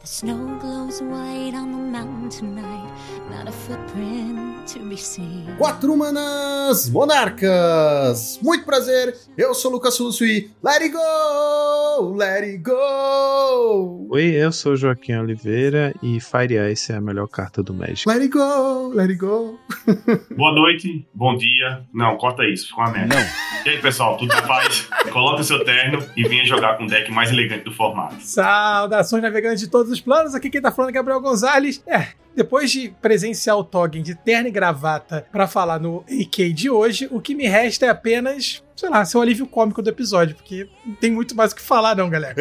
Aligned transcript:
The 0.00 0.06
snow 0.06 0.58
glows 0.60 1.02
white 1.02 1.54
on 1.54 1.72
the 1.72 1.78
mountain 1.78 2.28
tonight, 2.30 2.88
not 3.30 3.48
a 3.48 3.52
footprint 3.52 4.66
to 4.68 4.78
be 4.80 4.96
seen. 4.96 5.44
Quatro 5.58 5.92
humanas 5.92 6.88
monarcas! 6.88 8.38
Muito 8.40 8.64
prazer, 8.64 9.16
eu 9.36 9.52
sou 9.54 9.72
o 9.72 9.74
Lucas 9.74 9.98
Russo 9.98 10.24
e 10.24 10.50
let 10.62 10.82
it 10.82 10.90
go! 10.94 12.14
Let 12.16 12.44
it 12.44 12.58
go! 12.58 14.06
Oi, 14.10 14.36
eu 14.36 14.52
sou 14.52 14.76
Joaquim 14.76 15.16
Oliveira 15.16 15.92
e 16.00 16.20
Fire 16.20 16.54
Ice 16.72 16.92
é 16.92 16.96
a 16.96 17.00
melhor 17.00 17.26
carta 17.26 17.60
do 17.62 17.74
Magic. 17.74 18.08
Let 18.08 18.22
it 18.22 18.28
go! 18.28 18.92
Let 18.94 19.10
it 19.10 19.16
go! 19.18 19.58
Boa 20.36 20.52
noite, 20.52 21.06
bom 21.14 21.36
dia. 21.36 21.82
Não, 21.92 22.16
corta 22.16 22.44
isso, 22.44 22.68
ficou 22.68 22.84
uma 22.84 22.92
merda. 22.92 23.14
Não. 23.14 23.22
E 23.66 23.68
aí, 23.70 23.80
pessoal, 23.80 24.16
tudo 24.16 24.28
na 24.28 24.42
paz? 24.42 24.88
Coloca 25.12 25.40
o 25.40 25.44
seu 25.44 25.64
terno 25.64 26.02
e 26.16 26.22
venha 26.26 26.44
jogar 26.44 26.76
com 26.76 26.84
o 26.84 26.86
deck 26.86 27.10
mais 27.10 27.30
elegante 27.30 27.64
do 27.64 27.72
formato. 27.72 28.16
Saudações 28.20 29.22
navegantes 29.22 29.60
de 29.60 29.68
todos 29.68 29.90
os 29.92 30.00
planos, 30.00 30.34
aqui 30.34 30.50
quem 30.50 30.60
tá 30.60 30.70
falando 30.70 30.90
é 30.90 30.94
Gabriel 30.94 31.20
Gonzalez. 31.20 31.82
É, 31.86 32.08
depois 32.34 32.70
de 32.70 32.90
presenciar 33.02 33.56
o 33.56 33.64
Toggin 33.64 34.02
de 34.02 34.14
terno 34.14 34.48
e 34.48 34.52
gravata 34.52 35.26
pra 35.32 35.48
falar 35.48 35.80
no 35.80 36.04
AK 36.08 36.52
de 36.52 36.70
hoje, 36.70 37.08
o 37.10 37.20
que 37.20 37.34
me 37.34 37.46
resta 37.46 37.86
é 37.86 37.88
apenas, 37.88 38.62
sei 38.78 38.88
lá, 38.88 39.04
ser 39.04 39.18
o 39.18 39.20
alívio 39.20 39.44
cômico 39.44 39.82
do 39.82 39.90
episódio, 39.90 40.36
porque 40.36 40.68
não 40.86 40.94
tem 40.94 41.10
muito 41.10 41.34
mais 41.34 41.50
o 41.50 41.56
que 41.56 41.60
falar 41.60 41.96
não, 41.96 42.08
galera. 42.08 42.36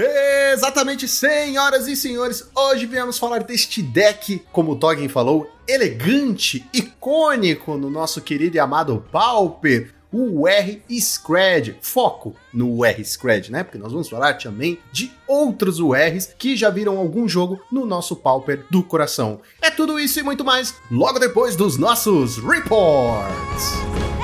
Exatamente, 0.54 1.08
senhoras 1.08 1.88
e 1.88 1.96
senhores, 1.96 2.48
hoje 2.56 2.86
viemos 2.86 3.18
falar 3.18 3.40
deste 3.40 3.82
deck, 3.82 4.44
como 4.52 4.74
o 4.74 4.76
Toggin 4.76 5.08
falou, 5.08 5.52
elegante, 5.68 6.64
icônico 6.72 7.76
no 7.76 7.90
nosso 7.90 8.22
querido 8.22 8.56
e 8.56 8.60
amado 8.60 9.04
Pauper, 9.12 9.96
o 10.14 10.48
R 10.48 10.84
Scred. 10.92 11.78
Foco 11.82 12.36
no 12.54 12.86
R 12.86 13.04
Scred, 13.04 13.52
né? 13.52 13.64
Porque 13.64 13.80
nós 13.80 13.92
vamos 13.92 14.08
falar 14.08 14.36
também 14.36 14.78
de 14.92 15.12
outros 15.28 15.80
URs 15.80 16.34
que 16.38 16.56
já 16.56 16.70
viram 16.70 16.98
algum 16.98 17.28
jogo 17.28 17.60
no 17.72 17.84
nosso 17.84 18.16
Pauper 18.16 18.64
do 18.70 18.84
coração. 18.84 19.42
É 19.60 19.72
tudo 19.72 20.00
isso 20.00 20.20
e 20.20 20.24
muito 20.24 20.46
mais 20.46 20.76
logo 20.92 21.18
depois 21.18 21.56
dos 21.56 21.78
nossos 21.78 22.38
reports. 22.38 24.17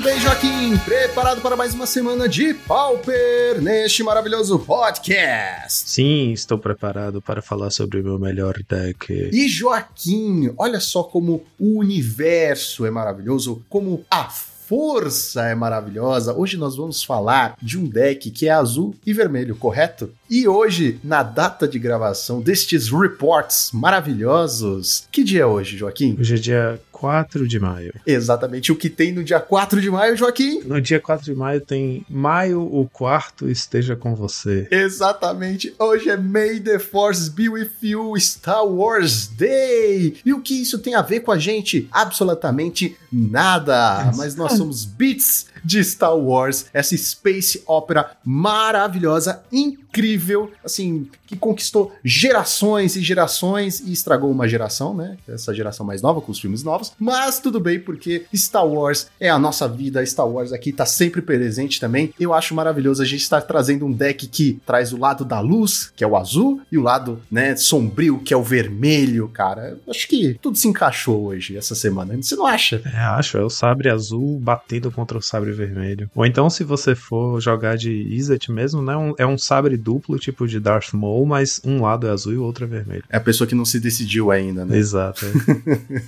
Muito 0.00 0.12
bem, 0.14 0.20
Joaquim, 0.20 0.78
preparado 0.78 1.42
para 1.42 1.54
mais 1.54 1.74
uma 1.74 1.84
semana 1.84 2.26
de 2.26 2.54
Pauper 2.54 3.60
neste 3.60 4.02
maravilhoso 4.02 4.58
podcast. 4.58 5.90
Sim, 5.90 6.32
estou 6.32 6.56
preparado 6.56 7.20
para 7.20 7.42
falar 7.42 7.70
sobre 7.70 8.00
o 8.00 8.02
meu 8.02 8.18
melhor 8.18 8.54
deck. 8.66 9.12
E 9.30 9.46
Joaquim, 9.46 10.54
olha 10.56 10.80
só 10.80 11.02
como 11.02 11.44
o 11.58 11.80
universo 11.80 12.86
é 12.86 12.90
maravilhoso, 12.90 13.62
como 13.68 14.02
a 14.10 14.24
força 14.70 15.48
é 15.48 15.54
maravilhosa. 15.54 16.32
Hoje 16.32 16.56
nós 16.56 16.76
vamos 16.76 17.02
falar 17.02 17.56
de 17.60 17.76
um 17.76 17.84
deck 17.84 18.30
que 18.30 18.46
é 18.46 18.52
azul 18.52 18.94
e 19.04 19.12
vermelho, 19.12 19.56
correto? 19.56 20.12
E 20.30 20.46
hoje, 20.46 21.00
na 21.02 21.24
data 21.24 21.66
de 21.66 21.76
gravação 21.76 22.40
destes 22.40 22.88
reports 22.88 23.70
maravilhosos, 23.74 25.08
que 25.10 25.24
dia 25.24 25.42
é 25.42 25.46
hoje, 25.46 25.76
Joaquim? 25.76 26.16
Hoje 26.18 26.36
é 26.36 26.38
dia 26.38 26.80
4 27.00 27.48
de 27.48 27.58
maio. 27.58 27.94
Exatamente 28.06 28.70
o 28.70 28.76
que 28.76 28.90
tem 28.90 29.10
no 29.10 29.24
dia 29.24 29.40
4 29.40 29.80
de 29.80 29.90
maio, 29.90 30.14
Joaquim? 30.14 30.60
No 30.64 30.78
dia 30.82 31.00
4 31.00 31.24
de 31.24 31.34
maio 31.34 31.58
tem 31.58 32.04
Maio, 32.10 32.60
o 32.60 32.86
quarto 32.86 33.48
esteja 33.48 33.96
com 33.96 34.14
você. 34.14 34.68
Exatamente, 34.70 35.74
hoje 35.78 36.10
é 36.10 36.16
May 36.18 36.60
the 36.60 36.78
Force 36.78 37.30
be 37.30 37.48
with 37.48 37.70
you, 37.80 38.14
Star 38.20 38.66
Wars 38.66 39.28
Day. 39.28 40.18
E 40.26 40.34
o 40.34 40.42
que 40.42 40.60
isso 40.60 40.78
tem 40.78 40.94
a 40.94 41.00
ver 41.00 41.20
com 41.20 41.32
a 41.32 41.38
gente? 41.38 41.88
Absolutamente 41.90 42.94
nada. 43.10 44.12
Mas 44.14 44.36
nós 44.36 44.52
somos 44.52 44.84
bits 44.84 45.46
de 45.64 45.82
Star 45.82 46.16
Wars, 46.16 46.66
essa 46.72 46.96
space 46.96 47.62
opera 47.66 48.12
maravilhosa, 48.24 49.42
incrível, 49.52 50.50
assim, 50.64 51.08
que 51.26 51.36
conquistou 51.36 51.92
gerações 52.04 52.96
e 52.96 53.02
gerações 53.02 53.80
e 53.80 53.92
estragou 53.92 54.30
uma 54.30 54.48
geração, 54.48 54.94
né? 54.94 55.16
Essa 55.28 55.54
geração 55.54 55.86
mais 55.86 56.02
nova 56.02 56.20
com 56.20 56.32
os 56.32 56.40
filmes 56.40 56.62
novos. 56.62 56.92
Mas 56.98 57.38
tudo 57.38 57.60
bem, 57.60 57.78
porque 57.78 58.26
Star 58.34 58.66
Wars 58.66 59.08
é 59.18 59.28
a 59.28 59.38
nossa 59.38 59.68
vida, 59.68 60.04
Star 60.04 60.28
Wars 60.28 60.52
aqui 60.52 60.72
tá 60.72 60.86
sempre 60.86 61.22
presente 61.22 61.80
também. 61.80 62.12
Eu 62.18 62.34
acho 62.34 62.54
maravilhoso 62.54 63.02
a 63.02 63.06
gente 63.06 63.22
estar 63.22 63.40
trazendo 63.42 63.86
um 63.86 63.92
deck 63.92 64.26
que 64.26 64.60
traz 64.66 64.92
o 64.92 64.98
lado 64.98 65.24
da 65.24 65.40
luz, 65.40 65.92
que 65.94 66.04
é 66.04 66.06
o 66.06 66.16
azul, 66.16 66.60
e 66.70 66.78
o 66.78 66.82
lado, 66.82 67.20
né, 67.30 67.56
sombrio, 67.56 68.18
que 68.18 68.34
é 68.34 68.36
o 68.36 68.42
vermelho, 68.42 69.28
cara. 69.28 69.78
Acho 69.88 70.08
que 70.08 70.38
tudo 70.40 70.56
se 70.56 70.68
encaixou 70.68 71.26
hoje, 71.26 71.56
essa 71.56 71.74
semana. 71.74 72.16
Você 72.16 72.36
não 72.36 72.46
acha? 72.46 72.82
É, 72.84 72.98
acho, 72.98 73.38
é 73.38 73.44
o 73.44 73.50
sabre 73.50 73.88
azul 73.88 74.38
batendo 74.38 74.90
contra 74.90 75.16
o 75.16 75.22
sabre 75.22 75.49
vermelho. 75.50 76.10
Ou 76.14 76.24
então, 76.26 76.48
se 76.50 76.64
você 76.64 76.94
for 76.94 77.40
jogar 77.40 77.76
de 77.76 77.90
Izzet 77.90 78.50
mesmo, 78.50 78.82
né? 78.82 78.96
um- 78.96 79.14
é 79.18 79.26
um 79.26 79.38
sabre 79.38 79.76
duplo, 79.76 80.18
tipo 80.18 80.46
de 80.46 80.58
Darth 80.60 80.92
Maul, 80.92 81.26
mas 81.26 81.60
um 81.64 81.82
lado 81.82 82.06
é 82.06 82.10
azul 82.10 82.32
e 82.32 82.36
o 82.36 82.42
outro 82.44 82.64
é 82.64 82.68
vermelho. 82.68 83.04
É 83.10 83.16
a 83.16 83.20
pessoa 83.20 83.46
que 83.46 83.54
não 83.54 83.64
se 83.64 83.78
decidiu 83.80 84.30
ainda, 84.30 84.64
né? 84.64 84.76
Exato. 84.76 85.26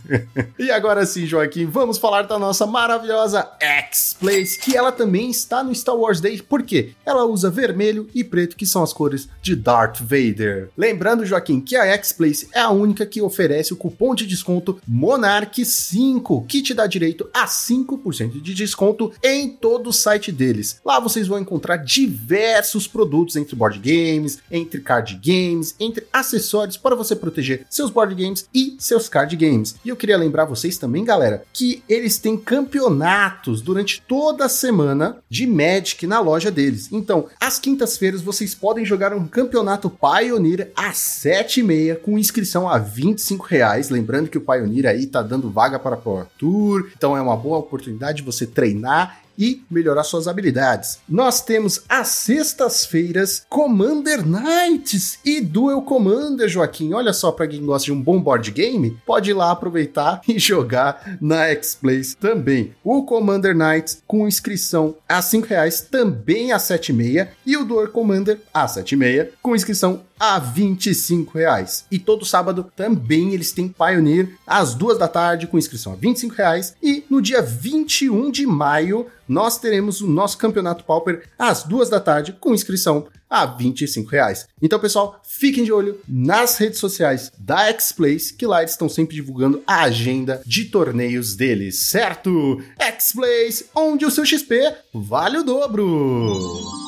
é. 0.09 0.23
E 0.59 0.71
agora 0.71 1.05
sim, 1.07 1.27
Joaquim, 1.27 1.67
vamos 1.67 1.99
falar 1.99 2.23
da 2.23 2.39
nossa 2.39 2.67
maravilhosa 2.67 3.49
X-Place, 3.61 4.59
que 4.59 4.77
ela 4.77 4.93
também 4.93 5.31
está 5.31 5.63
no 5.63 5.75
Star 5.75 5.97
Wars 5.97 6.21
Day. 6.21 6.41
Por 6.41 6.63
quê? 6.63 6.91
Ela 7.05 7.25
usa 7.25 7.51
vermelho 7.51 8.09
e 8.15 8.23
preto, 8.23 8.57
que 8.57 8.65
são 8.67 8.83
as 8.83 8.93
cores 8.93 9.29
de 9.43 9.57
Darth 9.57 9.99
Vader. 10.01 10.69
Lembrando, 10.77 11.27
Joaquim, 11.27 11.61
que 11.61 11.75
a 11.77 11.85
X-Place 11.87 12.49
é 12.53 12.61
a 12.61 12.71
única 12.71 13.05
que 13.05 13.21
oferece 13.21 13.73
o 13.73 13.77
cupom 13.77 14.15
de 14.15 14.27
desconto 14.27 14.79
Monarch5, 14.89 16.47
que 16.47 16.63
te 16.63 16.75
dá 16.75 16.87
direito 16.87 17.29
a 17.35 17.47
5% 17.47 18.41
de 18.41 18.55
desconto 18.55 19.13
em 19.23 19.32
todo 19.61 19.89
o 19.89 19.93
site 19.93 20.31
deles. 20.31 20.81
Lá 20.85 21.01
vocês 21.01 21.27
vão 21.27 21.39
encontrar 21.39 21.77
diversos 21.77 22.87
produtos 22.87 23.37
entre 23.37 23.57
board 23.57 23.79
games, 23.79 24.39
entre 24.51 24.81
card 24.81 25.19
games, 25.23 25.75
entre 25.79 26.07
acessórios 26.13 26.77
para 26.77 26.97
você 26.97 27.17
proteger 27.17 27.67
seus 27.69 27.91
board 27.91 28.15
games 28.15 28.49
e 28.55 28.77
seus 28.79 29.09
card 29.09 29.35
games. 29.37 29.77
E 29.85 29.89
eu 29.89 29.97
queria 29.97 30.17
lembrar 30.17 30.45
vocês 30.45 30.79
também, 30.79 31.05
galera, 31.05 31.45
que 31.53 31.83
eles 31.89 32.19
têm 32.19 32.37
campeonatos 32.37 33.61
durante 33.61 34.03
toda 34.03 34.45
a 34.45 34.49
semana 34.49 35.19
de 35.29 35.47
Magic 35.47 36.07
na 36.07 36.21
loja 36.21 36.51
deles. 36.51 36.89
Então, 36.93 37.29
às 37.41 37.59
quintas-feiras 37.59 38.23
vocês 38.23 38.55
podem 38.55 38.85
jogar 38.85 39.13
um 39.13 39.27
campeonato 39.27 39.91
Pioneer 39.91 40.71
às 40.77 40.97
7h30 40.97 41.97
com 41.97 42.19
inscrição 42.19 42.69
a 42.69 42.79
25 42.79 43.47
reais. 43.47 43.91
Lembrando 43.91 44.29
que 44.29 44.39
o 44.39 44.41
Pioneer 44.41 44.87
aí 44.87 45.07
tá 45.07 45.23
dando 45.23 45.51
vaga 45.51 45.79
para 45.79 45.97
Pro 45.97 46.27
Tour, 46.39 46.91
então 46.97 47.17
é 47.17 47.21
uma 47.21 47.37
boa 47.37 47.59
oportunidade 47.59 48.19
de 48.19 48.25
você 48.25 48.47
treinar 48.47 49.22
e 49.39 49.63
melhorar 49.71 50.05
suas 50.05 50.29
habilidades. 50.29 50.99
Nós 51.09 51.41
temos 51.41 51.83
às 51.89 52.09
sextas-feiras 52.09 53.45
Commander 53.49 54.27
Nights 54.27 55.19
e 55.25 55.41
Duel 55.41 55.83
Commander, 55.83 56.49
Joaquim. 56.49 56.93
Olha 56.93 57.13
só 57.13 57.33
para 57.33 57.47
quem 57.47 57.65
gosta 57.65 57.87
de 57.87 57.93
um 57.93 58.01
bom 58.01 58.21
board 58.21 58.51
game, 58.51 58.97
pode 59.07 59.31
ir 59.31 59.35
lá 59.35 59.51
aproveitar 59.51 60.21
e 60.29 60.39
jogar 60.39 61.19
na 61.21 61.47
X-Place 61.47 62.17
também. 62.17 62.73
O 62.85 63.05
Commander 63.05 63.57
Nights 63.57 64.03
com 64.07 64.27
inscrição 64.27 64.97
a 65.09 65.21
5 65.21 65.47
reais, 65.47 65.81
também 65.81 66.53
a 66.53 66.59
7,5 66.59 67.29
e 67.45 67.57
o 67.57 67.65
Duel 67.65 67.89
Commander 67.89 68.41
a 68.53 68.67
7,5 68.67 69.29
com 69.43 69.55
inscrição 69.55 70.03
a 70.23 70.39
25 70.39 71.37
reais. 71.37 71.85
E 71.91 71.99
todo 71.99 72.25
sábado 72.25 72.71
também 72.77 73.35
eles 73.35 73.51
têm 73.51 73.67
Pioneer 73.67 74.29
às 74.47 74.73
duas 74.73 74.97
da 74.97 75.09
tarde 75.09 75.49
com 75.49 75.59
inscrição 75.59 75.95
a 75.95 75.97
25 75.97 76.35
reais. 76.37 76.77
E 76.81 77.05
no 77.11 77.21
dia 77.21 77.43
21 77.43 78.31
de 78.31 78.47
maio 78.47 79.09
nós 79.29 79.59
teremos 79.59 80.01
o 80.01 80.07
nosso 80.07 80.39
campeonato 80.39 80.85
Pauper 80.85 81.29
às 81.39 81.63
duas 81.63 81.89
da 81.89 82.01
tarde 82.01 82.33
com 82.33 82.55
inscrição 82.55 83.07
a 83.29 83.47
25 83.47 84.11
reais. 84.11 84.47
Então, 84.61 84.79
pessoal, 84.79 85.21
fiquem 85.25 85.65
de 85.65 85.73
olho 85.73 85.99
nas 86.07 86.59
redes 86.59 86.79
sociais 86.79 87.33
da 87.39 87.67
X-Place, 87.69 88.35
que 88.35 88.47
lá 88.47 88.61
eles 88.61 88.73
estão 88.73 88.89
sempre 88.89 89.17
divulgando 89.17 89.63
a 89.67 89.85
agenda 89.85 90.43
de 90.45 90.67
torneios 90.67 91.35
deles, 91.35 91.79
certo? 91.79 92.63
X-Place, 92.79 93.67
onde 93.75 94.05
o 94.05 94.11
seu 94.11 94.27
XP 94.27 94.75
vale 94.93 95.39
o 95.39 95.45
dobro. 95.45 96.82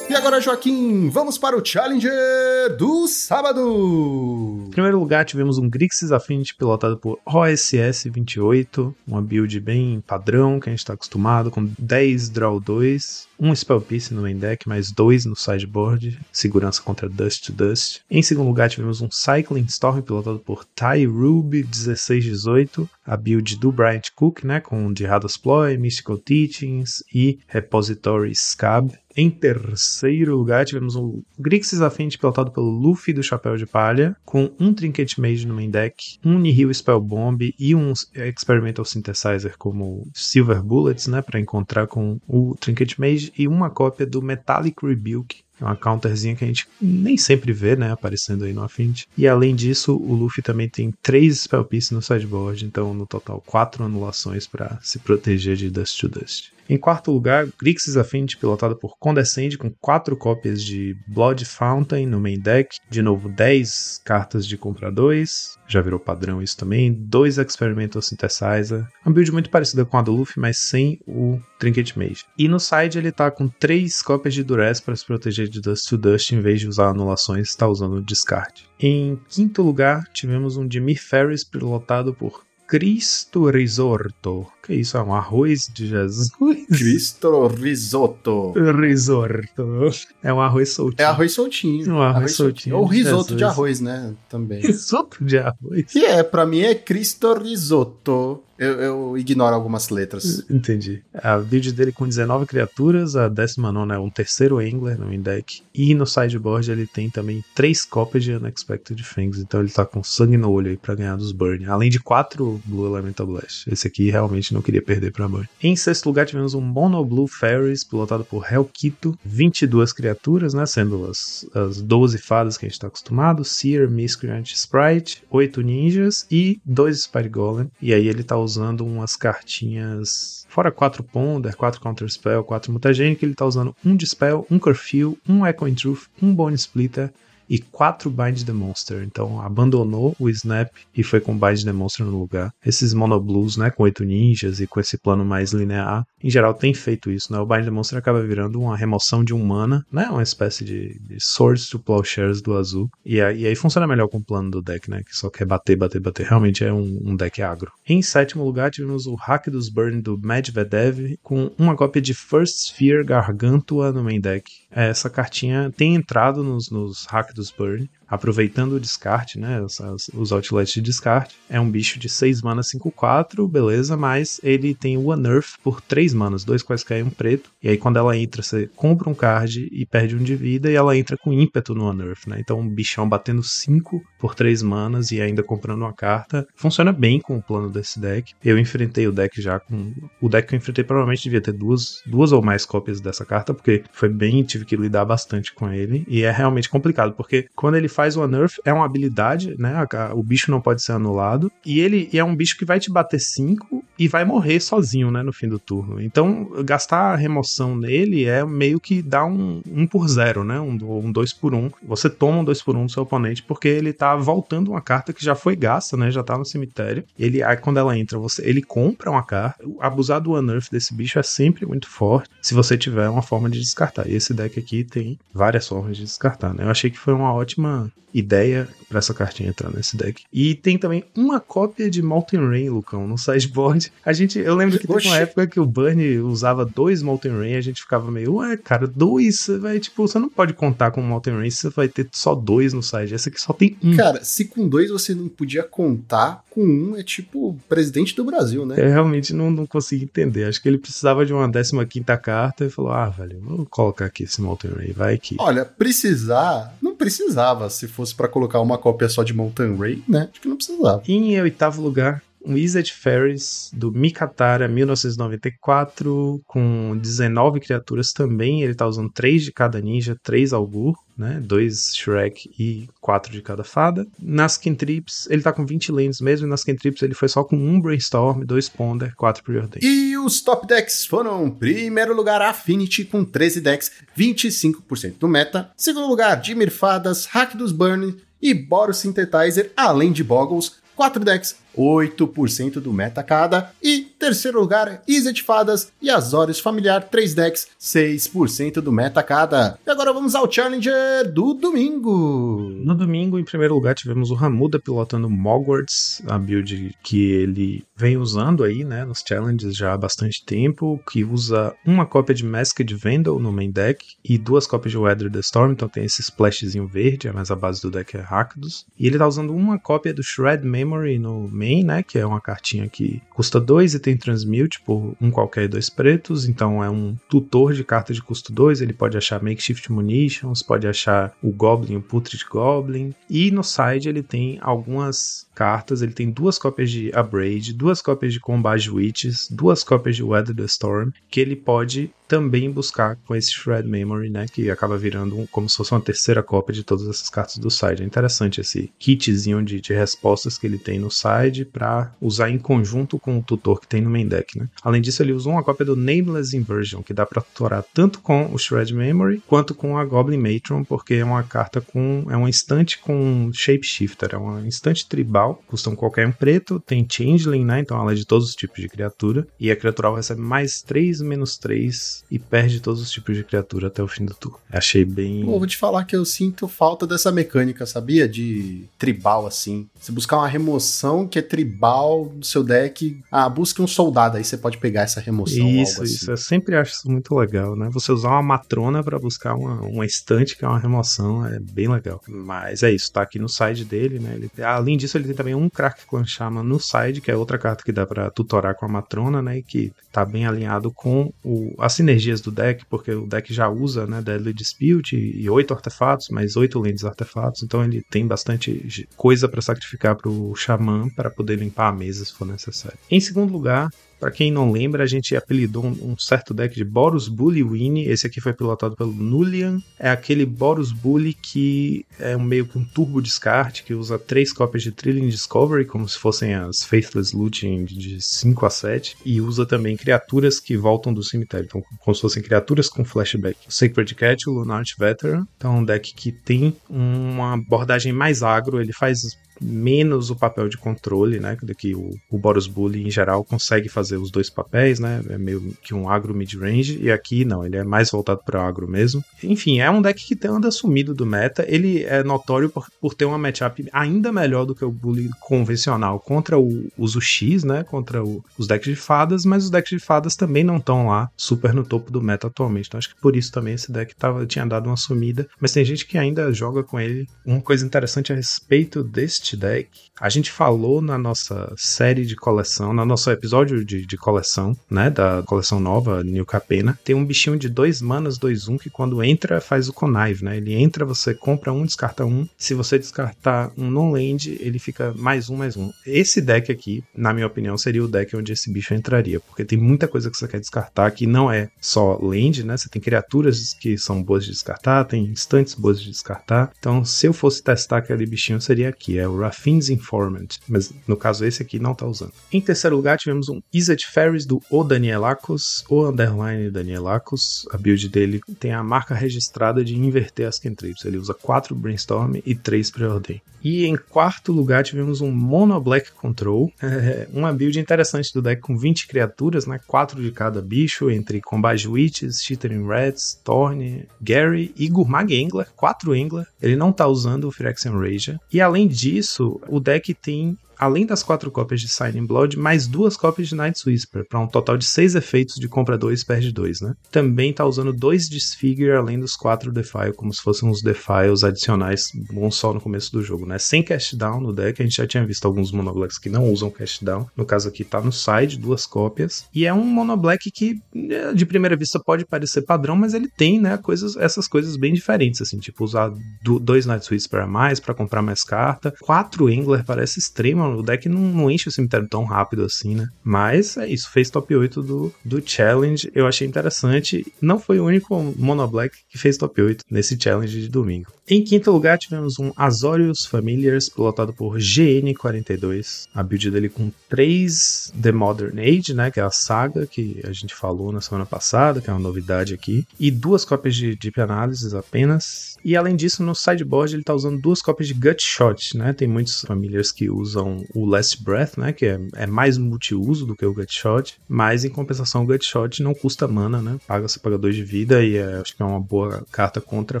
E 0.10 0.14
agora, 0.16 0.40
Joaquim, 0.40 1.08
vamos 1.08 1.38
para 1.38 1.56
o 1.56 1.64
Challenger 1.64 2.76
do 2.76 3.06
sábado. 3.06 4.64
Em 4.66 4.70
primeiro 4.70 4.98
lugar, 4.98 5.24
tivemos 5.24 5.56
um 5.56 5.70
Grixis 5.70 6.10
Affinity 6.10 6.52
pilotado 6.56 6.98
por 6.98 7.20
OSS 7.24 8.10
28, 8.10 8.92
uma 9.06 9.22
build 9.22 9.60
bem 9.60 10.02
padrão 10.04 10.58
que 10.58 10.68
a 10.68 10.72
gente 10.72 10.80
está 10.80 10.94
acostumado, 10.94 11.48
com 11.48 11.64
10 11.78 12.28
Draw 12.30 12.58
2. 12.58 13.28
Um 13.40 13.54
Spell 13.54 13.80
Piece 13.80 14.12
no 14.12 14.22
main 14.22 14.36
deck, 14.36 14.68
mais 14.68 14.92
dois 14.92 15.24
no 15.24 15.34
sideboard, 15.34 16.18
segurança 16.30 16.82
contra 16.82 17.08
Dust 17.08 17.46
to 17.46 17.52
Dust. 17.52 18.00
Em 18.10 18.22
segundo 18.22 18.48
lugar, 18.48 18.68
tivemos 18.68 19.00
um 19.00 19.10
Cycling 19.10 19.64
Storm 19.64 20.02
pilotado 20.02 20.38
por 20.38 20.64
Ty 20.64 21.06
Ruby 21.06 21.62
1618, 21.62 22.88
a 23.04 23.16
build 23.16 23.56
do 23.56 23.72
Bryant 23.72 24.10
Cook, 24.14 24.44
né, 24.44 24.60
com 24.60 24.94
Jihada's 24.94 25.36
Ploy, 25.36 25.76
Mystical 25.76 26.18
Teachings 26.18 27.02
e 27.12 27.38
Repository 27.48 28.34
Scab. 28.34 28.92
Em 29.16 29.28
terceiro 29.28 30.36
lugar, 30.36 30.64
tivemos 30.64 30.94
um 30.94 31.20
Grixis 31.38 31.82
Affinity 31.82 32.16
pilotado 32.16 32.52
pelo 32.52 32.70
Luffy 32.70 33.12
do 33.12 33.22
Chapéu 33.22 33.56
de 33.56 33.66
Palha, 33.66 34.16
com 34.24 34.52
um 34.58 34.72
Trinket 34.72 35.18
Mage 35.18 35.46
no 35.46 35.54
main 35.54 35.68
deck, 35.68 36.16
um 36.24 36.38
Nihil 36.38 36.72
Spell 36.72 37.00
Bomb 37.00 37.52
e 37.58 37.74
um 37.74 37.92
Experimental 38.14 38.84
Synthesizer 38.84 39.56
como 39.58 40.06
Silver 40.14 40.62
Bullets, 40.62 41.08
né, 41.08 41.20
para 41.22 41.40
encontrar 41.40 41.88
com 41.88 42.20
o 42.28 42.56
Trinket 42.60 42.98
Mage, 42.98 43.29
e 43.36 43.48
uma 43.48 43.70
cópia 43.70 44.06
do 44.06 44.22
Metallic 44.22 44.84
Rebuke, 44.84 45.42
é 45.60 45.64
uma 45.64 45.76
counterzinha 45.76 46.34
que 46.34 46.42
a 46.42 46.46
gente 46.46 46.66
nem 46.80 47.18
sempre 47.18 47.52
vê, 47.52 47.76
né, 47.76 47.92
aparecendo 47.92 48.44
aí 48.44 48.52
no 48.52 48.62
Affinity. 48.62 49.06
E 49.16 49.28
além 49.28 49.54
disso, 49.54 49.94
o 49.94 50.14
Luffy 50.14 50.42
também 50.42 50.68
tem 50.68 50.92
três 51.02 51.40
Spell 51.40 51.64
Pieces 51.64 51.90
no 51.90 52.00
sideboard, 52.00 52.64
então 52.64 52.94
no 52.94 53.06
total 53.06 53.42
quatro 53.44 53.84
anulações 53.84 54.46
para 54.46 54.78
se 54.80 54.98
proteger 54.98 55.56
de 55.56 55.70
Dust 55.70 56.00
to 56.00 56.08
Dust. 56.08 56.50
Em 56.70 56.78
quarto 56.78 57.10
lugar, 57.10 57.48
Grixis 57.60 57.96
Affinity, 57.96 58.36
pilotado 58.36 58.76
por 58.76 58.96
Condescend, 58.96 59.58
com 59.58 59.68
quatro 59.80 60.16
cópias 60.16 60.62
de 60.62 60.96
Blood 61.08 61.44
Fountain 61.44 62.06
no 62.06 62.20
main 62.20 62.38
deck. 62.38 62.76
De 62.88 63.02
novo, 63.02 63.28
10 63.28 64.02
cartas 64.04 64.46
de 64.46 64.56
compra 64.56 64.88
2. 64.88 65.58
Já 65.66 65.80
virou 65.80 65.98
padrão 65.98 66.40
isso 66.40 66.56
também. 66.56 66.92
Dois 66.92 67.38
Experimental 67.38 68.00
Synthesizer. 68.00 68.86
Uma 69.04 69.12
build 69.12 69.32
muito 69.32 69.50
parecida 69.50 69.84
com 69.84 69.98
a 69.98 70.02
do 70.02 70.12
Luffy, 70.12 70.40
mas 70.40 70.58
sem 70.58 71.00
o 71.08 71.40
Trinket 71.58 71.96
Mage. 71.96 72.24
E 72.38 72.46
no 72.46 72.60
side 72.60 72.98
ele 72.98 73.10
tá 73.10 73.32
com 73.32 73.48
três 73.48 74.00
cópias 74.00 74.32
de 74.32 74.44
Duress 74.44 74.80
para 74.80 74.94
se 74.94 75.04
proteger 75.04 75.48
de 75.48 75.60
Dust 75.60 75.88
to 75.88 75.98
Dust, 75.98 76.30
em 76.30 76.40
vez 76.40 76.60
de 76.60 76.68
usar 76.68 76.90
anulações, 76.90 77.48
está 77.48 77.66
usando 77.66 77.96
o 77.96 78.02
descarte. 78.02 78.70
Em 78.78 79.18
quinto 79.28 79.60
lugar, 79.60 80.04
tivemos 80.12 80.56
um 80.56 80.70
Jimmy 80.70 80.94
Ferris 80.94 81.42
pilotado 81.42 82.14
por 82.14 82.44
Cristo 82.70 83.50
Risorto. 83.50 84.46
Que 84.62 84.74
isso? 84.74 84.96
É 84.96 85.02
um 85.02 85.12
arroz 85.12 85.68
de 85.74 85.88
Jesus? 85.88 86.30
Cristo 86.68 87.48
Risotto. 87.48 88.52
Risorto. 88.52 89.90
É 90.22 90.32
um 90.32 90.40
arroz 90.40 90.68
soltinho. 90.68 91.04
É 91.04 91.08
arroz 91.08 91.32
soltinho. 91.32 91.92
Um 91.92 92.00
arroz 92.00 92.36
soltinho 92.36 92.76
Ou 92.76 92.86
risoto 92.86 93.34
de 93.34 93.42
arroz, 93.42 93.80
né? 93.80 94.14
Também. 94.28 94.60
Risoto 94.62 95.24
de 95.24 95.38
arroz. 95.38 95.86
Que 95.90 96.04
é, 96.04 96.22
pra 96.22 96.46
mim 96.46 96.60
é 96.60 96.76
Cristo 96.76 97.34
Risotto. 97.34 98.40
Eu, 98.60 98.78
eu 98.78 99.18
ignoro 99.18 99.54
algumas 99.54 99.88
letras. 99.88 100.44
Entendi. 100.50 101.02
A 101.14 101.38
build 101.38 101.72
dele 101.72 101.92
com 101.92 102.06
19 102.06 102.44
criaturas, 102.44 103.16
a 103.16 103.26
19 103.26 103.90
é 103.90 103.98
um 103.98 104.10
terceiro 104.10 104.58
Angler 104.58 105.00
no 105.00 105.16
deck. 105.18 105.62
E 105.74 105.94
no 105.94 106.06
sideboard 106.06 106.70
ele 106.70 106.86
tem 106.86 107.08
também 107.08 107.42
três 107.54 107.86
cópias 107.86 108.22
de 108.22 108.32
Unexpected 108.32 109.02
Things. 109.02 109.38
Então 109.38 109.60
ele 109.60 109.70
tá 109.70 109.86
com 109.86 110.04
sangue 110.04 110.36
no 110.36 110.50
olho 110.50 110.68
aí 110.68 110.76
pra 110.76 110.94
ganhar 110.94 111.16
dos 111.16 111.32
Burn. 111.32 111.64
Além 111.64 111.88
de 111.88 111.98
quatro 111.98 112.60
Blue 112.66 112.86
Elemental 112.86 113.26
Blast. 113.26 113.66
Esse 113.72 113.86
aqui 113.86 114.10
realmente 114.10 114.52
não 114.52 114.60
queria 114.60 114.82
perder 114.82 115.10
pra 115.10 115.26
Burn. 115.26 115.48
Em 115.62 115.74
sexto 115.74 116.04
lugar 116.04 116.26
tivemos 116.26 116.52
um 116.52 116.60
Mono 116.60 117.02
Blue 117.02 117.26
Fairies, 117.26 117.82
pilotado 117.82 118.26
por 118.26 118.44
Hellkito. 118.52 119.18
22 119.24 119.90
criaturas, 119.94 120.52
né? 120.52 120.66
Sendo 120.66 121.06
as, 121.06 121.46
as 121.54 121.80
12 121.80 122.18
fadas 122.18 122.58
que 122.58 122.66
a 122.66 122.68
gente 122.68 122.78
tá 122.78 122.88
acostumado. 122.88 123.42
Seer, 123.42 123.90
Miscreant, 123.90 124.52
Sprite. 124.52 125.22
8 125.30 125.62
ninjas 125.62 126.26
e 126.30 126.60
2 126.66 127.04
Spire 127.04 127.28
Golem. 127.30 127.70
E 127.80 127.94
aí 127.94 128.06
ele 128.06 128.22
tá 128.22 128.36
usando 128.36 128.49
umas 128.84 129.16
cartinhas. 129.16 130.46
Fora 130.48 130.70
4 130.70 131.02
Ponder, 131.02 131.54
4 131.54 131.80
Counter 131.80 132.08
Spell, 132.10 132.44
4 132.44 132.72
Mutagenic, 132.72 133.24
ele 133.24 133.34
tá 133.34 133.44
usando 133.44 133.74
um 133.84 133.94
Dispel, 133.94 134.46
um 134.50 134.58
Curfew, 134.58 135.18
um 135.28 135.46
Echoing 135.46 135.74
Truth, 135.74 136.08
um 136.20 136.34
Bone 136.34 136.56
Splitter 136.56 137.12
e 137.50 137.58
4 137.58 138.08
Bind 138.08 138.44
the 138.44 138.52
Monster. 138.52 139.02
Então 139.02 139.40
abandonou 139.42 140.14
o 140.20 140.30
Snap 140.30 140.70
e 140.96 141.02
foi 141.02 141.20
com 141.20 141.36
Bind 141.36 141.64
the 141.64 141.72
Monster 141.72 142.06
no 142.06 142.16
lugar. 142.16 142.54
Esses 142.64 142.94
monoblues, 142.94 143.56
né, 143.56 143.70
com 143.70 143.82
8 143.82 144.04
ninjas 144.04 144.60
e 144.60 144.68
com 144.68 144.78
esse 144.78 144.96
plano 144.96 145.24
mais 145.24 145.52
linear, 145.52 146.06
em 146.22 146.30
geral 146.30 146.54
tem 146.54 146.72
feito 146.72 147.10
isso, 147.10 147.32
né? 147.32 147.38
O 147.40 147.46
Bind 147.46 147.64
the 147.64 147.70
Monster 147.70 147.98
acaba 147.98 148.22
virando 148.22 148.60
uma 148.60 148.76
remoção 148.76 149.24
de 149.24 149.34
um 149.34 149.44
mana, 149.44 149.84
né? 149.90 150.08
Uma 150.08 150.22
espécie 150.22 150.64
de, 150.64 150.96
de 151.00 151.18
Swords 151.18 151.68
to 151.68 151.78
Plowshares 151.78 152.40
do 152.40 152.56
azul. 152.56 152.88
E 153.04 153.20
aí, 153.20 153.40
e 153.40 153.46
aí 153.46 153.56
funciona 153.56 153.86
melhor 153.86 154.06
com 154.08 154.18
o 154.18 154.24
plano 154.24 154.50
do 154.50 154.62
deck, 154.62 154.88
né? 154.88 155.02
Que 155.02 155.16
só 155.16 155.30
quer 155.30 155.46
bater, 155.46 155.76
bater, 155.76 156.00
bater. 156.00 156.26
Realmente 156.26 156.62
é 156.62 156.72
um, 156.72 157.00
um 157.04 157.16
deck 157.16 157.42
agro. 157.42 157.72
Em 157.88 158.02
sétimo 158.02 158.44
lugar, 158.44 158.70
tivemos 158.70 159.06
o 159.06 159.14
Hack 159.14 159.48
dos 159.48 159.70
Burn 159.70 160.00
do 160.02 160.18
Medvedev 160.18 161.16
com 161.22 161.50
uma 161.58 161.74
cópia 161.74 162.02
de 162.02 162.12
First 162.12 162.66
Sphere 162.66 163.02
Gargantua 163.02 163.90
no 163.90 164.04
main 164.04 164.20
deck. 164.20 164.44
Essa 164.70 165.10
cartinha 165.10 165.70
tem 165.70 165.94
entrado 165.94 166.42
nos, 166.44 166.70
nos 166.70 167.04
Hack 167.06 167.34
dos 167.34 167.50
Burn, 167.50 167.90
aproveitando 168.10 168.72
o 168.72 168.80
descarte, 168.80 169.38
né? 169.38 169.62
essas- 169.64 170.10
os 170.12 170.32
outlets 170.32 170.72
de 170.72 170.80
descarte. 170.80 171.36
É 171.48 171.60
um 171.60 171.70
bicho 171.70 171.98
de 171.98 172.08
6 172.08 172.42
manas 172.42 172.68
5-4, 172.68 173.46
beleza, 173.48 173.96
mas 173.96 174.40
ele 174.42 174.74
tem 174.74 174.96
o 174.96 175.12
Unearth 175.12 175.58
por 175.62 175.80
3 175.80 176.12
manas, 176.12 176.44
dois 176.44 176.62
quaisquer 176.62 177.00
e 177.00 177.02
um 177.02 177.10
preto. 177.10 177.50
E 177.62 177.68
aí 177.68 177.76
quando 177.76 177.98
ela 177.98 178.16
entra, 178.16 178.42
você 178.42 178.68
compra 178.74 179.08
um 179.08 179.14
card 179.14 179.68
e 179.70 179.86
perde 179.86 180.16
um 180.16 180.22
de 180.22 180.34
vida, 180.34 180.70
e 180.70 180.74
ela 180.74 180.96
entra 180.96 181.16
com 181.16 181.32
ímpeto 181.32 181.74
no 181.74 181.88
Unearth, 181.88 182.26
né? 182.26 182.36
Então 182.40 182.58
um 182.60 182.68
bichão 182.68 183.08
batendo 183.08 183.42
5 183.42 184.02
por 184.18 184.34
3 184.34 184.62
manas 184.62 185.10
e 185.10 185.20
ainda 185.20 185.42
comprando 185.42 185.82
uma 185.82 185.92
carta. 185.94 186.46
Funciona 186.56 186.92
bem 186.92 187.20
com 187.20 187.36
o 187.36 187.42
plano 187.42 187.70
desse 187.70 188.00
deck. 188.00 188.32
Eu 188.44 188.58
enfrentei 188.58 189.06
o 189.06 189.12
deck 189.12 189.40
já 189.40 189.60
com. 189.60 189.92
O 190.20 190.28
deck 190.28 190.48
que 190.48 190.54
eu 190.54 190.58
enfrentei 190.58 190.82
provavelmente 190.84 191.22
devia 191.22 191.40
ter 191.40 191.52
duas, 191.52 192.02
duas 192.06 192.32
ou 192.32 192.42
mais 192.42 192.64
cópias 192.64 193.00
dessa 193.00 193.24
carta, 193.24 193.54
porque 193.54 193.84
foi 193.92 194.08
bem. 194.08 194.42
tive 194.42 194.64
que 194.64 194.76
lidar 194.76 195.04
bastante 195.04 195.52
com 195.54 195.70
ele. 195.72 196.04
E 196.08 196.22
é 196.22 196.30
realmente 196.30 196.68
complicado, 196.68 197.12
porque 197.14 197.46
quando 197.54 197.76
ele 197.76 197.88
faz 197.88 197.99
o 198.16 198.24
Unearth, 198.24 198.54
é 198.64 198.72
uma 198.72 198.84
habilidade, 198.84 199.54
né? 199.58 199.74
O 200.14 200.22
bicho 200.22 200.50
não 200.50 200.60
pode 200.60 200.82
ser 200.82 200.92
anulado. 200.92 201.50
E 201.64 201.80
ele 201.80 202.08
e 202.12 202.18
é 202.18 202.24
um 202.24 202.34
bicho 202.34 202.56
que 202.56 202.64
vai 202.64 202.80
te 202.80 202.90
bater 202.90 203.20
5 203.20 203.84
e 203.98 204.08
vai 204.08 204.24
morrer 204.24 204.60
sozinho, 204.60 205.10
né? 205.10 205.22
No 205.22 205.32
fim 205.32 205.48
do 205.48 205.58
turno. 205.58 206.00
Então, 206.00 206.50
gastar 206.64 207.16
remoção 207.16 207.76
nele 207.76 208.24
é 208.24 208.44
meio 208.44 208.80
que 208.80 209.02
dar 209.02 209.24
um 209.24 209.60
1 209.68 209.82
um 209.82 209.86
por 209.86 210.08
0, 210.08 210.44
né? 210.44 210.60
Um 210.60 210.76
2 210.76 211.32
um 211.32 211.36
por 211.38 211.54
1. 211.54 211.58
Um. 211.58 211.70
Você 211.82 212.08
toma 212.08 212.38
um 212.38 212.44
2 212.44 212.62
por 212.62 212.76
1 212.76 212.80
um 212.80 212.86
do 212.86 212.92
seu 212.92 213.02
oponente 213.02 213.42
porque 213.42 213.68
ele 213.68 213.92
tá 213.92 214.16
voltando 214.16 214.70
uma 214.70 214.80
carta 214.80 215.12
que 215.12 215.24
já 215.24 215.34
foi 215.34 215.54
gasta, 215.56 215.96
né? 215.96 216.10
Já 216.10 216.22
tá 216.22 216.36
no 216.36 216.44
cemitério. 216.44 217.04
Ele, 217.18 217.42
aí 217.42 217.56
quando 217.56 217.78
ela 217.78 217.96
entra, 217.96 218.18
você, 218.18 218.42
ele 218.48 218.62
compra 218.62 219.10
uma 219.10 219.22
carta. 219.22 219.62
Abusar 219.80 220.20
do 220.20 220.32
Unearth 220.32 220.70
desse 220.70 220.94
bicho 220.94 221.18
é 221.18 221.22
sempre 221.22 221.66
muito 221.66 221.88
forte 221.88 222.30
se 222.40 222.54
você 222.54 222.76
tiver 222.76 223.08
uma 223.08 223.22
forma 223.22 223.50
de 223.50 223.60
descartar. 223.60 224.08
E 224.08 224.14
esse 224.14 224.32
deck 224.32 224.58
aqui 224.58 224.84
tem 224.84 225.18
várias 225.32 225.66
formas 225.66 225.96
de 225.96 226.04
descartar, 226.04 226.54
né? 226.54 226.64
Eu 226.64 226.70
achei 226.70 226.90
que 226.90 226.98
foi 226.98 227.14
uma 227.14 227.32
ótima 227.32 227.89
ideia 228.12 228.68
pra 228.88 228.98
essa 228.98 229.14
cartinha 229.14 229.48
entrar 229.48 229.70
nesse 229.70 229.96
deck. 229.96 230.24
E 230.32 230.54
tem 230.54 230.76
também 230.76 231.04
uma 231.16 231.38
cópia 231.38 231.88
de 231.88 232.02
Molten 232.02 232.40
Rain, 232.40 232.68
Lucão, 232.68 233.06
no 233.06 233.16
sideboard. 233.16 233.92
A 234.04 234.12
gente, 234.12 234.38
eu 234.38 234.54
lembro 234.56 234.78
que 234.78 234.86
teve 234.86 235.06
uma 235.06 235.16
época 235.16 235.46
que 235.46 235.60
o 235.60 235.66
Burn 235.66 236.18
usava 236.18 236.64
dois 236.64 237.02
Molten 237.02 237.30
Rain, 237.32 237.54
a 237.54 237.60
gente 237.60 237.82
ficava 237.82 238.10
meio, 238.10 238.36
ué, 238.36 238.56
cara, 238.56 238.86
dois, 238.86 239.40
você 239.40 239.58
vai, 239.58 239.78
tipo, 239.78 240.06
você 240.06 240.18
não 240.18 240.28
pode 240.28 240.52
contar 240.54 240.90
com 240.90 241.00
Molten 241.00 241.34
Rain, 241.34 241.50
você 241.50 241.70
vai 241.70 241.88
ter 241.88 242.08
só 242.10 242.34
dois 242.34 242.72
no 242.72 242.82
side. 242.82 243.14
Essa 243.14 243.28
aqui 243.28 243.40
só 243.40 243.52
tem 243.52 243.76
um. 243.82 243.96
Cara, 243.96 244.24
se 244.24 244.46
com 244.46 244.68
dois 244.68 244.90
você 244.90 245.14
não 245.14 245.28
podia 245.28 245.62
contar, 245.62 246.44
com 246.50 246.64
um 246.64 246.96
é 246.96 247.02
tipo 247.02 247.56
presidente 247.68 248.14
do 248.16 248.24
Brasil, 248.24 248.66
né? 248.66 248.74
Eu 248.76 248.88
realmente 248.88 249.32
não, 249.32 249.50
não 249.50 249.66
consegui 249.66 250.04
entender. 250.04 250.44
Acho 250.44 250.60
que 250.60 250.68
ele 250.68 250.78
precisava 250.78 251.24
de 251.24 251.32
uma 251.32 251.50
15 251.50 251.86
quinta 251.86 252.16
carta 252.16 252.64
e 252.64 252.70
falou: 252.70 252.90
Ah, 252.90 253.08
velho, 253.08 253.40
vou 253.40 253.66
colocar 253.66 254.06
aqui 254.06 254.24
esse 254.24 254.42
Molten 254.42 254.72
Ray, 254.72 254.92
vai 254.92 255.16
que. 255.16 255.36
Olha, 255.38 255.64
precisar, 255.64 256.76
não 256.82 256.89
precisava. 257.00 257.70
Se 257.70 257.88
fosse 257.88 258.14
pra 258.14 258.28
colocar 258.28 258.60
uma 258.60 258.76
cópia 258.76 259.08
só 259.08 259.22
de 259.22 259.32
Mountain 259.32 259.74
Ray, 259.76 260.04
né? 260.06 260.28
Acho 260.30 260.40
que 260.42 260.48
não 260.48 260.56
precisava. 260.56 261.02
Em 261.08 261.40
oitavo 261.40 261.80
lugar, 261.80 262.22
um 262.44 262.54
Wizard 262.54 262.92
Ferris 262.92 263.70
do 263.72 263.92
Mikatara 263.92 264.68
1994, 264.68 266.40
com 266.46 266.96
19 266.96 267.60
criaturas 267.60 268.12
também. 268.12 268.62
Ele 268.62 268.74
tá 268.74 268.86
usando 268.86 269.10
3 269.12 269.44
de 269.44 269.52
cada 269.52 269.80
ninja, 269.80 270.16
3 270.22 270.52
Algur, 270.52 270.96
né? 271.16 271.40
2 271.44 271.92
Shrek 271.94 272.50
e 272.58 272.88
4 273.00 273.30
de 273.30 273.42
cada 273.42 273.62
fada. 273.62 274.06
Nas 274.18 274.56
Kentrips, 274.56 275.28
ele 275.30 275.42
tá 275.42 275.52
com 275.52 275.66
20 275.66 275.92
lands 275.92 276.20
mesmo, 276.20 276.46
e 276.46 276.50
nas 276.50 276.64
Kentrips 276.64 277.02
ele 277.02 277.14
foi 277.14 277.28
só 277.28 277.44
com 277.44 277.56
1 277.56 277.80
Brainstorm, 277.80 278.42
2 278.44 278.68
Ponder, 278.70 279.14
4 279.14 279.44
Preordain. 279.44 279.80
E 279.82 280.16
os 280.16 280.40
top 280.40 280.66
decks 280.66 281.04
foram: 281.04 281.50
primeiro 281.50 282.14
lugar, 282.14 282.40
Affinity 282.40 283.04
com 283.04 283.24
13 283.24 283.60
decks, 283.60 283.90
25% 284.16 285.18
do 285.18 285.28
meta. 285.28 285.70
Segundo 285.76 286.08
lugar, 286.08 286.40
Dimir 286.40 286.70
Fadas, 286.70 287.26
Hack 287.26 287.54
dos 287.54 287.72
Burn 287.72 288.16
e 288.40 288.54
Boros 288.54 288.96
Synthetizer, 288.98 289.70
além 289.76 290.12
de 290.12 290.24
Boggles, 290.24 290.80
4 290.96 291.24
decks, 291.24 291.56
8% 291.76 292.80
do 292.80 292.92
meta 292.92 293.22
cada. 293.22 293.72
E 293.82 294.00
terceiro 294.18 294.60
lugar, 294.60 295.02
Izzet 295.06 295.42
Fadas 295.42 295.92
e 296.00 296.10
Azorius 296.10 296.60
Familiar, 296.60 297.02
3 297.08 297.34
decks, 297.34 297.68
6% 297.80 298.80
do 298.80 298.92
meta 298.92 299.22
cada. 299.22 299.78
E 299.86 299.90
agora 299.90 300.12
vamos 300.12 300.34
ao 300.34 300.50
Challenger 300.50 301.32
do 301.32 301.54
domingo. 301.54 302.70
No 302.76 302.94
domingo, 302.94 303.38
em 303.38 303.44
primeiro 303.44 303.74
lugar, 303.74 303.94
tivemos 303.94 304.30
o 304.30 304.34
Ramuda 304.34 304.78
pilotando 304.78 305.28
Mogwarts, 305.28 306.22
a 306.26 306.38
build 306.38 306.94
que 307.02 307.32
ele 307.32 307.84
vem 307.96 308.16
usando 308.16 308.64
aí, 308.64 308.84
né, 308.84 309.04
nos 309.04 309.22
challenges 309.26 309.76
já 309.76 309.92
há 309.92 309.98
bastante 309.98 310.44
tempo, 310.44 311.00
que 311.10 311.24
usa 311.24 311.74
uma 311.84 312.06
cópia 312.06 312.34
de 312.34 312.44
Masked 312.44 312.94
Vandal 312.94 313.38
no 313.38 313.52
main 313.52 313.70
deck 313.70 314.04
e 314.24 314.38
duas 314.38 314.66
cópias 314.66 314.92
de 314.92 314.98
Weather 314.98 315.30
the 315.30 315.40
Storm, 315.40 315.72
então 315.72 315.88
tem 315.88 316.04
esse 316.04 316.22
splashzinho 316.22 316.86
verde, 316.86 317.30
mas 317.32 317.50
a 317.50 317.56
base 317.56 317.82
do 317.82 317.90
deck 317.90 318.16
é 318.16 318.20
Rakdos. 318.20 318.86
E 318.98 319.06
ele 319.06 319.18
tá 319.18 319.26
usando 319.26 319.54
uma 319.54 319.78
cópia 319.78 320.14
do 320.14 320.22
Shred 320.22 320.66
Memory 320.66 321.18
no 321.18 321.48
né, 321.84 322.02
que 322.02 322.18
é 322.18 322.26
uma 322.26 322.40
cartinha 322.40 322.88
que 322.88 323.22
custa 323.30 323.60
2 323.60 323.94
e 323.94 323.98
tem 323.98 324.16
Transmute 324.16 324.80
por 324.80 325.14
um 325.20 325.30
qualquer 325.30 325.64
e 325.64 325.68
dois 325.68 325.88
pretos, 325.88 326.48
então 326.48 326.82
é 326.82 326.90
um 326.90 327.16
tutor 327.28 327.72
de 327.72 327.84
carta 327.84 328.12
de 328.12 328.22
custo 328.22 328.52
2, 328.52 328.80
ele 328.80 328.92
pode 328.92 329.16
achar 329.16 329.42
Makeshift 329.42 329.90
Munitions, 329.92 330.62
pode 330.62 330.86
achar 330.86 331.32
o 331.42 331.50
Goblin, 331.50 331.96
o 331.96 332.02
Putrid 332.02 332.42
Goblin, 332.48 333.14
e 333.28 333.50
no 333.50 333.62
side 333.62 334.08
ele 334.08 334.22
tem 334.22 334.58
algumas 334.60 335.46
cartas, 335.60 336.00
ele 336.00 336.14
tem 336.14 336.30
duas 336.30 336.56
cópias 336.56 336.90
de 336.90 337.12
Abrade, 337.14 337.74
duas 337.74 338.00
cópias 338.00 338.32
de 338.32 338.40
Combage 338.40 338.90
Witches, 338.90 339.46
duas 339.50 339.84
cópias 339.84 340.16
de 340.16 340.22
Weather 340.22 340.56
the 340.56 340.64
Storm, 340.64 341.10
que 341.28 341.38
ele 341.38 341.54
pode 341.54 342.10
também 342.30 342.70
buscar 342.70 343.16
com 343.26 343.34
esse 343.34 343.50
Shred 343.50 343.88
Memory, 343.88 344.30
né, 344.30 344.46
que 344.46 344.70
acaba 344.70 344.96
virando 344.96 345.36
um, 345.36 345.46
como 345.48 345.68
se 345.68 345.76
fosse 345.76 345.90
uma 345.90 346.00
terceira 346.00 346.44
cópia 346.44 346.72
de 346.72 346.84
todas 346.84 347.08
essas 347.08 347.28
cartas 347.28 347.58
do 347.58 347.68
side. 347.68 348.04
É 348.04 348.06
interessante 348.06 348.60
esse 348.60 348.88
kitzinho 349.00 349.60
de, 349.64 349.80
de 349.80 349.92
respostas 349.92 350.56
que 350.56 350.64
ele 350.64 350.78
tem 350.78 351.00
no 351.00 351.10
side 351.10 351.64
para 351.64 352.14
usar 352.20 352.48
em 352.48 352.56
conjunto 352.56 353.18
com 353.18 353.38
o 353.38 353.42
tutor 353.42 353.80
que 353.80 353.88
tem 353.88 354.00
no 354.00 354.08
main 354.08 354.28
deck, 354.28 354.56
né. 354.56 354.68
Além 354.80 355.02
disso, 355.02 355.20
ele 355.24 355.32
usa 355.32 355.50
uma 355.50 355.64
cópia 355.64 355.84
do 355.84 355.96
Nameless 355.96 356.56
Inversion, 356.56 357.02
que 357.02 357.12
dá 357.12 357.26
para 357.26 357.42
tutorar 357.42 357.84
tanto 357.92 358.20
com 358.20 358.54
o 358.54 358.56
Shred 358.56 358.94
Memory 358.94 359.42
quanto 359.48 359.74
com 359.74 359.98
a 359.98 360.04
Goblin 360.04 360.38
Matron, 360.38 360.84
porque 360.84 361.14
é 361.14 361.24
uma 361.24 361.42
carta 361.42 361.80
com 361.80 362.26
é 362.30 362.36
um 362.36 362.46
instante 362.46 363.00
com 363.00 363.50
Shapeshifter, 363.52 364.30
é 364.34 364.38
uma 364.38 364.60
instante 364.60 365.04
tribal, 365.08 365.49
custam 365.66 365.94
qualquer 365.94 366.26
um 366.26 366.32
preto, 366.32 366.80
tem 366.80 367.06
Changeling, 367.08 367.64
né, 367.64 367.80
então 367.80 368.00
ela 368.00 368.12
é 368.12 368.14
de 368.14 368.24
todos 368.24 368.48
os 368.48 368.54
tipos 368.54 368.80
de 368.80 368.88
criatura, 368.88 369.46
e 369.58 369.70
a 369.70 369.76
criatural 369.76 370.14
recebe 370.14 370.40
mais 370.40 370.82
3 370.82 371.20
menos 371.20 371.56
3 371.58 372.24
e 372.30 372.38
perde 372.38 372.80
todos 372.80 373.00
os 373.00 373.10
tipos 373.10 373.36
de 373.36 373.44
criatura 373.44 373.88
até 373.88 374.02
o 374.02 374.08
fim 374.08 374.24
do 374.24 374.34
turno. 374.34 374.58
Achei 374.70 375.04
bem. 375.04 375.44
Pô, 375.44 375.58
vou 375.58 375.66
te 375.66 375.76
falar 375.76 376.04
que 376.04 376.16
eu 376.16 376.24
sinto 376.24 376.68
falta 376.68 377.06
dessa 377.06 377.32
mecânica, 377.32 377.86
sabia? 377.86 378.28
De 378.28 378.84
tribal 378.98 379.46
assim. 379.46 379.88
Você 379.98 380.12
buscar 380.12 380.36
uma 380.38 380.48
remoção 380.48 381.26
que 381.26 381.38
é 381.38 381.42
tribal 381.42 382.32
no 382.34 382.44
seu 382.44 382.62
deck. 382.62 383.20
Ah, 383.30 383.48
busque 383.48 383.82
um 383.82 383.86
soldado, 383.86 384.36
aí 384.36 384.44
você 384.44 384.56
pode 384.56 384.78
pegar 384.78 385.02
essa 385.02 385.20
remoção. 385.20 385.68
Isso, 385.68 385.92
algo 385.92 386.04
assim. 386.04 386.14
isso. 386.14 386.30
Eu 386.30 386.36
sempre 386.36 386.76
acho 386.76 386.92
isso 386.92 387.10
muito 387.10 387.34
legal, 387.34 387.76
né? 387.76 387.88
Você 387.92 388.12
usar 388.12 388.30
uma 388.30 388.42
matrona 388.42 389.02
para 389.02 389.18
buscar 389.18 389.54
uma, 389.54 389.80
uma 389.82 390.06
estante 390.06 390.56
que 390.56 390.64
é 390.64 390.68
uma 390.68 390.78
remoção 390.78 391.46
é 391.46 391.58
bem 391.58 391.88
legal. 391.88 392.20
Mas 392.28 392.82
é 392.82 392.90
isso, 392.90 393.12
tá 393.12 393.22
aqui 393.22 393.38
no 393.38 393.48
side 393.48 393.84
dele, 393.84 394.18
né? 394.18 394.34
Ele, 394.34 394.50
além 394.62 394.96
disso, 394.96 395.16
ele 395.16 395.24
tem 395.24 395.34
também 395.40 395.54
um 395.54 395.70
Crack 395.70 396.04
Clan 396.06 396.26
Shaman 396.26 396.62
no 396.62 396.78
side, 396.78 397.22
que 397.22 397.30
é 397.30 397.36
outra 397.36 397.58
carta 397.58 397.82
que 397.82 397.90
dá 397.90 398.06
para 398.06 398.30
tutorar 398.30 398.74
com 398.74 398.84
a 398.84 398.88
matrona, 398.88 399.40
né? 399.40 399.58
E 399.58 399.62
que 399.62 399.92
tá 400.12 400.22
bem 400.22 400.46
alinhado 400.46 400.90
com 400.90 401.32
o, 401.42 401.74
as 401.78 401.94
sinergias 401.94 402.42
do 402.42 402.50
deck, 402.50 402.84
porque 402.90 403.10
o 403.12 403.26
deck 403.26 403.52
já 403.52 403.68
usa, 403.68 404.06
né? 404.06 404.20
Deadly 404.20 404.52
Dispute 404.52 405.16
e 405.16 405.48
oito 405.48 405.72
artefatos, 405.72 406.28
mais 406.28 406.56
oito 406.56 406.78
lentes 406.78 407.04
artefatos, 407.04 407.62
então 407.62 407.82
ele 407.82 408.02
tem 408.10 408.26
bastante 408.26 409.08
coisa 409.16 409.48
para 409.48 409.62
sacrificar 409.62 410.14
pro 410.14 410.54
Xamã 410.54 411.08
para 411.08 411.30
poder 411.30 411.56
limpar 411.56 411.88
a 411.88 411.92
mesa 411.92 412.24
se 412.24 412.34
for 412.34 412.46
necessário. 412.46 412.98
Em 413.10 413.20
segundo 413.20 413.50
lugar, 413.50 413.88
Pra 414.20 414.30
quem 414.30 414.52
não 414.52 414.70
lembra, 414.70 415.02
a 415.02 415.06
gente 415.06 415.34
apelidou 415.34 415.82
um, 415.82 416.12
um 416.12 416.18
certo 416.18 416.52
deck 416.52 416.74
de 416.74 416.84
Boros 416.84 417.26
Bully 417.26 417.62
Winnie. 417.62 418.06
Esse 418.06 418.26
aqui 418.26 418.38
foi 418.38 418.52
pilotado 418.52 418.94
pelo 418.94 419.12
Nulian. 419.12 419.82
É 419.98 420.10
aquele 420.10 420.44
Boros 420.44 420.92
Bully 420.92 421.32
que 421.32 422.04
é 422.18 422.36
um 422.36 422.42
meio 422.42 422.66
que 422.66 422.78
um 422.78 422.84
turbo 422.84 423.22
descarte, 423.22 423.82
que 423.82 423.94
usa 423.94 424.18
três 424.18 424.52
cópias 424.52 424.82
de 424.82 424.92
Thrilling 424.92 425.28
Discovery, 425.28 425.86
como 425.86 426.06
se 426.06 426.18
fossem 426.18 426.54
as 426.54 426.84
Faithless 426.84 427.34
Looting 427.34 427.86
de 427.86 428.20
5 428.20 428.66
a 428.66 428.70
7. 428.70 429.16
E 429.24 429.40
usa 429.40 429.64
também 429.64 429.96
criaturas 429.96 430.60
que 430.60 430.76
voltam 430.76 431.14
do 431.14 431.22
cemitério. 431.22 431.64
Então, 431.64 431.82
como 432.00 432.14
se 432.14 432.20
fossem 432.20 432.42
criaturas 432.42 432.88
com 432.88 433.04
flashback. 433.04 433.56
Sacred 433.68 434.14
Cat, 434.14 434.48
o 434.50 434.64
Veteran. 434.98 435.46
Então, 435.56 435.76
é 435.76 435.78
um 435.78 435.84
deck 435.84 436.14
que 436.14 436.30
tem 436.30 436.76
uma 436.88 437.54
abordagem 437.54 438.12
mais 438.12 438.42
agro. 438.42 438.80
Ele 438.80 438.92
faz 438.92 439.22
menos 439.60 440.30
o 440.30 440.36
papel 440.36 440.68
de 440.68 440.78
controle, 440.78 441.38
né? 441.38 441.56
Do 441.62 441.74
que 441.74 441.94
o, 441.94 442.16
o 442.30 442.38
Boros 442.38 442.66
Bully 442.66 443.06
em 443.06 443.10
geral 443.10 443.44
consegue 443.44 443.88
fazer 443.88 444.16
os 444.16 444.30
dois 444.30 444.48
papéis, 444.48 444.98
né? 444.98 445.22
É 445.28 445.38
meio 445.38 445.74
que 445.82 445.94
um 445.94 446.08
agro 446.08 446.34
mid-range, 446.34 446.98
e 447.00 447.10
aqui 447.10 447.44
não, 447.44 447.64
ele 447.64 447.76
é 447.76 447.84
mais 447.84 448.10
voltado 448.10 448.40
para 448.44 448.66
agro 448.66 448.88
mesmo. 448.88 449.22
Enfim, 449.42 449.80
é 449.80 449.90
um 449.90 450.02
deck 450.02 450.24
que 450.24 450.46
anda 450.46 450.70
sumido 450.70 451.14
do 451.14 451.26
meta. 451.26 451.64
Ele 451.68 452.04
é 452.04 452.22
notório 452.22 452.70
por, 452.70 452.88
por 453.00 453.14
ter 453.14 453.24
uma 453.24 453.38
matchup 453.38 453.86
ainda 453.92 454.32
melhor 454.32 454.64
do 454.64 454.74
que 454.74 454.84
o 454.84 454.90
Bully 454.90 455.28
convencional 455.40 456.18
contra 456.18 456.58
o, 456.58 456.90
os 456.96 457.16
UX, 457.16 457.64
né? 457.64 457.84
Contra 457.84 458.24
o, 458.24 458.44
os 458.58 458.66
decks 458.66 458.88
de 458.88 458.96
fadas, 458.96 459.44
mas 459.44 459.64
os 459.64 459.70
decks 459.70 459.90
de 459.90 460.04
fadas 460.04 460.36
também 460.36 460.64
não 460.64 460.78
estão 460.78 461.08
lá 461.08 461.30
super 461.36 461.74
no 461.74 461.84
topo 461.84 462.10
do 462.10 462.22
meta 462.22 462.46
atualmente. 462.46 462.88
Então 462.88 462.98
acho 462.98 463.14
que 463.14 463.20
por 463.20 463.36
isso 463.36 463.52
também 463.52 463.74
esse 463.74 463.92
deck 463.92 464.14
tava, 464.16 464.46
tinha 464.46 464.66
dado 464.66 464.86
uma 464.88 464.96
sumida. 464.96 465.46
Mas 465.60 465.72
tem 465.72 465.84
gente 465.84 466.06
que 466.06 466.18
ainda 466.18 466.52
joga 466.52 466.82
com 466.82 466.98
ele. 466.98 467.28
Uma 467.44 467.60
coisa 467.60 467.84
interessante 467.84 468.32
a 468.32 468.36
respeito 468.36 469.02
deste 469.02 469.49
deck. 469.56 469.88
A 470.20 470.28
gente 470.28 470.52
falou 470.52 471.00
na 471.00 471.16
nossa 471.16 471.72
série 471.76 472.26
de 472.26 472.36
coleção, 472.36 472.92
no 472.92 473.04
nosso 473.04 473.30
episódio 473.30 473.84
de, 473.84 474.04
de 474.04 474.16
coleção, 474.16 474.76
né? 474.90 475.08
Da 475.08 475.42
coleção 475.42 475.80
nova, 475.80 476.22
New 476.22 476.44
Capena. 476.44 476.98
Tem 477.02 477.14
um 477.14 477.24
bichinho 477.24 477.58
de 477.58 477.68
2 477.68 478.02
manas, 478.02 478.36
2 478.36 478.68
1 478.68 478.78
que 478.78 478.90
quando 478.90 479.22
entra 479.22 479.60
faz 479.60 479.88
o 479.88 479.92
connive, 479.92 480.44
né? 480.44 480.58
Ele 480.58 480.74
entra, 480.74 481.04
você 481.04 481.32
compra 481.32 481.72
um, 481.72 481.84
descarta 481.84 482.24
um. 482.24 482.46
Se 482.58 482.74
você 482.74 482.98
descartar 482.98 483.72
um 483.78 483.90
non-land, 483.90 484.58
ele 484.60 484.78
fica 484.78 485.14
mais 485.16 485.48
um, 485.48 485.56
mais 485.56 485.76
um. 485.76 485.90
Esse 486.06 486.40
deck 486.40 486.70
aqui, 486.70 487.02
na 487.16 487.32
minha 487.32 487.46
opinião, 487.46 487.78
seria 487.78 488.04
o 488.04 488.08
deck 488.08 488.36
onde 488.36 488.52
esse 488.52 488.70
bicho 488.70 488.92
entraria, 488.92 489.40
porque 489.40 489.64
tem 489.64 489.78
muita 489.78 490.06
coisa 490.06 490.30
que 490.30 490.36
você 490.36 490.46
quer 490.46 490.60
descartar 490.60 491.10
que 491.12 491.26
não 491.26 491.50
é 491.50 491.70
só 491.80 492.18
land, 492.20 492.64
né? 492.64 492.76
Você 492.76 492.88
tem 492.88 493.00
criaturas 493.00 493.74
que 493.74 493.96
são 493.96 494.22
boas 494.22 494.44
de 494.44 494.50
descartar, 494.50 495.04
tem 495.04 495.24
instantes 495.24 495.74
boas 495.74 496.00
de 496.00 496.10
descartar. 496.10 496.72
Então, 496.78 497.04
se 497.04 497.26
eu 497.26 497.32
fosse 497.32 497.62
testar 497.62 497.98
aquele 497.98 498.26
bichinho, 498.26 498.60
seria 498.60 498.88
aqui, 498.88 499.18
é 499.18 499.26
o 499.26 499.39
Raffin's 499.40 499.88
Informant, 499.90 500.58
mas 500.68 500.92
no 501.06 501.16
caso 501.16 501.44
esse 501.44 501.62
aqui 501.62 501.78
não 501.78 501.94
tá 501.94 502.06
usando. 502.06 502.32
Em 502.52 502.60
terceiro 502.60 502.96
lugar, 502.96 503.18
tivemos 503.18 503.48
um 503.48 503.60
Izzet 503.72 504.06
Ferris 504.06 504.46
do 504.46 504.60
O 504.70 504.84
Danielakos, 504.84 505.84
o 505.88 506.06
underline 506.06 506.70
Danielakos. 506.70 507.66
A 507.70 507.76
build 507.76 508.08
dele 508.08 508.40
tem 508.58 508.72
a 508.72 508.82
marca 508.82 509.14
registrada 509.14 509.84
de 509.84 509.96
inverter 509.96 510.48
as 510.48 510.58
cantrips. 510.58 511.04
Ele 511.04 511.18
usa 511.18 511.34
4 511.34 511.74
Brainstorm 511.74 512.36
e 512.44 512.54
3 512.54 512.90
Preordain. 512.90 513.40
E 513.62 513.84
em 513.84 513.96
quarto 513.96 514.52
lugar, 514.52 514.82
tivemos 514.82 515.20
um 515.20 515.30
Mono 515.30 515.78
Black 515.80 516.12
Control, 516.12 516.72
é, 516.82 517.28
uma 517.32 517.52
build 517.52 517.78
interessante 517.78 518.32
do 518.32 518.40
deck 518.40 518.60
com 518.62 518.76
20 518.76 519.06
criaturas, 519.06 519.66
né? 519.66 519.78
4 519.86 520.20
de 520.22 520.32
cada 520.32 520.62
bicho, 520.62 521.10
entre 521.10 521.40
Combage 521.40 521.86
Witches, 521.86 522.42
Chittering 522.42 522.86
Reds, 522.86 523.38
Thorn, 523.44 524.06
Gary 524.20 524.72
e 524.76 524.88
Gourmag 524.88 525.44
Angler, 525.44 525.68
4 525.76 526.12
Angler. 526.12 526.46
Ele 526.60 526.76
não 526.76 526.92
tá 526.92 527.06
usando 527.06 527.44
o 527.44 527.52
Phyrexian 527.52 527.92
Rager. 527.92 528.38
E 528.52 528.60
além 528.60 528.88
disso, 528.88 529.19
o 529.68 529.80
deck 529.80 530.12
tem 530.14 530.56
além 530.80 531.04
das 531.04 531.22
quatro 531.22 531.50
cópias 531.50 531.82
de 531.82 531.88
Signing 531.88 532.26
Blood, 532.26 532.58
mais 532.58 532.86
duas 532.86 533.16
cópias 533.16 533.48
de 533.48 533.54
Night's 533.54 533.84
Whisper, 533.84 534.26
para 534.26 534.40
um 534.40 534.46
total 534.46 534.78
de 534.78 534.86
seis 534.86 535.14
efeitos 535.14 535.56
de 535.56 535.68
compra 535.68 535.98
2 535.98 536.24
perde 536.24 536.50
2, 536.50 536.80
né? 536.80 536.94
Também 537.12 537.52
tá 537.52 537.66
usando 537.66 537.92
dois 537.92 538.28
Disfigure 538.28 538.92
além 538.92 539.20
dos 539.20 539.36
quatro 539.36 539.70
Defile, 539.70 540.14
como 540.14 540.32
se 540.32 540.40
fossem 540.40 540.68
uns 540.68 540.82
Defiles 540.82 541.44
adicionais 541.44 542.10
bons 542.32 542.56
só 542.56 542.72
no 542.72 542.80
começo 542.80 543.12
do 543.12 543.22
jogo, 543.22 543.44
né? 543.44 543.58
Sem 543.58 543.82
cast 543.82 544.16
down 544.16 544.40
no 544.40 544.52
deck, 544.52 544.80
a 544.80 544.84
gente 544.84 544.96
já 544.96 545.06
tinha 545.06 545.26
visto 545.26 545.44
alguns 545.44 545.70
monoblacks 545.70 546.18
que 546.18 546.30
não 546.30 546.50
usam 546.50 546.70
cast 546.70 547.04
down. 547.04 547.26
No 547.36 547.44
caso 547.44 547.68
aqui 547.68 547.84
tá 547.84 548.00
no 548.00 548.10
side, 548.12 548.58
duas 548.58 548.86
cópias. 548.86 549.44
E 549.54 549.66
é 549.66 549.74
um 549.74 549.84
monoblack 549.84 550.50
que 550.50 550.80
né, 550.94 551.34
de 551.34 551.44
primeira 551.44 551.76
vista 551.76 552.00
pode 552.00 552.24
parecer 552.24 552.62
padrão, 552.62 552.96
mas 552.96 553.12
ele 553.12 553.28
tem, 553.28 553.60
né, 553.60 553.76
coisas, 553.76 554.16
essas 554.16 554.48
coisas 554.48 554.76
bem 554.76 554.94
diferentes, 554.94 555.42
assim, 555.42 555.58
tipo 555.58 555.84
usar 555.84 556.10
do, 556.42 556.58
dois 556.58 556.86
Night's 556.86 557.10
Whisper 557.10 557.42
a 557.42 557.46
mais 557.46 557.78
para 557.78 557.94
comprar 557.94 558.22
mais 558.22 558.42
carta. 558.42 558.94
Quatro 559.00 559.46
Angler 559.46 559.84
parece 559.84 560.18
extremo 560.18 560.69
o 560.76 560.82
deck 560.82 561.08
não, 561.08 561.20
não, 561.20 561.50
enche 561.50 561.68
o 561.68 561.72
cemitério 561.72 562.08
tão 562.08 562.24
rápido 562.24 562.64
assim, 562.64 562.94
né? 562.94 563.08
Mas 563.22 563.76
é 563.76 563.88
isso, 563.88 564.10
fez 564.10 564.30
top 564.30 564.54
8 564.54 564.82
do, 564.82 565.12
do 565.24 565.42
challenge. 565.44 566.10
Eu 566.14 566.26
achei 566.26 566.46
interessante. 566.46 567.26
Não 567.40 567.58
foi 567.58 567.78
o 567.80 567.84
único 567.84 568.34
Monoblack 568.36 568.96
que 569.08 569.18
fez 569.18 569.36
top 569.36 569.60
8 569.60 569.84
nesse 569.90 570.18
challenge 570.20 570.60
de 570.60 570.68
domingo. 570.68 571.12
Em 571.28 571.44
quinto 571.44 571.70
lugar, 571.70 571.96
tivemos 571.96 572.40
um 572.40 572.52
Azorius 572.56 573.24
Familiars, 573.24 573.88
pilotado 573.88 574.32
por 574.32 574.58
GN42. 574.58 576.08
A 576.12 576.24
build 576.24 576.50
dele 576.50 576.68
com 576.68 576.90
3 577.08 577.92
The 578.02 578.10
Modern 578.10 578.58
Age, 578.58 578.92
né? 578.92 579.12
Que 579.12 579.20
é 579.20 579.22
a 579.22 579.30
saga 579.30 579.86
que 579.86 580.20
a 580.24 580.32
gente 580.32 580.54
falou 580.54 580.90
na 580.90 581.00
semana 581.00 581.24
passada, 581.24 581.80
que 581.80 581.88
é 581.88 581.92
uma 581.92 582.00
novidade 582.00 582.52
aqui. 582.52 582.84
E 582.98 583.12
duas 583.12 583.44
cópias 583.44 583.76
de 583.76 583.94
Deep 583.94 584.20
Analysis 584.20 584.74
apenas. 584.74 585.56
E 585.64 585.76
além 585.76 585.94
disso, 585.94 586.22
no 586.22 586.34
sideboard 586.34 586.94
ele 586.94 587.04
tá 587.04 587.14
usando 587.14 587.40
duas 587.40 587.62
cópias 587.62 587.86
de 587.86 587.94
Gut 587.94 588.20
Shot, 588.20 588.76
né? 588.76 588.92
Tem 588.92 589.06
muitos 589.06 589.42
Familiars 589.42 589.92
que 589.92 590.10
usam 590.10 590.59
o 590.74 590.86
Last 590.86 591.22
Breath, 591.22 591.56
né? 591.56 591.72
Que 591.72 591.86
é, 591.86 592.00
é 592.14 592.26
mais 592.26 592.58
multiuso 592.58 593.26
do 593.26 593.36
que 593.36 593.44
o 593.44 593.54
Gutshot, 593.54 594.16
mas 594.28 594.64
em 594.64 594.70
compensação 594.70 595.22
o 595.22 595.26
Gutshot 595.26 595.82
não 595.82 595.94
custa 595.94 596.26
mana, 596.26 596.60
né? 596.60 596.78
Paga, 596.86 597.08
você 597.08 597.18
paga 597.18 597.38
2 597.38 597.56
de 597.56 597.64
vida 597.64 598.02
e 598.02 598.16
é, 598.16 598.34
acho 598.34 598.56
que 598.56 598.62
é 598.62 598.66
uma 598.66 598.80
boa 598.80 599.24
carta 599.30 599.60
contra 599.60 600.00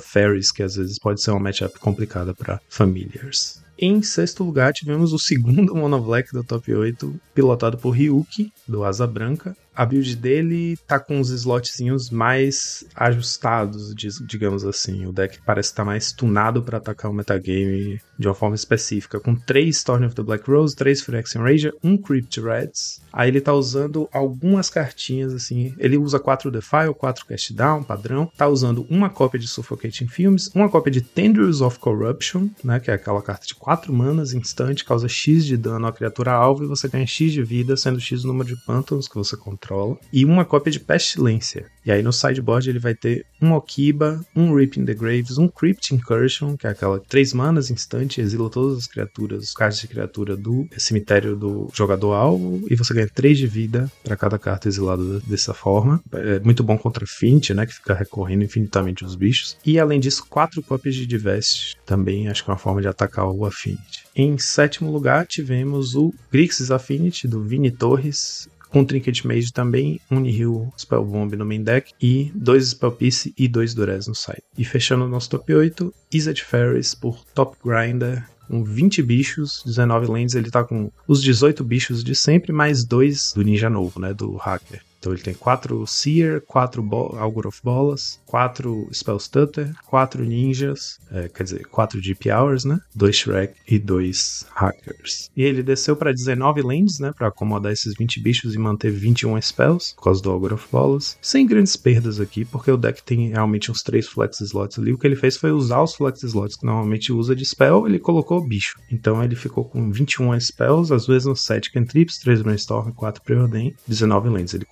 Fairies, 0.00 0.50
que 0.50 0.62
às 0.62 0.76
vezes 0.76 0.98
pode 0.98 1.22
ser 1.22 1.30
uma 1.30 1.40
matchup 1.40 1.78
complicada 1.78 2.34
para 2.34 2.60
Familiars. 2.68 3.60
Em 3.82 4.02
sexto 4.02 4.44
lugar, 4.44 4.74
tivemos 4.74 5.14
o 5.14 5.18
segundo 5.18 5.72
Mono 5.74 5.98
Black 6.02 6.32
do 6.34 6.44
top 6.44 6.74
8, 6.74 7.18
pilotado 7.34 7.78
por 7.78 7.92
Ryuki, 7.92 8.52
do 8.68 8.84
Asa 8.84 9.06
Branca. 9.06 9.56
A 9.74 9.86
build 9.86 10.16
dele 10.16 10.76
tá 10.86 10.98
com 10.98 11.20
os 11.20 11.30
slotzinhos 11.30 12.10
mais 12.10 12.84
ajustados, 12.94 13.94
digamos 13.94 14.64
assim. 14.64 15.06
O 15.06 15.12
deck 15.12 15.38
parece 15.44 15.70
estar 15.70 15.82
tá 15.82 15.86
mais 15.86 16.12
tunado 16.12 16.62
para 16.62 16.78
atacar 16.78 17.10
o 17.10 17.14
metagame 17.14 18.00
de 18.18 18.28
uma 18.28 18.34
forma 18.34 18.54
específica, 18.54 19.18
com 19.18 19.34
3 19.34 19.82
Thorn 19.82 20.06
of 20.06 20.14
the 20.14 20.22
Black 20.22 20.48
Rose, 20.50 20.76
3 20.76 21.00
Phyrexian 21.00 21.42
Ranger, 21.42 21.72
1 21.82 21.96
Crypt 21.96 22.40
Reds. 22.40 23.00
Aí 23.10 23.28
ele 23.28 23.40
tá 23.40 23.54
usando 23.54 24.08
algumas 24.12 24.68
cartinhas 24.68 25.32
assim. 25.32 25.74
Ele 25.78 25.96
usa 25.96 26.18
4 26.18 26.50
Defile, 26.50 26.94
4 26.94 27.24
Cast 27.24 27.54
Down, 27.54 27.82
padrão. 27.82 28.30
Tá 28.36 28.46
usando 28.46 28.86
uma 28.90 29.08
cópia 29.08 29.40
de 29.40 29.48
Suffocating 29.48 30.06
Films, 30.06 30.50
uma 30.54 30.68
cópia 30.68 30.90
de 30.90 31.00
Tendrils 31.00 31.62
of 31.62 31.78
Corruption, 31.78 32.48
né, 32.62 32.78
que 32.78 32.90
é 32.90 32.94
aquela 32.94 33.22
carta 33.22 33.46
de 33.46 33.54
4 33.54 33.92
manas 33.92 34.34
instante, 34.34 34.84
causa 34.84 35.08
X 35.08 35.46
de 35.46 35.56
dano 35.56 35.86
à 35.86 35.92
criatura 35.92 36.32
alvo 36.32 36.64
e 36.64 36.66
você 36.66 36.88
ganha 36.88 37.06
X 37.06 37.32
de 37.32 37.42
vida, 37.42 37.76
sendo 37.76 38.00
X 38.00 38.24
o 38.24 38.26
número 38.26 38.48
de 38.48 38.56
pântanos 38.66 39.08
que 39.08 39.14
você 39.14 39.36
controla, 39.60 39.98
e 40.12 40.24
uma 40.24 40.44
cópia 40.44 40.72
de 40.72 40.80
Pestilência. 40.80 41.66
E 41.84 41.90
aí 41.90 42.02
no 42.02 42.12
sideboard 42.12 42.68
ele 42.68 42.78
vai 42.78 42.94
ter 42.94 43.24
um 43.40 43.52
Okiba, 43.52 44.24
um 44.34 44.54
Rip 44.54 44.78
in 44.78 44.84
the 44.84 44.94
Graves, 44.94 45.38
um 45.38 45.48
Crypt 45.48 45.94
Incursion, 45.94 46.56
que 46.56 46.66
é 46.66 46.70
aquela 46.70 47.00
3 47.00 47.32
manas 47.32 47.70
instante, 47.70 48.20
exila 48.20 48.50
todas 48.50 48.78
as 48.78 48.86
criaturas, 48.86 49.52
cartas 49.52 49.80
de 49.80 49.88
criatura 49.88 50.36
do 50.36 50.66
cemitério 50.76 51.36
do 51.36 51.68
jogador 51.72 52.12
alvo, 52.12 52.66
e 52.70 52.76
você 52.76 52.92
ganha 52.92 53.08
3 53.08 53.38
de 53.38 53.46
vida 53.46 53.90
para 54.02 54.16
cada 54.16 54.38
carta 54.38 54.68
exilada 54.68 55.20
dessa 55.20 55.54
forma. 55.54 56.02
É 56.12 56.38
muito 56.40 56.62
bom 56.62 56.76
contra 56.76 57.06
Fint, 57.06 57.50
né, 57.50 57.66
que 57.66 57.74
fica 57.74 57.94
recorrendo 57.94 58.44
infinitamente 58.44 59.04
os 59.04 59.14
bichos. 59.14 59.56
E 59.64 59.78
além 59.78 60.00
disso, 60.00 60.26
4 60.28 60.62
cópias 60.62 60.94
de 60.94 61.06
Divest, 61.06 61.76
também 61.86 62.28
acho 62.28 62.44
que 62.44 62.50
é 62.50 62.52
uma 62.52 62.58
forma 62.58 62.80
de 62.80 62.88
atacar 62.88 63.26
o 63.26 63.44
Affinity. 63.44 64.04
Em 64.14 64.36
sétimo 64.38 64.92
lugar, 64.92 65.26
tivemos 65.26 65.94
o 65.94 66.12
Grixis 66.30 66.70
Affinity, 66.70 67.26
do 67.26 67.42
Vini 67.42 67.70
Torres, 67.70 68.48
com 68.70 68.84
Trinket 68.84 69.24
Mage 69.24 69.52
também, 69.52 70.00
Unihil 70.10 70.72
Spellbomb 70.78 71.36
no 71.36 71.44
main 71.44 71.62
deck 71.62 71.92
e 72.00 72.30
dois 72.34 72.68
Spellpiece 72.68 73.34
e 73.36 73.48
dois 73.48 73.74
Durez 73.74 74.06
no 74.06 74.14
side. 74.14 74.42
E 74.56 74.64
fechando 74.64 75.04
o 75.04 75.08
nosso 75.08 75.30
top 75.30 75.54
8, 75.54 75.92
Izzet 76.12 76.44
Ferris 76.44 76.94
por 76.94 77.24
Top 77.34 77.56
Grinder, 77.64 78.24
com 78.48 78.64
20 78.64 79.02
bichos, 79.02 79.62
19 79.64 80.06
lands, 80.08 80.34
ele 80.34 80.50
tá 80.50 80.64
com 80.64 80.90
os 81.06 81.22
18 81.22 81.62
bichos 81.62 82.02
de 82.02 82.14
sempre, 82.14 82.52
mais 82.52 82.84
dois 82.84 83.32
do 83.32 83.42
ninja 83.42 83.70
novo, 83.70 84.00
né, 84.00 84.12
do 84.12 84.36
hacker. 84.36 84.82
Então 85.00 85.12
ele 85.12 85.22
tem 85.22 85.32
4 85.32 85.86
Seer, 85.86 86.42
4 86.42 86.86
Augur 87.18 87.46
of 87.46 87.60
Bolas, 87.64 88.20
4 88.26 88.88
Spell 88.92 89.18
Stutter, 89.18 89.74
4 89.86 90.22
Ninjas, 90.24 90.98
é, 91.10 91.28
quer 91.28 91.42
dizer, 91.42 91.66
4 91.66 92.00
Deep 92.02 92.30
Hours, 92.30 92.64
né? 92.66 92.78
2 92.94 93.16
Shrek 93.16 93.54
e 93.66 93.78
2 93.78 94.46
Hackers. 94.54 95.30
E 95.34 95.42
ele 95.42 95.62
desceu 95.62 95.96
para 95.96 96.12
19 96.12 96.60
lands, 96.60 96.98
né? 96.98 97.12
Para 97.16 97.28
acomodar 97.28 97.72
esses 97.72 97.94
20 97.94 98.20
bichos 98.20 98.54
e 98.54 98.58
manter 98.58 98.90
21 98.90 99.40
spells, 99.40 99.94
por 99.94 100.04
causa 100.04 100.22
do 100.22 100.30
Augur 100.30 100.52
of 100.52 100.66
Bolas. 100.70 101.16
Sem 101.22 101.46
grandes 101.46 101.76
perdas 101.76 102.20
aqui, 102.20 102.44
porque 102.44 102.70
o 102.70 102.76
deck 102.76 103.02
tem 103.02 103.30
realmente 103.30 103.70
uns 103.70 103.82
3 103.82 104.06
flex 104.06 104.40
slots 104.40 104.78
ali. 104.78 104.92
O 104.92 104.98
que 104.98 105.06
ele 105.06 105.16
fez 105.16 105.38
foi 105.38 105.50
usar 105.50 105.82
os 105.82 105.94
flex 105.94 106.22
slots 106.22 106.56
que 106.56 106.66
normalmente 106.66 107.10
usa 107.10 107.34
de 107.34 107.44
spell, 107.44 107.86
ele 107.86 107.98
colocou 107.98 108.46
bicho. 108.46 108.78
Então 108.92 109.24
ele 109.24 109.34
ficou 109.34 109.64
com 109.64 109.90
21 109.90 110.38
spells, 110.38 110.92
às 110.92 111.06
vezes 111.06 111.26
uns 111.26 111.42
7 111.42 111.72
cantrips, 111.72 112.18
3 112.18 112.42
brainstorm, 112.42 112.90
4 112.92 113.22
preordain, 113.22 113.74
19 113.88 114.28
lands. 114.28 114.52
Ele 114.52 114.66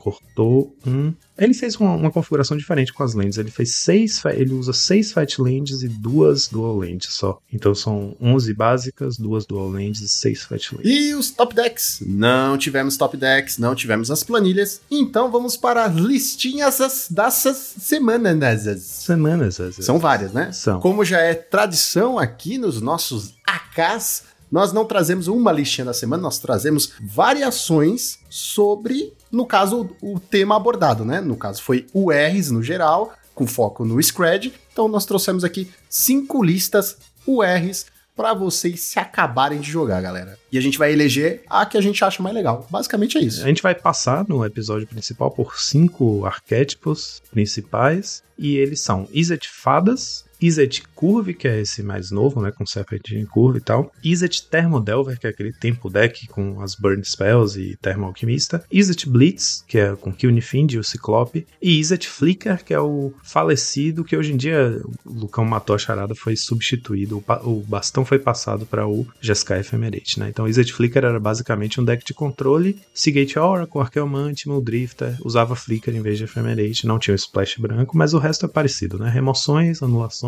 um. 0.86 1.12
Ele 1.36 1.54
fez 1.54 1.76
uma, 1.76 1.94
uma, 1.94 2.10
configuração 2.10 2.56
diferente 2.56 2.92
com 2.92 3.02
as 3.02 3.14
lentes. 3.14 3.38
Ele 3.38 3.50
fez 3.50 3.76
seis, 3.76 4.22
ele 4.24 4.52
usa 4.52 4.72
seis 4.72 5.12
Fight 5.12 5.40
Lands 5.40 5.82
e 5.82 5.88
duas 5.88 6.48
Dual 6.48 6.76
Lands 6.76 7.08
só. 7.10 7.38
Então 7.52 7.74
são 7.74 8.16
11 8.20 8.54
básicas, 8.54 9.16
duas 9.16 9.46
Dual 9.46 9.68
Lands 9.68 10.00
e 10.00 10.08
seis 10.08 10.42
Fight 10.44 10.74
Lands. 10.74 10.90
E 10.90 11.14
os 11.14 11.30
top 11.30 11.54
decks? 11.54 12.02
Não 12.04 12.58
tivemos 12.58 12.96
top 12.96 13.16
decks, 13.16 13.58
não 13.58 13.74
tivemos 13.74 14.10
as 14.10 14.22
planilhas. 14.22 14.80
Então 14.90 15.30
vamos 15.30 15.56
para 15.56 15.84
as 15.84 15.94
listinhas 15.94 17.08
dessas 17.10 17.56
semanas. 17.56 18.82
Semanas. 18.82 19.58
São 19.80 19.98
várias, 19.98 20.32
né? 20.32 20.50
São. 20.52 20.80
Como 20.80 21.04
já 21.04 21.20
é 21.20 21.34
tradição 21.34 22.18
aqui 22.18 22.58
nos 22.58 22.80
nossos 22.80 23.34
AKs, 23.46 24.24
nós 24.50 24.72
não 24.72 24.84
trazemos 24.84 25.28
uma 25.28 25.52
listinha 25.52 25.84
da 25.84 25.94
semana, 25.94 26.22
nós 26.22 26.38
trazemos 26.38 26.92
variações 27.00 28.18
sobre, 28.30 29.12
no 29.30 29.46
caso, 29.46 29.90
o 30.02 30.18
tema 30.18 30.56
abordado, 30.56 31.04
né? 31.04 31.20
No 31.20 31.36
caso, 31.36 31.62
foi 31.62 31.86
URs 31.94 32.50
no 32.50 32.62
geral, 32.62 33.12
com 33.34 33.46
foco 33.46 33.84
no 33.84 34.02
Scred. 34.02 34.52
Então, 34.72 34.88
nós 34.88 35.04
trouxemos 35.04 35.44
aqui 35.44 35.70
cinco 35.88 36.42
listas 36.42 36.96
URs 37.26 37.86
para 38.18 38.34
vocês 38.34 38.80
se 38.80 38.98
acabarem 38.98 39.60
de 39.60 39.70
jogar, 39.70 40.02
galera. 40.02 40.36
E 40.50 40.58
a 40.58 40.60
gente 40.60 40.76
vai 40.76 40.92
eleger 40.92 41.44
a 41.48 41.64
que 41.64 41.78
a 41.78 41.80
gente 41.80 42.04
acha 42.04 42.20
mais 42.20 42.34
legal. 42.34 42.66
Basicamente 42.68 43.16
é 43.16 43.20
isso. 43.20 43.44
A 43.44 43.46
gente 43.46 43.62
vai 43.62 43.76
passar 43.76 44.26
no 44.26 44.44
episódio 44.44 44.88
principal 44.88 45.30
por 45.30 45.60
cinco 45.60 46.26
arquétipos 46.26 47.22
principais. 47.30 48.24
E 48.36 48.56
eles 48.56 48.80
são 48.80 49.08
Izzet 49.12 49.48
Fadas, 49.48 50.24
Izzet 50.40 50.82
Curve, 50.94 51.34
que 51.34 51.48
é 51.48 51.60
esse 51.60 51.82
mais 51.82 52.10
novo, 52.10 52.40
né, 52.40 52.50
com 52.50 52.66
Serpentine 52.66 53.26
Curve 53.26 53.58
e 53.58 53.62
tal. 53.62 53.92
Izzet 54.02 54.48
Thermodelver, 54.48 55.18
que 55.18 55.26
é 55.26 55.30
aquele 55.30 55.52
tempo 55.52 55.90
deck 55.90 56.26
com 56.28 56.60
as 56.60 56.74
Burn 56.74 57.02
Spells 57.04 57.60
e 57.60 57.76
Thermo 57.76 58.06
Alquimista. 58.06 58.64
Izzet 58.70 59.08
Blitz, 59.08 59.64
que 59.66 59.78
é 59.78 59.94
com 59.96 60.12
Kilnifind 60.12 60.72
e 60.72 60.78
o 60.78 60.84
Ciclope. 60.84 61.46
E 61.60 61.78
Izzet 61.78 62.08
Flicker, 62.08 62.64
que 62.64 62.74
é 62.74 62.80
o 62.80 63.12
falecido, 63.22 64.04
que 64.04 64.16
hoje 64.16 64.32
em 64.32 64.36
dia 64.36 64.80
o 65.04 65.12
Lucão 65.12 65.44
matou 65.44 65.74
a 65.74 65.78
charada, 65.78 66.14
foi 66.14 66.36
substituído. 66.36 67.22
O, 67.42 67.64
bastão 67.68 68.04
foi 68.04 68.18
passado 68.18 68.66
para 68.66 68.86
o 68.86 69.06
Jeskai 69.20 69.60
Ephemerate, 69.60 70.18
né? 70.18 70.28
Então 70.28 70.48
Izzet 70.48 70.72
Flicker 70.72 71.04
era 71.04 71.20
basicamente 71.20 71.80
um 71.80 71.84
deck 71.84 72.04
de 72.04 72.14
controle. 72.14 72.78
Seagate 72.94 73.38
Oracle, 73.38 73.80
Archaeomante, 73.80 74.48
Drifter, 74.62 75.16
usava 75.24 75.54
Flicker 75.54 75.94
em 75.94 76.02
vez 76.02 76.18
de 76.18 76.24
Ephemerate, 76.24 76.86
não 76.86 76.98
tinha 76.98 77.14
o 77.14 77.16
Splash 77.16 77.56
branco, 77.58 77.96
mas 77.96 78.14
o 78.14 78.18
resto 78.18 78.46
é 78.46 78.48
parecido, 78.48 78.98
né? 78.98 79.08
Remoções, 79.08 79.82
anulações, 79.82 80.27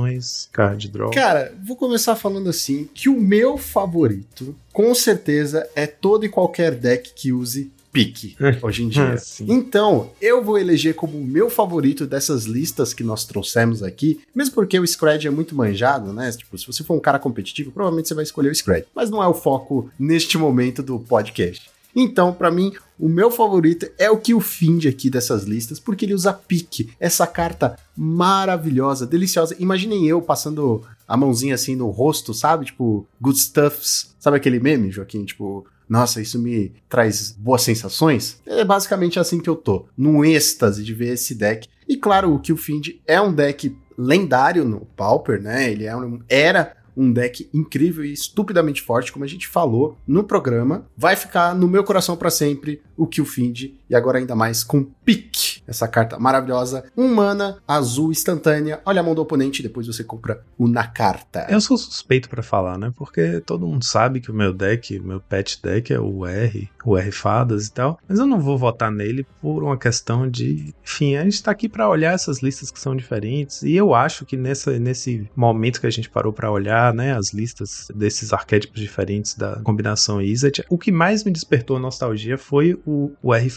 card 0.52 0.88
draw. 0.88 1.10
Cara, 1.10 1.54
vou 1.62 1.76
começar 1.76 2.16
falando 2.16 2.48
assim 2.48 2.88
que 2.94 3.08
o 3.08 3.20
meu 3.20 3.56
favorito, 3.56 4.54
com 4.72 4.94
certeza, 4.94 5.68
é 5.74 5.86
todo 5.86 6.24
e 6.24 6.28
qualquer 6.28 6.74
deck 6.74 7.12
que 7.14 7.32
use 7.32 7.70
pique 7.92 8.36
hoje 8.62 8.84
em 8.84 8.88
dia. 8.88 9.14
Ah, 9.14 9.44
então, 9.48 10.10
eu 10.20 10.42
vou 10.42 10.58
eleger 10.58 10.94
como 10.94 11.18
o 11.18 11.24
meu 11.24 11.50
favorito 11.50 12.06
dessas 12.06 12.44
listas 12.44 12.94
que 12.94 13.02
nós 13.02 13.24
trouxemos 13.24 13.82
aqui, 13.82 14.20
mesmo 14.34 14.54
porque 14.54 14.78
o 14.78 14.86
Scred 14.86 15.26
é 15.26 15.30
muito 15.30 15.54
manjado, 15.54 16.12
né? 16.12 16.30
Tipo, 16.32 16.56
se 16.56 16.66
você 16.66 16.82
for 16.84 16.94
um 16.94 17.00
cara 17.00 17.18
competitivo, 17.18 17.72
provavelmente 17.72 18.08
você 18.08 18.14
vai 18.14 18.24
escolher 18.24 18.50
o 18.50 18.54
Scred. 18.54 18.86
Mas 18.94 19.10
não 19.10 19.22
é 19.22 19.26
o 19.26 19.34
foco 19.34 19.90
neste 19.98 20.38
momento 20.38 20.82
do 20.82 20.98
podcast. 20.98 21.70
Então, 21.94 22.32
para 22.32 22.50
mim, 22.50 22.72
o 22.98 23.08
meu 23.08 23.30
favorito 23.30 23.90
é 23.98 24.10
o 24.10 24.18
que 24.18 24.34
o 24.34 24.40
Find 24.40 24.86
aqui 24.86 25.08
dessas 25.08 25.44
listas, 25.44 25.80
porque 25.80 26.04
ele 26.04 26.14
usa 26.14 26.32
pique, 26.32 26.90
essa 27.00 27.26
carta 27.26 27.76
maravilhosa, 27.96 29.06
deliciosa. 29.06 29.56
Imaginem 29.58 30.06
eu 30.06 30.20
passando 30.20 30.82
a 31.08 31.16
mãozinha 31.16 31.54
assim 31.54 31.74
no 31.74 31.88
rosto, 31.90 32.32
sabe? 32.32 32.66
Tipo, 32.66 33.06
good 33.20 33.38
stuffs. 33.38 34.14
Sabe 34.18 34.36
aquele 34.36 34.60
meme, 34.60 34.90
Joaquim? 34.90 35.24
Tipo, 35.24 35.66
nossa, 35.88 36.20
isso 36.20 36.38
me 36.38 36.72
traz 36.88 37.32
boas 37.32 37.62
sensações. 37.62 38.40
É 38.46 38.64
basicamente 38.64 39.18
assim 39.18 39.40
que 39.40 39.50
eu 39.50 39.56
tô, 39.56 39.86
num 39.96 40.24
êxtase 40.24 40.84
de 40.84 40.94
ver 40.94 41.14
esse 41.14 41.34
deck. 41.34 41.68
E 41.88 41.96
claro, 41.96 42.32
o 42.32 42.38
Kill 42.38 42.56
Find 42.56 42.90
é 43.04 43.20
um 43.20 43.32
deck 43.32 43.76
lendário 43.98 44.64
no 44.64 44.86
Pauper, 44.96 45.42
né? 45.42 45.70
Ele 45.70 45.84
é 45.84 45.92
era 46.28 46.76
um 46.96 47.12
deck 47.12 47.48
incrível 47.52 48.04
e 48.04 48.12
estupidamente 48.12 48.82
forte, 48.82 49.12
como 49.12 49.24
a 49.24 49.28
gente 49.28 49.48
falou 49.48 49.96
no 50.06 50.24
programa. 50.24 50.86
Vai 50.96 51.16
ficar 51.16 51.54
no 51.54 51.68
meu 51.68 51.84
coração 51.84 52.16
para 52.16 52.30
sempre 52.30 52.82
o 52.96 53.06
Killfind, 53.06 53.72
e 53.90 53.96
agora 53.96 54.18
ainda 54.18 54.36
mais 54.36 54.62
com 54.62 54.84
Pique, 55.04 55.62
essa 55.66 55.88
carta 55.88 56.18
maravilhosa. 56.18 56.84
Um 56.96 57.12
mana 57.12 57.58
azul 57.66 58.12
instantânea. 58.12 58.80
Olha 58.86 59.00
a 59.00 59.02
mão 59.02 59.14
do 59.14 59.22
oponente, 59.22 59.62
depois 59.62 59.88
você 59.88 60.04
compra 60.04 60.42
o 60.56 60.68
na 60.68 60.86
carta. 60.86 61.46
Eu 61.50 61.60
sou 61.60 61.76
suspeito 61.76 62.28
para 62.28 62.42
falar, 62.42 62.78
né? 62.78 62.92
Porque 62.96 63.40
todo 63.40 63.66
mundo 63.66 63.84
sabe 63.84 64.20
que 64.20 64.30
o 64.30 64.34
meu 64.34 64.52
deck, 64.52 65.00
meu 65.00 65.20
pet 65.20 65.60
deck 65.60 65.92
é 65.92 65.98
o 65.98 66.24
R, 66.24 66.70
o 66.84 66.96
R 66.96 67.10
fadas 67.10 67.66
e 67.66 67.72
tal. 67.72 67.98
Mas 68.08 68.20
eu 68.20 68.26
não 68.26 68.40
vou 68.40 68.56
votar 68.56 68.92
nele 68.92 69.26
por 69.42 69.64
uma 69.64 69.76
questão 69.76 70.30
de. 70.30 70.72
Enfim, 70.84 71.16
a 71.16 71.24
gente 71.24 71.42
tá 71.42 71.50
aqui 71.50 71.68
para 71.68 71.88
olhar 71.88 72.14
essas 72.14 72.40
listas 72.40 72.70
que 72.70 72.78
são 72.78 72.94
diferentes. 72.94 73.62
E 73.62 73.74
eu 73.74 73.92
acho 73.92 74.24
que 74.24 74.36
nessa, 74.36 74.78
nesse 74.78 75.28
momento 75.34 75.80
que 75.80 75.86
a 75.86 75.90
gente 75.90 76.08
parou 76.08 76.32
para 76.32 76.50
olhar, 76.50 76.94
né, 76.94 77.16
as 77.16 77.32
listas 77.32 77.88
desses 77.92 78.32
arquétipos 78.32 78.80
diferentes 78.80 79.34
da 79.34 79.56
combinação 79.64 80.22
Izzet, 80.22 80.64
o 80.68 80.78
que 80.78 80.92
mais 80.92 81.24
me 81.24 81.32
despertou 81.32 81.80
nostalgia 81.80 82.38
foi 82.38 82.80
o, 82.86 83.10
o 83.20 83.34
R 83.34 83.50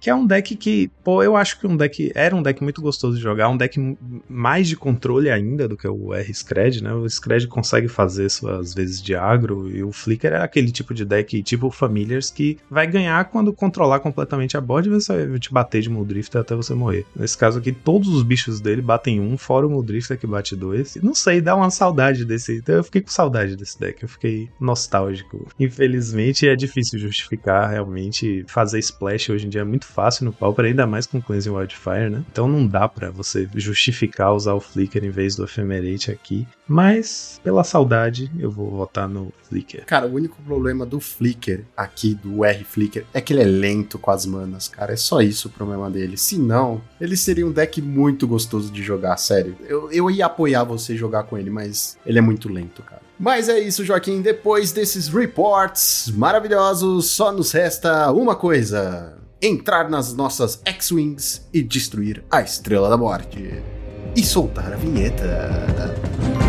Que 0.00 0.10
é 0.10 0.14
um 0.14 0.26
deck 0.26 0.56
que, 0.56 0.90
pô, 1.04 1.22
eu 1.22 1.36
acho 1.36 1.58
que 1.60 1.66
um 1.66 1.76
deck 1.76 2.12
era 2.14 2.34
um 2.34 2.42
deck 2.42 2.62
muito 2.62 2.80
gostoso 2.80 3.16
de 3.16 3.22
jogar, 3.22 3.48
um 3.48 3.56
deck 3.56 3.96
mais 4.28 4.68
de 4.68 4.76
controle 4.76 5.30
ainda 5.30 5.68
do 5.68 5.76
que 5.76 5.86
o 5.86 6.14
R-Scred, 6.14 6.82
né? 6.82 6.92
O 6.92 7.08
Scred 7.08 7.46
consegue 7.46 7.88
fazer 7.88 8.28
suas 8.30 8.74
vezes 8.74 9.02
de 9.02 9.14
agro 9.14 9.70
e 9.70 9.82
o 9.82 9.92
Flicker 9.92 10.32
é 10.32 10.42
aquele 10.42 10.70
tipo 10.70 10.94
de 10.94 11.04
deck, 11.04 11.42
tipo 11.42 11.70
Familiars, 11.70 12.30
que 12.30 12.58
vai 12.70 12.86
ganhar 12.86 13.24
quando 13.26 13.52
controlar 13.52 14.00
completamente 14.00 14.56
a 14.56 14.60
board 14.60 14.88
e 14.88 14.92
você 14.92 15.26
vai 15.26 15.38
te 15.38 15.52
bater 15.52 15.82
de 15.82 15.90
Muldrifter 15.90 16.40
até 16.40 16.54
você 16.54 16.74
morrer. 16.74 17.04
Nesse 17.14 17.36
caso 17.36 17.58
aqui, 17.58 17.72
todos 17.72 18.08
os 18.08 18.22
bichos 18.22 18.60
dele 18.60 18.82
batem 18.82 19.20
um, 19.20 19.36
fora 19.36 19.66
o 19.66 19.70
Muldrifter 19.70 20.18
que 20.18 20.26
bate 20.26 20.56
dois. 20.56 20.96
Não 21.02 21.14
sei, 21.14 21.40
dá 21.40 21.54
uma 21.54 21.70
saudade 21.70 22.24
desse. 22.24 22.56
Então 22.56 22.76
eu 22.76 22.84
fiquei 22.84 23.02
com 23.02 23.10
saudade 23.10 23.56
desse 23.56 23.78
deck, 23.78 24.02
eu 24.02 24.08
fiquei 24.08 24.48
nostálgico. 24.60 25.46
Infelizmente 25.58 26.48
é 26.48 26.56
difícil 26.56 26.98
justificar 26.98 27.70
realmente 27.70 28.44
fazer 28.48 28.78
splash 28.78 29.30
hoje 29.30 29.46
em 29.46 29.50
dia 29.50 29.60
é 29.60 29.64
muito 29.66 29.86
fácil 29.86 30.24
no 30.24 30.32
Pauper, 30.32 30.64
ainda 30.64 30.86
mais 30.86 31.06
com 31.06 31.20
Cleansing 31.20 31.50
Wildfire, 31.50 32.10
né? 32.10 32.24
Então 32.30 32.48
não 32.48 32.66
dá 32.66 32.88
pra 32.88 33.10
você 33.10 33.48
justificar 33.54 34.34
usar 34.34 34.54
o 34.54 34.60
Flicker 34.60 35.04
em 35.04 35.10
vez 35.10 35.36
do 35.36 35.44
Ephemerate 35.44 36.10
aqui. 36.10 36.46
Mas, 36.68 37.40
pela 37.44 37.62
saudade, 37.62 38.30
eu 38.38 38.50
vou 38.50 38.70
votar 38.70 39.08
no 39.08 39.32
Flicker. 39.48 39.84
Cara, 39.86 40.06
o 40.06 40.14
único 40.14 40.36
problema 40.42 40.84
do 40.84 40.98
Flicker 40.98 41.64
aqui, 41.76 42.14
do 42.14 42.44
R 42.44 42.64
Flicker, 42.64 43.04
é 43.14 43.20
que 43.20 43.32
ele 43.32 43.42
é 43.42 43.46
lento 43.46 43.98
com 43.98 44.10
as 44.10 44.26
manas, 44.26 44.66
cara. 44.66 44.92
É 44.92 44.96
só 44.96 45.20
isso 45.20 45.48
o 45.48 45.50
problema 45.50 45.88
dele. 45.88 46.16
Se 46.16 46.36
não, 46.36 46.80
ele 47.00 47.16
seria 47.16 47.46
um 47.46 47.52
deck 47.52 47.80
muito 47.80 48.26
gostoso 48.26 48.72
de 48.72 48.82
jogar, 48.82 49.16
sério. 49.16 49.56
Eu, 49.68 49.90
eu 49.92 50.10
ia 50.10 50.26
apoiar 50.26 50.64
você 50.64 50.96
jogar 50.96 51.24
com 51.24 51.38
ele, 51.38 51.50
mas 51.50 51.96
ele 52.04 52.18
é 52.18 52.22
muito 52.22 52.48
lento, 52.48 52.82
cara. 52.82 53.06
Mas 53.18 53.48
é 53.48 53.58
isso, 53.58 53.84
Joaquim. 53.84 54.20
Depois 54.20 54.72
desses 54.72 55.08
reports 55.08 56.12
maravilhosos, 56.14 57.06
só 57.06 57.32
nos 57.32 57.50
resta 57.52 58.12
uma 58.12 58.36
coisa: 58.36 59.16
entrar 59.40 59.88
nas 59.88 60.14
nossas 60.14 60.60
X-Wings 60.64 61.46
e 61.52 61.62
destruir 61.62 62.24
a 62.30 62.40
Estrela 62.40 62.88
da 62.88 62.96
Morte. 62.96 63.62
E 64.14 64.24
soltar 64.24 64.72
a 64.72 64.76
vinheta. 64.76 66.45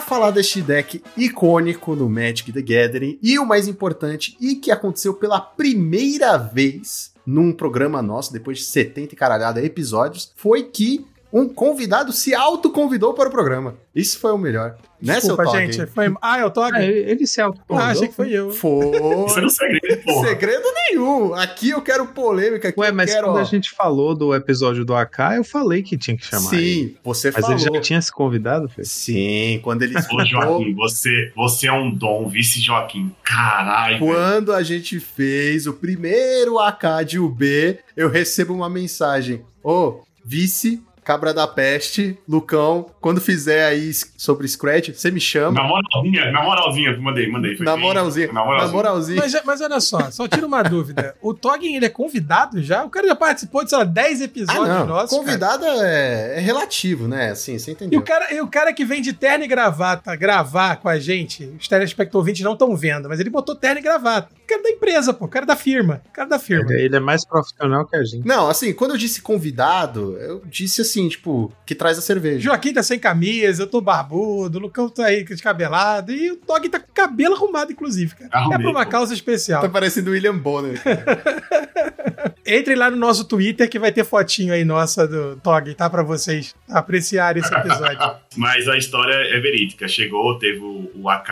Falar 0.00 0.30
deste 0.30 0.62
deck 0.62 1.02
icônico 1.16 1.94
no 1.94 2.08
Magic 2.08 2.52
the 2.52 2.62
Gathering 2.62 3.18
e 3.22 3.38
o 3.38 3.46
mais 3.46 3.68
importante, 3.68 4.36
e 4.40 4.56
que 4.56 4.70
aconteceu 4.70 5.14
pela 5.14 5.40
primeira 5.40 6.36
vez 6.36 7.12
num 7.26 7.52
programa 7.52 8.00
nosso, 8.00 8.32
depois 8.32 8.58
de 8.58 8.64
70 8.64 9.14
e 9.14 9.16
caralhada 9.16 9.62
episódios, 9.62 10.32
foi 10.34 10.62
que 10.64 11.06
um 11.32 11.48
convidado 11.48 12.12
se 12.12 12.34
autoconvidou 12.34 13.12
para 13.14 13.28
o 13.28 13.32
programa. 13.32 13.74
Isso 13.94 14.18
foi 14.18 14.32
o 14.32 14.38
melhor. 14.38 14.76
Né, 15.00 15.20
seu 15.20 15.36
Desculpa, 15.36 15.44
Tog? 15.44 15.56
gente. 15.56 15.86
Foi... 15.86 16.12
Ah, 16.20 16.40
eu 16.40 16.50
tô 16.50 16.60
Ah, 16.60 16.82
ele 16.82 17.10
ele 17.10 17.26
se 17.26 17.40
auto 17.40 17.60
Ah, 17.70 17.90
achei 17.90 18.08
que 18.08 18.14
foi 18.14 18.32
eu. 18.32 18.50
Foi. 18.50 18.90
Isso 19.26 19.38
é 19.38 19.44
um 19.44 19.48
segredo, 19.48 20.02
porra. 20.04 20.28
Segredo 20.28 20.64
nenhum. 20.74 21.34
Aqui 21.34 21.70
eu 21.70 21.80
quero 21.82 22.06
polêmica. 22.06 22.68
Aqui 22.68 22.80
Ué, 22.80 22.88
eu 22.88 22.94
mas 22.94 23.12
quero, 23.12 23.26
quando 23.28 23.36
ó, 23.36 23.40
a 23.40 23.44
gente 23.44 23.70
falou 23.70 24.14
do 24.14 24.34
episódio 24.34 24.84
do 24.84 24.94
AK, 24.94 25.18
eu 25.36 25.44
falei 25.44 25.82
que 25.82 25.96
tinha 25.96 26.16
que 26.16 26.24
chamar 26.24 26.52
ele. 26.54 26.62
Sim, 26.62 26.96
você 27.04 27.30
Mas 27.30 27.40
falou. 27.42 27.56
ele 27.56 27.74
já 27.74 27.80
tinha 27.80 28.02
se 28.02 28.10
convidado, 28.10 28.68
Fê? 28.68 28.84
Sim, 28.84 29.60
quando 29.62 29.82
ele 29.82 29.94
Ô, 29.96 30.24
Joaquim, 30.24 30.74
você, 30.74 31.32
você 31.36 31.68
é 31.68 31.72
um 31.72 31.90
dom, 31.94 32.26
vice 32.28 32.60
Joaquim. 32.60 33.14
Caralho. 33.22 33.98
quando 33.98 34.52
a 34.52 34.62
gente 34.62 34.98
fez 34.98 35.66
o 35.66 35.74
primeiro 35.74 36.58
AK 36.58 37.04
de 37.06 37.18
UB, 37.18 37.78
eu 37.96 38.08
recebo 38.08 38.52
uma 38.52 38.68
mensagem. 38.68 39.42
Ô, 39.62 40.00
vice, 40.24 40.82
cabra 41.08 41.32
da 41.32 41.46
peste, 41.48 42.18
Lucão, 42.28 42.84
quando 43.00 43.18
fizer 43.18 43.64
aí 43.64 43.90
sobre 44.14 44.46
Scratch, 44.46 44.90
você 44.90 45.10
me 45.10 45.18
chama. 45.18 45.62
Na 45.62 45.66
moralzinha, 45.66 46.30
na 46.30 46.42
moralzinha, 46.42 46.98
mandei, 46.98 47.30
mandei. 47.32 47.56
Foi 47.56 47.64
Na 47.64 47.78
moralzinha, 47.78 48.26
Na 48.26 48.34
na 48.34 48.44
moralzinha. 48.44 48.72
moralzinha. 48.74 49.20
Mas, 49.22 49.42
mas 49.42 49.60
olha 49.62 49.80
só, 49.80 50.10
só 50.10 50.28
tira 50.28 50.46
uma 50.46 50.60
dúvida. 50.68 51.14
O 51.22 51.32
Toggin, 51.32 51.76
ele 51.76 51.86
é 51.86 51.88
convidado 51.88 52.62
já? 52.62 52.84
O 52.84 52.90
cara 52.90 53.06
já 53.08 53.16
participou 53.16 53.64
de, 53.64 53.70
sei 53.70 53.78
lá, 53.78 53.84
10 53.84 54.20
Ah, 54.20 54.24
episódios 54.24 54.68
não. 54.68 54.86
nossos. 54.86 55.16
Convidado 55.18 55.64
é, 55.64 56.34
é 56.36 56.40
relativo, 56.40 57.08
né? 57.08 57.30
Assim, 57.30 57.58
você 57.58 57.70
E 57.70 57.74
entendeu. 57.74 58.00
o, 58.00 58.02
cara, 58.02 58.34
e 58.34 58.40
o 58.42 58.46
cara 58.46 58.70
que 58.74 58.84
vem 58.84 59.00
de 59.00 59.14
terno 59.14 59.44
e 59.44 59.48
gravata 59.48 60.14
gravar 60.14 60.76
com 60.76 60.90
a 60.90 60.98
gente, 60.98 61.44
os 61.58 61.66
telespectadores 61.68 62.18
ouvintes 62.18 62.42
não 62.42 62.52
estão 62.52 62.76
vendo, 62.76 63.08
mas 63.08 63.18
ele 63.18 63.30
botou 63.30 63.54
terno 63.54 63.78
e 63.78 63.82
gravata. 63.82 64.28
O 64.44 64.46
cara 64.48 64.62
da 64.62 64.70
empresa, 64.70 65.14
pô, 65.14 65.24
o 65.24 65.28
cara 65.28 65.46
da 65.46 65.56
firma. 65.56 66.02
O 66.08 66.12
cara 66.12 66.28
da 66.28 66.38
firma. 66.38 66.70
Ele, 66.72 66.82
ele 66.84 66.96
é 66.96 67.00
mais 67.00 67.24
profissional 67.24 67.86
que 67.86 67.96
a 67.96 68.04
gente. 68.04 68.26
Não, 68.26 68.48
assim, 68.48 68.72
quando 68.74 68.90
eu 68.90 68.96
disse 68.98 69.22
convidado, 69.22 70.16
eu 70.18 70.42
disse 70.46 70.80
assim, 70.80 70.97
tipo, 71.06 71.52
que 71.66 71.74
traz 71.74 71.98
a 71.98 72.00
cerveja. 72.00 72.40
Joaquim 72.40 72.72
tá 72.72 72.82
sem 72.82 72.98
camisa, 72.98 73.64
eu 73.64 73.66
tô 73.66 73.80
barbudo, 73.80 74.58
o 74.58 74.62
Lucão 74.62 74.88
tá 74.88 75.04
aí 75.04 75.22
descabelado, 75.22 76.10
e 76.10 76.30
o 76.30 76.36
Tog 76.36 76.66
tá 76.68 76.80
com 76.80 76.90
o 76.90 76.94
cabelo 76.94 77.34
arrumado, 77.34 77.70
inclusive, 77.70 78.14
cara. 78.14 78.30
Arrumei, 78.32 78.56
é 78.56 78.60
pra 78.60 78.70
uma 78.70 78.84
pô. 78.84 78.90
causa 78.90 79.12
especial. 79.12 79.60
Tá 79.60 79.68
parecendo 79.68 80.10
o 80.10 80.12
William 80.14 80.38
Bonner. 80.38 80.80
Entre 82.46 82.74
lá 82.74 82.90
no 82.90 82.96
nosso 82.96 83.26
Twitter 83.26 83.68
que 83.68 83.78
vai 83.78 83.92
ter 83.92 84.04
fotinho 84.04 84.54
aí 84.54 84.64
nossa 84.64 85.06
do 85.06 85.36
Tog, 85.36 85.74
tá? 85.74 85.90
Pra 85.90 86.02
vocês 86.02 86.54
apreciarem 86.68 87.42
esse 87.42 87.54
episódio. 87.54 87.98
Mas 88.36 88.68
a 88.68 88.76
história 88.76 89.12
é 89.12 89.38
verídica. 89.38 89.86
Chegou, 89.86 90.38
teve 90.38 90.60
o, 90.60 90.90
o 90.94 91.10
AK 91.10 91.28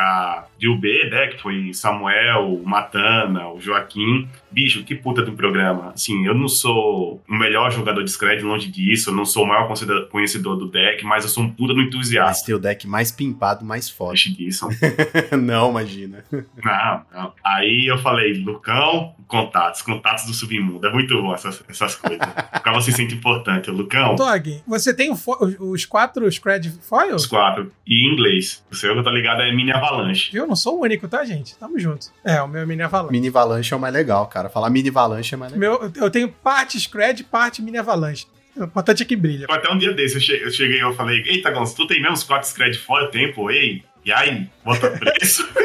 de 0.58 0.68
UB, 0.68 1.10
né? 1.10 1.28
Que 1.28 1.40
foi 1.40 1.72
Samuel, 1.72 2.52
o 2.52 2.66
Matana, 2.66 3.48
o 3.48 3.60
Joaquim. 3.60 4.28
Bicho, 4.50 4.84
que 4.84 4.94
puta 4.94 5.22
de 5.22 5.30
um 5.30 5.36
programa. 5.36 5.92
Assim, 5.94 6.26
eu 6.26 6.34
não 6.34 6.48
sou 6.48 7.22
o 7.28 7.34
melhor 7.34 7.70
jogador 7.70 8.02
de 8.02 8.10
Scred, 8.10 8.42
longe 8.42 8.70
disso. 8.70 9.10
Eu 9.10 9.14
não 9.14 9.24
sou 9.24 9.44
o 9.44 9.46
maior 9.58 9.68
conhecedor- 9.68 10.56
do 10.56 10.68
deck, 10.70 11.04
mas 11.04 11.24
eu 11.24 11.30
sou 11.30 11.42
um 11.44 11.50
puta 11.50 11.72
do 11.72 11.78
Mas 11.78 11.86
entusiasta. 11.88 12.46
tem 12.46 12.54
o 12.54 12.58
deck 12.58 12.86
mais 12.86 13.10
pimpado, 13.10 13.64
mais 13.64 13.88
disso. 14.30 14.68
não, 15.40 15.70
imagina. 15.70 16.24
Não, 16.32 17.02
não. 17.12 17.32
Aí 17.44 17.86
eu 17.86 17.98
falei, 17.98 18.34
Lucão, 18.34 19.14
contatos, 19.26 19.82
contatos 19.82 20.24
do 20.26 20.32
submundo. 20.34 20.86
É 20.86 20.92
muito 20.92 21.20
bom 21.20 21.34
essas, 21.34 21.62
essas 21.68 21.94
coisas. 21.96 22.18
O 22.56 22.60
cara 22.66 22.80
se 22.80 22.90
sente 22.92 23.14
importante. 23.14 23.70
Lucão, 23.70 24.16
Tog, 24.16 24.60
você 24.66 24.92
tem 24.92 25.12
os- 25.12 25.84
quatro 25.84 26.30
Scred 26.30 26.68
Foils? 26.80 27.22
os 27.22 27.26
quatro. 27.26 27.70
E 27.86 28.04
em 28.08 28.12
inglês. 28.12 28.64
O 28.70 28.74
seu 28.74 28.92
que 28.92 28.98
eu 28.98 29.04
tô 29.04 29.10
ligado 29.10 29.40
é 29.42 29.52
Mini 29.54 29.70
Avalanche. 29.72 30.32
Viu? 30.32 30.42
Eu 30.42 30.48
não 30.48 30.56
sou 30.56 30.78
o 30.78 30.82
único, 30.82 31.06
tá, 31.06 31.24
gente? 31.24 31.56
Tamo 31.56 31.78
junto. 31.78 32.08
É, 32.24 32.42
o 32.42 32.48
meu 32.48 32.62
é 32.62 32.66
Mini 32.66 32.82
Avalanche. 32.82 33.12
Mini 33.12 33.28
Avalanche 33.28 33.72
é 33.72 33.76
o 33.76 33.80
mais 33.80 33.94
legal, 33.94 34.26
cara. 34.26 34.48
Falar 34.48 34.68
Mini 34.70 34.88
Avalanche 34.88 35.34
é 35.34 35.36
mais 35.38 35.52
legal. 35.52 35.78
Meu, 35.80 35.92
eu 35.94 36.10
tenho 36.10 36.28
parte 36.28 36.78
Scred, 36.80 37.22
parte 37.24 37.62
Mini 37.62 37.78
Avalanche. 37.78 38.26
O 38.56 38.64
importante 38.64 39.02
é 39.02 39.06
que 39.06 39.16
brilha. 39.16 39.46
Até 39.50 39.70
um 39.72 39.78
dia 39.78 39.92
desse 39.92 40.16
eu 40.16 40.20
che- 40.20 40.40
eu 40.42 40.50
cheguei 40.50 40.78
e 40.78 40.80
eu 40.80 40.92
falei, 40.94 41.22
eita, 41.26 41.50
Gonçalo, 41.50 41.76
tu 41.76 41.86
tem 41.86 42.00
mesmo 42.00 42.14
os 42.14 42.22
quatro 42.24 42.48
Scred 42.48 42.78
fora 42.78 43.08
tempo? 43.10 43.50
Ei, 43.50 43.82
e 44.06 44.12
aí, 44.12 44.48
bota 44.64 44.88
preço? 44.90 45.44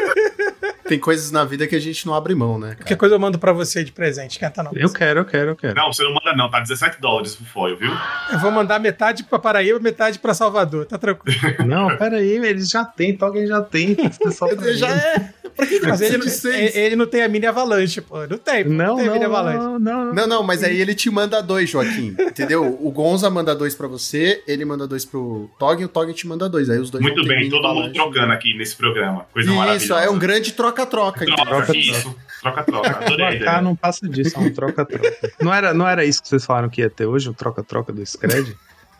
Tem 0.88 0.98
coisas 0.98 1.30
na 1.30 1.44
vida 1.44 1.66
que 1.66 1.74
a 1.76 1.80
gente 1.80 2.04
não 2.04 2.12
abre 2.12 2.34
mão, 2.34 2.58
né, 2.58 2.70
Qualquer 2.74 2.84
cara? 2.84 2.96
coisa 2.96 3.14
eu 3.14 3.18
mando 3.18 3.38
pra 3.38 3.52
você 3.52 3.82
de 3.82 3.92
presente, 3.92 4.32
esquenta 4.32 4.62
não. 4.62 4.72
Eu 4.74 4.92
quero, 4.92 5.20
eu 5.20 5.24
quero, 5.24 5.50
eu 5.52 5.56
quero. 5.56 5.74
não, 5.74 5.90
você 5.92 6.02
não 6.02 6.12
manda 6.12 6.36
não, 6.36 6.50
tá 6.50 6.60
17 6.60 7.00
dólares 7.00 7.38
o 7.40 7.44
foil, 7.44 7.76
viu? 7.78 7.90
Eu 8.32 8.38
vou 8.40 8.50
mandar 8.50 8.78
metade 8.78 9.24
pra 9.24 9.38
Paraíba, 9.38 9.78
metade 9.78 10.18
pra 10.18 10.34
Salvador, 10.34 10.84
tá 10.84 10.98
tranquilo. 10.98 11.38
Não, 11.66 11.96
pera 11.96 12.16
aí, 12.16 12.32
eles 12.44 12.68
já 12.68 12.84
tem, 12.84 13.16
Tolkien 13.16 13.46
já 13.46 13.62
tem. 13.62 13.96
Já 14.74 14.88
é. 14.90 15.32
Pra 15.54 15.66
que 15.66 15.80
Mas 15.80 16.00
ele, 16.00 16.28
seis? 16.30 16.74
ele 16.74 16.96
não 16.96 17.06
tem 17.06 17.22
a 17.22 17.28
Mini 17.28 17.44
Avalanche, 17.46 18.00
pô. 18.00 18.26
Não 18.26 18.38
tem, 18.38 18.64
pô. 18.64 18.70
Não, 18.70 18.96
tem 18.96 19.04
a 19.04 19.06
não, 19.08 19.12
Mini 19.12 19.24
Avalanche. 19.26 19.58
não, 19.58 19.78
não, 19.78 20.04
não. 20.06 20.14
Não, 20.14 20.26
não, 20.26 20.42
mas 20.42 20.64
aí 20.64 20.80
ele 20.80 20.94
te 20.94 21.10
manda 21.10 21.42
dois, 21.42 21.68
Joaquim. 21.68 22.16
Entendeu? 22.18 22.78
O 22.80 22.90
Gonza 22.90 23.28
manda 23.28 23.54
dois 23.54 23.74
pra 23.74 23.86
você, 23.86 24.42
ele 24.46 24.64
manda 24.64 24.86
dois 24.86 25.04
pro 25.04 25.50
Tog 25.58 25.80
e 25.80 25.84
o 25.84 25.88
Tog 25.88 26.10
te 26.14 26.26
manda 26.26 26.48
dois. 26.48 26.70
Aí 26.70 26.78
os 26.78 26.88
dois 26.90 27.02
Muito 27.02 27.22
bem, 27.26 27.50
todo 27.50 27.62
mundo 27.62 27.66
Avalanche. 27.66 27.98
Aqui 28.32 28.54
nesse 28.56 28.74
programa. 28.76 29.26
Coisa 29.32 29.48
Isso, 29.50 29.58
maravilhosa. 29.58 30.04
é 30.04 30.10
um 30.10 30.18
grande 30.18 30.52
troca-troca. 30.52 31.24
Troca, 31.26 31.44
Troca, 31.44 31.76
isso. 31.76 32.16
Troca-troca. 32.40 32.90
Adorei 33.04 33.24
a 33.24 33.28
O 33.28 33.32
AK 33.32 33.36
ideia. 33.40 33.60
não 33.62 33.76
passa 33.76 34.08
disso, 34.08 34.36
é 34.36 34.40
um 34.40 34.52
troca-troca. 34.52 35.16
não, 35.40 35.52
era, 35.54 35.72
não 35.74 35.86
era 35.88 36.04
isso 36.04 36.20
que 36.22 36.28
vocês 36.28 36.44
falaram 36.44 36.68
que 36.68 36.80
ia 36.80 36.90
ter 36.90 37.06
hoje, 37.06 37.28
o 37.28 37.34
troca-troca 37.34 37.92
do 37.92 38.04
Scred? 38.04 38.56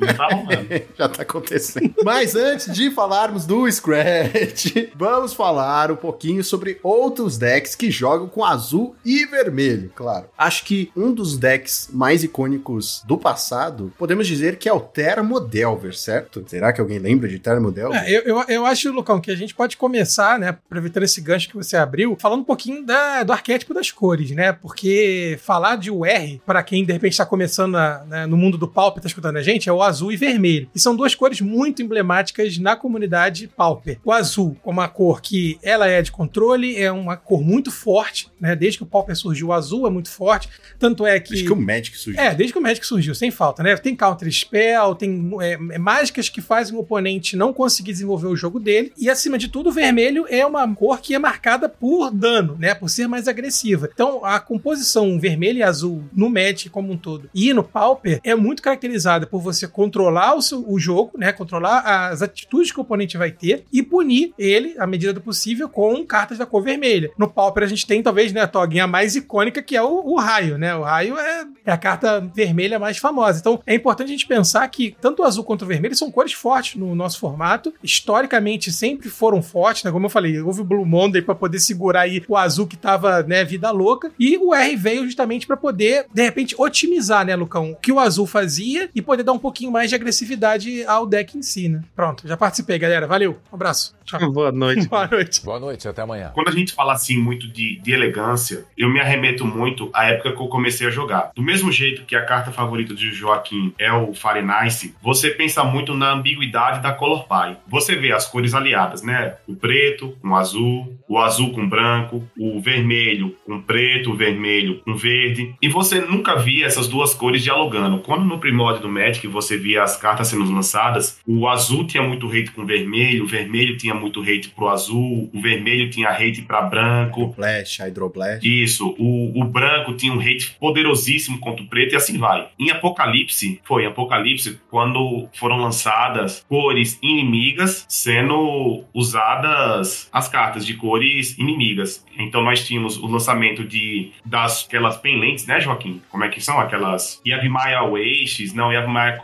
Não 0.06 0.14
tá 0.14 0.26
rolando. 0.26 0.68
Já 0.98 1.08
tá 1.08 1.22
acontecendo. 1.22 1.94
Mas 2.04 2.34
antes 2.34 2.72
de 2.72 2.90
falarmos 2.90 3.46
do 3.46 3.70
Scratch, 3.70 4.66
vamos 4.96 5.32
falar 5.34 5.90
um 5.90 5.96
pouquinho 5.96 6.42
sobre 6.44 6.78
outros 6.82 7.38
decks 7.38 7.74
que 7.74 7.90
jogam 7.90 8.28
com 8.28 8.44
azul 8.44 8.94
e 9.04 9.24
vermelho, 9.26 9.90
claro. 9.94 10.26
Acho 10.36 10.64
que 10.64 10.90
um 10.96 11.12
dos 11.12 11.36
decks 11.38 11.88
mais 11.92 12.22
icônicos 12.24 13.02
do 13.06 13.16
passado, 13.18 13.92
podemos 13.98 14.26
dizer 14.26 14.56
que 14.56 14.68
é 14.68 14.72
o 14.72 14.80
Thermodelver, 14.80 15.94
certo? 15.96 16.42
Será 16.46 16.72
que 16.72 16.80
alguém 16.80 16.98
lembra 16.98 17.28
de 17.28 17.38
Thermodelver? 17.38 18.02
É, 18.02 18.10
eu, 18.10 18.22
eu, 18.22 18.44
eu 18.48 18.66
acho, 18.66 18.90
Lucão, 18.92 19.20
que 19.20 19.30
a 19.30 19.36
gente 19.36 19.54
pode 19.54 19.76
começar, 19.76 20.38
né, 20.38 20.48
aproveitando 20.50 21.04
esse 21.04 21.20
gancho 21.20 21.48
que 21.48 21.56
você 21.56 21.76
abriu, 21.76 22.16
falando 22.18 22.40
um 22.40 22.44
pouquinho 22.44 22.84
da, 22.84 23.22
do 23.22 23.32
arquétipo 23.32 23.72
das 23.74 23.90
cores, 23.90 24.30
né? 24.30 24.52
Porque 24.52 25.38
falar 25.42 25.76
de 25.76 25.90
UR, 25.90 26.40
para 26.44 26.62
quem 26.62 26.84
de 26.84 26.92
repente 26.92 27.12
está 27.12 27.26
começando 27.26 27.72
na- 27.72 28.04
né, 28.04 28.26
no 28.26 28.36
mundo 28.36 28.58
do 28.58 28.66
Pauper, 28.68 29.02
tá 29.02 29.06
escutando 29.08 29.36
a 29.36 29.42
gente, 29.42 29.68
é 29.68 29.72
o 29.72 29.82
azul 29.82 29.91
e 30.00 30.16
vermelho. 30.16 30.68
E 30.74 30.80
são 30.80 30.96
duas 30.96 31.14
cores 31.14 31.40
muito 31.40 31.82
emblemáticas 31.82 32.56
na 32.58 32.76
comunidade 32.76 33.48
Pauper. 33.48 33.98
O 34.04 34.12
azul, 34.12 34.56
como 34.62 34.80
uma 34.80 34.88
cor 34.88 35.20
que 35.20 35.58
ela 35.62 35.86
é 35.86 36.00
de 36.00 36.10
controle, 36.10 36.76
é 36.76 36.90
uma 36.90 37.16
cor 37.16 37.42
muito 37.42 37.70
forte, 37.70 38.28
né? 38.40 38.56
Desde 38.56 38.78
que 38.78 38.84
o 38.84 38.86
Pauper 38.86 39.16
surgiu, 39.16 39.48
o 39.48 39.52
azul 39.52 39.86
é 39.86 39.90
muito 39.90 40.10
forte. 40.10 40.48
Tanto 40.78 41.06
é 41.06 41.20
que. 41.20 41.34
Acho 41.34 41.44
que 41.44 41.52
o 41.52 41.60
Magic 41.60 41.96
surgiu. 41.96 42.22
É, 42.22 42.34
desde 42.34 42.52
que 42.52 42.58
o 42.58 42.62
Magic 42.62 42.86
surgiu, 42.86 43.14
sem 43.14 43.30
falta, 43.30 43.62
né? 43.62 43.76
Tem 43.76 43.94
counter 43.94 44.30
spell, 44.32 44.94
tem 44.94 45.30
é, 45.40 45.52
é, 45.52 45.78
mágicas 45.78 46.28
que 46.28 46.40
fazem 46.40 46.74
o 46.74 46.80
oponente 46.80 47.36
não 47.36 47.52
conseguir 47.52 47.92
desenvolver 47.92 48.28
o 48.28 48.36
jogo 48.36 48.58
dele. 48.58 48.92
E 48.96 49.10
acima 49.10 49.36
de 49.36 49.48
tudo, 49.48 49.68
o 49.68 49.72
vermelho 49.72 50.26
é 50.28 50.44
uma 50.46 50.72
cor 50.74 51.00
que 51.00 51.14
é 51.14 51.18
marcada 51.18 51.68
por 51.68 52.10
dano, 52.10 52.56
né? 52.58 52.74
Por 52.74 52.88
ser 52.88 53.06
mais 53.06 53.28
agressiva. 53.28 53.90
Então, 53.92 54.24
a 54.24 54.40
composição 54.40 55.18
vermelho 55.18 55.58
e 55.58 55.62
azul 55.62 56.04
no 56.12 56.30
Magic 56.30 56.70
como 56.70 56.92
um 56.92 56.96
todo 56.96 57.28
e 57.34 57.52
no 57.52 57.62
Pauper 57.62 58.20
é 58.24 58.34
muito 58.34 58.62
caracterizada 58.62 59.26
por 59.26 59.40
você 59.40 59.66
controlar 59.82 60.36
o, 60.36 60.42
seu, 60.42 60.64
o 60.68 60.78
jogo, 60.78 61.12
né? 61.18 61.32
Controlar 61.32 61.80
as 61.80 62.22
atitudes 62.22 62.70
que 62.70 62.78
o 62.78 62.82
oponente 62.82 63.16
vai 63.18 63.32
ter 63.32 63.64
e 63.72 63.82
punir 63.82 64.32
ele, 64.38 64.76
à 64.78 64.86
medida 64.86 65.12
do 65.12 65.20
possível, 65.20 65.68
com 65.68 66.06
cartas 66.06 66.38
da 66.38 66.46
cor 66.46 66.62
vermelha. 66.62 67.10
No 67.18 67.28
Pauper 67.28 67.64
a 67.64 67.66
gente 67.66 67.84
tem, 67.84 68.00
talvez, 68.00 68.32
né, 68.32 68.42
a 68.42 68.46
toguinha 68.46 68.86
mais 68.86 69.16
icônica, 69.16 69.60
que 69.60 69.76
é 69.76 69.82
o, 69.82 70.02
o 70.06 70.16
raio, 70.16 70.56
né? 70.56 70.74
O 70.76 70.82
raio 70.82 71.18
é, 71.18 71.44
é 71.66 71.72
a 71.72 71.76
carta 71.76 72.20
vermelha 72.32 72.78
mais 72.78 72.98
famosa. 72.98 73.40
Então, 73.40 73.60
é 73.66 73.74
importante 73.74 74.08
a 74.08 74.12
gente 74.12 74.26
pensar 74.26 74.68
que 74.68 74.94
tanto 75.00 75.22
o 75.22 75.24
azul 75.24 75.42
quanto 75.42 75.62
o 75.62 75.66
vermelho 75.66 75.96
são 75.96 76.10
cores 76.10 76.32
fortes 76.32 76.76
no 76.76 76.94
nosso 76.94 77.18
formato. 77.18 77.74
Historicamente, 77.82 78.70
sempre 78.70 79.08
foram 79.08 79.42
fortes, 79.42 79.82
né? 79.82 79.90
Como 79.90 80.06
eu 80.06 80.10
falei, 80.10 80.40
houve 80.40 80.60
o 80.60 80.64
Blue 80.64 80.86
Monday 80.86 81.22
para 81.22 81.34
poder 81.34 81.58
segurar 81.58 82.02
aí 82.02 82.22
o 82.28 82.36
azul 82.36 82.68
que 82.68 82.76
tava, 82.76 83.22
né, 83.24 83.44
vida 83.44 83.70
louca. 83.72 84.12
E 84.16 84.38
o 84.38 84.54
R 84.54 84.76
veio 84.76 85.04
justamente 85.04 85.44
para 85.44 85.56
poder, 85.56 86.06
de 86.14 86.22
repente, 86.22 86.54
otimizar, 86.56 87.26
né, 87.26 87.34
Lucão, 87.34 87.72
o 87.72 87.76
que 87.76 87.90
o 87.90 87.98
azul 87.98 88.26
fazia 88.26 88.88
e 88.94 89.02
poder 89.02 89.24
dar 89.24 89.32
um 89.32 89.38
pouquinho 89.38 89.61
mais 89.70 89.90
de 89.90 89.94
agressividade 89.94 90.84
ao 90.86 91.06
deck 91.06 91.36
em 91.36 91.42
si, 91.42 91.68
né? 91.68 91.82
Pronto, 91.94 92.26
já 92.26 92.36
participei, 92.36 92.78
galera. 92.78 93.06
Valeu. 93.06 93.38
Um 93.50 93.54
abraço. 93.54 93.94
Tchau. 94.04 94.30
Boa 94.32 94.52
noite. 94.52 94.88
Boa 94.88 95.06
noite. 95.06 95.44
Boa 95.44 95.60
noite, 95.60 95.88
até 95.88 96.02
amanhã. 96.02 96.30
Quando 96.34 96.48
a 96.48 96.52
gente 96.52 96.72
fala 96.72 96.92
assim 96.92 97.16
muito 97.18 97.48
de, 97.48 97.78
de 97.80 97.92
elegância, 97.92 98.64
eu 98.76 98.88
me 98.88 99.00
arremeto 99.00 99.44
muito 99.44 99.90
à 99.92 100.06
época 100.06 100.32
que 100.32 100.42
eu 100.42 100.48
comecei 100.48 100.86
a 100.86 100.90
jogar. 100.90 101.32
Do 101.34 101.42
mesmo 101.42 101.70
jeito 101.70 102.04
que 102.04 102.16
a 102.16 102.24
carta 102.24 102.50
favorita 102.50 102.94
de 102.94 103.12
Joaquim 103.12 103.74
é 103.78 103.92
o 103.92 104.14
Fahrenheit, 104.14 104.94
você 105.02 105.30
pensa 105.30 105.64
muito 105.64 105.94
na 105.94 106.12
ambiguidade 106.12 106.82
da 106.82 106.92
Color 106.92 107.26
Pie. 107.26 107.56
Você 107.68 107.96
vê 107.96 108.12
as 108.12 108.26
cores 108.26 108.54
aliadas, 108.54 109.02
né? 109.02 109.36
O 109.46 109.54
preto 109.54 110.16
com 110.20 110.28
o 110.28 110.36
azul, 110.36 110.98
o 111.08 111.18
azul 111.18 111.52
com 111.52 111.68
branco, 111.68 112.26
o 112.38 112.60
vermelho 112.60 113.36
com 113.44 113.60
preto, 113.60 114.10
o 114.10 114.16
vermelho 114.16 114.80
com 114.84 114.94
verde. 114.94 115.54
E 115.60 115.68
você 115.68 116.00
nunca 116.00 116.36
via 116.36 116.66
essas 116.66 116.88
duas 116.88 117.14
cores 117.14 117.42
dialogando. 117.42 117.98
Quando 117.98 118.24
no 118.24 118.38
primórdio 118.38 118.82
do 118.82 118.88
Magic 118.88 119.26
você 119.26 119.51
via 119.56 119.82
as 119.82 119.96
cartas 119.96 120.28
sendo 120.28 120.50
lançadas, 120.50 121.20
o 121.26 121.48
azul 121.48 121.86
tinha 121.86 122.02
muito 122.02 122.26
hate 122.26 122.50
com 122.50 122.62
o 122.62 122.66
vermelho, 122.66 123.24
o 123.24 123.26
vermelho 123.26 123.76
tinha 123.76 123.94
muito 123.94 124.20
hate 124.20 124.50
pro 124.50 124.68
azul, 124.68 125.30
o 125.32 125.40
vermelho 125.40 125.90
tinha 125.90 126.10
hate 126.10 126.42
pra 126.42 126.62
branco. 126.62 127.32
Flash, 127.34 127.80
Hydroblast. 127.80 128.44
Isso, 128.44 128.94
o, 128.98 129.40
o 129.40 129.44
branco 129.44 129.94
tinha 129.94 130.12
um 130.12 130.20
hate 130.20 130.56
poderosíssimo 130.58 131.38
contra 131.38 131.64
o 131.64 131.66
preto 131.66 131.92
e 131.92 131.96
assim 131.96 132.18
vai. 132.18 132.48
Em 132.58 132.70
Apocalipse, 132.70 133.60
foi 133.64 133.84
em 133.84 133.86
Apocalipse 133.86 134.60
quando 134.70 135.28
foram 135.34 135.56
lançadas 135.56 136.44
cores 136.48 136.98
inimigas 137.02 137.84
sendo 137.88 138.84
usadas 138.94 140.08
as 140.12 140.28
cartas 140.28 140.64
de 140.66 140.74
cores 140.74 141.36
inimigas. 141.38 142.04
Então 142.18 142.42
nós 142.42 142.66
tínhamos 142.66 142.96
o 142.96 143.06
lançamento 143.06 143.64
de 143.64 144.12
das 144.24 144.66
aquelas 144.66 144.96
pendentes, 144.96 145.46
né, 145.46 145.60
Joaquim? 145.60 146.00
Como 146.10 146.24
é 146.24 146.28
que 146.28 146.40
são 146.40 146.58
aquelas 146.58 147.20
Yavimaya 147.26 147.82
Wastes, 147.82 148.52
não 148.54 148.72
Yavimaya 148.72 149.16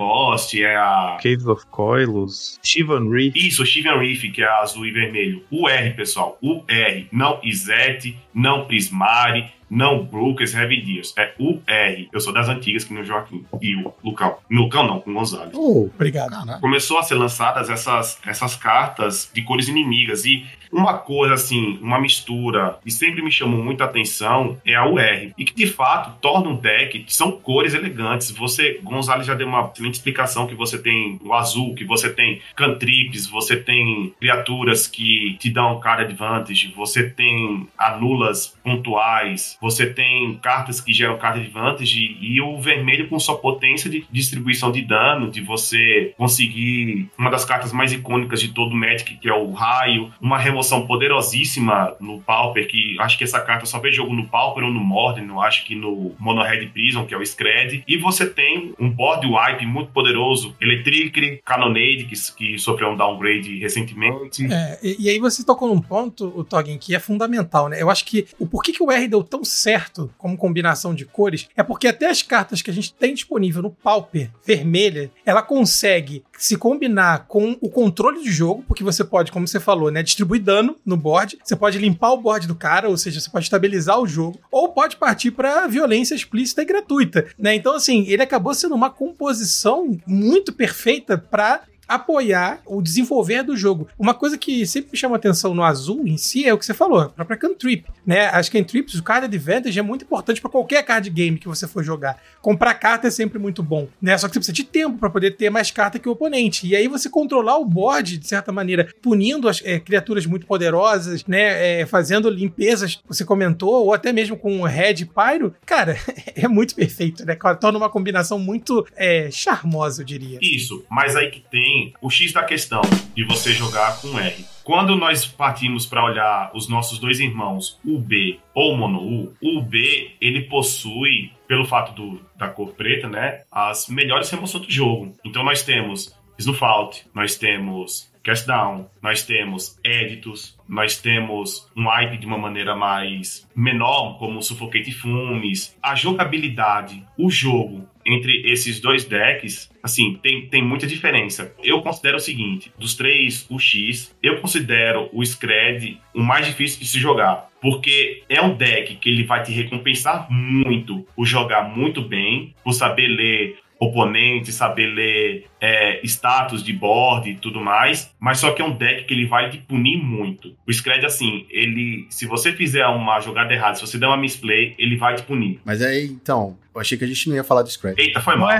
É 0.62 0.76
a 0.76 1.18
Caves 1.22 1.46
of 1.46 1.66
Coilos, 1.70 2.58
Shivan 2.62 3.08
Reef. 3.10 3.34
isso, 3.36 3.64
Steven 3.64 3.98
Reef, 3.98 4.22
que 4.32 4.42
é 4.42 4.48
azul 4.48 4.86
e 4.86 4.90
vermelho. 4.90 5.42
O 5.50 5.68
R, 5.68 5.94
pessoal. 5.94 6.38
O 6.42 6.64
R. 6.68 7.06
Não 7.12 7.38
Izete, 7.42 8.18
não 8.34 8.66
Prismari, 8.66 9.50
não 9.70 10.04
Brooks 10.04 10.54
Heavy 10.54 10.80
Deers. 10.82 11.14
É 11.16 11.34
o 11.38 11.60
R. 11.66 12.08
Eu 12.12 12.20
sou 12.20 12.32
das 12.32 12.48
antigas, 12.48 12.84
que 12.84 12.92
nem 12.92 13.02
o 13.02 13.06
Joaquim. 13.06 13.44
E 13.60 13.76
o 13.76 13.92
Lucão. 14.02 14.36
Lucão 14.50 14.86
não, 14.86 15.00
com 15.00 15.12
Gonzalez. 15.12 15.52
Oh, 15.54 15.90
Obrigado. 15.94 16.30
caralho. 16.30 16.60
Começou 16.60 16.98
a 16.98 17.02
ser 17.02 17.14
lançadas 17.14 17.70
essas, 17.70 18.18
essas 18.26 18.56
cartas 18.56 19.30
de 19.32 19.42
cores 19.42 19.68
inimigas. 19.68 20.24
E 20.24 20.46
uma 20.72 20.94
coisa 20.98 21.34
assim, 21.34 21.78
uma 21.80 22.00
mistura 22.00 22.78
que 22.82 22.90
sempre 22.90 23.22
me 23.22 23.30
chamou 23.30 23.62
muita 23.62 23.84
atenção 23.84 24.58
é 24.64 24.74
a 24.74 24.86
UR. 24.86 25.32
E 25.36 25.44
que 25.44 25.54
de 25.54 25.66
fato 25.66 26.18
torna 26.20 26.48
um 26.50 26.56
deck 26.56 27.00
que 27.00 27.14
são 27.14 27.32
cores 27.32 27.74
elegantes. 27.74 28.30
Você, 28.30 28.80
Gonzalez 28.82 29.26
já 29.26 29.34
deu 29.34 29.46
uma 29.46 29.70
excelente 29.72 29.94
explicação 29.94 30.46
que 30.46 30.54
você 30.54 30.78
tem 30.78 31.18
o 31.22 31.32
azul, 31.32 31.74
que 31.74 31.84
você 31.84 32.10
tem 32.10 32.40
cantrips, 32.54 33.26
você 33.26 33.56
tem 33.56 34.12
criaturas 34.20 34.86
que 34.86 35.36
te 35.38 35.50
dão 35.50 35.80
card 35.80 36.02
advantage, 36.02 36.72
você 36.76 37.08
tem 37.08 37.66
anulas 37.76 38.54
pontuais, 38.62 39.57
você 39.60 39.86
tem 39.86 40.38
cartas 40.42 40.80
que 40.80 40.92
geram 40.92 41.18
card 41.18 41.40
advantage 41.40 42.16
e 42.20 42.40
o 42.40 42.60
vermelho 42.60 43.08
com 43.08 43.18
sua 43.18 43.36
potência 43.36 43.90
de 43.90 44.04
distribuição 44.10 44.70
de 44.70 44.82
dano, 44.82 45.30
de 45.30 45.40
você 45.40 46.14
conseguir 46.16 47.08
uma 47.18 47.30
das 47.30 47.44
cartas 47.44 47.72
mais 47.72 47.92
icônicas 47.92 48.40
de 48.40 48.48
todo 48.48 48.72
o 48.72 48.76
Magic, 48.76 49.16
que 49.16 49.28
é 49.28 49.34
o 49.34 49.52
raio, 49.52 50.12
uma 50.20 50.38
remoção 50.38 50.86
poderosíssima 50.86 51.94
no 52.00 52.20
Pauper, 52.20 52.66
que 52.68 52.96
acho 53.00 53.18
que 53.18 53.24
essa 53.24 53.40
carta 53.40 53.66
só 53.66 53.78
vê 53.78 53.90
jogo 53.90 54.14
no 54.14 54.28
Pauper 54.28 54.64
ou 54.64 54.70
no 54.70 54.80
Morden, 54.80 55.26
não 55.26 55.40
acho 55.40 55.64
que 55.64 55.74
no 55.74 56.14
Mono 56.18 56.42
Red 56.42 56.66
Prison, 56.68 57.04
que 57.04 57.14
é 57.14 57.18
o 57.18 57.24
Scred. 57.24 57.82
E 57.86 57.96
você 57.96 58.26
tem 58.26 58.74
um 58.78 58.88
board 58.90 59.26
wipe 59.26 59.66
muito 59.66 59.90
poderoso, 59.90 60.54
Electric 60.60 61.40
Cannonade, 61.44 62.06
que, 62.08 62.14
que 62.36 62.58
sofreu 62.58 62.90
um 62.90 62.96
downgrade 62.96 63.58
recentemente. 63.58 64.46
É, 64.50 64.78
e, 64.82 65.06
e 65.06 65.08
aí 65.08 65.18
você 65.18 65.44
tocou 65.44 65.68
num 65.68 65.80
ponto, 65.80 66.32
o 66.36 66.44
Toggin, 66.44 66.78
que 66.78 66.94
é 66.94 66.98
fundamental, 66.98 67.68
né? 67.68 67.80
Eu 67.80 67.90
acho 67.90 68.04
que 68.04 68.26
o 68.38 68.46
porquê 68.46 68.72
que 68.72 68.82
o 68.82 68.90
R 68.90 69.08
deu 69.08 69.22
tão 69.22 69.44
certo 69.48 70.12
como 70.16 70.36
combinação 70.36 70.94
de 70.94 71.04
cores 71.04 71.48
é 71.56 71.62
porque 71.62 71.88
até 71.88 72.08
as 72.08 72.22
cartas 72.22 72.62
que 72.62 72.70
a 72.70 72.74
gente 72.74 72.92
tem 72.92 73.14
disponível 73.14 73.62
no 73.62 73.70
Pauper 73.70 74.30
vermelha, 74.44 75.10
ela 75.24 75.42
consegue 75.42 76.24
se 76.38 76.56
combinar 76.56 77.26
com 77.26 77.56
o 77.60 77.68
controle 77.68 78.22
de 78.22 78.30
jogo, 78.30 78.64
porque 78.66 78.84
você 78.84 79.02
pode, 79.02 79.32
como 79.32 79.48
você 79.48 79.58
falou, 79.58 79.90
né, 79.90 80.02
distribuir 80.02 80.42
dano 80.42 80.76
no 80.86 80.96
board, 80.96 81.38
você 81.42 81.56
pode 81.56 81.78
limpar 81.78 82.12
o 82.12 82.20
board 82.20 82.46
do 82.46 82.54
cara, 82.54 82.88
ou 82.88 82.96
seja, 82.96 83.20
você 83.20 83.28
pode 83.28 83.46
estabilizar 83.46 83.98
o 83.98 84.06
jogo, 84.06 84.38
ou 84.50 84.68
pode 84.68 84.96
partir 84.96 85.32
para 85.32 85.66
violência 85.66 86.14
explícita 86.14 86.62
e 86.62 86.66
gratuita, 86.66 87.26
né? 87.38 87.54
Então 87.54 87.74
assim, 87.74 88.04
ele 88.06 88.22
acabou 88.22 88.54
sendo 88.54 88.74
uma 88.74 88.90
composição 88.90 89.98
muito 90.06 90.52
perfeita 90.52 91.18
para 91.18 91.62
apoiar 91.88 92.60
o 92.66 92.82
desenvolver 92.82 93.42
do 93.42 93.56
jogo. 93.56 93.88
Uma 93.98 94.12
coisa 94.12 94.36
que 94.36 94.66
sempre 94.66 94.92
me 94.92 94.98
chama 94.98 95.16
atenção 95.16 95.54
no 95.54 95.64
azul 95.64 96.06
em 96.06 96.18
si 96.18 96.46
é 96.46 96.52
o 96.52 96.58
que 96.58 96.66
você 96.66 96.74
falou, 96.74 97.00
a 97.00 97.08
própria 97.08 97.38
cantrip, 97.38 97.86
né? 98.06 98.26
As 98.26 98.48
cantrips, 98.48 98.94
o 98.94 99.02
card 99.02 99.24
advantage 99.24 99.78
é 99.78 99.82
muito 99.82 100.04
importante 100.04 100.40
para 100.40 100.50
qualquer 100.50 100.84
card 100.84 101.08
game 101.08 101.38
que 101.38 101.48
você 101.48 101.66
for 101.66 101.82
jogar. 101.82 102.20
Comprar 102.42 102.74
carta 102.74 103.08
é 103.08 103.10
sempre 103.10 103.38
muito 103.38 103.62
bom, 103.62 103.88
né? 104.02 104.18
Só 104.18 104.28
que 104.28 104.34
você 104.34 104.40
precisa 104.40 104.54
de 104.54 104.64
tempo 104.64 104.98
para 104.98 105.08
poder 105.08 105.32
ter 105.32 105.48
mais 105.48 105.70
carta 105.70 105.98
que 105.98 106.08
o 106.08 106.12
oponente. 106.12 106.66
E 106.66 106.76
aí 106.76 106.86
você 106.88 107.08
controlar 107.08 107.56
o 107.56 107.64
board 107.64 108.18
de 108.18 108.28
certa 108.28 108.52
maneira, 108.52 108.88
punindo 109.00 109.48
as 109.48 109.62
é, 109.64 109.80
criaturas 109.80 110.26
muito 110.26 110.46
poderosas, 110.46 111.24
né? 111.26 111.80
É, 111.80 111.86
fazendo 111.86 112.28
limpezas, 112.28 113.00
você 113.06 113.24
comentou, 113.24 113.86
ou 113.86 113.94
até 113.94 114.12
mesmo 114.12 114.36
com 114.36 114.62
Red 114.62 115.06
Pyro, 115.06 115.54
cara, 115.64 115.96
é 116.36 116.46
muito 116.46 116.74
perfeito, 116.74 117.24
né? 117.24 117.36
Torna 117.60 117.78
uma 117.78 117.88
combinação 117.88 118.38
muito 118.38 118.86
é, 118.96 119.30
charmosa, 119.30 120.02
eu 120.02 120.06
diria. 120.06 120.38
Isso, 120.42 120.84
mas 120.90 121.16
aí 121.16 121.30
que 121.30 121.40
tem 121.50 121.77
o 122.00 122.10
X 122.10 122.32
da 122.32 122.44
questão 122.44 122.82
de 123.14 123.24
você 123.24 123.52
jogar 123.52 124.00
com 124.00 124.18
R. 124.18 124.44
Quando 124.64 124.94
nós 124.96 125.26
partimos 125.26 125.86
para 125.86 126.04
olhar 126.04 126.50
os 126.54 126.68
nossos 126.68 126.98
dois 126.98 127.20
irmãos, 127.20 127.78
o 127.84 127.98
B 127.98 128.38
ou 128.54 128.76
Mono 128.76 129.00
U, 129.00 129.34
o 129.42 129.62
B 129.62 130.12
ele 130.20 130.42
possui, 130.42 131.32
pelo 131.46 131.64
fato 131.64 131.92
do, 131.92 132.20
da 132.36 132.48
cor 132.48 132.74
preta, 132.74 133.08
né, 133.08 133.42
as 133.50 133.88
melhores 133.88 134.28
remoções 134.30 134.66
do 134.66 134.70
jogo. 134.70 135.14
Então 135.24 135.42
nós 135.42 135.62
temos 135.62 136.14
Snowfault, 136.38 137.06
nós 137.14 137.36
temos 137.36 138.12
Cast 138.22 138.46
Down, 138.46 138.86
nós 139.02 139.22
temos 139.22 139.78
Editos, 139.82 140.54
nós 140.68 140.98
temos 140.98 141.66
um 141.74 141.88
hype 141.88 142.18
de 142.18 142.26
uma 142.26 142.36
maneira 142.36 142.76
mais 142.76 143.48
menor, 143.56 144.18
como 144.18 144.42
Suffocate 144.42 144.92
Fumes, 144.92 145.76
a 145.82 145.94
jogabilidade, 145.94 147.02
o 147.16 147.30
jogo 147.30 147.88
entre 148.08 148.50
esses 148.50 148.80
dois 148.80 149.04
decks, 149.04 149.70
assim, 149.82 150.18
tem, 150.22 150.48
tem 150.48 150.64
muita 150.64 150.86
diferença. 150.86 151.54
Eu 151.62 151.82
considero 151.82 152.16
o 152.16 152.20
seguinte: 152.20 152.72
dos 152.78 152.94
três, 152.94 153.46
o 153.50 153.58
X, 153.58 154.16
eu 154.22 154.40
considero 154.40 155.08
o 155.12 155.24
Scred 155.24 156.00
o 156.14 156.22
mais 156.22 156.46
difícil 156.46 156.80
de 156.80 156.86
se 156.86 156.98
jogar. 156.98 157.48
Porque 157.60 158.22
é 158.28 158.40
um 158.40 158.56
deck 158.56 158.96
que 158.96 159.08
ele 159.08 159.24
vai 159.24 159.42
te 159.42 159.52
recompensar 159.52 160.30
muito 160.30 161.04
por 161.16 161.26
jogar 161.26 161.68
muito 161.68 162.00
bem, 162.00 162.54
por 162.62 162.72
saber 162.72 163.08
ler 163.08 163.58
oponente, 163.80 164.52
saber 164.52 164.86
ler 164.86 165.46
é, 165.60 166.00
status 166.04 166.62
de 166.62 166.72
board 166.72 167.30
e 167.30 167.36
tudo 167.36 167.60
mais, 167.60 168.12
mas 168.18 168.38
só 168.38 168.50
que 168.50 168.60
é 168.60 168.64
um 168.64 168.76
deck 168.76 169.04
que 169.04 169.14
ele 169.14 169.26
vai 169.26 169.48
te 169.50 169.58
punir 169.58 169.96
muito. 169.96 170.54
O 170.66 170.72
Scred, 170.72 171.04
assim, 171.06 171.46
ele, 171.48 172.06
se 172.10 172.26
você 172.26 172.52
fizer 172.52 172.86
uma 172.86 173.20
jogada 173.20 173.52
errada, 173.52 173.76
se 173.76 173.80
você 173.80 173.98
der 173.98 174.06
uma 174.06 174.16
misplay, 174.16 174.74
ele 174.78 174.96
vai 174.96 175.14
te 175.14 175.22
punir. 175.22 175.60
Mas 175.64 175.80
aí, 175.80 176.06
então, 176.06 176.58
eu 176.74 176.80
achei 176.80 176.96
que 176.98 177.04
a 177.04 177.06
gente 177.08 177.28
não 177.28 177.34
ia 177.36 177.42
falar 177.44 177.62
do 177.62 177.70
Scred. 177.70 178.00
Eita, 178.00 178.20
foi 178.20 178.36
mal. 178.36 178.50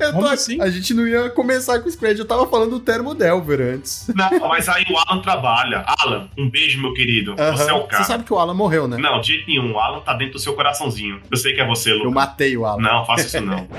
Eu 0.00 0.12
Como 0.12 0.26
assim? 0.28 0.60
A 0.60 0.70
gente 0.70 0.94
não 0.94 1.06
ia 1.06 1.28
começar 1.30 1.80
com 1.80 1.88
o 1.88 1.90
Scred, 1.90 2.18
eu 2.20 2.24
tava 2.24 2.46
falando 2.46 2.70
do 2.70 2.80
Termo 2.80 3.14
Delver 3.14 3.60
antes. 3.60 4.08
Não, 4.14 4.48
mas 4.48 4.68
aí 4.68 4.84
o 4.88 4.96
Alan 4.96 5.20
trabalha. 5.20 5.84
Alan, 6.00 6.28
um 6.38 6.48
beijo, 6.48 6.80
meu 6.80 6.94
querido. 6.94 7.34
Você 7.34 7.68
é 7.70 7.72
o 7.72 7.84
cara. 7.86 8.04
Você 8.04 8.08
sabe 8.12 8.22
que 8.24 8.32
o 8.32 8.38
Alan 8.38 8.54
morreu, 8.54 8.86
né? 8.86 8.96
Não, 8.96 9.20
de 9.20 9.28
jeito 9.28 9.46
nenhum. 9.48 9.72
O 9.72 9.78
Alan 9.80 10.00
tá 10.00 10.14
dentro 10.14 10.34
do 10.34 10.38
seu 10.38 10.54
coraçãozinho. 10.54 11.20
Eu 11.30 11.36
sei 11.36 11.52
que 11.54 11.60
é 11.60 11.66
você, 11.66 11.90
Eu 11.92 11.96
Lucas. 11.98 12.12
matei 12.12 12.56
o 12.56 12.64
Alan. 12.64 12.80
Não, 12.80 13.04
faça 13.04 13.26
isso 13.26 13.40
não. 13.40 13.66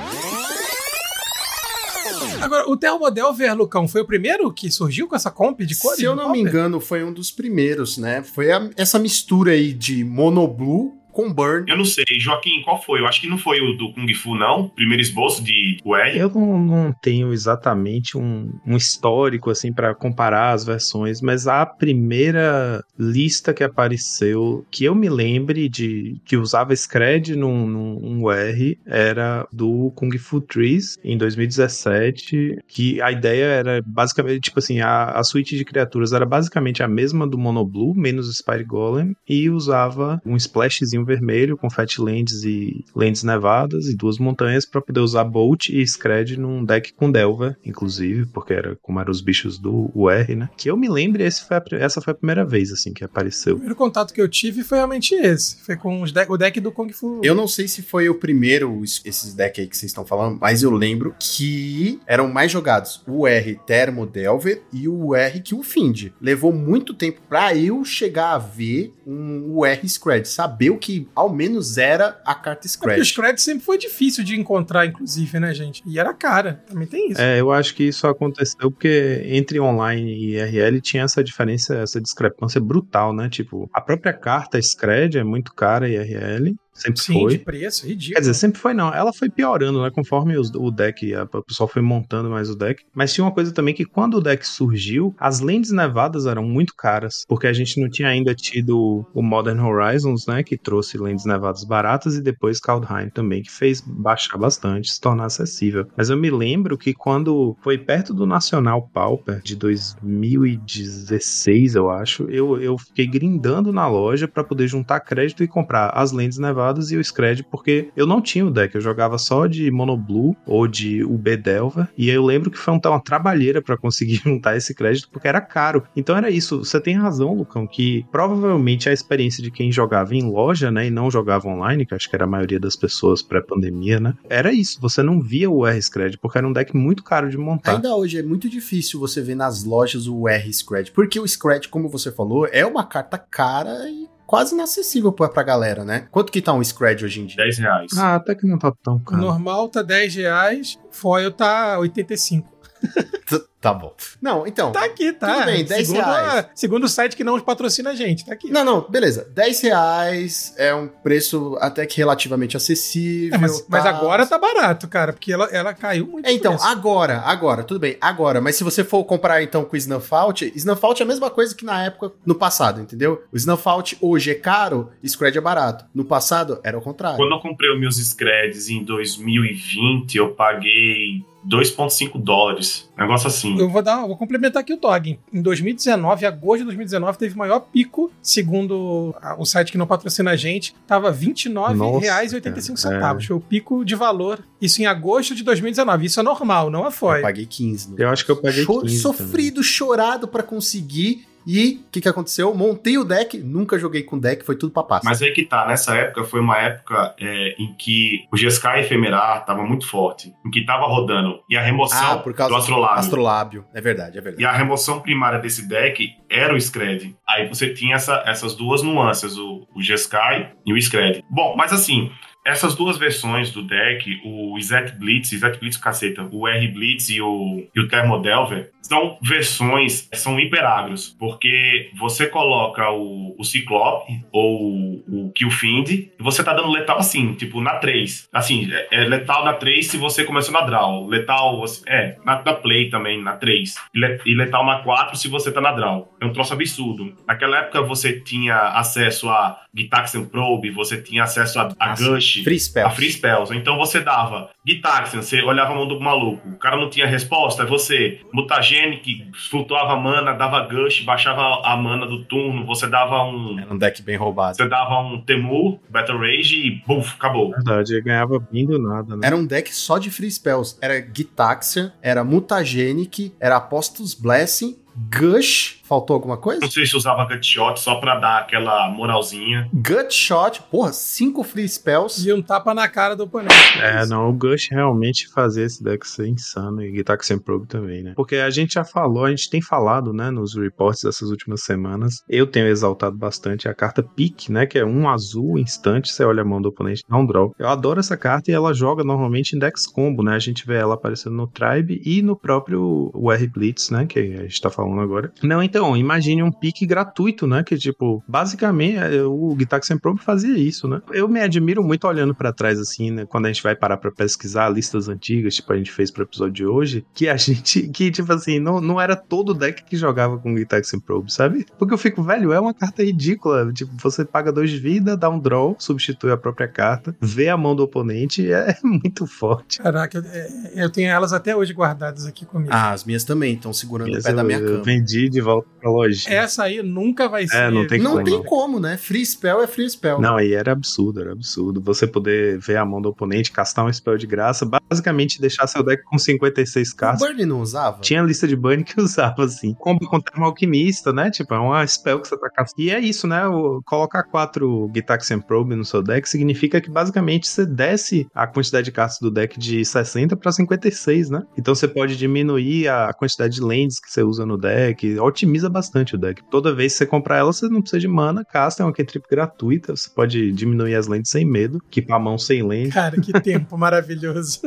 Agora, 2.41 2.69
o 2.69 2.75
Thermodel 2.75 3.33
Lucão 3.55 3.87
foi 3.87 4.01
o 4.01 4.05
primeiro 4.05 4.51
que 4.51 4.69
surgiu 4.69 5.07
com 5.07 5.15
essa 5.15 5.31
comp 5.31 5.61
de 5.61 5.77
cores? 5.77 5.97
Se 5.99 6.03
eu 6.03 6.13
não 6.15 6.29
me 6.31 6.41
engano, 6.41 6.81
foi 6.81 7.01
um 7.03 7.13
dos 7.13 7.31
primeiros, 7.31 7.97
né? 7.97 8.21
Foi 8.21 8.51
a- 8.51 8.69
essa 8.75 8.99
mistura 8.99 9.51
aí 9.53 9.71
de 9.71 10.03
Monoblue 10.03 10.91
com 11.13 11.32
Burn. 11.32 11.65
Eu 11.67 11.78
não 11.78 11.86
sei, 11.86 12.04
Joaquim, 12.19 12.62
qual 12.63 12.82
foi? 12.82 12.99
Eu 12.99 13.08
acho 13.08 13.21
que 13.21 13.30
não 13.30 13.38
foi 13.38 13.62
o 13.62 13.73
do 13.73 13.93
Kung 13.93 14.12
Fu, 14.13 14.36
não. 14.36 14.67
Primeiro 14.69 15.02
esboço 15.02 15.43
de 15.43 15.78
UR. 15.86 16.08
Eu 16.15 16.30
não, 16.30 16.60
não 16.60 16.93
tenho 17.02 17.32
exatamente 17.32 18.17
um, 18.17 18.52
um 18.65 18.76
histórico 18.76 19.49
assim 19.49 19.71
para 19.71 19.93
comparar 19.93 20.52
as 20.52 20.65
versões, 20.65 21.21
mas 21.21 21.47
a 21.47 21.65
primeira 21.65 22.84
lista 22.97 23.54
que 23.54 23.63
apareceu 23.63 24.65
que 24.71 24.84
eu 24.84 24.95
me 24.95 25.10
lembre 25.10 25.69
de 25.69 26.19
que 26.26 26.36
usava 26.36 26.76
Scred 26.76 27.36
num, 27.36 27.67
num 27.67 28.23
UR 28.23 28.78
era 28.86 29.47
do 29.54 29.91
Kung 29.95 30.17
Fu 30.17 30.41
Trees 30.41 30.97
em 31.04 31.17
2017, 31.17 32.58
que 32.67 33.02
a 33.02 33.12
ideia 33.12 33.45
era 33.45 33.82
basicamente 33.86 34.41
tipo 34.41 34.60
assim 34.60 34.80
a, 34.82 35.12
a 35.12 35.23
suíte 35.23 35.56
de 35.56 35.65
criaturas 35.65 36.13
era 36.13 36.26
basicamente 36.26 36.82
a 36.82 36.88
mesma 36.88 37.28
do 37.28 37.38
Monoblue 37.38 37.93
menos 37.95 38.28
o 38.28 38.34
Spire 38.34 38.63
Golem 38.63 39.15
e 39.28 39.49
usava 39.49 40.21
um 40.26 40.36
splashzinho 40.36 41.02
vermelho 41.05 41.57
com 41.57 41.69
Fat 41.69 41.97
Lands 41.99 42.43
e 42.43 42.83
Lands 42.95 43.23
nevadas 43.23 43.87
e 43.87 43.95
duas 43.95 44.17
montanhas 44.17 44.65
para 44.65 44.81
poder 44.81 44.99
usar 44.99 45.23
Bolt 45.23 45.69
e 45.69 45.85
Scred 45.85 46.37
num 46.39 46.63
deck 46.63 46.93
com 46.93 47.11
Delver, 47.11 47.55
inclusive, 47.65 48.25
porque 48.27 48.53
era 48.53 48.75
como 48.81 48.99
eram 48.99 49.11
os 49.11 49.21
bichos 49.21 49.57
do 49.57 49.91
UR, 49.93 50.35
né? 50.35 50.49
Que 50.57 50.69
eu 50.69 50.77
me 50.77 50.87
lembre, 50.89 51.23
esse 51.23 51.45
foi 51.47 51.57
a 51.57 51.63
essa 51.73 52.01
foi 52.01 52.11
a 52.11 52.15
primeira 52.15 52.45
vez 52.45 52.71
assim 52.71 52.93
que 52.93 53.03
O 53.03 53.05
apareceu. 53.05 53.53
primeiro 53.55 53.75
contato 53.75 54.13
que 54.13 54.21
eu 54.21 54.27
tive 54.29 54.63
foi 54.63 54.77
realmente 54.77 55.15
esse. 55.15 55.57
Foi 55.63 55.75
com 55.75 56.01
os 56.01 56.11
de- 56.11 56.25
o 56.29 56.37
deck 56.37 56.59
do 56.59 56.71
Kung 56.71 56.91
Fu. 56.91 57.21
Eu 57.23 57.35
não 57.35 57.47
sei 57.47 57.67
se 57.67 57.81
foi 57.81 58.09
o 58.09 58.15
primeiro, 58.15 58.81
esses 58.83 59.33
decks 59.33 59.59
aí 59.59 59.67
que 59.67 59.77
vocês 59.77 59.89
estão 59.91 60.05
falando, 60.05 60.37
mas 60.39 60.63
eu 60.63 60.71
lembro 60.71 61.15
que 61.19 61.99
eram 62.07 62.31
mais 62.31 62.51
jogados 62.51 63.01
o 63.07 63.27
R 63.27 63.59
Termo 63.65 64.05
Delver 64.05 64.61
e 64.71 64.87
o 64.87 65.15
R 65.15 65.39
que 65.41 65.55
o 65.55 65.63
Find. 65.63 66.11
Levou 66.21 66.51
muito 66.53 66.93
tempo 66.93 67.21
pra 67.27 67.55
eu 67.55 67.83
chegar 67.83 68.33
a 68.33 68.37
ver 68.37 68.93
um 69.05 69.51
UR 69.57 69.79
Scred, 69.87 70.27
saber 70.27 70.69
o 70.69 70.77
que 70.77 70.92
ao 71.15 71.34
menos 71.34 71.77
era 71.77 72.21
a 72.25 72.36
carta 72.36 72.67
É 72.67 72.71
porque 72.77 73.01
o 73.01 73.06
Scred. 73.06 73.23
Scred 73.23 73.41
sempre 73.41 73.63
foi 73.63 73.77
difícil 73.77 74.23
de 74.23 74.39
encontrar, 74.39 74.86
inclusive, 74.86 75.39
né, 75.39 75.53
gente? 75.53 75.82
E 75.86 75.99
era 75.99 76.13
cara. 76.13 76.63
Também 76.67 76.88
tem 76.88 77.12
isso. 77.12 77.21
É, 77.21 77.39
eu 77.39 77.51
acho 77.51 77.73
que 77.75 77.84
isso 77.84 78.08
aconteceu 78.08 78.71
porque 78.71 79.21
entre 79.25 79.60
online 79.60 80.12
e 80.12 80.36
IRL 80.36 80.82
tinha 80.82 81.03
essa 81.03 81.23
diferença, 81.23 81.75
essa 81.75 82.01
discrepância 82.01 82.60
brutal, 82.60 83.13
né? 83.13 83.29
Tipo, 83.29 83.69
a 83.73 83.82
própria 83.82 84.13
carta 84.13 84.62
Scred 84.62 85.17
é 85.17 85.23
muito 85.23 85.53
cara 85.53 85.89
IRL, 85.89 86.56
sempre 86.73 87.01
Sim, 87.01 87.13
foi. 87.13 87.31
de 87.33 87.39
preço, 87.39 87.86
ridículo. 87.88 88.15
Quer 88.15 88.19
dizer, 88.21 88.33
sempre 88.33 88.59
foi 88.59 88.73
não. 88.73 88.93
Ela 88.93 89.13
foi 89.13 89.29
piorando, 89.29 89.81
né? 89.81 89.89
Conforme 89.91 90.38
os- 90.38 90.51
o 90.55 90.71
deck, 90.71 91.13
a- 91.13 91.23
o 91.31 91.43
pessoal 91.43 91.67
foi 91.67 91.81
montando 91.81 92.29
mais 92.29 92.49
o 92.49 92.55
deck. 92.55 92.83
Mas 92.93 93.13
tinha 93.13 93.23
uma 93.25 93.31
coisa 93.31 93.53
também 93.53 93.73
que 93.73 93.86
quando 93.86 94.15
o 94.15 94.21
deck 94.21 94.45
surgiu, 94.47 95.15
as 95.19 95.39
lentes 95.39 95.71
nevadas 95.71 96.25
eram 96.25 96.43
muito 96.43 96.73
caras. 96.75 97.23
Porque 97.27 97.47
a 97.47 97.53
gente 97.53 97.79
não 97.79 97.89
tinha 97.89 98.07
ainda 98.09 98.33
tido 98.33 99.05
o 99.13 99.21
Modern 99.21 99.59
Horizons, 99.59 100.25
né? 100.27 100.43
Que 100.43 100.57
trouxe 100.57 100.97
lentes 100.97 101.25
nevadas 101.25 101.63
baratas. 101.63 102.15
E 102.15 102.21
depois 102.21 102.59
Kaldheim 102.59 103.09
também, 103.09 103.41
que 103.43 103.51
fez 103.51 103.81
baixar 103.81 104.38
bastante, 104.38 104.91
se 104.91 104.99
tornar 104.99 105.25
acessível. 105.25 105.86
Mas 105.95 106.09
eu 106.09 106.17
me 106.17 106.29
lembro 106.29 106.77
que 106.77 106.93
quando 106.93 107.55
foi 107.62 107.77
perto 107.77 108.13
do 108.13 108.25
Nacional 108.25 108.89
Pauper, 108.93 109.41
de 109.43 109.55
2016, 109.55 111.75
eu 111.75 111.89
acho, 111.89 112.23
eu, 112.29 112.59
eu 112.62 112.77
fiquei 112.77 113.07
grindando 113.07 113.71
na 113.71 113.88
loja 113.88 114.27
pra 114.27 114.43
poder 114.43 114.67
juntar 114.67 114.99
crédito 114.99 115.43
e 115.43 115.47
comprar 115.47 115.89
as 115.89 116.12
lentes 116.12 116.38
nevadas 116.38 116.62
e 116.91 116.97
o 116.97 117.04
Scred, 117.04 117.43
porque 117.43 117.89
eu 117.95 118.06
não 118.08 118.21
tinha 118.21 118.45
o 118.45 118.52
deck, 118.52 118.73
eu 118.76 118.82
jogava 118.82 119.17
só 119.17 119.47
de 119.47 119.69
Monoblue 119.71 120.36
ou 120.45 120.67
de 120.67 121.04
UB 121.04 121.38
Delver, 121.38 121.88
e 121.97 122.10
eu 122.10 122.23
lembro 122.26 122.49
que 122.52 122.58
foi 122.58 122.73
um- 122.73 122.80
uma 122.86 122.99
trabalheira 123.02 123.62
pra 123.62 123.78
conseguir 123.78 124.21
juntar 124.26 124.56
esse 124.58 124.73
crédito, 124.73 125.10
porque 125.12 125.28
era 125.28 125.41
caro. 125.41 125.84
Então 125.95 126.15
era 126.15 126.30
isso, 126.30 126.60
você 126.60 126.80
tem 126.80 126.95
razão, 126.97 127.34
Lucão, 127.34 127.65
que 127.67 128.06
provavelmente 128.12 128.89
a 128.89 128.93
experiência 128.93 129.41
de 129.43 129.52
quem 129.52 129.71
jogava 129.71 130.15
em 130.15 130.23
loja, 130.23 130.69
né, 130.71 130.88
e 130.88 130.91
não 130.91 131.10
jogava 131.10 131.47
online, 131.47 131.86
que 131.86 131.93
acho 131.93 132.10
que 132.10 132.15
era 132.15 132.26
a 132.26 132.28
maioria 132.28 132.60
das 132.60 132.76
pessoas 132.76 133.21
pré-pandemia, 133.21 133.99
né, 133.99 134.13
era 134.30 134.52
isso, 134.54 134.80
você 134.82 135.02
não 135.04 135.19
via 135.21 135.49
o 135.49 135.65
R-Scred, 135.65 136.17
porque 136.19 136.38
era 136.38 136.47
um 136.47 136.54
deck 136.54 136.76
muito 136.76 137.04
caro 137.04 137.30
de 137.30 137.38
montar. 137.38 137.73
Ainda 137.76 137.95
hoje 137.95 138.17
é 138.17 138.23
muito 138.23 138.49
difícil 138.49 138.99
você 138.99 139.21
ver 139.21 139.36
nas 139.36 139.63
lojas 139.63 140.08
o 140.08 140.28
R 140.28 140.52
Scred, 140.54 140.91
porque 140.91 141.19
o 141.19 141.28
Scred, 141.28 141.67
como 141.69 141.89
você 141.89 142.12
falou, 142.12 142.47
é 142.52 142.65
uma 142.65 142.86
carta 142.86 143.17
cara 143.17 143.89
e 143.89 144.08
quase 144.34 144.56
inacessível 144.56 145.12
pra, 145.12 145.30
pra 145.30 145.43
galera, 145.43 145.86
né? 145.86 146.08
Quanto 146.10 146.32
que 146.32 146.41
tá 146.41 146.52
um 146.54 146.63
Scred 146.63 147.06
hoje 147.06 147.22
em 147.22 147.28
dia? 147.28 147.38
10 147.38 147.58
reais. 147.60 147.91
Ah, 147.96 148.15
até 148.15 148.34
que 148.34 148.48
não 148.48 148.58
tá 148.58 148.74
tão 148.82 148.96
O 148.96 149.00
caro. 149.00 149.22
normal 149.22 149.69
tá 149.69 149.84
10 149.84 150.15
reais, 150.15 150.80
foil 150.89 151.32
tá 151.32 151.78
85. 151.78 152.50
Tá 153.63 153.74
bom. 153.74 153.96
Não, 154.22 154.46
então. 154.46 154.74
Tá 154.74 154.84
aqui, 154.84 155.13
tá. 155.13 155.36
Tudo 155.36 155.46
bem, 155.46 155.63
10 155.63 155.88
segundo, 155.88 156.04
reais. 156.04 156.28
a- 156.34 156.50
segundo 156.54 156.84
o 156.84 156.89
site 156.89 157.15
que 157.15 157.24
não 157.24 157.39
patrocina 157.39 157.91
a 157.91 157.96
gente, 157.96 158.26
tá 158.26 158.34
aqui. 158.34 158.52
Não, 158.52 158.65
não, 158.65 158.82
beleza. 158.89 159.26
10 159.34 159.62
reais 159.62 160.54
é 160.58 160.76
um 160.76 160.89
preço 160.89 161.58
até 161.62 161.86
que 161.86 161.96
relativamente 161.96 162.58
acessível. 162.58 163.36
É, 163.36 163.38
mas, 163.38 163.65
mas 163.69 163.84
tá? 163.86 163.89
agora 163.91 164.26
tá 164.28 164.38
barato, 164.38 164.86
cara, 164.89 165.13
porque 165.13 165.32
ela, 165.32 165.46
ela 165.46 165.74
caiu 165.74 166.06
muito. 166.06 166.28
É, 166.28 166.34
então, 166.34 166.52
preço. 166.58 166.67
agora, 166.67 167.22
agora, 167.22 167.63
tudo 167.63 167.80
bem, 167.80 167.96
agora. 168.02 168.41
Mas 168.41 168.58
se 168.58 168.65
você 168.65 168.84
for 168.84 169.02
comparar 169.06 169.41
então 169.41 169.63
com 169.63 169.76
o 169.76 169.78
Snuff 169.78 170.13
Out, 170.13 170.52
Snuff 170.58 170.86
Out 170.86 171.02
é 171.02 171.06
a 171.06 171.08
mesma 171.08 171.30
coisa 171.30 171.56
que 171.56 171.63
na 171.63 171.86
época, 171.86 172.12
no 172.26 172.36
passado, 172.36 172.82
entendeu? 172.82 173.24
O 173.32 173.38
Snuff 173.38 173.65
Out 173.65 173.98
hoje 174.02 174.32
é 174.32 174.36
caro, 174.36 174.91
Scred 175.08 175.38
é 175.38 175.41
barato. 175.41 175.86
No 175.96 176.04
passado, 176.04 176.60
era 176.65 176.78
o 176.78 176.82
contrário. 176.82 177.15
Quando 177.15 177.32
eu 177.32 177.39
comprei 177.39 177.72
os 177.72 177.80
meus 177.80 177.96
Screds 177.96 178.67
em 178.67 178.84
2020, 178.84 180.17
eu 180.17 180.32
paguei 180.34 181.24
2,5 181.47 182.12
dólares. 182.21 182.89
Negócio 182.97 183.27
assim. 183.27 183.58
Eu 183.60 183.69
vou 183.69 183.82
dar, 183.82 184.06
vou 184.06 184.15
complementar 184.17 184.62
aqui 184.62 184.73
o 184.73 184.77
Tog. 184.77 185.19
Em 185.34 185.41
2019, 185.41 186.25
agosto 186.25 186.60
de 186.60 186.65
2019, 186.65 187.17
teve 187.17 187.36
o 187.36 187.38
maior 187.38 187.60
pico, 187.60 188.12
segundo 188.21 189.13
a- 189.21 189.36
o 189.38 189.45
site 189.45 189.71
que 189.71 189.77
não 189.77 189.86
patrocina 189.88 190.32
a 190.32 190.36
gente, 190.36 190.75
tava 190.88 191.10
R$ 191.12 191.17
29,85 191.17 192.69
Nossa, 192.71 192.89
centavos. 192.89 193.25
Foi 193.25 193.36
o 193.36 193.39
pico 193.39 193.84
de 193.84 193.95
valor. 193.95 194.39
Isso 194.62 194.82
em 194.82 194.86
agosto 194.86 195.36
de 195.36 195.43
2019. 195.43 196.06
Isso 196.06 196.19
é 196.19 196.23
normal, 196.23 196.69
não 196.69 196.84
é 196.84 196.88
Eu 196.88 196.91
foi. 196.91 197.21
paguei 197.21 197.45
15. 197.45 197.91
no 197.91 197.99
Eu 197.99 198.10
acho 198.10 198.25
que 198.25 198.32
eu 198.32 198.38
paguei 198.38 198.63
Cho- 198.63 198.82
15 198.82 198.99
Sofrido, 198.99 199.63
chorado 199.63 200.27
pra 200.27 200.43
conseguir. 200.43 201.27
E 201.45 201.82
o 201.88 201.91
que, 201.91 202.01
que 202.01 202.10
aconteceu? 202.10 202.53
Montei 202.56 202.97
o 202.97 203.03
deck, 203.03 203.38
nunca 203.38 203.77
joguei 203.77 204.03
com 204.03 204.17
deck, 204.19 204.45
foi 204.45 204.56
tudo 204.56 204.71
pra 204.71 204.84
pasta. 204.84 205.08
Mas 205.08 205.21
aí 205.21 205.32
que 205.32 205.43
tá, 205.43 205.65
nessa 205.67 205.95
época 205.95 206.23
foi 206.23 206.39
uma 206.39 206.58
época 206.58 207.13
é, 207.19 207.56
em 207.60 207.73
que 207.73 208.25
o 208.32 208.36
GSK 208.38 208.79
efemerar 208.79 209.45
tava 209.45 209.63
muito 209.63 209.88
forte, 209.88 210.34
em 210.45 210.49
que 210.51 210.65
tava 210.65 210.86
rodando. 210.86 211.39
E 211.49 211.58
a 211.58 211.62
remoção 211.62 212.13
ah, 212.13 212.17
por 212.17 212.34
causa 212.34 212.53
do 212.53 212.60
Astrolábio. 212.60 212.99
Astrolábio. 212.99 213.65
É 213.73 213.82
verdade, 213.82 214.17
é 214.17 214.21
verdade. 214.21 214.43
E 214.43 214.45
a 214.45 214.51
remoção 214.51 214.99
primária 214.99 215.39
desse 215.39 215.67
deck 215.67 216.10
era 216.29 216.53
o 216.53 216.60
Scred. 216.60 217.15
Aí 217.27 217.47
você 217.47 217.73
tinha 217.73 217.95
essa- 217.95 218.23
essas 218.25 218.56
duas 218.56 218.82
nuances, 218.82 219.38
o, 219.38 219.67
o 219.75 219.82
G-Sky 219.82 220.47
e 220.65 220.73
o 220.73 220.77
Scred. 220.82 221.23
Bom, 221.29 221.56
mas 221.58 221.71
assim, 221.73 222.12
Essas 222.45 222.75
duas 222.75 222.97
versões 222.97 223.51
do 223.51 223.63
deck, 223.63 224.19
o 224.25 224.60
Zet 224.62 224.91
Blitz, 224.97 225.29
Zet 225.29 225.58
Blitz 225.60 225.77
caceta, 225.77 226.27
o 226.32 226.47
R 226.47 226.67
Blitz 226.67 227.10
e 227.10 227.21
o, 227.21 227.65
e 227.73 227.79
o 227.79 227.88
Thermodelver, 227.88 228.71
são 228.82 229.17
versões, 229.21 230.10
são 230.13 230.38
hiperagros, 230.38 231.15
porque 231.17 231.89
você 231.97 232.27
coloca 232.27 232.89
o, 232.91 233.34
o 233.39 233.43
Ciclope 233.45 234.12
ou 234.32 235.01
o 235.08 235.32
Killfind 235.34 235.89
e 235.89 236.12
você 236.19 236.43
tá 236.43 236.53
dando 236.53 236.69
letal 236.69 236.99
assim, 236.99 237.34
tipo 237.34 237.62
na 237.62 237.75
3. 237.75 238.27
Assim, 238.34 238.69
é, 238.73 238.88
é 238.91 239.03
letal 239.06 239.45
na 239.45 239.53
3 239.53 239.88
se 239.88 239.97
você 239.97 240.25
começou 240.25 240.53
na 240.53 240.62
draw. 240.62 241.08
Letal, 241.08 241.63
é, 241.88 242.17
na, 242.25 242.41
na 242.43 242.53
play 242.53 242.89
também, 242.89 243.21
na 243.23 243.38
3. 243.38 243.75
E, 243.95 243.99
le- 243.99 244.19
e 244.25 244.36
letal 244.36 244.65
na 244.65 244.79
4 244.79 245.15
se 245.17 245.29
você 245.29 245.49
tá 245.49 245.62
na 245.62 245.71
draw. 245.71 246.13
É 246.19 246.25
um 246.25 246.34
troço 246.34 246.53
absurdo. 246.53 247.15
Naquela 247.25 247.60
época 247.60 247.82
você 247.82 248.19
tinha 248.19 248.56
acesso 248.58 249.29
a 249.29 249.62
Gitaxian 249.73 250.25
Probe, 250.25 250.69
você 250.71 251.01
tinha 251.01 251.23
acesso 251.23 251.58
a, 251.60 251.73
a 251.79 251.88
Nossa, 251.89 252.03
Gush. 252.39 252.43
Free 252.43 252.60
Spells. 252.60 252.91
A 252.91 252.96
Free 252.96 253.12
Spells. 253.12 253.56
Então 253.56 253.78
você 253.78 254.00
dava 254.00 254.50
Gitaxian, 254.65 255.22
você 255.22 255.41
olhava 255.41 255.74
a 255.74 255.76
mão 255.76 255.88
do 255.88 256.00
maluco, 256.00 256.48
o 256.50 256.58
cara 256.58 256.77
não 256.77 256.90
tinha 256.90 257.06
resposta, 257.06 257.63
aí 257.63 257.69
você, 257.69 258.21
Mutagenic, 258.34 259.29
flutuava 259.50 259.96
mana, 259.98 260.34
dava 260.34 260.62
Gush, 260.62 261.02
baixava 261.02 261.62
a 261.63 261.75
mana 261.75 262.06
do 262.06 262.23
turno, 262.23 262.65
você 262.65 262.88
dava 262.88 263.23
um. 263.23 263.60
Era 263.60 263.73
um 263.73 263.77
deck 263.77 264.02
bem 264.02 264.15
roubado. 264.15 264.56
Você 264.56 264.67
dava 264.67 265.00
um 265.00 265.21
Temur, 265.21 265.79
Battle 265.90 266.19
Rage 266.19 266.56
e 266.56 266.84
buf, 266.88 267.15
acabou. 267.15 267.52
Verdade, 267.52 267.94
ele 267.94 268.02
ganhava 268.02 268.40
bem 268.40 268.65
do 268.65 268.79
nada, 268.79 269.15
né? 269.15 269.27
Era 269.27 269.36
um 269.36 269.46
deck 269.46 269.73
só 269.75 269.98
de 269.98 270.10
free 270.10 270.31
spells. 270.31 270.77
Era 270.81 271.02
Gitaxian, 271.02 271.94
era 272.02 272.23
Mutagenic, 272.23 273.34
era 273.40 273.58
Apostos 273.58 274.13
Blessing, 274.13 274.77
Gush. 274.96 275.81
Faltou 275.83 276.13
alguma 276.13 276.37
coisa? 276.37 276.62
Não 276.62 276.71
sei 276.71 276.85
se 276.85 276.96
usava 276.96 277.25
Gutshot 277.25 277.79
só 277.79 277.96
pra 277.96 278.15
dar 278.15 278.39
aquela 278.39 278.89
moralzinha. 278.89 279.69
Gutshot. 279.73 280.62
Porra, 280.71 280.94
cinco 280.94 281.44
free 281.44 281.67
spells. 281.67 282.27
E 282.27 282.33
um 282.33 282.41
tapa 282.41 282.73
na 282.73 282.87
cara 282.87 283.15
do 283.15 283.23
oponente. 283.23 283.54
É, 283.79 284.06
não, 284.06 284.29
o 284.29 284.33
Gush 284.33 284.69
realmente 284.71 285.27
fazia 285.27 285.65
esse 285.65 285.83
deck 285.83 286.08
ser 286.08 286.27
insano 286.27 286.81
e 286.81 286.96
Gitaxian 286.96 287.37
Probe 287.37 287.67
também, 287.67 288.02
né? 288.02 288.13
Porque 288.15 288.37
a 288.37 288.50
gente 288.50 288.75
já 288.75 288.83
falou, 288.83 289.25
a 289.25 289.29
gente 289.29 289.50
tem 289.50 289.62
falado, 289.62 290.13
né, 290.13 290.31
nos 290.31 290.56
reports 290.56 291.04
dessas 291.04 291.29
últimas 291.29 291.63
semanas. 291.63 292.23
Eu 292.29 292.48
tenho 292.48 292.67
exaltado 292.67 293.17
bastante 293.17 293.67
a 293.67 293.73
carta 293.73 294.02
Pique, 294.02 294.52
né, 294.52 294.65
que 294.65 294.79
é 294.79 294.85
um 294.85 295.10
azul 295.10 295.60
instante, 295.60 296.12
você 296.12 296.23
olha 296.23 296.41
a 296.41 296.46
mão 296.46 296.62
do 296.62 296.69
oponente, 296.69 297.04
dá 297.08 297.17
um 297.17 297.25
draw. 297.25 297.54
Eu 297.60 297.67
adoro 297.67 298.00
essa 298.00 298.15
carta 298.15 298.50
e 298.50 298.54
ela 298.54 298.73
joga 298.73 299.04
normalmente 299.04 299.56
em 299.56 299.60
decks 299.60 299.85
combo, 299.85 300.23
né? 300.23 300.35
A 300.35 300.39
gente 300.39 300.65
vê 300.65 300.75
ela 300.75 300.94
aparecendo 300.94 301.35
no 301.35 301.48
Tribe 301.48 302.02
e 302.06 302.21
no 302.21 302.37
próprio 302.37 303.12
UR 303.13 303.52
Blitz, 303.52 303.89
né, 303.89 304.06
que 304.06 304.19
a 304.19 304.44
gente 304.44 304.62
tá 304.62 304.69
falando 304.69 304.83
agora. 305.00 305.31
Não, 305.42 305.62
então, 305.63 305.96
imagine 305.96 306.44
um 306.44 306.52
pique 306.52 306.86
gratuito, 306.86 307.46
né, 307.48 307.63
que 307.63 307.77
tipo, 307.77 308.23
basicamente 308.27 308.98
é, 308.98 309.23
o 309.23 309.56
Gitaxian 309.58 309.98
Probe 309.98 310.21
fazia 310.21 310.58
isso, 310.58 310.88
né? 310.88 311.02
Eu 311.12 311.27
me 311.27 311.40
admiro 311.40 311.84
muito 311.84 312.08
olhando 312.08 312.34
pra 312.36 312.52
trás 312.52 312.79
assim, 312.79 313.12
né, 313.12 313.25
quando 313.25 313.46
a 313.46 313.52
gente 313.52 313.63
vai 313.63 313.75
parar 313.75 313.98
pra 313.98 314.12
pesquisar 314.12 314.69
listas 314.69 315.08
antigas, 315.08 315.56
tipo 315.56 315.71
a 315.73 315.77
gente 315.77 315.92
fez 315.92 316.12
pro 316.12 316.23
episódio 316.23 316.54
de 316.54 316.65
hoje, 316.65 317.06
que 317.13 317.27
a 317.29 317.38
gente, 317.38 317.88
que 317.90 318.12
tipo 318.12 318.31
assim, 318.34 318.60
não, 318.60 318.79
não 318.81 319.00
era 319.00 319.15
todo 319.15 319.54
deck 319.54 319.84
que 319.84 319.96
jogava 319.96 320.38
com 320.38 320.56
Gitaxian 320.58 321.00
Probe, 321.00 321.31
sabe? 321.31 321.65
Porque 321.77 321.94
eu 321.94 321.98
fico, 321.98 322.21
velho, 322.23 322.52
é 322.52 322.60
uma 322.60 322.73
carta 322.73 323.04
ridícula, 323.04 323.71
tipo, 323.73 323.92
você 324.02 324.25
paga 324.25 324.52
dois 324.52 324.69
de 324.69 324.79
vida, 324.79 325.15
dá 325.15 325.29
um 325.29 325.40
draw, 325.40 325.75
substitui 325.79 326.31
a 326.31 326.38
própria 326.38 326.67
carta, 326.67 327.15
vê 327.21 327.50
a 327.50 327.58
mão 327.58 327.75
do 327.75 327.84
oponente, 327.84 328.50
é 328.52 328.75
muito 328.84 329.25
forte. 329.27 329.79
Caraca, 329.79 330.17
eu, 330.17 330.23
é, 330.25 330.71
eu 330.86 330.90
tenho 330.90 331.10
elas 331.10 331.34
até 331.34 331.56
hoje 331.56 331.73
guardadas 331.73 332.25
aqui 332.25 332.46
comigo. 332.46 332.71
Ah, 332.73 332.92
as 332.92 333.04
minhas 333.04 333.23
também 333.23 333.54
estão 333.54 333.71
segurando 333.73 334.13
o 334.13 334.17
Esse 334.17 334.27
pé 334.27 334.34
da 334.34 334.42
eu- 334.42 334.46
minha 334.46 334.60
eu 334.60 334.65
cama. 334.74 334.84
vendi 334.84 335.30
de 335.30 335.42
volta 335.42 335.67
pra 335.80 335.90
loja. 335.90 336.30
Essa 336.30 336.63
aí 336.63 336.82
nunca 336.84 337.28
vai 337.28 337.48
ser. 337.48 337.71
não 337.71 337.86
tem 337.88 338.00
Não 338.02 338.12
como. 338.13 338.24
tem 338.24 338.44
como, 338.44 338.80
né? 338.80 338.98
Free 338.98 339.26
spell 339.26 339.62
é 339.62 339.67
free 339.67 339.90
spell. 339.90 340.19
Não, 340.21 340.38
aí 340.38 340.54
era 340.54 340.71
absurdo, 340.71 341.19
era 341.21 341.32
absurdo. 341.32 341.82
Você 341.82 342.06
poder 342.08 342.58
ver 342.60 342.78
a 342.78 342.86
mão 342.86 343.02
do 343.02 343.10
oponente, 343.10 343.52
castar 343.52 343.86
um 343.86 343.92
spell 343.92 344.17
de 344.17 344.28
graça, 344.28 344.65
basicamente 344.90 345.40
deixar 345.42 345.67
seu 345.67 345.84
deck 345.84 346.04
com 346.04 346.17
56 346.17 346.90
O 346.92 346.96
cartas. 346.96 347.21
Burn 347.28 347.46
não 347.46 347.62
usava? 347.62 348.00
Tinha 348.02 348.21
lista 348.21 348.48
de 348.48 348.56
burn 348.56 348.84
que 348.84 349.00
usava, 349.02 349.44
assim. 349.46 349.74
Combo 349.76 350.08
com 350.08 350.19
termo 350.19 350.46
alquimista, 350.46 351.12
né? 351.13 351.30
Tipo, 351.32 351.54
é 351.54 351.60
uma 351.60 351.86
spell 351.88 352.19
que 352.19 352.28
você 352.28 352.38
tá 352.38 352.50
caçando. 352.50 352.82
E 352.82 352.90
é 352.90 353.00
isso, 353.00 353.28
né? 353.28 353.46
O- 353.48 353.82
colocar 353.86 354.24
quatro 354.24 354.90
Gitaxian 354.94 355.40
Probe 355.40 355.76
no 355.76 355.86
seu 355.86 356.02
deck 356.02 356.28
significa 356.30 356.80
que 356.82 356.90
basicamente 356.90 357.48
você 357.48 357.65
desce 357.65 358.28
a 358.34 358.48
quantidade 358.48 358.86
de 358.86 358.92
cartas 358.92 359.17
do 359.19 359.30
deck 359.32 359.60
de 359.60 359.84
60 359.84 360.36
pra 360.38 360.52
56, 360.52 361.30
né? 361.30 361.42
Então 361.58 361.74
você 361.76 361.88
pode 361.88 362.15
diminuir 362.17 362.88
a 362.88 363.12
quantidade 363.13 363.56
de 363.56 363.62
lands 363.62 364.00
que 364.00 364.10
você 364.12 364.24
usa 364.24 364.46
no 364.46 364.58
deck, 364.63 365.19
otimiza 365.19 365.69
bastante 365.69 366.15
o 366.15 366.17
deck. 366.17 366.41
Toda 366.49 366.73
vez 366.73 366.93
que 366.93 366.97
você 366.99 367.05
comprar 367.05 367.37
ela, 367.37 367.51
você 367.53 367.67
não 367.69 367.81
precisa 367.81 367.99
de 367.99 368.07
mana, 368.07 368.43
casta, 368.45 368.81
é 368.81 368.85
uma 368.85 368.93
cantrip 368.93 369.25
gratuita, 369.29 369.95
você 369.95 370.09
pode 370.09 370.51
diminuir 370.51 370.95
as 370.95 371.07
lands 371.07 371.29
sem 371.29 371.45
medo, 371.45 371.81
equipar 371.89 372.17
a 372.17 372.19
mão 372.19 372.37
sem 372.37 372.63
land. 372.63 372.89
Cara, 372.89 373.19
que 373.19 373.33
tempo 373.41 373.77
maravilhoso. 373.77 374.59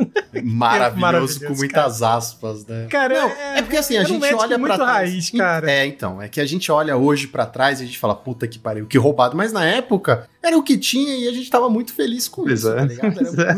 Maravilhoso, 0.43 0.99
Maravilhoso, 1.01 1.45
com 1.47 1.55
muitas 1.55 2.01
aspas, 2.01 2.65
né? 2.65 2.87
Cara, 2.89 3.13
Não, 3.19 3.29
é- 3.29 3.59
é, 3.59 3.61
porque 3.61 3.77
assim, 3.77 3.97
a 3.97 4.01
um 4.01 4.05
gente 4.05 4.19
Magic 4.21 4.37
olha 4.41 4.57
muito 4.57 4.75
pra 4.75 4.85
trás. 4.85 5.09
raiz, 5.09 5.29
cara. 5.31 5.71
É, 5.71 5.85
então, 5.85 6.21
é 6.21 6.27
que 6.27 6.39
a 6.39 6.45
gente 6.45 6.71
olha 6.71 6.95
hoje 6.97 7.27
pra 7.27 7.45
trás 7.45 7.79
e 7.79 7.83
a 7.83 7.85
gente 7.85 7.97
fala, 7.97 8.15
puta 8.15 8.47
que 8.47 8.59
pariu, 8.59 8.85
que 8.85 8.97
roubado. 8.97 9.35
Mas 9.35 9.51
na 9.51 9.65
época, 9.65 10.27
era 10.47 10.57
o 10.57 10.63
que 10.63 10.77
tinha 10.77 11.15
e 11.15 11.27
a 11.27 11.31
gente 11.31 11.49
tava 11.49 11.69
muito 11.69 11.93
feliz 11.93 12.27
com 12.27 12.43
Pois 12.43 12.59
isso, 12.59 12.71
é. 12.71 12.87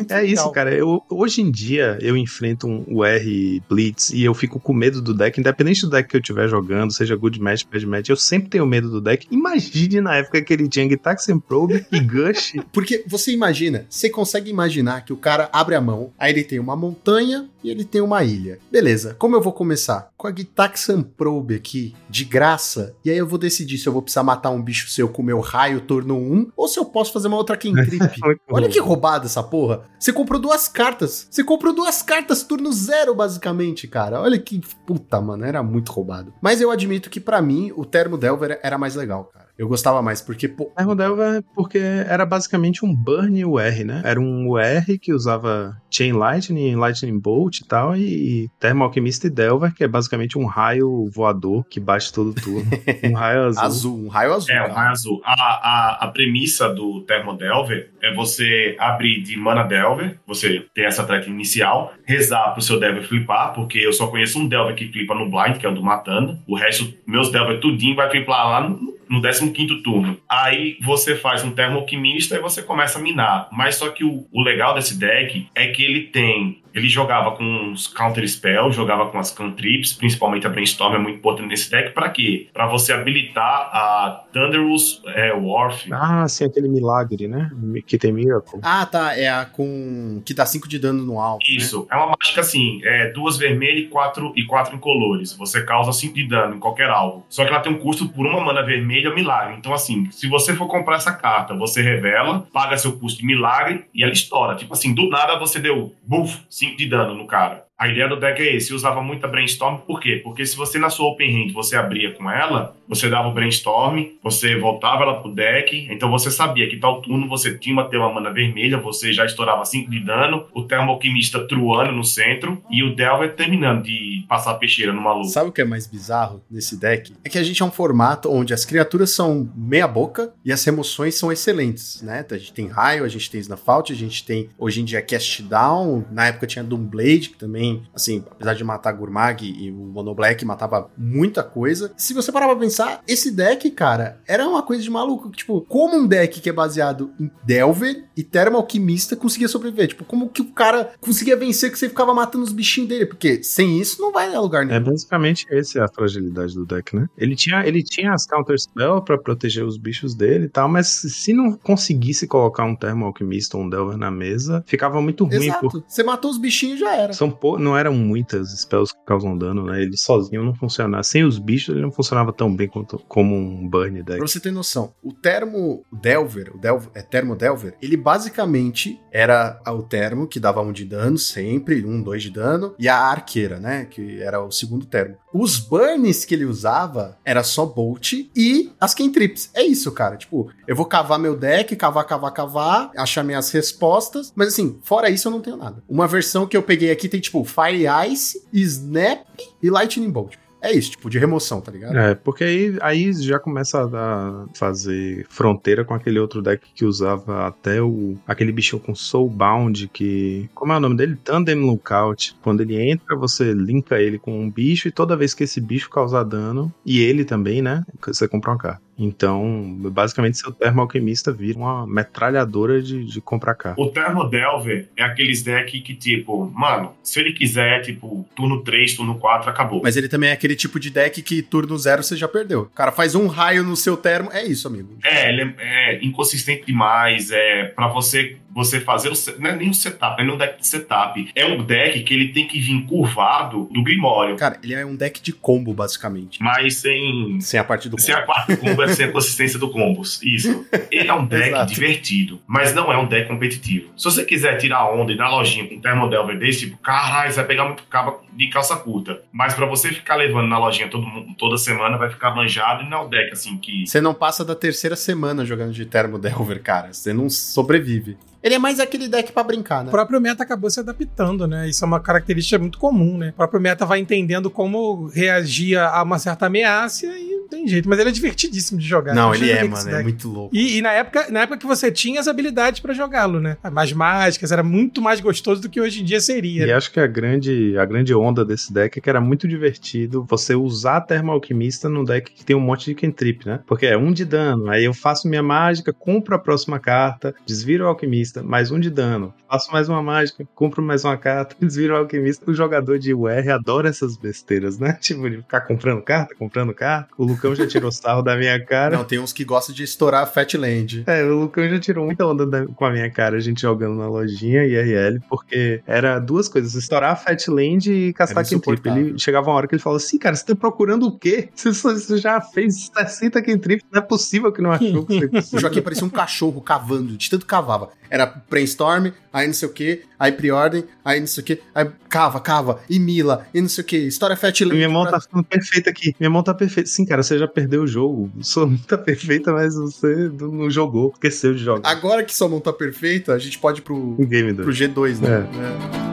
tá 0.07 0.19
é, 0.19 0.21
é 0.21 0.25
isso, 0.25 0.49
cara. 0.51 0.73
Eu, 0.73 1.03
hoje 1.09 1.41
em 1.41 1.51
dia 1.51 1.97
eu 2.01 2.17
enfrento 2.17 2.67
um 2.67 2.83
UR 2.87 3.61
Blitz 3.69 4.09
e 4.11 4.23
eu 4.23 4.33
fico 4.33 4.59
com 4.59 4.73
medo 4.73 5.01
do 5.01 5.13
deck, 5.13 5.39
independente 5.39 5.81
do 5.81 5.89
deck 5.89 6.09
que 6.09 6.15
eu 6.15 6.21
estiver 6.21 6.47
jogando, 6.47 6.91
seja 6.91 7.15
Good 7.15 7.39
Match, 7.41 7.63
Bad 7.71 7.85
Match, 7.85 8.09
eu 8.09 8.15
sempre 8.15 8.49
tenho 8.49 8.65
medo 8.65 8.89
do 8.89 9.01
deck. 9.01 9.27
Imagine 9.31 10.01
na 10.01 10.15
época 10.17 10.41
que 10.41 10.53
ele 10.53 10.67
tinha 10.67 10.89
Gitaxian 10.89 11.39
Probe 11.39 11.85
e 11.91 11.99
Gush. 12.01 12.53
Porque 12.71 13.03
você 13.07 13.31
imagina, 13.31 13.85
você 13.89 14.09
consegue 14.09 14.49
imaginar 14.49 15.05
que 15.05 15.13
o 15.13 15.17
cara 15.17 15.49
abre 15.51 15.75
a 15.75 15.81
mão, 15.81 16.11
aí 16.17 16.31
ele 16.31 16.43
tem 16.43 16.59
uma 16.59 16.75
montanha 16.75 17.49
e 17.63 17.69
ele 17.69 17.83
tem 17.83 18.01
uma 18.01 18.23
ilha. 18.23 18.59
Beleza, 18.71 19.15
como 19.19 19.35
eu 19.35 19.41
vou 19.41 19.53
começar? 19.53 20.09
Com 20.17 20.27
a 20.27 20.35
Gitaxian 20.35 21.01
Probe 21.01 21.55
aqui, 21.55 21.93
de 22.09 22.25
graça, 22.25 22.95
e 23.03 23.09
aí 23.09 23.17
eu 23.17 23.27
vou 23.27 23.37
decidir 23.37 23.77
se 23.77 23.87
eu 23.87 23.93
vou 23.93 24.01
precisar 24.01 24.23
matar 24.23 24.49
um 24.49 24.61
bicho 24.61 24.89
seu 24.89 25.09
com 25.09 25.21
o 25.21 25.25
meu 25.25 25.39
raio 25.39 25.81
turno 25.81 26.17
1, 26.17 26.51
ou 26.55 26.67
se 26.67 26.78
eu 26.80 26.86
posso 26.86 27.13
fazer 27.13 27.27
uma 27.27 27.38
outra 27.38 27.57
cantrip. 27.57 27.99
Muito 28.23 28.41
Olha 28.49 28.69
que 28.69 28.80
roubada 28.80 29.25
essa 29.25 29.43
porra. 29.43 29.82
Você 29.99 30.11
comprou 30.11 30.39
duas 30.39 30.67
cartas. 30.67 31.27
Você 31.30 31.43
comprou 31.43 31.73
duas 31.73 32.01
cartas 32.01 32.43
turno 32.43 32.71
zero, 32.71 33.13
basicamente, 33.13 33.88
cara. 33.88 34.21
Olha 34.21 34.39
que 34.39 34.61
puta, 34.86 35.21
mano. 35.21 35.45
Era 35.45 35.61
muito 35.61 35.91
roubado. 35.91 36.34
Mas 36.41 36.61
eu 36.61 36.71
admito 36.71 37.09
que 37.09 37.19
pra 37.19 37.41
mim 37.41 37.71
o 37.75 37.86
Termo 37.86 38.17
Delver 38.17 38.59
era 38.63 38.77
mais 38.77 38.95
legal, 38.95 39.25
cara. 39.25 39.49
Eu 39.60 39.68
gostava 39.68 40.01
mais, 40.01 40.22
porque, 40.22 40.47
pô. 40.47 40.72
Termo 40.78 40.95
Delver 40.95 41.43
porque 41.53 41.78
era 41.78 42.26
basicamente 42.26 42.86
um 42.86 42.95
Burn 42.95 43.43
UR, 43.43 43.86
né? 43.86 44.01
Era 44.05 44.18
um 44.18 44.47
UR 44.47 44.97
que 45.01 45.12
usava 45.12 45.76
Chain 45.91 46.14
Lightning, 46.14 46.76
Lightning 46.76 47.20
Bolt 47.20 47.60
e 47.60 47.68
tal, 47.68 47.93
e 47.93 48.49
Termo 48.57 48.86
Alquimista 48.86 49.28
e 49.28 49.30
Delver, 49.30 49.74
que 49.74 49.84
é 49.84 49.88
basicamente 49.88 50.38
um 50.38 50.45
raio 50.45 51.10
voador 51.14 51.66
que 51.66 51.78
bate 51.78 52.14
todo 52.14 52.34
turno. 52.34 52.70
Um 53.03 53.14
raio 53.14 53.45
azul. 53.45 53.64
Azul, 53.64 54.05
um 54.05 54.07
raio 54.07 54.34
azul. 54.34 54.55
É, 54.55 54.60
cara. 54.60 54.74
raio 54.74 54.91
azul. 54.91 55.22
A, 55.24 55.34
a, 55.34 55.97
a 56.01 56.07
premissa 56.07 56.70
do 56.70 57.01
Thermodelver 57.01 57.91
é 58.01 58.14
você 58.14 58.76
abrir 58.80 59.22
de 59.22 59.38
mana 59.38 59.64
Delver, 59.64 60.20
você 60.28 60.66
tem 60.74 60.86
essa 60.86 61.03
track 61.03 61.30
inicial, 61.30 61.93
rezar 62.05 62.51
pro 62.51 62.62
seu 62.62 62.80
Delver 62.80 63.03
flipar, 63.03 63.53
porque 63.53 63.80
eu 63.80 63.91
só 63.91 64.07
conheço 64.07 64.39
um 64.39 64.47
Delver 64.47 64.76
que 64.76 64.91
flipa 64.91 65.16
no 65.16 65.30
blind, 65.30 65.57
que 65.57 65.66
é 65.66 65.70
o 65.70 65.74
do 65.74 65.84
Matana. 65.84 66.39
O 66.47 66.55
resto, 66.55 66.93
meus 67.05 67.32
Delver 67.32 67.60
tudinho 67.60 67.95
vai 67.95 68.10
flipar 68.10 68.47
lá 68.47 68.70
no, 68.70 68.99
no 69.10 69.22
15 69.22 69.82
turno. 69.82 70.20
Aí 70.30 70.78
você 70.82 71.16
faz 71.16 71.43
um 71.43 71.51
Termo 71.51 71.80
Alquimista 71.80 72.36
e 72.36 72.39
você 72.39 72.62
começa 72.62 72.99
a 72.99 73.01
minar. 73.01 73.47
Mas 73.51 73.76
só 73.76 73.89
que 73.89 74.03
o, 74.03 74.28
o 74.32 74.41
legal 74.41 74.76
desse 74.76 74.97
deck 74.97 75.47
é 75.55 75.68
que 75.68 75.84
ele 75.84 76.01
tem 76.01 76.62
ele 76.74 76.88
jogava 76.88 77.32
com 77.32 77.72
os 77.72 77.88
counter 77.88 78.28
spell, 78.28 78.72
jogava 78.72 79.07
com 79.07 79.17
as 79.17 79.32
cantrips, 79.32 79.93
principalmente 79.93 80.45
a 80.45 80.49
brainstorm 80.49 80.95
é 80.95 80.99
muito 80.99 81.17
importante 81.17 81.47
nesse 81.49 81.70
deck. 81.70 81.93
Pra 81.93 82.09
quê? 82.09 82.47
Pra 82.53 82.67
você 82.67 82.93
habilitar 82.93 83.70
a 83.72 84.24
Thunderous 84.32 85.01
é, 85.07 85.34
Warf. 85.34 85.91
Ah, 85.91 86.28
sim, 86.28 86.45
aquele 86.45 86.67
milagre, 86.67 87.28
né? 87.28 87.51
Que 87.86 87.97
tem 87.97 88.11
Miracle. 88.11 88.59
Ah, 88.61 88.86
tá. 88.86 89.17
É 89.17 89.30
a 89.30 89.45
com. 89.45 90.22
que 90.26 90.34
dá 90.34 90.45
5 90.45 90.67
de 90.67 90.80
dano 90.80 91.03
no 91.03 91.20
alvo. 91.20 91.39
né? 91.39 91.55
Isso, 91.55 91.88
é 91.91 91.95
uma 91.95 92.15
mágica 92.20 92.41
assim, 92.41 92.82
é 92.84 93.11
duas 93.11 93.38
vermelhas 93.38 93.86
e 93.86 93.88
quatro, 93.88 94.34
e 94.36 94.45
quatro 94.45 94.76
incolores. 94.76 95.34
Você 95.34 95.63
causa 95.63 95.91
5 95.91 96.13
de 96.13 96.28
dano 96.28 96.55
em 96.55 96.59
qualquer 96.59 96.89
alvo. 96.89 97.26
Só 97.30 97.43
que 97.43 97.51
ela 97.51 97.59
tem 97.59 97.72
um 97.72 97.80
custo 97.80 98.07
por 98.09 98.26
uma 98.26 98.43
mana 98.43 98.61
vermelha 98.61 99.13
milagre. 99.13 99.55
Então, 99.57 99.74
assim, 99.74 100.09
se 100.11 100.28
você 100.28 100.53
for 100.53 100.67
comprar 100.67 100.97
essa 100.97 101.11
carta, 101.13 101.55
você 101.55 101.82
revela, 101.82 102.47
paga 102.53 102.78
seu 102.78 102.93
custo 102.97 103.20
de 103.20 103.26
milagre 103.26 103.86
e 103.93 104.03
ela 104.03 104.11
estoura. 104.13 104.55
Tipo 104.55 104.74
assim, 104.74 104.93
do 104.93 105.09
nada 105.09 105.38
você 105.39 105.59
deu 105.59 105.93
buff, 106.03 106.41
5 106.60 106.76
de 106.76 106.89
dano 106.89 107.16
no 107.16 107.26
cara. 107.26 107.68
A 107.80 107.88
ideia 107.88 108.09
do 108.09 108.19
deck 108.19 108.41
é 108.41 108.57
esse, 108.57 108.73
usava 108.73 109.01
muita 109.01 109.25
brainstorm, 109.25 109.77
por 109.77 110.01
quê? 110.01 110.19
Porque 110.21 110.45
se 110.45 110.57
você 110.57 110.77
na 110.77 110.89
sua 110.89 111.07
open 111.07 111.47
hand 111.47 111.53
você 111.53 111.77
abria 111.77 112.11
com 112.11 112.30
ela, 112.30 112.75
você 112.89 113.07
dava 113.07 113.30
o 113.30 113.34
brainstorm, 113.34 114.05
você 114.21 114.57
voltava 114.57 115.03
ela 115.03 115.21
pro 115.21 115.34
deck, 115.34 115.88
então 115.89 116.09
você 116.09 116.30
sabia 116.30 116.67
que 116.67 116.77
tal 116.77 117.01
turno 117.01 117.27
você 117.27 117.57
tinha 117.57 117.73
uma 117.73 117.89
uma 117.89 118.13
mana 118.13 118.32
vermelha, 118.34 118.77
você 118.77 119.13
já 119.13 119.25
estourava 119.25 119.63
5 119.63 119.89
de 119.89 119.99
dano, 119.99 120.45
o 120.53 120.63
Termo 120.63 120.91
Alquimista 120.91 121.39
truando 121.47 121.91
no 121.91 122.03
centro 122.03 122.61
e 122.69 122.84
o 122.84 122.95
Delver 122.95 123.36
terminando 123.36 123.84
de 123.84 124.25
passar 124.27 124.51
a 124.51 124.55
peixeira 124.55 124.93
no 124.93 125.01
maluco. 125.01 125.27
Sabe 125.27 125.49
o 125.49 125.51
que 125.51 125.61
é 125.61 125.65
mais 125.65 125.88
bizarro 125.88 126.41
desse 126.49 126.80
deck? 126.80 127.13
É 127.23 127.30
que 127.30 127.38
a 127.38 127.43
gente 127.43 127.61
é 127.61 127.65
um 127.65 127.71
formato 127.71 128.32
onde 128.32 128.53
as 128.53 128.65
criaturas 128.65 129.11
são 129.11 129.49
meia 129.55 129.88
boca 129.88 130.34
e 130.43 130.51
as 130.51 130.63
remoções 130.63 131.15
são 131.15 131.32
excelentes, 131.32 132.01
né? 132.01 132.25
A 132.30 132.38
gente 132.38 132.53
tem 132.53 132.67
raio, 132.67 133.03
a 133.03 133.07
gente 133.07 133.30
tem 133.30 133.39
Snuff 133.39 133.63
Out, 133.67 133.93
a 133.93 133.95
gente 133.95 134.25
tem 134.25 134.49
hoje 134.57 134.82
em 134.82 134.86
dia 134.86 135.01
Cast 135.01 135.43
Down, 135.43 136.05
na 136.11 136.27
época 136.27 136.47
tinha 136.47 136.63
Doomblade, 136.63 137.30
que 137.30 137.38
também, 137.38 137.68
assim, 137.93 138.24
apesar 138.32 138.53
de 138.53 138.63
matar 138.63 138.91
Gurmag 138.91 139.43
e 139.43 139.72
o 139.72 139.76
Mono 139.76 140.13
Black 140.13 140.43
matava 140.45 140.89
muita 140.97 141.43
coisa. 141.43 141.91
Se 141.97 142.13
você 142.13 142.32
parar 142.32 142.47
pra 142.47 142.55
pensar, 142.55 143.01
esse 143.07 143.32
deck, 143.32 143.70
cara, 143.72 144.22
era 144.28 144.47
uma 144.47 144.61
coisa 144.61 144.84
de 144.84 144.89
maluco. 144.89 145.30
Tipo, 145.32 145.61
como 145.61 145.97
um 145.97 146.07
deck 146.07 146.39
que 146.39 146.49
é 146.49 146.53
baseado 146.53 147.11
em 147.20 147.30
Delver 147.43 148.05
e 148.15 148.24
Termo 148.24 148.57
Alquimista 148.57 149.15
conseguia 149.15 149.47
sobreviver? 149.47 149.88
Tipo, 149.88 150.05
como 150.05 150.30
que 150.30 150.41
o 150.41 150.51
cara 150.51 150.91
conseguia 150.99 151.36
vencer 151.36 151.72
que 151.72 151.80
você 151.80 151.89
ficava 151.89 152.13
matando 152.13 152.43
os 152.43 152.51
bichinhos 152.51 152.89
dele? 152.89 153.05
Porque 153.05 153.43
sem 153.43 153.80
isso 153.80 154.01
não 154.01 154.11
vai 154.11 154.34
a 154.34 154.39
lugar 154.39 154.65
nenhum. 154.65 154.78
É 154.78 154.84
basicamente 154.84 155.45
essa 155.49 155.80
a 155.84 155.88
fragilidade 155.88 156.53
do 156.53 156.65
deck, 156.65 156.95
né? 156.95 157.07
Ele 157.17 157.36
tinha, 157.36 157.65
ele 157.65 157.84
tinha 157.84 158.13
as 158.13 158.26
counter 158.26 158.59
spell 158.59 159.01
pra 159.01 159.17
proteger 159.17 159.65
os 159.65 159.78
bichos 159.78 160.13
dele 160.13 160.45
e 160.45 160.49
tal, 160.49 160.67
mas 160.67 160.88
se 160.88 161.34
não 161.34 161.53
conseguisse 161.53 162.28
colocar 162.28 162.63
um 162.63 162.76
termo 162.76 163.05
alquimista 163.05 163.57
ou 163.57 163.63
um 163.63 163.70
delver 163.70 163.97
na 163.97 164.11
mesa, 164.11 164.63
ficava 164.65 165.01
muito 165.01 165.26
ruim. 165.26 165.47
Exato. 165.47 165.70
Por... 165.70 165.84
Você 165.88 166.03
matou 166.03 166.32
os 166.32 166.38
bichinhos 166.38 166.78
e 166.78 166.80
já 166.82 166.95
era. 166.95 167.13
São 167.13 167.30
pou... 167.30 167.59
Não 167.60 167.78
eram 167.78 167.93
muitas 167.93 168.49
spells 168.60 168.93
que 168.93 169.05
causam 169.05 169.38
dano, 169.38 169.66
né? 169.66 169.82
Ele 169.82 169.97
sozinho 169.97 170.43
não 170.43 170.53
funcionava. 170.53 171.03
Sem 171.03 171.24
os 171.24 171.38
bichos, 171.38 171.70
ele 171.70 171.82
não 171.82 171.91
funcionava 171.91 172.32
tão 172.34 172.53
bem 172.55 172.68
quanto, 172.68 172.97
como 173.07 173.36
um 173.36 173.68
burn 173.68 174.01
deck. 174.03 174.18
Pra 174.18 174.28
você 174.28 174.39
ter 174.39 174.51
noção, 174.51 174.93
o 175.03 175.14
termo 175.14 175.84
Delver, 175.91 176.51
o 176.55 176.57
Delver, 176.57 176.89
é 176.93 177.01
termo 177.01 177.36
Delver, 177.36 177.76
ele 177.82 177.97
basicamente 177.97 178.99
era 179.12 179.60
o 179.68 179.82
termo 179.82 180.28
que 180.28 180.39
dava 180.39 180.62
um 180.62 180.72
de 180.72 180.86
dano 180.86 181.18
sempre, 181.18 181.86
um, 181.86 182.01
dois 182.01 182.24
de 182.24 182.30
dano, 182.30 182.74
e 182.80 182.88
a 182.88 182.97
arqueira, 182.97 183.60
né? 183.60 183.86
Que 183.86 184.22
era 184.22 184.41
o 184.41 184.51
segundo 184.51 184.86
termo. 184.86 185.18
Os 185.34 185.59
burns 185.59 186.25
que 186.25 186.34
ele 186.34 186.45
usava 186.45 187.17
era 187.23 187.43
só 187.43 187.65
Bolt 187.65 188.13
e 188.36 188.71
as 188.80 188.93
cantrips. 188.93 189.49
É 189.53 189.63
isso, 189.63 189.91
cara. 189.91 190.17
Tipo, 190.17 190.51
eu 190.67 190.75
vou 190.75 190.86
cavar 190.86 191.19
meu 191.19 191.36
deck, 191.36 191.75
cavar, 191.75 192.05
cavar, 192.05 192.34
cavar, 192.34 192.91
achar 192.97 193.23
minhas 193.23 193.51
respostas. 193.51 194.34
Mas 194.36 194.49
assim, 194.49 194.80
fora 194.84 195.09
isso 195.09 195.27
eu 195.27 195.32
não 195.32 195.41
tenho 195.41 195.57
nada. 195.57 195.84
Uma 195.88 196.07
versão 196.07 196.47
que 196.47 196.57
eu 196.57 196.63
peguei 196.63 196.91
aqui 196.91 197.07
tem 197.07 197.19
tipo 197.19 197.43
Fire 197.43 197.86
Ice, 198.11 198.43
Snap 198.51 199.25
e 199.61 199.69
Lightning 199.69 200.09
Bolt. 200.09 200.36
É 200.62 200.72
isso, 200.74 200.91
tipo, 200.91 201.10
de 201.10 201.18
remoção, 201.18 201.62
tá 201.62 201.72
ligado? 201.72 201.97
É, 201.97 202.16
porque 202.16 202.43
aí, 202.43 202.78
aí 202.82 203.14
já 203.14 203.39
começa 203.39 203.82
a 203.82 204.45
fazer 204.53 205.26
fronteira 205.30 205.86
com 205.86 205.93
aquele 205.93 206.20
outro 206.20 206.41
deck 206.41 206.66
que 206.74 206.86
usava 206.86 207.47
até 207.47 207.82
o 207.82 208.18
aquele 208.28 208.51
bicho 208.51 208.80
com 208.80 208.93
Soulbound, 208.93 209.88
que. 209.88 210.49
Como 210.53 210.74
é 210.74 210.78
o 210.78 210.80
nome 210.80 210.97
dele? 210.97 211.18
Tandem 211.24 211.55
Lookout. 211.55 212.36
Quando 212.41 212.62
ele 212.62 212.80
entra, 212.80 213.16
você 213.16 213.53
linka 213.53 213.99
ele 213.99 214.20
com 214.20 214.39
um 214.39 214.49
bicho 214.49 214.88
e 214.88 214.91
toda 214.91 215.16
vez 215.16 215.34
que 215.34 215.43
esse 215.43 215.62
bicho 215.62 215.89
causar 215.89 216.24
dano, 216.24 216.74
e 216.86 216.99
ele 216.99 217.24
também, 217.24 217.62
né? 217.62 217.86
Você 218.05 218.28
compra 218.28 218.51
uma 218.51 218.57
carta. 218.57 218.88
Então, 219.00 219.78
basicamente, 219.91 220.38
seu 220.38 220.52
termo 220.52 220.82
alquimista 220.82 221.32
vira 221.32 221.58
uma 221.58 221.88
metralhadora 221.88 222.82
de, 222.82 223.06
de 223.06 223.22
comprar 223.22 223.56
carta. 223.56 223.82
O 223.82 223.88
Termo 223.88 224.26
Delver 224.26 224.89
é 224.97 225.04
aqueles 225.04 225.41
decks 225.41 225.82
que, 225.82 225.95
tipo, 225.95 226.52
mano, 226.54 226.93
se 227.02 227.20
ele 227.20 227.32
quiser, 227.32 227.82
tipo, 227.82 228.28
turno 228.36 228.62
3, 228.62 228.95
turno 228.95 229.16
4, 229.16 229.50
acabou. 229.50 229.82
Mas 229.82 229.95
ele 229.95 230.10
também 230.10 230.30
é 230.30 230.34
aquele 230.34 230.56
tipo 230.56 230.78
de 230.80 230.89
deck 230.89 231.22
que 231.22 231.41
turno 231.41 231.78
zero 231.78 232.04
você 232.04 232.18
já 232.18 232.28
perdeu. 232.28 232.64
O 232.64 232.66
cara 232.66 232.91
faz 232.91 233.16
um 233.16 233.28
raio 233.28 233.64
no 233.64 233.78
seu 233.78 233.95
termo, 233.95 234.30
é 234.34 234.45
isso, 234.45 234.68
amigo. 234.68 234.97
É, 235.04 235.30
ele 235.30 235.56
é, 235.60 235.95
é 235.95 236.06
inconsistente 236.06 236.66
demais, 236.66 237.32
é 237.32 237.66
para 237.66 237.88
você 237.88 238.38
você 238.52 238.80
fazer 238.80 239.10
o 239.10 239.14
não 239.39 239.50
é 239.50 239.56
nem 239.56 239.70
o 239.70 239.74
setup, 239.74 240.24
não 240.24 240.34
é 240.34 240.36
um 240.36 240.38
deck 240.38 240.60
de 240.60 240.68
setup. 240.68 241.32
É 241.36 241.45
um 241.45 241.64
deck 241.64 242.04
que 242.04 242.14
ele 242.14 242.30
tem 242.30 242.47
que 242.47 242.60
vir 242.60 242.86
curvado 242.86 243.70
do 243.72 243.84
Grimório. 243.84 244.36
Cara, 244.36 244.60
ele 244.64 244.74
é 244.74 244.86
um 244.86 244.95
deck 244.95 245.22
de 245.22 245.32
combo, 245.32 245.74
basicamente. 245.74 246.41
Mas 246.41 246.78
sem. 246.78 247.39
Sem 247.41 247.60
a 247.60 247.64
parte 247.64 247.89
do 247.89 248.00
Sem 248.00 248.14
a 248.14 248.22
parte 248.22 248.54
do 248.54 248.58
combo, 248.58 248.82
é 248.84 248.88
sem 248.89 249.06
a 249.06 249.12
consistência 249.12 249.60
do 249.60 249.70
combos. 249.70 250.22
Isso. 250.24 250.66
Ele 250.91 251.08
é 251.08 251.14
um 251.14 251.26
deck 251.26 251.66
divertido, 251.68 252.41
mas 252.47 252.74
não 252.74 252.91
é 252.91 252.97
um 252.97 253.08
deck 253.08 253.28
competitivo. 253.28 253.91
Se 253.97 254.06
você 254.06 254.26
quiser 254.26 254.58
tirar 254.58 254.91
onda 254.91 255.12
e 255.12 255.16
na 255.16 255.30
lojinha 255.30 255.68
com 255.68 255.76
um 255.76 255.82
Thermodelver 255.82 256.38
desse, 256.38 256.60
tipo, 256.62 256.78
caralho, 256.78 257.32
você 257.32 257.38
vai 257.38 257.45
pegar 257.45 257.66
muito 257.66 257.84
cabo 257.84 258.22
de 258.34 258.47
calça 258.47 258.76
curta. 258.78 259.22
Mas 259.32 259.54
pra 259.54 259.66
você 259.66 259.89
ficar 259.89 260.16
levando 260.16 260.47
na 260.47 260.58
lojinha 260.58 260.88
todo, 260.88 261.06
toda 261.38 261.58
semana, 261.58 261.97
vai 261.97 262.10
ficar 262.10 262.34
manjado 262.36 262.84
e 262.84 262.89
não 262.89 263.00
é 263.00 263.02
um 263.02 263.10
deck 263.10 263.32
assim 263.32 263.58
que. 263.58 263.86
Você 263.86 264.02
não 264.02 264.14
passa 264.14 264.43
da 264.43 264.56
terceira 264.56 264.95
semana 264.95 265.45
jogando 265.45 265.74
de 265.74 265.86
Termo 265.86 266.18
Delver, 266.18 266.62
cara. 266.62 266.93
Você 266.93 267.14
não 267.14 267.30
sobrevive. 267.30 268.18
Ele 268.50 268.56
é 268.56 268.60
mais 268.60 268.80
aquele 268.80 269.08
deck 269.08 269.32
pra 269.32 269.43
brincar, 269.43 269.82
O 269.82 269.86
né? 269.86 269.91
próprio 269.91 270.20
meta 270.20 270.43
acabou 270.43 270.70
se 270.70 270.80
adaptando, 270.80 271.47
né? 271.47 271.70
Isso 271.70 271.84
é 271.84 271.88
uma 271.88 272.00
característica 272.00 272.58
muito 272.60 272.78
comum, 272.80 273.18
né? 273.18 273.30
O 273.30 273.34
próprio 273.34 273.62
meta 273.62 273.86
vai 273.86 274.00
entendendo 274.00 274.50
como 274.50 275.08
reagir 275.08 275.78
a 275.78 276.02
uma 276.04 276.18
certa 276.20 276.47
ameaça 276.47 277.06
e 277.06 277.36
não 277.36 277.47
tem 277.47 277.68
jeito. 277.68 277.88
Mas 277.88 278.00
ele 278.00 278.10
é 278.10 278.12
divertidíssimo 278.12 278.80
de 278.80 278.88
jogar. 278.88 279.14
Não, 279.14 279.30
Eu 279.34 279.36
ele 279.36 279.52
é, 279.52 279.64
mano. 279.64 279.89
É 279.89 280.04
muito 280.04 280.28
louco. 280.28 280.56
E, 280.56 280.78
e 280.78 280.82
na, 280.82 280.91
época, 280.91 281.28
na 281.30 281.41
época 281.41 281.58
que 281.60 281.68
você 281.68 281.91
tinha 281.91 282.20
as 282.20 282.28
habilidades 282.28 282.80
pra 282.80 282.93
jogá-lo, 282.93 283.39
né? 283.39 283.58
Mais 283.72 283.93
mágicas, 283.93 284.52
era 284.52 284.64
muito 284.64 285.02
mais 285.02 285.20
gostoso 285.20 285.62
do 285.62 285.70
que 285.70 285.80
hoje 285.80 286.02
em 286.02 286.06
dia 286.06 286.20
seria. 286.20 286.66
E 286.66 286.72
acho 286.72 286.91
que 286.91 287.00
a 287.00 287.08
grande, 287.08 287.78
a 287.78 287.86
grande 287.86 288.14
onda 288.14 288.43
desse 288.43 288.74
deck 288.74 288.97
é 288.97 289.02
que 289.02 289.10
era 289.10 289.22
muito 289.22 289.47
divertido 289.47 290.26
você 290.30 290.56
usar 290.56 291.02
Termo 291.02 291.32
Alquimista 291.32 291.88
num 291.89 292.04
deck 292.04 292.32
que 292.32 292.43
tem 292.43 292.56
um 292.56 292.60
monte 292.60 292.86
de 292.86 292.95
cantrip, 292.95 293.45
né? 293.45 293.60
Porque 293.68 293.86
é 293.86 293.97
um 293.97 294.12
de 294.12 294.26
dano, 294.26 294.70
aí 294.70 294.86
eu 294.86 294.93
faço 294.93 295.28
minha 295.28 295.43
mágica, 295.43 295.93
compro 295.93 296.36
a 296.36 296.39
próxima 296.39 296.80
carta, 296.80 297.34
desviro 297.45 297.86
o 297.86 297.88
Alquimista, 297.88 298.28
mais 298.43 298.71
um 298.71 298.80
de 298.80 298.89
dano. 298.89 299.34
Faço 299.50 299.72
mais 299.72 299.89
uma 299.89 300.04
mágica, 300.04 300.47
compro 300.54 300.82
mais 300.82 301.04
uma 301.04 301.18
carta, 301.18 301.56
desviro 301.60 301.93
o 301.95 301.97
Alquimista. 301.97 302.50
O 302.50 302.54
jogador 302.54 303.00
de 303.00 303.14
UR 303.14 303.50
adora 303.52 303.89
essas 303.89 304.16
besteiras, 304.16 304.78
né? 304.78 304.93
Tipo, 305.02 305.28
de 305.30 305.38
ficar 305.38 305.62
comprando 305.62 306.02
carta, 306.04 306.36
comprando 306.36 306.72
carta. 306.74 307.10
O 307.18 307.24
Lucão 307.26 307.56
já 307.56 307.66
tirou 307.66 307.91
sarro 307.91 308.22
da 308.22 308.38
minha 308.38 308.64
cara. 308.64 308.95
Não, 308.95 309.04
tem 309.04 309.18
uns 309.18 309.34
que 309.34 309.43
gostam 309.43 309.74
de 309.74 309.84
estourar 309.84 310.22
a 310.24 310.26
Fatland. 310.28 311.04
É, 311.08 311.24
o 311.24 311.39
Lucão 311.39 311.68
já 311.68 311.80
tirou 311.80 312.06
muita 312.06 312.26
onda 312.28 312.45
da- 312.45 312.68
com 312.68 312.86
a 312.86 312.91
minha 312.91 313.10
cara, 313.10 313.38
a 313.38 313.39
gente 313.39 313.62
jogando 313.62 313.95
na 313.95 314.08
lojinha 314.08 314.64
IRL, 314.66 315.20
porque 315.28 315.82
era 315.88 316.20
duas 316.20 316.47
coisas: 316.47 316.76
estourar 316.76 317.14
a 317.14 317.16
Fatland 317.16 317.91
e 317.91 318.14
castar 318.14 318.45
Kentrip. 318.45 318.88
Ele 318.88 319.18
chegava 319.18 319.50
uma 319.50 319.56
hora 319.56 319.68
que 319.68 319.74
ele 319.74 319.82
falou 319.82 319.97
assim: 319.97 320.20
cara, 320.20 320.36
você 320.36 320.45
tá 320.45 320.56
procurando 320.56 321.08
o 321.08 321.18
quê? 321.18 321.50
Você, 321.56 322.18
já 322.18 322.39
fez 322.41 322.91
60 322.95 323.41
Kentrip, 323.41 323.84
não 323.91 324.00
é 324.00 324.02
possível 324.04 324.52
que 324.52 324.62
não 324.62 324.72
achou 324.72 325.06
que 325.06 325.28
você 325.28 325.56
O 325.56 325.60
Joaquim 325.60 325.82
parecia 325.82 326.06
um 326.06 326.10
cachorro 326.10 326.62
cavando, 326.62 327.18
de 327.18 327.30
tanto 327.30 327.45
cavava. 327.45 327.89
Era 328.10 328.26
brainstorm, 328.50 329.12
aí 329.39 329.47
não 329.47 329.53
sei 329.53 329.67
o 329.67 329.71
que, 329.71 330.01
aí 330.19 330.31
preordem, 330.31 330.83
aí 331.03 331.19
não 331.19 331.27
sei 331.27 331.41
o 331.41 331.45
que, 331.45 331.59
aí 331.73 331.87
cava, 332.07 332.39
cava, 332.39 332.79
e 332.89 332.99
mila, 332.99 333.45
e 333.53 333.61
não 333.61 333.69
sei 333.69 333.83
o 333.83 333.87
que, 333.87 333.97
história 333.97 334.35
Fatland. 334.35 334.73
Minha 334.75 334.89
mão 334.89 335.09
tá 335.09 335.19
ficando 335.19 335.43
perfeita 335.43 335.89
aqui. 335.89 336.13
Minha 336.19 336.29
mão 336.29 336.43
tá 336.43 336.53
perfeita. 336.53 336.89
Sim, 336.89 337.05
cara, 337.05 337.23
você 337.23 337.37
já 337.37 337.47
perdeu 337.47 337.83
o 337.83 337.87
jogo. 337.87 338.29
Sua 338.41 338.65
mão 338.67 338.77
tá 338.77 338.97
perfeita, 338.97 339.51
mas 339.51 339.75
você 339.75 340.29
não 340.39 340.69
jogou. 340.69 341.11
Esqueceu 341.13 341.53
de 341.53 341.63
jogar. 341.63 341.89
Agora 341.89 342.23
que 342.23 342.35
sua 342.35 342.49
mão 342.49 342.59
tá 342.59 342.73
perfeita, 342.73 343.33
a 343.33 343.39
gente 343.39 343.57
pode 343.59 343.79
ir 343.79 343.83
pro, 343.83 343.95
O 344.17 344.25
Game 344.25 344.51
2. 344.53 344.65
pro 344.65 344.73
G2, 344.75 345.19
né? 345.19 345.47
É. 345.53 346.05
É. 346.05 346.09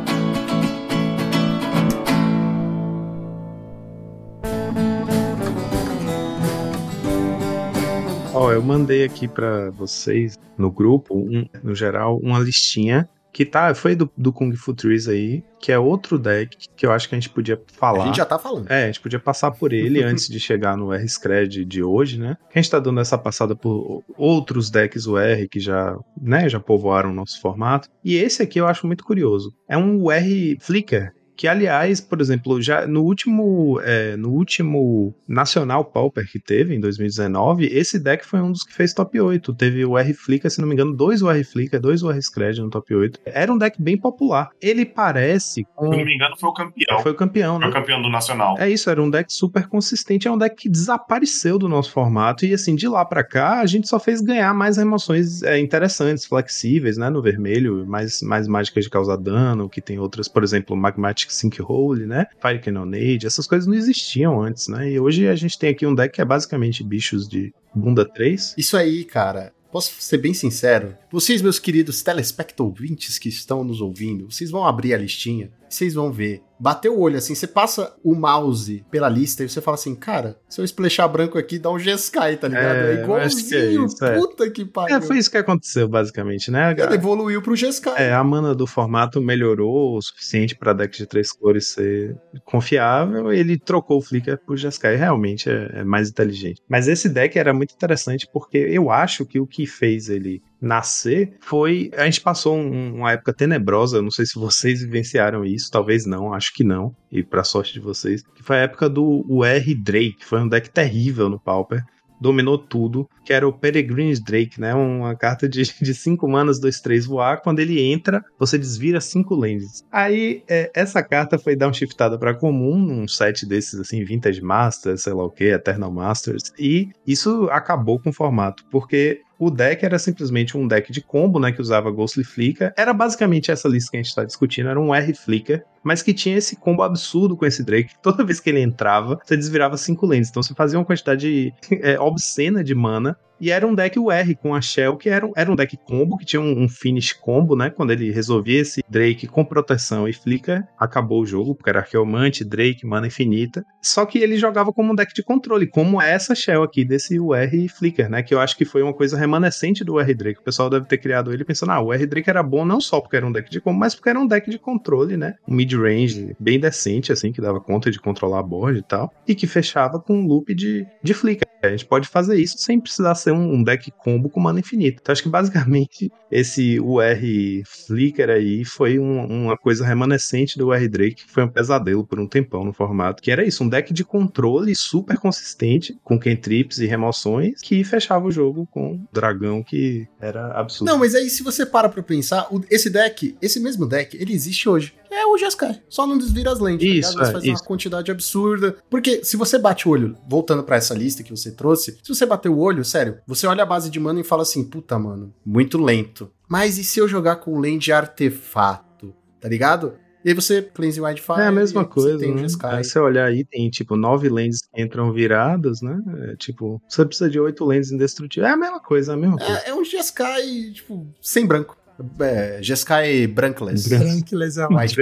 Ó, 8.34 8.52
eu 8.52 8.62
mandei 8.62 9.02
aqui 9.04 9.26
pra 9.26 9.70
vocês 9.70 10.38
no 10.58 10.70
grupo, 10.70 11.14
um- 11.16 11.46
no 11.62 11.74
geral, 11.74 12.18
uma 12.22 12.38
listinha 12.38 13.08
que 13.36 13.44
tá, 13.44 13.74
foi 13.74 13.94
do, 13.94 14.10
do 14.16 14.32
Kung 14.32 14.50
Fu 14.56 14.72
Trees 14.72 15.06
aí, 15.06 15.44
que 15.60 15.70
é 15.70 15.78
outro 15.78 16.18
deck 16.18 16.56
que 16.74 16.86
eu 16.86 16.90
acho 16.90 17.06
que 17.06 17.14
a 17.14 17.20
gente 17.20 17.28
podia 17.28 17.60
falar. 17.66 18.04
A 18.04 18.06
gente 18.06 18.16
já 18.16 18.24
tá 18.24 18.38
falando. 18.38 18.72
É, 18.72 18.84
a 18.84 18.86
gente 18.86 19.00
podia 19.00 19.18
passar 19.20 19.50
por 19.50 19.74
ele 19.74 20.00
antes 20.02 20.26
de 20.26 20.40
chegar 20.40 20.74
no 20.74 20.90
R-Scred 20.90 21.62
de 21.66 21.82
hoje, 21.82 22.18
né? 22.18 22.38
Que 22.50 22.58
a 22.58 22.62
gente 22.62 22.70
tá 22.70 22.78
dando 22.78 22.98
essa 22.98 23.18
passada 23.18 23.54
por 23.54 24.02
outros 24.16 24.70
decks 24.70 25.06
UR 25.06 25.46
que 25.50 25.60
já, 25.60 25.98
né, 26.18 26.48
já 26.48 26.58
povoaram 26.58 27.10
o 27.10 27.14
nosso 27.14 27.38
formato. 27.38 27.90
E 28.02 28.16
esse 28.16 28.42
aqui 28.42 28.58
eu 28.58 28.66
acho 28.66 28.86
muito 28.86 29.04
curioso. 29.04 29.52
É 29.68 29.76
um 29.76 30.02
UR 30.02 30.56
Flicker. 30.58 31.12
Que, 31.36 31.46
aliás, 31.46 32.00
por 32.00 32.20
exemplo, 32.20 32.60
já 32.62 32.86
no 32.86 33.02
último, 33.02 33.80
é, 33.82 34.16
no 34.16 34.30
último 34.30 35.14
Nacional 35.28 35.84
Pauper 35.84 36.26
que 36.30 36.38
teve, 36.38 36.74
em 36.74 36.80
2019, 36.80 37.66
esse 37.66 37.98
deck 37.98 38.24
foi 38.24 38.40
um 38.40 38.52
dos 38.52 38.62
que 38.62 38.72
fez 38.72 38.94
top 38.94 39.20
8. 39.20 39.54
Teve 39.54 39.84
o 39.84 39.98
R 39.98 40.14
Flicker, 40.14 40.50
se 40.50 40.60
não 40.60 40.68
me 40.68 40.74
engano, 40.74 40.94
dois 40.94 41.22
UR 41.22 41.44
Flicker, 41.44 41.80
dois 41.80 42.02
UR 42.02 42.16
Scred 42.20 42.60
no 42.60 42.70
top 42.70 42.94
8. 42.94 43.20
Era 43.26 43.52
um 43.52 43.58
deck 43.58 43.80
bem 43.80 43.96
popular. 43.96 44.50
Ele 44.60 44.84
parece 44.84 45.64
com... 45.74 45.92
Se 45.92 45.98
não 45.98 46.04
me 46.04 46.14
engano, 46.14 46.36
foi 46.38 46.48
o 46.48 46.52
campeão. 46.52 46.98
Foi 47.00 47.12
o 47.12 47.14
campeão, 47.14 47.58
né? 47.58 47.66
Foi 47.66 47.70
o 47.70 47.74
campeão 47.74 48.02
do 48.02 48.08
Nacional. 48.08 48.56
É 48.58 48.68
isso, 48.70 48.88
era 48.88 49.02
um 49.02 49.10
deck 49.10 49.32
super 49.32 49.66
consistente, 49.66 50.26
é 50.26 50.30
um 50.30 50.38
deck 50.38 50.56
que 50.56 50.68
desapareceu 50.68 51.58
do 51.58 51.68
nosso 51.68 51.92
formato 51.92 52.46
e 52.46 52.54
assim, 52.54 52.74
de 52.74 52.88
lá 52.88 53.04
pra 53.04 53.22
cá, 53.22 53.60
a 53.60 53.66
gente 53.66 53.88
só 53.88 53.98
fez 53.98 54.20
ganhar 54.20 54.52
mais 54.54 54.76
remoções 54.76 55.42
é, 55.42 55.58
interessantes, 55.58 56.24
flexíveis, 56.24 56.96
né, 56.96 57.10
no 57.10 57.20
vermelho, 57.20 57.86
mais, 57.86 58.22
mais 58.22 58.48
mágicas 58.48 58.84
de 58.84 58.90
causar 58.90 59.16
dano, 59.16 59.68
que 59.68 59.80
tem 59.80 59.98
outras, 59.98 60.28
por 60.28 60.42
exemplo, 60.42 60.76
Magmatic 60.76 61.25
Mystic 61.26 61.30
Sinkhole, 61.32 62.06
né? 62.06 62.26
Fire 62.40 62.60
Cannonade, 62.60 63.26
essas 63.26 63.46
coisas 63.46 63.66
não 63.66 63.74
existiam 63.74 64.40
antes, 64.40 64.68
né? 64.68 64.90
E 64.90 65.00
hoje 65.00 65.26
a 65.28 65.34
gente 65.34 65.58
tem 65.58 65.70
aqui 65.70 65.86
um 65.86 65.94
deck 65.94 66.14
que 66.14 66.20
é 66.20 66.24
basicamente 66.24 66.84
bichos 66.84 67.28
de 67.28 67.52
bunda 67.74 68.04
3. 68.04 68.54
Isso 68.56 68.76
aí, 68.76 69.04
cara. 69.04 69.52
Posso 69.70 70.00
ser 70.00 70.18
bem 70.18 70.32
sincero? 70.32 70.96
Vocês, 71.10 71.42
meus 71.42 71.58
queridos 71.58 72.02
telespecto 72.02 72.64
ouvintes 72.64 73.18
que 73.18 73.28
estão 73.28 73.62
nos 73.62 73.80
ouvindo, 73.80 74.30
vocês 74.30 74.50
vão 74.50 74.64
abrir 74.64 74.94
a 74.94 74.98
listinha, 74.98 75.50
vocês 75.68 75.94
vão 75.94 76.12
ver. 76.12 76.42
Bateu 76.58 76.96
o 76.96 77.00
olho 77.00 77.18
assim, 77.18 77.34
você 77.34 77.46
passa 77.46 77.94
o 78.02 78.14
mouse 78.14 78.82
pela 78.90 79.10
lista 79.10 79.44
e 79.44 79.48
você 79.48 79.60
fala 79.60 79.74
assim, 79.74 79.94
cara, 79.94 80.38
se 80.48 80.58
eu 80.58 80.64
splashar 80.64 81.06
branco 81.06 81.36
aqui, 81.36 81.58
dá 81.58 81.70
um 81.70 81.78
G-Sky, 81.78 82.36
tá 82.40 82.48
ligado? 82.48 82.76
É, 82.76 82.94
É, 82.94 83.24
acho 83.24 83.46
que 83.46 83.54
é 83.54 83.58
igualzinho, 83.58 83.86
isso, 83.86 84.04
é. 84.04 84.14
puta 84.18 84.50
que 84.50 84.64
pariu. 84.64 84.96
É, 84.96 85.00
foi 85.02 85.18
isso 85.18 85.30
que 85.30 85.36
aconteceu, 85.36 85.86
basicamente, 85.86 86.50
né? 86.50 86.72
Ele 86.72 86.94
evoluiu 86.94 87.42
pro 87.42 87.54
G-Sky. 87.54 87.90
É, 87.96 88.14
a 88.14 88.24
mana 88.24 88.54
do 88.54 88.66
formato 88.66 89.20
melhorou 89.20 89.98
o 89.98 90.02
suficiente 90.02 90.56
para 90.56 90.72
deck 90.72 90.96
de 90.96 91.06
três 91.06 91.30
cores 91.30 91.68
ser 91.68 92.16
confiável. 92.46 93.30
Ele 93.30 93.58
trocou 93.58 93.98
o 93.98 94.02
Flicker 94.02 94.38
por 94.38 94.56
Jeskai, 94.56 94.96
realmente 94.96 95.50
é, 95.50 95.80
é 95.80 95.84
mais 95.84 96.08
inteligente. 96.08 96.62
Mas 96.68 96.88
esse 96.88 97.08
deck 97.08 97.38
era 97.38 97.52
muito 97.52 97.74
interessante 97.74 98.26
porque 98.32 98.56
eu 98.56 98.90
acho 98.90 99.26
que 99.26 99.38
o 99.38 99.46
que 99.46 99.66
fez 99.66 100.08
ele 100.08 100.42
nascer 100.60 101.36
foi. 101.40 101.90
A 101.96 102.04
gente 102.04 102.20
passou 102.20 102.56
um- 102.56 102.96
uma 102.96 103.12
época 103.12 103.32
tenebrosa, 103.32 104.02
não 104.02 104.10
sei 104.10 104.26
se 104.26 104.38
vocês 104.38 104.80
vivenciaram 104.80 105.44
isso, 105.44 105.70
talvez 105.70 106.06
não, 106.06 106.32
acho 106.32 106.52
que 106.54 106.64
não, 106.64 106.94
e 107.10 107.22
pra 107.22 107.44
sorte 107.44 107.72
de 107.74 107.80
vocês, 107.80 108.22
que 108.34 108.42
foi 108.42 108.56
a 108.56 108.62
época 108.62 108.88
do 108.88 109.24
UR 109.28 109.74
Drake, 109.82 110.24
foi 110.24 110.40
um 110.40 110.48
deck 110.48 110.70
terrível 110.70 111.28
no 111.28 111.40
Pauper 111.40 111.82
dominou 112.20 112.58
tudo, 112.58 113.08
que 113.24 113.32
era 113.32 113.46
o 113.46 113.52
Peregrine's 113.52 114.22
Drake, 114.22 114.60
né? 114.60 114.74
Uma 114.74 115.14
carta 115.14 115.48
de 115.48 115.64
5 115.94 116.28
manas, 116.28 116.58
2, 116.58 116.80
3 116.80 117.06
voar. 117.06 117.42
Quando 117.42 117.60
ele 117.60 117.80
entra, 117.80 118.22
você 118.38 118.58
desvira 118.58 119.00
5 119.00 119.34
lands. 119.34 119.84
Aí, 119.92 120.42
é, 120.48 120.70
essa 120.74 121.02
carta 121.02 121.38
foi 121.38 121.56
downshiftada 121.56 122.18
para 122.18 122.34
comum, 122.34 122.76
num 122.78 123.06
set 123.08 123.46
desses, 123.46 123.78
assim, 123.78 124.04
Vintage 124.04 124.40
Masters, 124.40 125.02
sei 125.02 125.12
lá 125.12 125.24
o 125.24 125.30
que, 125.30 125.44
Eternal 125.44 125.92
Masters. 125.92 126.52
E 126.58 126.88
isso 127.06 127.48
acabou 127.50 128.00
com 128.00 128.10
o 128.10 128.14
formato, 128.14 128.64
porque 128.70 129.20
o 129.38 129.50
deck 129.50 129.84
era 129.84 129.98
simplesmente 129.98 130.56
um 130.56 130.66
deck 130.66 130.90
de 130.90 131.00
combo, 131.00 131.38
né? 131.38 131.52
Que 131.52 131.60
usava 131.60 131.90
Ghostly 131.90 132.24
Flicker. 132.24 132.72
Era 132.76 132.92
basicamente 132.92 133.50
essa 133.50 133.68
lista 133.68 133.90
que 133.90 133.96
a 133.96 134.02
gente 134.02 134.14
tá 134.14 134.24
discutindo, 134.24 134.68
era 134.68 134.80
um 134.80 134.94
R 134.94 135.14
Flicker, 135.14 135.64
mas 135.82 136.02
que 136.02 136.14
tinha 136.14 136.36
esse 136.36 136.56
combo 136.56 136.82
absurdo 136.82 137.36
com 137.36 137.44
esse 137.46 137.62
Drake. 137.62 137.94
Toda 138.02 138.24
vez 138.24 138.40
que 138.40 138.50
ele 138.50 138.60
entrava, 138.60 139.18
você 139.22 139.36
desvirava 139.36 139.76
5 139.76 140.06
lands. 140.06 140.30
Então 140.30 140.42
você 140.42 140.54
fazia 140.54 140.78
uma 140.78 140.84
quantidade 140.84 141.52
é, 141.82 141.98
obscena 142.00 142.64
de 142.64 142.74
mana. 142.74 143.16
E 143.40 143.50
era 143.50 143.66
um 143.66 143.74
deck 143.74 143.98
UR 143.98 144.36
com 144.40 144.54
a 144.54 144.60
Shell, 144.60 144.96
que 144.96 145.08
era, 145.08 145.28
era 145.36 145.50
um 145.50 145.56
deck 145.56 145.76
combo, 145.76 146.16
que 146.16 146.24
tinha 146.24 146.40
um, 146.40 146.62
um 146.62 146.68
finish 146.68 147.12
combo, 147.12 147.54
né? 147.56 147.70
Quando 147.70 147.90
ele 147.90 148.10
resolvia 148.10 148.60
esse 148.60 148.82
Drake 148.88 149.26
com 149.26 149.44
proteção 149.44 150.08
e 150.08 150.12
Flicker, 150.12 150.64
acabou 150.78 151.22
o 151.22 151.26
jogo, 151.26 151.54
porque 151.54 151.70
era 151.70 151.80
Arqueomante, 151.80 152.44
Drake, 152.44 152.86
mana 152.86 153.06
infinita. 153.06 153.64
Só 153.82 154.06
que 154.06 154.18
ele 154.18 154.36
jogava 154.36 154.72
como 154.72 154.92
um 154.92 154.94
deck 154.94 155.12
de 155.14 155.22
controle, 155.22 155.66
como 155.66 156.00
é 156.00 156.10
essa 156.10 156.34
Shell 156.34 156.62
aqui, 156.62 156.84
desse 156.84 157.18
UR 157.18 157.68
Flicker, 157.76 158.08
né? 158.08 158.22
Que 158.22 158.34
eu 158.34 158.40
acho 158.40 158.56
que 158.56 158.64
foi 158.64 158.82
uma 158.82 158.94
coisa 158.94 159.16
remanescente 159.16 159.84
do 159.84 159.94
UR 159.94 160.14
Drake. 160.14 160.40
O 160.40 160.44
pessoal 160.44 160.70
deve 160.70 160.86
ter 160.86 160.98
criado 160.98 161.32
ele 161.32 161.44
pensando, 161.44 161.72
ah, 161.72 161.80
o 161.80 161.88
UR 161.88 162.06
Drake 162.06 162.30
era 162.30 162.42
bom 162.42 162.64
não 162.64 162.80
só 162.80 163.00
porque 163.00 163.16
era 163.16 163.26
um 163.26 163.32
deck 163.32 163.50
de 163.50 163.60
combo, 163.60 163.78
mas 163.78 163.94
porque 163.94 164.08
era 164.08 164.18
um 164.18 164.26
deck 164.26 164.50
de 164.50 164.58
controle, 164.58 165.16
né? 165.16 165.34
Um 165.46 165.54
mid-range 165.54 166.34
bem 166.38 166.58
decente, 166.58 167.12
assim, 167.12 167.32
que 167.32 167.40
dava 167.40 167.60
conta 167.60 167.90
de 167.90 168.00
controlar 168.00 168.40
a 168.40 168.42
board 168.42 168.78
e 168.78 168.82
tal. 168.82 169.12
E 169.26 169.34
que 169.34 169.46
fechava 169.46 170.00
com 170.00 170.14
um 170.14 170.26
loop 170.26 170.54
de, 170.54 170.86
de 171.02 171.14
Flicker. 171.14 171.46
A 171.62 171.68
gente 171.68 171.86
pode 171.86 172.08
fazer 172.08 172.36
isso 172.36 172.58
sem 172.58 172.80
precisar 172.80 173.14
ser 173.26 173.32
um, 173.32 173.54
um 173.54 173.62
deck 173.62 173.90
combo 173.98 174.28
com 174.28 174.40
mana 174.40 174.60
infinita. 174.60 174.98
Então 175.02 175.12
acho 175.12 175.22
que 175.22 175.28
basicamente 175.28 176.10
esse 176.30 176.78
UR 176.80 177.20
Flicker 177.64 178.30
aí 178.30 178.64
foi 178.64 178.98
um- 178.98 179.26
uma 179.44 179.56
coisa 179.56 179.84
remanescente 179.84 180.58
do 180.58 180.68
UR 180.68 180.88
Drake, 180.88 181.24
que 181.26 181.30
foi 181.32 181.44
um 181.44 181.48
pesadelo 181.48 182.04
por 182.06 182.20
um 182.20 182.26
tempão 182.28 182.64
no 182.64 182.72
formato. 182.72 183.22
Que 183.22 183.30
era 183.30 183.44
isso, 183.44 183.64
um 183.64 183.68
deck 183.68 183.92
de 183.92 184.04
controle 184.04 184.74
super 184.74 185.18
consistente, 185.18 185.98
com 186.04 186.18
cantrips 186.18 186.78
e 186.78 186.86
remoções, 186.86 187.60
que 187.60 187.82
fechava 187.84 188.26
o 188.26 188.30
jogo 188.30 188.66
com 188.70 188.92
um 188.92 189.06
dragão 189.12 189.62
que 189.62 190.06
era 190.20 190.52
absurdo. 190.58 190.90
Não, 190.90 190.98
mas 190.98 191.14
aí 191.14 191.28
se 191.28 191.42
você 191.42 191.64
para 191.66 191.88
pra 191.88 192.02
pensar, 192.02 192.48
esse 192.70 192.88
deck, 192.90 193.36
esse 193.42 193.60
mesmo 193.60 193.86
deck, 193.86 194.16
ele 194.16 194.32
existe 194.32 194.68
hoje. 194.68 194.94
É 195.10 195.26
o 195.26 195.36
Jeskai. 195.38 195.82
Só 195.88 196.06
não 196.06 196.18
desvira 196.18 196.52
as 196.52 196.60
lentes. 196.60 196.86
Isso, 196.86 197.02
tá 197.02 197.08
ligado? 197.08 197.24
Você 197.24 197.30
é, 197.30 197.32
faz 197.32 197.44
isso. 197.44 197.62
uma 197.62 197.68
quantidade 197.68 198.10
absurda. 198.10 198.76
Porque 198.90 199.24
se 199.24 199.36
você 199.36 199.58
bate 199.58 199.88
o 199.88 199.90
olho, 199.90 200.16
voltando 200.28 200.62
pra 200.62 200.76
essa 200.76 200.94
lista 200.94 201.22
que 201.22 201.30
você 201.30 201.50
trouxe, 201.50 201.98
se 202.02 202.14
você 202.14 202.26
bater 202.26 202.48
o 202.48 202.58
olho, 202.58 202.84
sério, 202.84 203.18
você 203.26 203.46
olha 203.46 203.62
a 203.62 203.66
base 203.66 203.90
de 203.90 204.00
mana 204.00 204.20
e 204.20 204.24
fala 204.24 204.42
assim, 204.42 204.64
puta, 204.64 204.98
mano, 204.98 205.32
muito 205.44 205.78
lento. 205.78 206.30
Mas 206.48 206.78
e 206.78 206.84
se 206.84 206.98
eu 206.98 207.08
jogar 207.08 207.36
com 207.36 207.58
land 207.58 207.92
artefato? 207.92 209.14
Tá 209.40 209.48
ligado? 209.48 209.94
E 210.26 210.30
aí 210.30 210.34
você 210.34 210.60
cleanse 210.60 211.00
Wildfire. 211.00 211.40
É 211.40 211.46
a 211.46 211.52
mesma 211.52 211.82
você 211.84 211.88
coisa, 211.88 212.18
Tem 212.18 212.32
o 212.32 212.34
né? 212.34 212.42
Jeskai. 212.42 212.78
Aí 212.78 212.84
você 212.84 212.98
olhar 212.98 213.26
aí, 213.26 213.44
tem 213.44 213.70
tipo 213.70 213.94
nove 213.94 214.28
lands 214.28 214.58
que 214.74 214.82
entram 214.82 215.12
viradas, 215.12 215.80
né? 215.80 215.96
É, 216.18 216.36
tipo, 216.36 216.82
você 216.88 217.04
precisa 217.04 217.30
de 217.30 217.38
oito 217.38 217.64
lands 217.64 217.92
indestrutíveis. 217.92 218.50
É 218.50 218.54
a 218.54 218.56
mesma 218.56 218.80
coisa, 218.80 219.12
é 219.12 219.14
a 219.14 219.16
mesma 219.16 219.38
coisa. 219.38 219.58
É, 219.60 219.70
é 219.70 219.74
um 219.74 219.84
Jeskai, 219.84 220.72
tipo, 220.72 221.06
sem 221.22 221.46
branco. 221.46 221.76
É, 222.20 222.58
Jeskai 222.62 223.26
Brankless. 223.26 223.88
Bran- 223.88 223.98
Branquiless 224.00 224.58
é 224.58 224.66
White. 224.66 224.96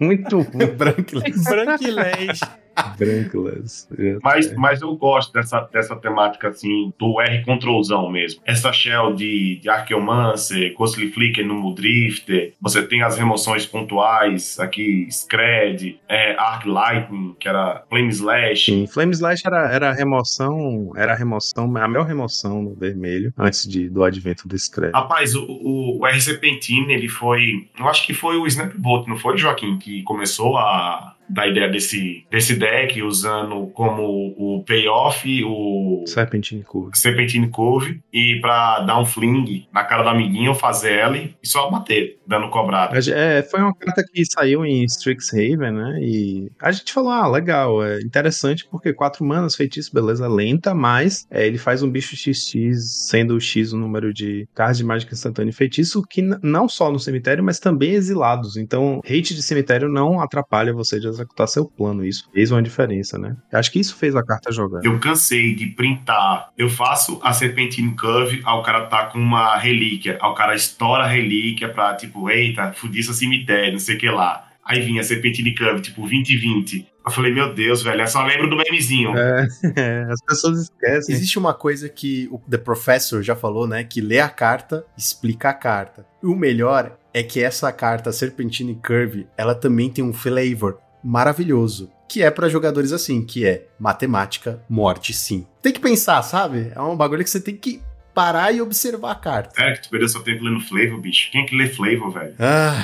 Muito 0.00 0.40
ruim. 0.40 0.66
Brankless. 0.76 1.44
Branquiless. 1.44 2.40
Brankless. 2.98 3.88
Mas, 4.22 4.54
mas 4.54 4.82
eu 4.82 4.94
gosto 4.96 5.32
dessa, 5.32 5.60
dessa 5.72 5.96
temática, 5.96 6.48
assim, 6.48 6.92
do 6.98 7.20
R 7.20 7.44
controlzão 7.44 8.10
mesmo. 8.10 8.40
Essa 8.44 8.72
shell 8.72 9.14
de, 9.14 9.58
de 9.60 9.68
Archeomancer, 9.68 10.74
Ghostly 10.74 11.10
Flicker 11.10 11.46
no 11.46 11.74
Drifter, 11.74 12.52
você 12.60 12.82
tem 12.82 13.02
as 13.02 13.16
remoções 13.16 13.66
pontuais, 13.66 14.58
aqui, 14.58 15.06
Scred, 15.10 15.98
é, 16.08 16.34
Arc 16.36 16.66
Lightning, 16.66 17.34
que 17.38 17.48
era 17.48 17.84
Flame 17.88 18.08
Slash. 18.08 18.64
Sim, 18.66 18.86
Flame 18.86 19.12
Slash 19.12 19.42
era, 19.46 19.72
era 19.72 19.90
a 19.90 19.92
remoção, 19.92 20.92
era 20.96 21.12
a 21.12 21.16
remoção, 21.16 21.76
a 21.76 21.88
melhor 21.88 22.06
remoção 22.06 22.62
no 22.62 22.74
vermelho, 22.74 23.32
antes 23.38 23.68
de, 23.68 23.88
do 23.88 24.04
advento 24.04 24.48
do 24.48 24.58
Scred. 24.58 24.92
Rapaz, 24.92 25.34
o, 25.34 25.44
o, 25.44 26.00
o 26.00 26.06
R 26.06 26.20
Serpentine, 26.20 26.92
ele 26.92 27.08
foi. 27.08 27.68
Eu 27.78 27.88
acho 27.88 28.06
que 28.06 28.14
foi 28.14 28.36
o 28.36 28.46
Snapbot, 28.46 29.08
não 29.08 29.16
foi, 29.16 29.36
Joaquim, 29.36 29.78
que 29.78 30.02
começou 30.02 30.56
a 30.56 31.13
dar 31.28 31.48
ideia 31.48 31.68
desse, 31.68 32.26
desse 32.30 32.56
deck, 32.56 33.02
usando 33.02 33.66
como 33.68 34.34
o 34.36 34.62
payoff, 34.64 35.44
o 35.44 36.04
Serpentine 36.06 36.62
Curve. 36.62 36.96
Serpentine 36.96 37.48
Cove, 37.48 38.00
e 38.12 38.38
pra 38.40 38.80
dar 38.80 38.98
um 38.98 39.04
fling 39.04 39.66
na 39.72 39.84
cara 39.84 40.02
do 40.02 40.08
amiguinho, 40.08 40.54
fazer 40.54 40.92
ela 40.92 41.16
e 41.16 41.32
só 41.42 41.70
bater, 41.70 42.18
dando 42.26 42.48
cobrada. 42.50 42.98
É, 43.10 43.42
foi 43.42 43.60
uma 43.60 43.74
carta 43.74 44.04
que 44.12 44.24
saiu 44.24 44.64
em 44.64 44.84
Strixhaven, 44.84 45.72
né? 45.72 45.98
E 46.00 46.50
a 46.60 46.72
gente 46.72 46.92
falou, 46.92 47.10
ah, 47.10 47.28
legal, 47.28 47.84
é 47.84 48.00
interessante 48.00 48.66
porque 48.70 48.92
quatro 48.92 49.24
manas, 49.24 49.54
feitiço, 49.54 49.92
beleza, 49.92 50.28
lenta, 50.28 50.74
mas 50.74 51.26
é, 51.30 51.46
ele 51.46 51.58
faz 51.58 51.82
um 51.82 51.90
bicho 51.90 52.16
XX, 52.16 52.76
sendo 53.08 53.34
o 53.34 53.40
X 53.40 53.72
o 53.72 53.78
número 53.78 54.12
de 54.12 54.48
cards 54.54 54.78
de 54.78 54.84
mágica 54.84 55.14
instantânea 55.14 55.50
e 55.50 55.54
feitiço, 55.54 56.02
que 56.02 56.22
não 56.42 56.68
só 56.68 56.90
no 56.90 56.98
cemitério, 56.98 57.42
mas 57.42 57.58
também 57.58 57.92
exilados. 57.92 58.56
Então, 58.56 59.00
hate 59.04 59.34
de 59.34 59.42
cemitério 59.42 59.88
não 59.88 60.20
atrapalha 60.20 60.72
você 60.72 60.98
de 61.00 61.08
executar 61.14 61.48
seu 61.48 61.64
plano. 61.64 62.04
Isso 62.04 62.28
fez 62.32 62.50
uma 62.50 62.62
diferença, 62.62 63.18
né? 63.18 63.36
Acho 63.52 63.70
que 63.70 63.80
isso 63.80 63.96
fez 63.96 64.14
a 64.14 64.22
carta 64.22 64.52
jogar. 64.52 64.80
Eu 64.84 64.98
cansei 64.98 65.54
de 65.54 65.66
printar. 65.66 66.50
Eu 66.56 66.68
faço 66.68 67.20
a 67.22 67.32
Serpentine 67.32 67.94
Curve, 67.96 68.42
aí 68.44 68.54
o 68.54 68.62
cara 68.62 68.86
tá 68.86 69.06
com 69.06 69.18
uma 69.18 69.56
relíquia. 69.56 70.18
Aí 70.20 70.30
o 70.30 70.34
cara 70.34 70.54
estoura 70.54 71.04
a 71.04 71.08
relíquia 71.08 71.68
pra, 71.68 71.94
tipo, 71.94 72.28
eita, 72.30 72.72
fudi 72.72 73.00
esse 73.00 73.14
cemitério, 73.14 73.72
não 73.72 73.78
sei 73.78 73.96
o 73.96 73.98
que 73.98 74.08
lá. 74.08 74.48
Aí 74.64 74.80
vinha 74.80 75.02
a 75.02 75.04
Serpentine 75.04 75.54
Curve, 75.54 75.82
tipo, 75.82 76.00
2020. 76.00 76.94
Eu 77.04 77.12
falei, 77.12 77.34
meu 77.34 77.52
Deus, 77.52 77.82
velho, 77.82 78.00
eu 78.00 78.06
só 78.06 78.24
lembro 78.24 78.48
do 78.48 78.56
memezinho. 78.56 79.14
É, 79.14 79.46
é, 79.76 80.04
as 80.10 80.22
pessoas 80.22 80.62
esquecem. 80.62 81.14
Existe 81.14 81.38
uma 81.38 81.52
coisa 81.52 81.86
que 81.86 82.26
o 82.30 82.38
The 82.38 82.56
Professor 82.56 83.22
já 83.22 83.36
falou, 83.36 83.66
né? 83.66 83.84
Que 83.84 84.00
lê 84.00 84.20
a 84.20 84.28
carta, 84.28 84.86
explica 84.96 85.50
a 85.50 85.54
carta. 85.54 86.06
E 86.22 86.26
o 86.26 86.34
melhor 86.34 86.96
é 87.12 87.22
que 87.22 87.42
essa 87.42 87.70
carta, 87.70 88.10
Serpentine 88.10 88.80
Curve, 88.84 89.26
ela 89.36 89.54
também 89.54 89.90
tem 89.90 90.02
um 90.02 90.14
flavor 90.14 90.78
maravilhoso. 91.04 91.90
Que 92.08 92.22
é 92.22 92.30
pra 92.30 92.48
jogadores 92.48 92.92
assim, 92.92 93.24
que 93.24 93.46
é 93.46 93.66
matemática, 93.78 94.62
morte 94.68 95.12
sim. 95.12 95.46
Tem 95.60 95.72
que 95.72 95.80
pensar, 95.80 96.22
sabe? 96.22 96.72
É 96.74 96.80
um 96.80 96.96
bagulho 96.96 97.24
que 97.24 97.30
você 97.30 97.40
tem 97.40 97.56
que 97.56 97.82
parar 98.14 98.52
e 98.52 98.60
observar 98.60 99.10
a 99.10 99.16
carta. 99.16 99.54
Sério 99.54 99.76
que 99.76 99.82
tu 99.82 99.90
perdeu 99.90 100.08
seu 100.08 100.22
tempo 100.22 100.44
lendo 100.44 100.60
Flavor, 100.60 101.00
bicho? 101.00 101.30
Quem 101.32 101.42
é 101.42 101.44
que 101.44 101.56
lê 101.56 101.66
Flavor, 101.68 102.12
velho? 102.12 102.34
Ah, 102.38 102.74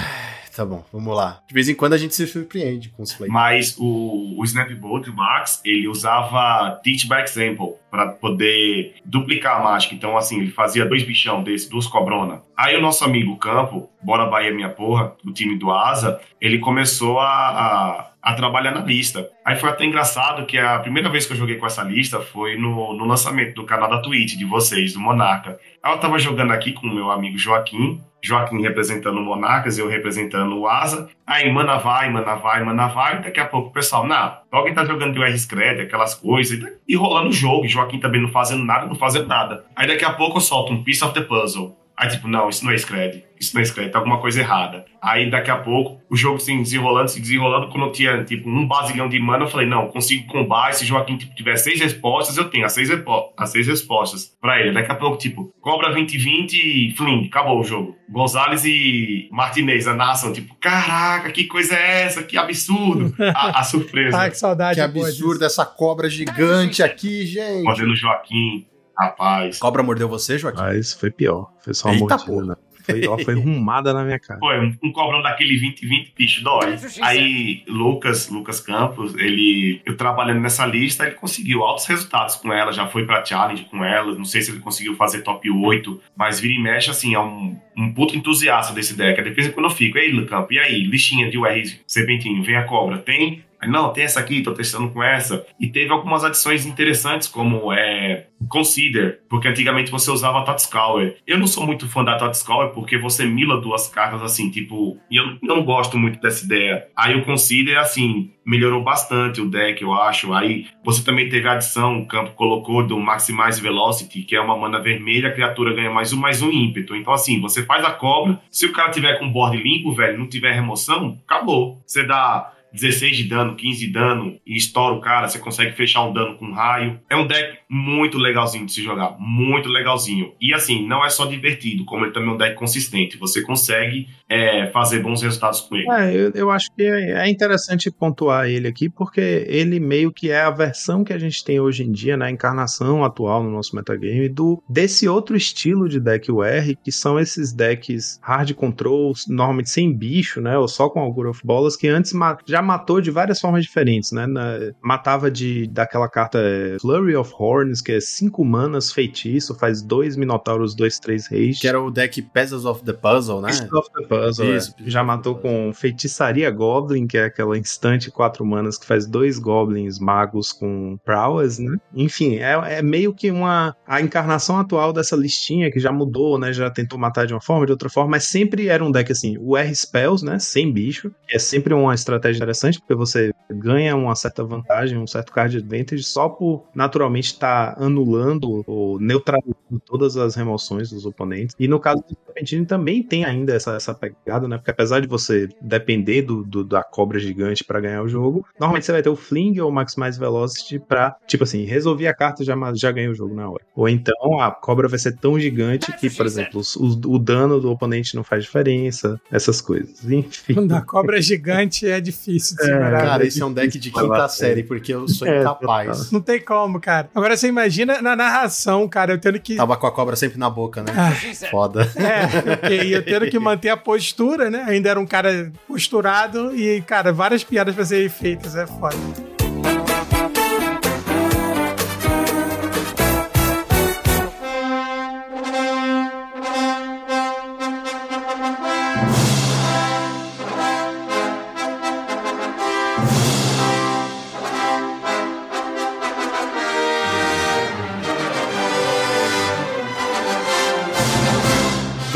tá 0.60 0.64
bom, 0.66 0.84
vamos 0.92 1.16
lá. 1.16 1.40
De 1.48 1.54
vez 1.54 1.70
em 1.70 1.74
quando 1.74 1.94
a 1.94 1.98
gente 1.98 2.14
se 2.14 2.26
surpreende 2.26 2.90
com 2.90 3.02
os 3.02 3.12
flavors. 3.12 3.32
Mas 3.32 3.76
o, 3.78 4.38
o 4.38 4.44
Snapbolt, 4.44 5.08
o 5.08 5.14
Max, 5.14 5.62
ele 5.64 5.88
usava 5.88 6.78
Teach 6.84 7.08
by 7.08 7.22
Example 7.22 7.76
pra 7.90 8.08
poder 8.08 8.94
duplicar 9.04 9.58
a 9.58 9.64
mágica. 9.64 9.94
Então, 9.94 10.18
assim, 10.18 10.38
ele 10.38 10.50
fazia 10.50 10.84
dois 10.84 11.02
bichão 11.02 11.42
desse, 11.42 11.68
duas 11.68 11.86
cobrona. 11.86 12.42
Aí 12.56 12.76
o 12.76 12.80
nosso 12.80 13.02
amigo 13.04 13.38
Campo, 13.38 13.88
Bora 14.02 14.26
Bahia 14.26 14.52
Minha 14.52 14.68
Porra, 14.68 15.14
do 15.24 15.32
time 15.32 15.58
do 15.58 15.70
Asa, 15.70 16.20
ele 16.38 16.58
começou 16.58 17.18
a, 17.18 17.26
a, 17.26 18.10
a 18.22 18.34
trabalhar 18.34 18.72
na 18.72 18.82
lista. 18.82 19.28
Aí 19.44 19.56
foi 19.56 19.70
até 19.70 19.84
engraçado 19.84 20.44
que 20.44 20.58
a 20.58 20.78
primeira 20.78 21.08
vez 21.08 21.26
que 21.26 21.32
eu 21.32 21.36
joguei 21.36 21.56
com 21.56 21.66
essa 21.66 21.82
lista 21.82 22.20
foi 22.20 22.56
no, 22.56 22.94
no 22.94 23.06
lançamento 23.06 23.54
do 23.54 23.64
canal 23.64 23.88
da 23.88 24.02
Twitch 24.02 24.36
de 24.36 24.44
vocês, 24.44 24.92
do 24.92 25.00
Monarca. 25.00 25.58
Eu 25.84 25.98
tava 25.98 26.18
jogando 26.18 26.52
aqui 26.52 26.72
com 26.72 26.86
o 26.86 26.94
meu 26.94 27.10
amigo 27.10 27.38
Joaquim, 27.38 28.02
Joaquim 28.22 28.60
representando 28.60 29.16
o 29.16 29.24
Monarcas, 29.24 29.78
eu 29.78 29.88
representando 29.88 30.58
o 30.58 30.68
Asa. 30.68 31.08
Aí, 31.26 31.50
mana 31.50 31.78
vai, 31.78 32.10
mana 32.10 32.34
vai, 32.34 32.62
mana 32.62 32.86
vai. 32.88 33.22
Daqui 33.22 33.40
a 33.40 33.46
pouco 33.46 33.68
o 33.68 33.72
pessoal, 33.72 34.06
não, 34.06 34.36
alguém 34.52 34.74
tá 34.74 34.84
jogando 34.84 35.14
de 35.14 35.22
R-Scred, 35.22 35.80
aquelas 35.80 36.14
coisas. 36.14 36.58
E, 36.58 36.60
tá- 36.62 36.70
e 36.86 36.94
rolando 36.96 37.30
o 37.30 37.32
jogo. 37.32 37.66
Joaquim 37.66 37.98
também 37.98 38.20
não 38.20 38.28
fazendo 38.28 38.62
nada, 38.62 38.86
não 38.86 38.94
fazendo 38.94 39.26
nada. 39.26 39.64
Aí 39.74 39.86
daqui 39.86 40.04
a 40.04 40.12
pouco 40.12 40.36
eu 40.36 40.40
solto 40.42 40.70
um 40.72 40.84
Piece 40.84 41.02
of 41.02 41.14
the 41.14 41.22
Puzzle. 41.22 41.74
Aí 42.00 42.08
tipo, 42.08 42.26
não, 42.26 42.48
isso 42.48 42.64
não 42.64 42.72
é 42.72 42.78
Scred. 42.78 43.24
Isso 43.38 43.54
não 43.54 43.60
é 43.60 43.64
Scred, 43.64 43.90
tá 43.90 43.98
alguma 43.98 44.18
coisa 44.18 44.40
errada. 44.40 44.84
Aí 45.02 45.30
daqui 45.30 45.50
a 45.50 45.56
pouco 45.56 46.00
o 46.10 46.16
jogo 46.16 46.38
se 46.40 46.54
desenrolando, 46.56 47.10
se 47.10 47.20
desenrolando. 47.20 47.68
Quando 47.68 47.86
eu 47.86 47.92
tinha 47.92 48.24
tipo 48.24 48.48
um 48.48 48.66
basilhão 48.66 49.08
de 49.08 49.18
mana, 49.20 49.44
eu 49.44 49.48
falei, 49.48 49.66
não, 49.66 49.88
consigo 49.88 50.26
combar. 50.26 50.72
Se 50.72 50.84
Joaquim 50.86 51.16
tipo, 51.18 51.34
tiver 51.34 51.56
seis 51.56 51.78
respostas, 51.80 52.36
eu 52.38 52.48
tenho 52.50 52.64
as 52.64 52.72
seis, 52.72 52.88
repo- 52.88 53.32
as 53.36 53.50
seis 53.50 53.66
respostas 53.66 54.32
pra 54.40 54.58
ele. 54.60 54.72
Daqui 54.72 54.90
a 54.92 54.94
pouco, 54.94 55.18
tipo, 55.18 55.52
cobra 55.60 55.90
2020 55.92 56.54
e 56.54 56.94
flim, 56.96 57.26
acabou 57.26 57.60
o 57.60 57.64
jogo. 57.64 57.96
Gonzalez 58.10 58.64
e 58.64 59.28
Martinez, 59.30 59.86
a 59.86 59.94
narração, 59.94 60.32
tipo, 60.32 60.54
caraca, 60.60 61.30
que 61.30 61.44
coisa 61.44 61.74
é 61.74 62.02
essa? 62.02 62.22
Que 62.22 62.36
absurdo. 62.38 63.14
A, 63.34 63.60
a 63.60 63.62
surpresa. 63.64 64.16
Ah, 64.20 64.28
que 64.30 64.36
saudade. 64.38 64.74
Que 64.74 64.80
absurdo 64.82 65.34
disso. 65.34 65.44
essa 65.44 65.64
cobra 65.64 66.08
gigante 66.10 66.82
aqui, 66.82 67.24
gente. 67.26 67.62
Mordendo 67.62 67.94
Joaquim, 67.94 68.66
rapaz. 69.00 69.58
Cobra 69.58 69.82
mordeu 69.82 70.08
você, 70.08 70.38
Joaquim? 70.38 70.60
Mas 70.60 70.92
foi 70.92 71.10
pior. 71.10 71.50
Foi 71.62 71.74
só 71.74 71.88
uma 71.88 71.94
Eita, 71.94 72.16
mordida? 72.26 72.58
Foi, 72.84 73.04
ela 73.04 73.18
foi 73.18 73.34
rumada 73.34 73.92
na 73.92 74.04
minha 74.04 74.18
cara. 74.18 74.40
Pô, 74.40 74.52
um, 74.52 74.74
um 74.82 74.92
cobrão 74.92 75.22
daquele 75.22 75.58
2020, 75.58 76.14
bicho, 76.16 76.42
dói. 76.42 76.76
Aí, 77.02 77.62
Lucas, 77.68 78.28
Lucas 78.28 78.60
Campos, 78.60 79.14
ele, 79.14 79.80
eu 79.84 79.96
trabalhando 79.96 80.40
nessa 80.40 80.66
lista, 80.66 81.04
ele 81.04 81.14
conseguiu 81.14 81.62
altos 81.62 81.86
resultados 81.86 82.36
com 82.36 82.52
ela, 82.52 82.72
já 82.72 82.86
foi 82.86 83.04
pra 83.04 83.24
challenge 83.24 83.64
com 83.64 83.84
ela, 83.84 84.14
não 84.14 84.24
sei 84.24 84.42
se 84.42 84.50
ele 84.50 84.60
conseguiu 84.60 84.96
fazer 84.96 85.22
top 85.22 85.50
8, 85.50 86.00
mas 86.16 86.40
vira 86.40 86.54
e 86.54 86.62
mexe, 86.62 86.90
assim, 86.90 87.14
é 87.14 87.20
um, 87.20 87.56
um 87.76 87.92
puto 87.92 88.16
entusiasta 88.16 88.72
desse 88.72 88.96
deck. 88.96 89.20
Aí, 89.20 89.28
De 89.28 89.34
vez 89.34 89.48
em 89.48 89.52
quando 89.52 89.66
eu 89.66 89.70
fico, 89.70 89.98
ei, 89.98 90.10
Lucampo, 90.10 90.52
e 90.52 90.58
aí, 90.58 90.82
listinha 90.84 91.30
de 91.30 91.38
UR 91.38 91.50
Serpentinho, 91.86 92.42
vem 92.42 92.56
a 92.56 92.64
cobra, 92.64 92.98
tem? 92.98 93.44
Aí, 93.60 93.68
não, 93.68 93.92
tem 93.92 94.04
essa 94.04 94.20
aqui, 94.20 94.42
tô 94.42 94.52
testando 94.52 94.90
com 94.90 95.02
essa. 95.02 95.44
E 95.58 95.68
teve 95.68 95.92
algumas 95.92 96.24
adições 96.24 96.64
interessantes, 96.64 97.28
como 97.28 97.72
é, 97.72 98.26
Consider, 98.48 99.20
porque 99.28 99.48
antigamente 99.48 99.90
você 99.90 100.10
usava 100.10 100.44
Totscour. 100.44 101.12
Eu 101.26 101.38
não 101.38 101.46
sou 101.46 101.66
muito 101.66 101.86
fã 101.86 102.02
da 102.02 102.16
Totscour 102.16 102.70
porque 102.70 102.96
você 102.96 103.26
mila 103.26 103.60
duas 103.60 103.86
cartas 103.86 104.22
assim, 104.22 104.50
tipo, 104.50 104.98
e 105.10 105.16
eu 105.16 105.38
não 105.42 105.62
gosto 105.62 105.98
muito 105.98 106.18
dessa 106.20 106.44
ideia. 106.44 106.86
Aí 106.96 107.14
o 107.14 107.24
Consider, 107.24 107.76
assim, 107.76 108.32
melhorou 108.44 108.82
bastante 108.82 109.40
o 109.40 109.48
deck, 109.48 109.82
eu 109.82 109.92
acho. 109.92 110.32
Aí 110.32 110.66
você 110.82 111.04
também 111.04 111.28
teve 111.28 111.46
a 111.46 111.52
adição, 111.52 112.00
o 112.00 112.06
campo 112.06 112.32
colocou 112.32 112.84
do 112.84 112.98
Maximize 112.98 113.60
Velocity, 113.60 114.22
que 114.22 114.34
é 114.34 114.40
uma 114.40 114.56
mana 114.56 114.80
vermelha, 114.80 115.28
a 115.28 115.32
criatura 115.32 115.74
ganha 115.74 115.90
mais 115.90 116.12
um, 116.12 116.18
mais 116.18 116.40
um 116.40 116.50
ímpeto. 116.50 116.96
Então, 116.96 117.12
assim, 117.12 117.40
você 117.40 117.62
faz 117.62 117.84
a 117.84 117.90
cobra, 117.90 118.40
se 118.50 118.64
o 118.64 118.72
cara 118.72 118.90
tiver 118.90 119.18
com 119.18 119.30
board 119.30 119.56
limpo, 119.56 119.92
velho, 119.92 120.18
não 120.18 120.26
tiver 120.26 120.52
remoção, 120.52 121.18
acabou. 121.26 121.80
Você 121.86 122.02
dá 122.02 122.52
16 122.72 123.16
de 123.16 123.24
dano, 123.24 123.56
15 123.56 123.86
de 123.86 123.92
dano 123.92 124.38
e 124.46 124.56
estoura 124.56 124.94
o 124.94 125.00
cara, 125.00 125.28
você 125.28 125.38
consegue 125.38 125.72
fechar 125.76 126.04
um 126.04 126.12
dano 126.12 126.36
com 126.36 126.46
um 126.46 126.52
raio. 126.52 127.00
É 127.08 127.16
um 127.16 127.26
deck 127.26 127.58
muito 127.68 128.18
legalzinho 128.18 128.66
de 128.66 128.72
se 128.72 128.82
jogar, 128.82 129.16
muito 129.18 129.68
legalzinho. 129.68 130.32
E 130.40 130.52
assim, 130.54 130.86
não 130.86 131.04
é 131.04 131.10
só 131.10 131.26
divertido, 131.26 131.84
como 131.84 132.04
ele 132.04 132.12
também 132.12 132.30
é 132.30 132.32
um 132.32 132.36
deck 132.36 132.54
consistente. 132.56 133.16
Você 133.18 133.42
consegue 133.42 134.08
é, 134.28 134.66
fazer 134.68 135.00
bons 135.00 135.22
resultados 135.22 135.60
com 135.60 135.76
ele. 135.76 135.90
É, 135.90 136.14
eu, 136.14 136.30
eu 136.34 136.50
acho 136.50 136.68
que 136.74 136.82
é 136.82 137.10
é 137.20 137.28
interessante 137.28 137.90
pontuar 137.90 138.48
ele 138.48 138.68
aqui, 138.68 138.88
porque 138.88 139.44
ele 139.46 139.80
meio 139.80 140.12
que 140.12 140.30
é 140.30 140.40
a 140.40 140.50
versão 140.50 141.04
que 141.04 141.12
a 141.12 141.18
gente 141.18 141.44
tem 141.44 141.60
hoje 141.60 141.82
em 141.82 141.92
dia, 141.92 142.16
né, 142.16 142.26
a 142.26 142.30
encarnação 142.30 143.04
atual 143.04 143.42
no 143.42 143.50
nosso 143.50 143.74
metagame, 143.74 144.28
do, 144.28 144.62
desse 144.68 145.08
outro 145.08 145.36
estilo 145.36 145.88
de 145.88 146.00
deck 146.00 146.30
UR, 146.30 146.76
que 146.82 146.92
são 146.92 147.18
esses 147.18 147.52
decks 147.52 148.18
hard 148.22 148.52
controls, 148.54 149.26
normalmente 149.28 149.70
sem 149.70 149.92
bicho, 149.92 150.40
né, 150.40 150.56
ou 150.58 150.68
só 150.68 150.88
com 150.88 151.00
Augur 151.00 151.26
of 151.26 151.40
Bolas, 151.44 151.76
que 151.76 151.88
antes 151.88 152.12
ma- 152.12 152.38
já 152.60 152.62
matou 152.62 153.00
de 153.00 153.10
várias 153.10 153.40
formas 153.40 153.62
diferentes, 153.64 154.12
né, 154.12 154.26
na- 154.26 154.58
matava 154.82 155.30
de 155.30 155.66
daquela 155.68 156.08
carta 156.08 156.38
é, 156.38 156.76
Flurry 156.80 157.16
of 157.16 157.32
Horns, 157.38 157.80
que 157.80 157.92
é 157.92 158.00
5 158.00 158.44
manas, 158.44 158.92
feitiço, 158.92 159.54
faz 159.58 159.82
dois 159.82 160.16
Minotauros, 160.16 160.74
dois, 160.74 160.98
três 160.98 161.26
reis. 161.26 161.58
Que 161.58 161.66
era 161.68 161.80
o 161.80 161.90
deck 161.90 162.20
Peasants 162.22 162.64
of 162.66 162.84
the 162.84 162.92
Puzzle, 162.92 163.40
né? 163.40 163.48
Beast 163.48 163.72
of 163.72 163.88
the 163.94 164.06
Puzzle, 164.06 164.54
Isso, 164.56 164.74
é. 164.78 164.90
Já 164.90 165.02
matou 165.02 165.36
com 165.36 165.72
Feitiçaria 165.72 166.50
Goblin, 166.50 167.06
que 167.06 167.16
é 167.16 167.24
aquela 167.24 167.56
instante 167.56 168.10
quatro 168.10 168.44
manas 168.44 168.76
que 168.78 168.86
faz 168.86 169.06
dois 169.06 169.38
Goblins 169.38 169.98
magos 169.98 170.52
com 170.52 170.98
prowess, 171.04 171.58
né? 171.60 171.76
Enfim, 171.94 172.36
é, 172.36 172.78
é 172.78 172.82
meio 172.82 173.14
que 173.14 173.30
uma 173.30 173.74
a 173.86 174.00
encarnação 174.00 174.58
atual 174.58 174.92
dessa 174.92 175.16
listinha 175.16 175.70
que 175.70 175.80
já 175.80 175.90
mudou, 175.92 176.38
né? 176.38 176.52
Já 176.52 176.70
tentou 176.70 176.98
matar 176.98 177.26
de 177.26 177.32
uma 177.34 177.40
forma, 177.40 177.64
de 177.64 177.72
outra 177.72 177.88
forma, 177.88 178.10
mas 178.12 178.24
sempre 178.24 178.68
era 178.68 178.84
um 178.84 178.90
deck 178.90 179.10
assim, 179.10 179.36
o 179.40 179.56
R 179.56 179.74
Spells, 179.74 180.24
né? 180.24 180.38
Sem 180.38 180.72
bicho, 180.72 181.10
é 181.32 181.38
sempre 181.38 181.72
uma 181.72 181.94
estratégia 181.94 182.44
interessante, 182.50 182.78
porque 182.80 182.94
você 182.94 183.32
ganha 183.50 183.94
uma 183.96 184.14
certa 184.14 184.42
vantagem, 184.44 184.98
um 184.98 185.06
certo 185.06 185.32
card 185.32 185.56
advantage 185.56 186.02
só 186.02 186.28
por 186.28 186.64
naturalmente 186.74 187.26
estar 187.28 187.74
anulando 187.80 188.64
ou 188.66 188.98
neutralizando 189.00 189.54
todas 189.86 190.16
as 190.16 190.34
remoções 190.34 190.90
dos 190.90 191.06
oponentes. 191.06 191.54
E 191.58 191.68
no 191.68 191.78
caso 191.78 192.02
do 192.02 192.16
Serpentine 192.26 192.66
também 192.66 193.02
tem 193.02 193.24
ainda 193.24 193.54
essa, 193.54 193.74
essa 193.74 193.94
pegada, 193.94 194.48
né? 194.48 194.56
Porque 194.56 194.70
apesar 194.70 195.00
de 195.00 195.06
você 195.06 195.48
depender 195.60 196.22
do, 196.22 196.42
do- 196.44 196.64
da 196.64 196.82
cobra 196.82 197.18
gigante 197.18 197.64
pra 197.64 197.80
ganhar 197.80 198.02
o 198.02 198.08
jogo, 198.08 198.44
normalmente 198.58 198.86
você 198.86 198.92
vai 198.92 199.02
ter 199.02 199.08
o 199.08 199.16
Fling 199.16 199.58
ou 199.60 199.68
o 199.70 199.72
Maximize 199.72 200.18
Velocity 200.18 200.78
pra, 200.78 201.16
tipo 201.26 201.44
assim, 201.44 201.64
resolver 201.64 202.06
a 202.08 202.14
carta 202.14 202.42
e 202.42 202.46
já, 202.46 202.54
já 202.74 202.90
ganha 202.90 203.10
o 203.10 203.14
jogo 203.14 203.34
na 203.34 203.48
hora. 203.48 203.62
Ou 203.76 203.88
então 203.88 204.40
a 204.40 204.50
cobra 204.50 204.88
vai 204.88 204.98
ser 204.98 205.16
tão 205.16 205.38
gigante 205.38 205.92
que, 205.98 206.10
por 206.10 206.26
exemplo, 206.26 206.60
os- 206.60 206.76
o 206.76 207.18
dano 207.18 207.60
do 207.60 207.70
oponente 207.70 208.14
não 208.16 208.24
faz 208.24 208.44
diferença, 208.44 209.20
essas 209.30 209.60
coisas. 209.60 210.04
Enfim. 210.10 210.54
Quando 210.54 210.72
a 210.72 210.80
cobra 210.82 211.20
gigante 211.20 211.86
é 211.86 212.00
difícil 212.00 212.39
de 212.40 212.64
segurar. 212.64 213.02
Cara, 213.02 213.26
esse 213.26 213.40
é 213.40 213.46
um 213.46 213.52
deck 213.52 213.78
de 213.78 213.90
quinta 213.90 214.24
é. 214.24 214.28
série, 214.28 214.62
porque 214.62 214.92
eu 214.94 215.06
sou 215.08 215.26
É, 215.26 215.40
incapaz. 215.40 216.10
Não 216.10 216.20
tem 216.20 216.40
como, 216.40 216.80
cara. 216.80 217.08
Agora 217.14 217.36
você 217.36 217.48
imagina 217.48 218.00
na 218.02 218.16
narração, 218.16 218.88
cara, 218.88 219.12
eu 219.12 219.18
tendo 219.18 219.38
que. 219.40 219.56
Tava 219.56 219.76
com 219.76 219.86
a 219.86 219.92
cobra 219.92 220.16
sempre 220.16 220.38
na 220.38 220.50
boca, 220.50 220.82
né? 220.82 220.92
Ah, 220.96 221.12
Foda. 221.50 221.90
É, 221.96 222.52
ok, 222.54 222.96
eu 222.96 223.04
tendo 223.04 223.30
que 223.30 223.38
manter 223.38 223.68
a 223.70 223.76
postura, 223.76 224.50
né? 224.50 224.64
Ainda 224.66 224.88
era 224.90 225.00
um 225.00 225.06
cara 225.06 225.52
posturado 225.66 226.54
e, 226.54 226.80
cara, 226.82 227.12
várias 227.12 227.44
piadas 227.44 227.74
pra 227.74 227.84
serem 227.84 228.08
feitas, 228.08 228.56
é 228.56 228.66
foda. 228.66 228.96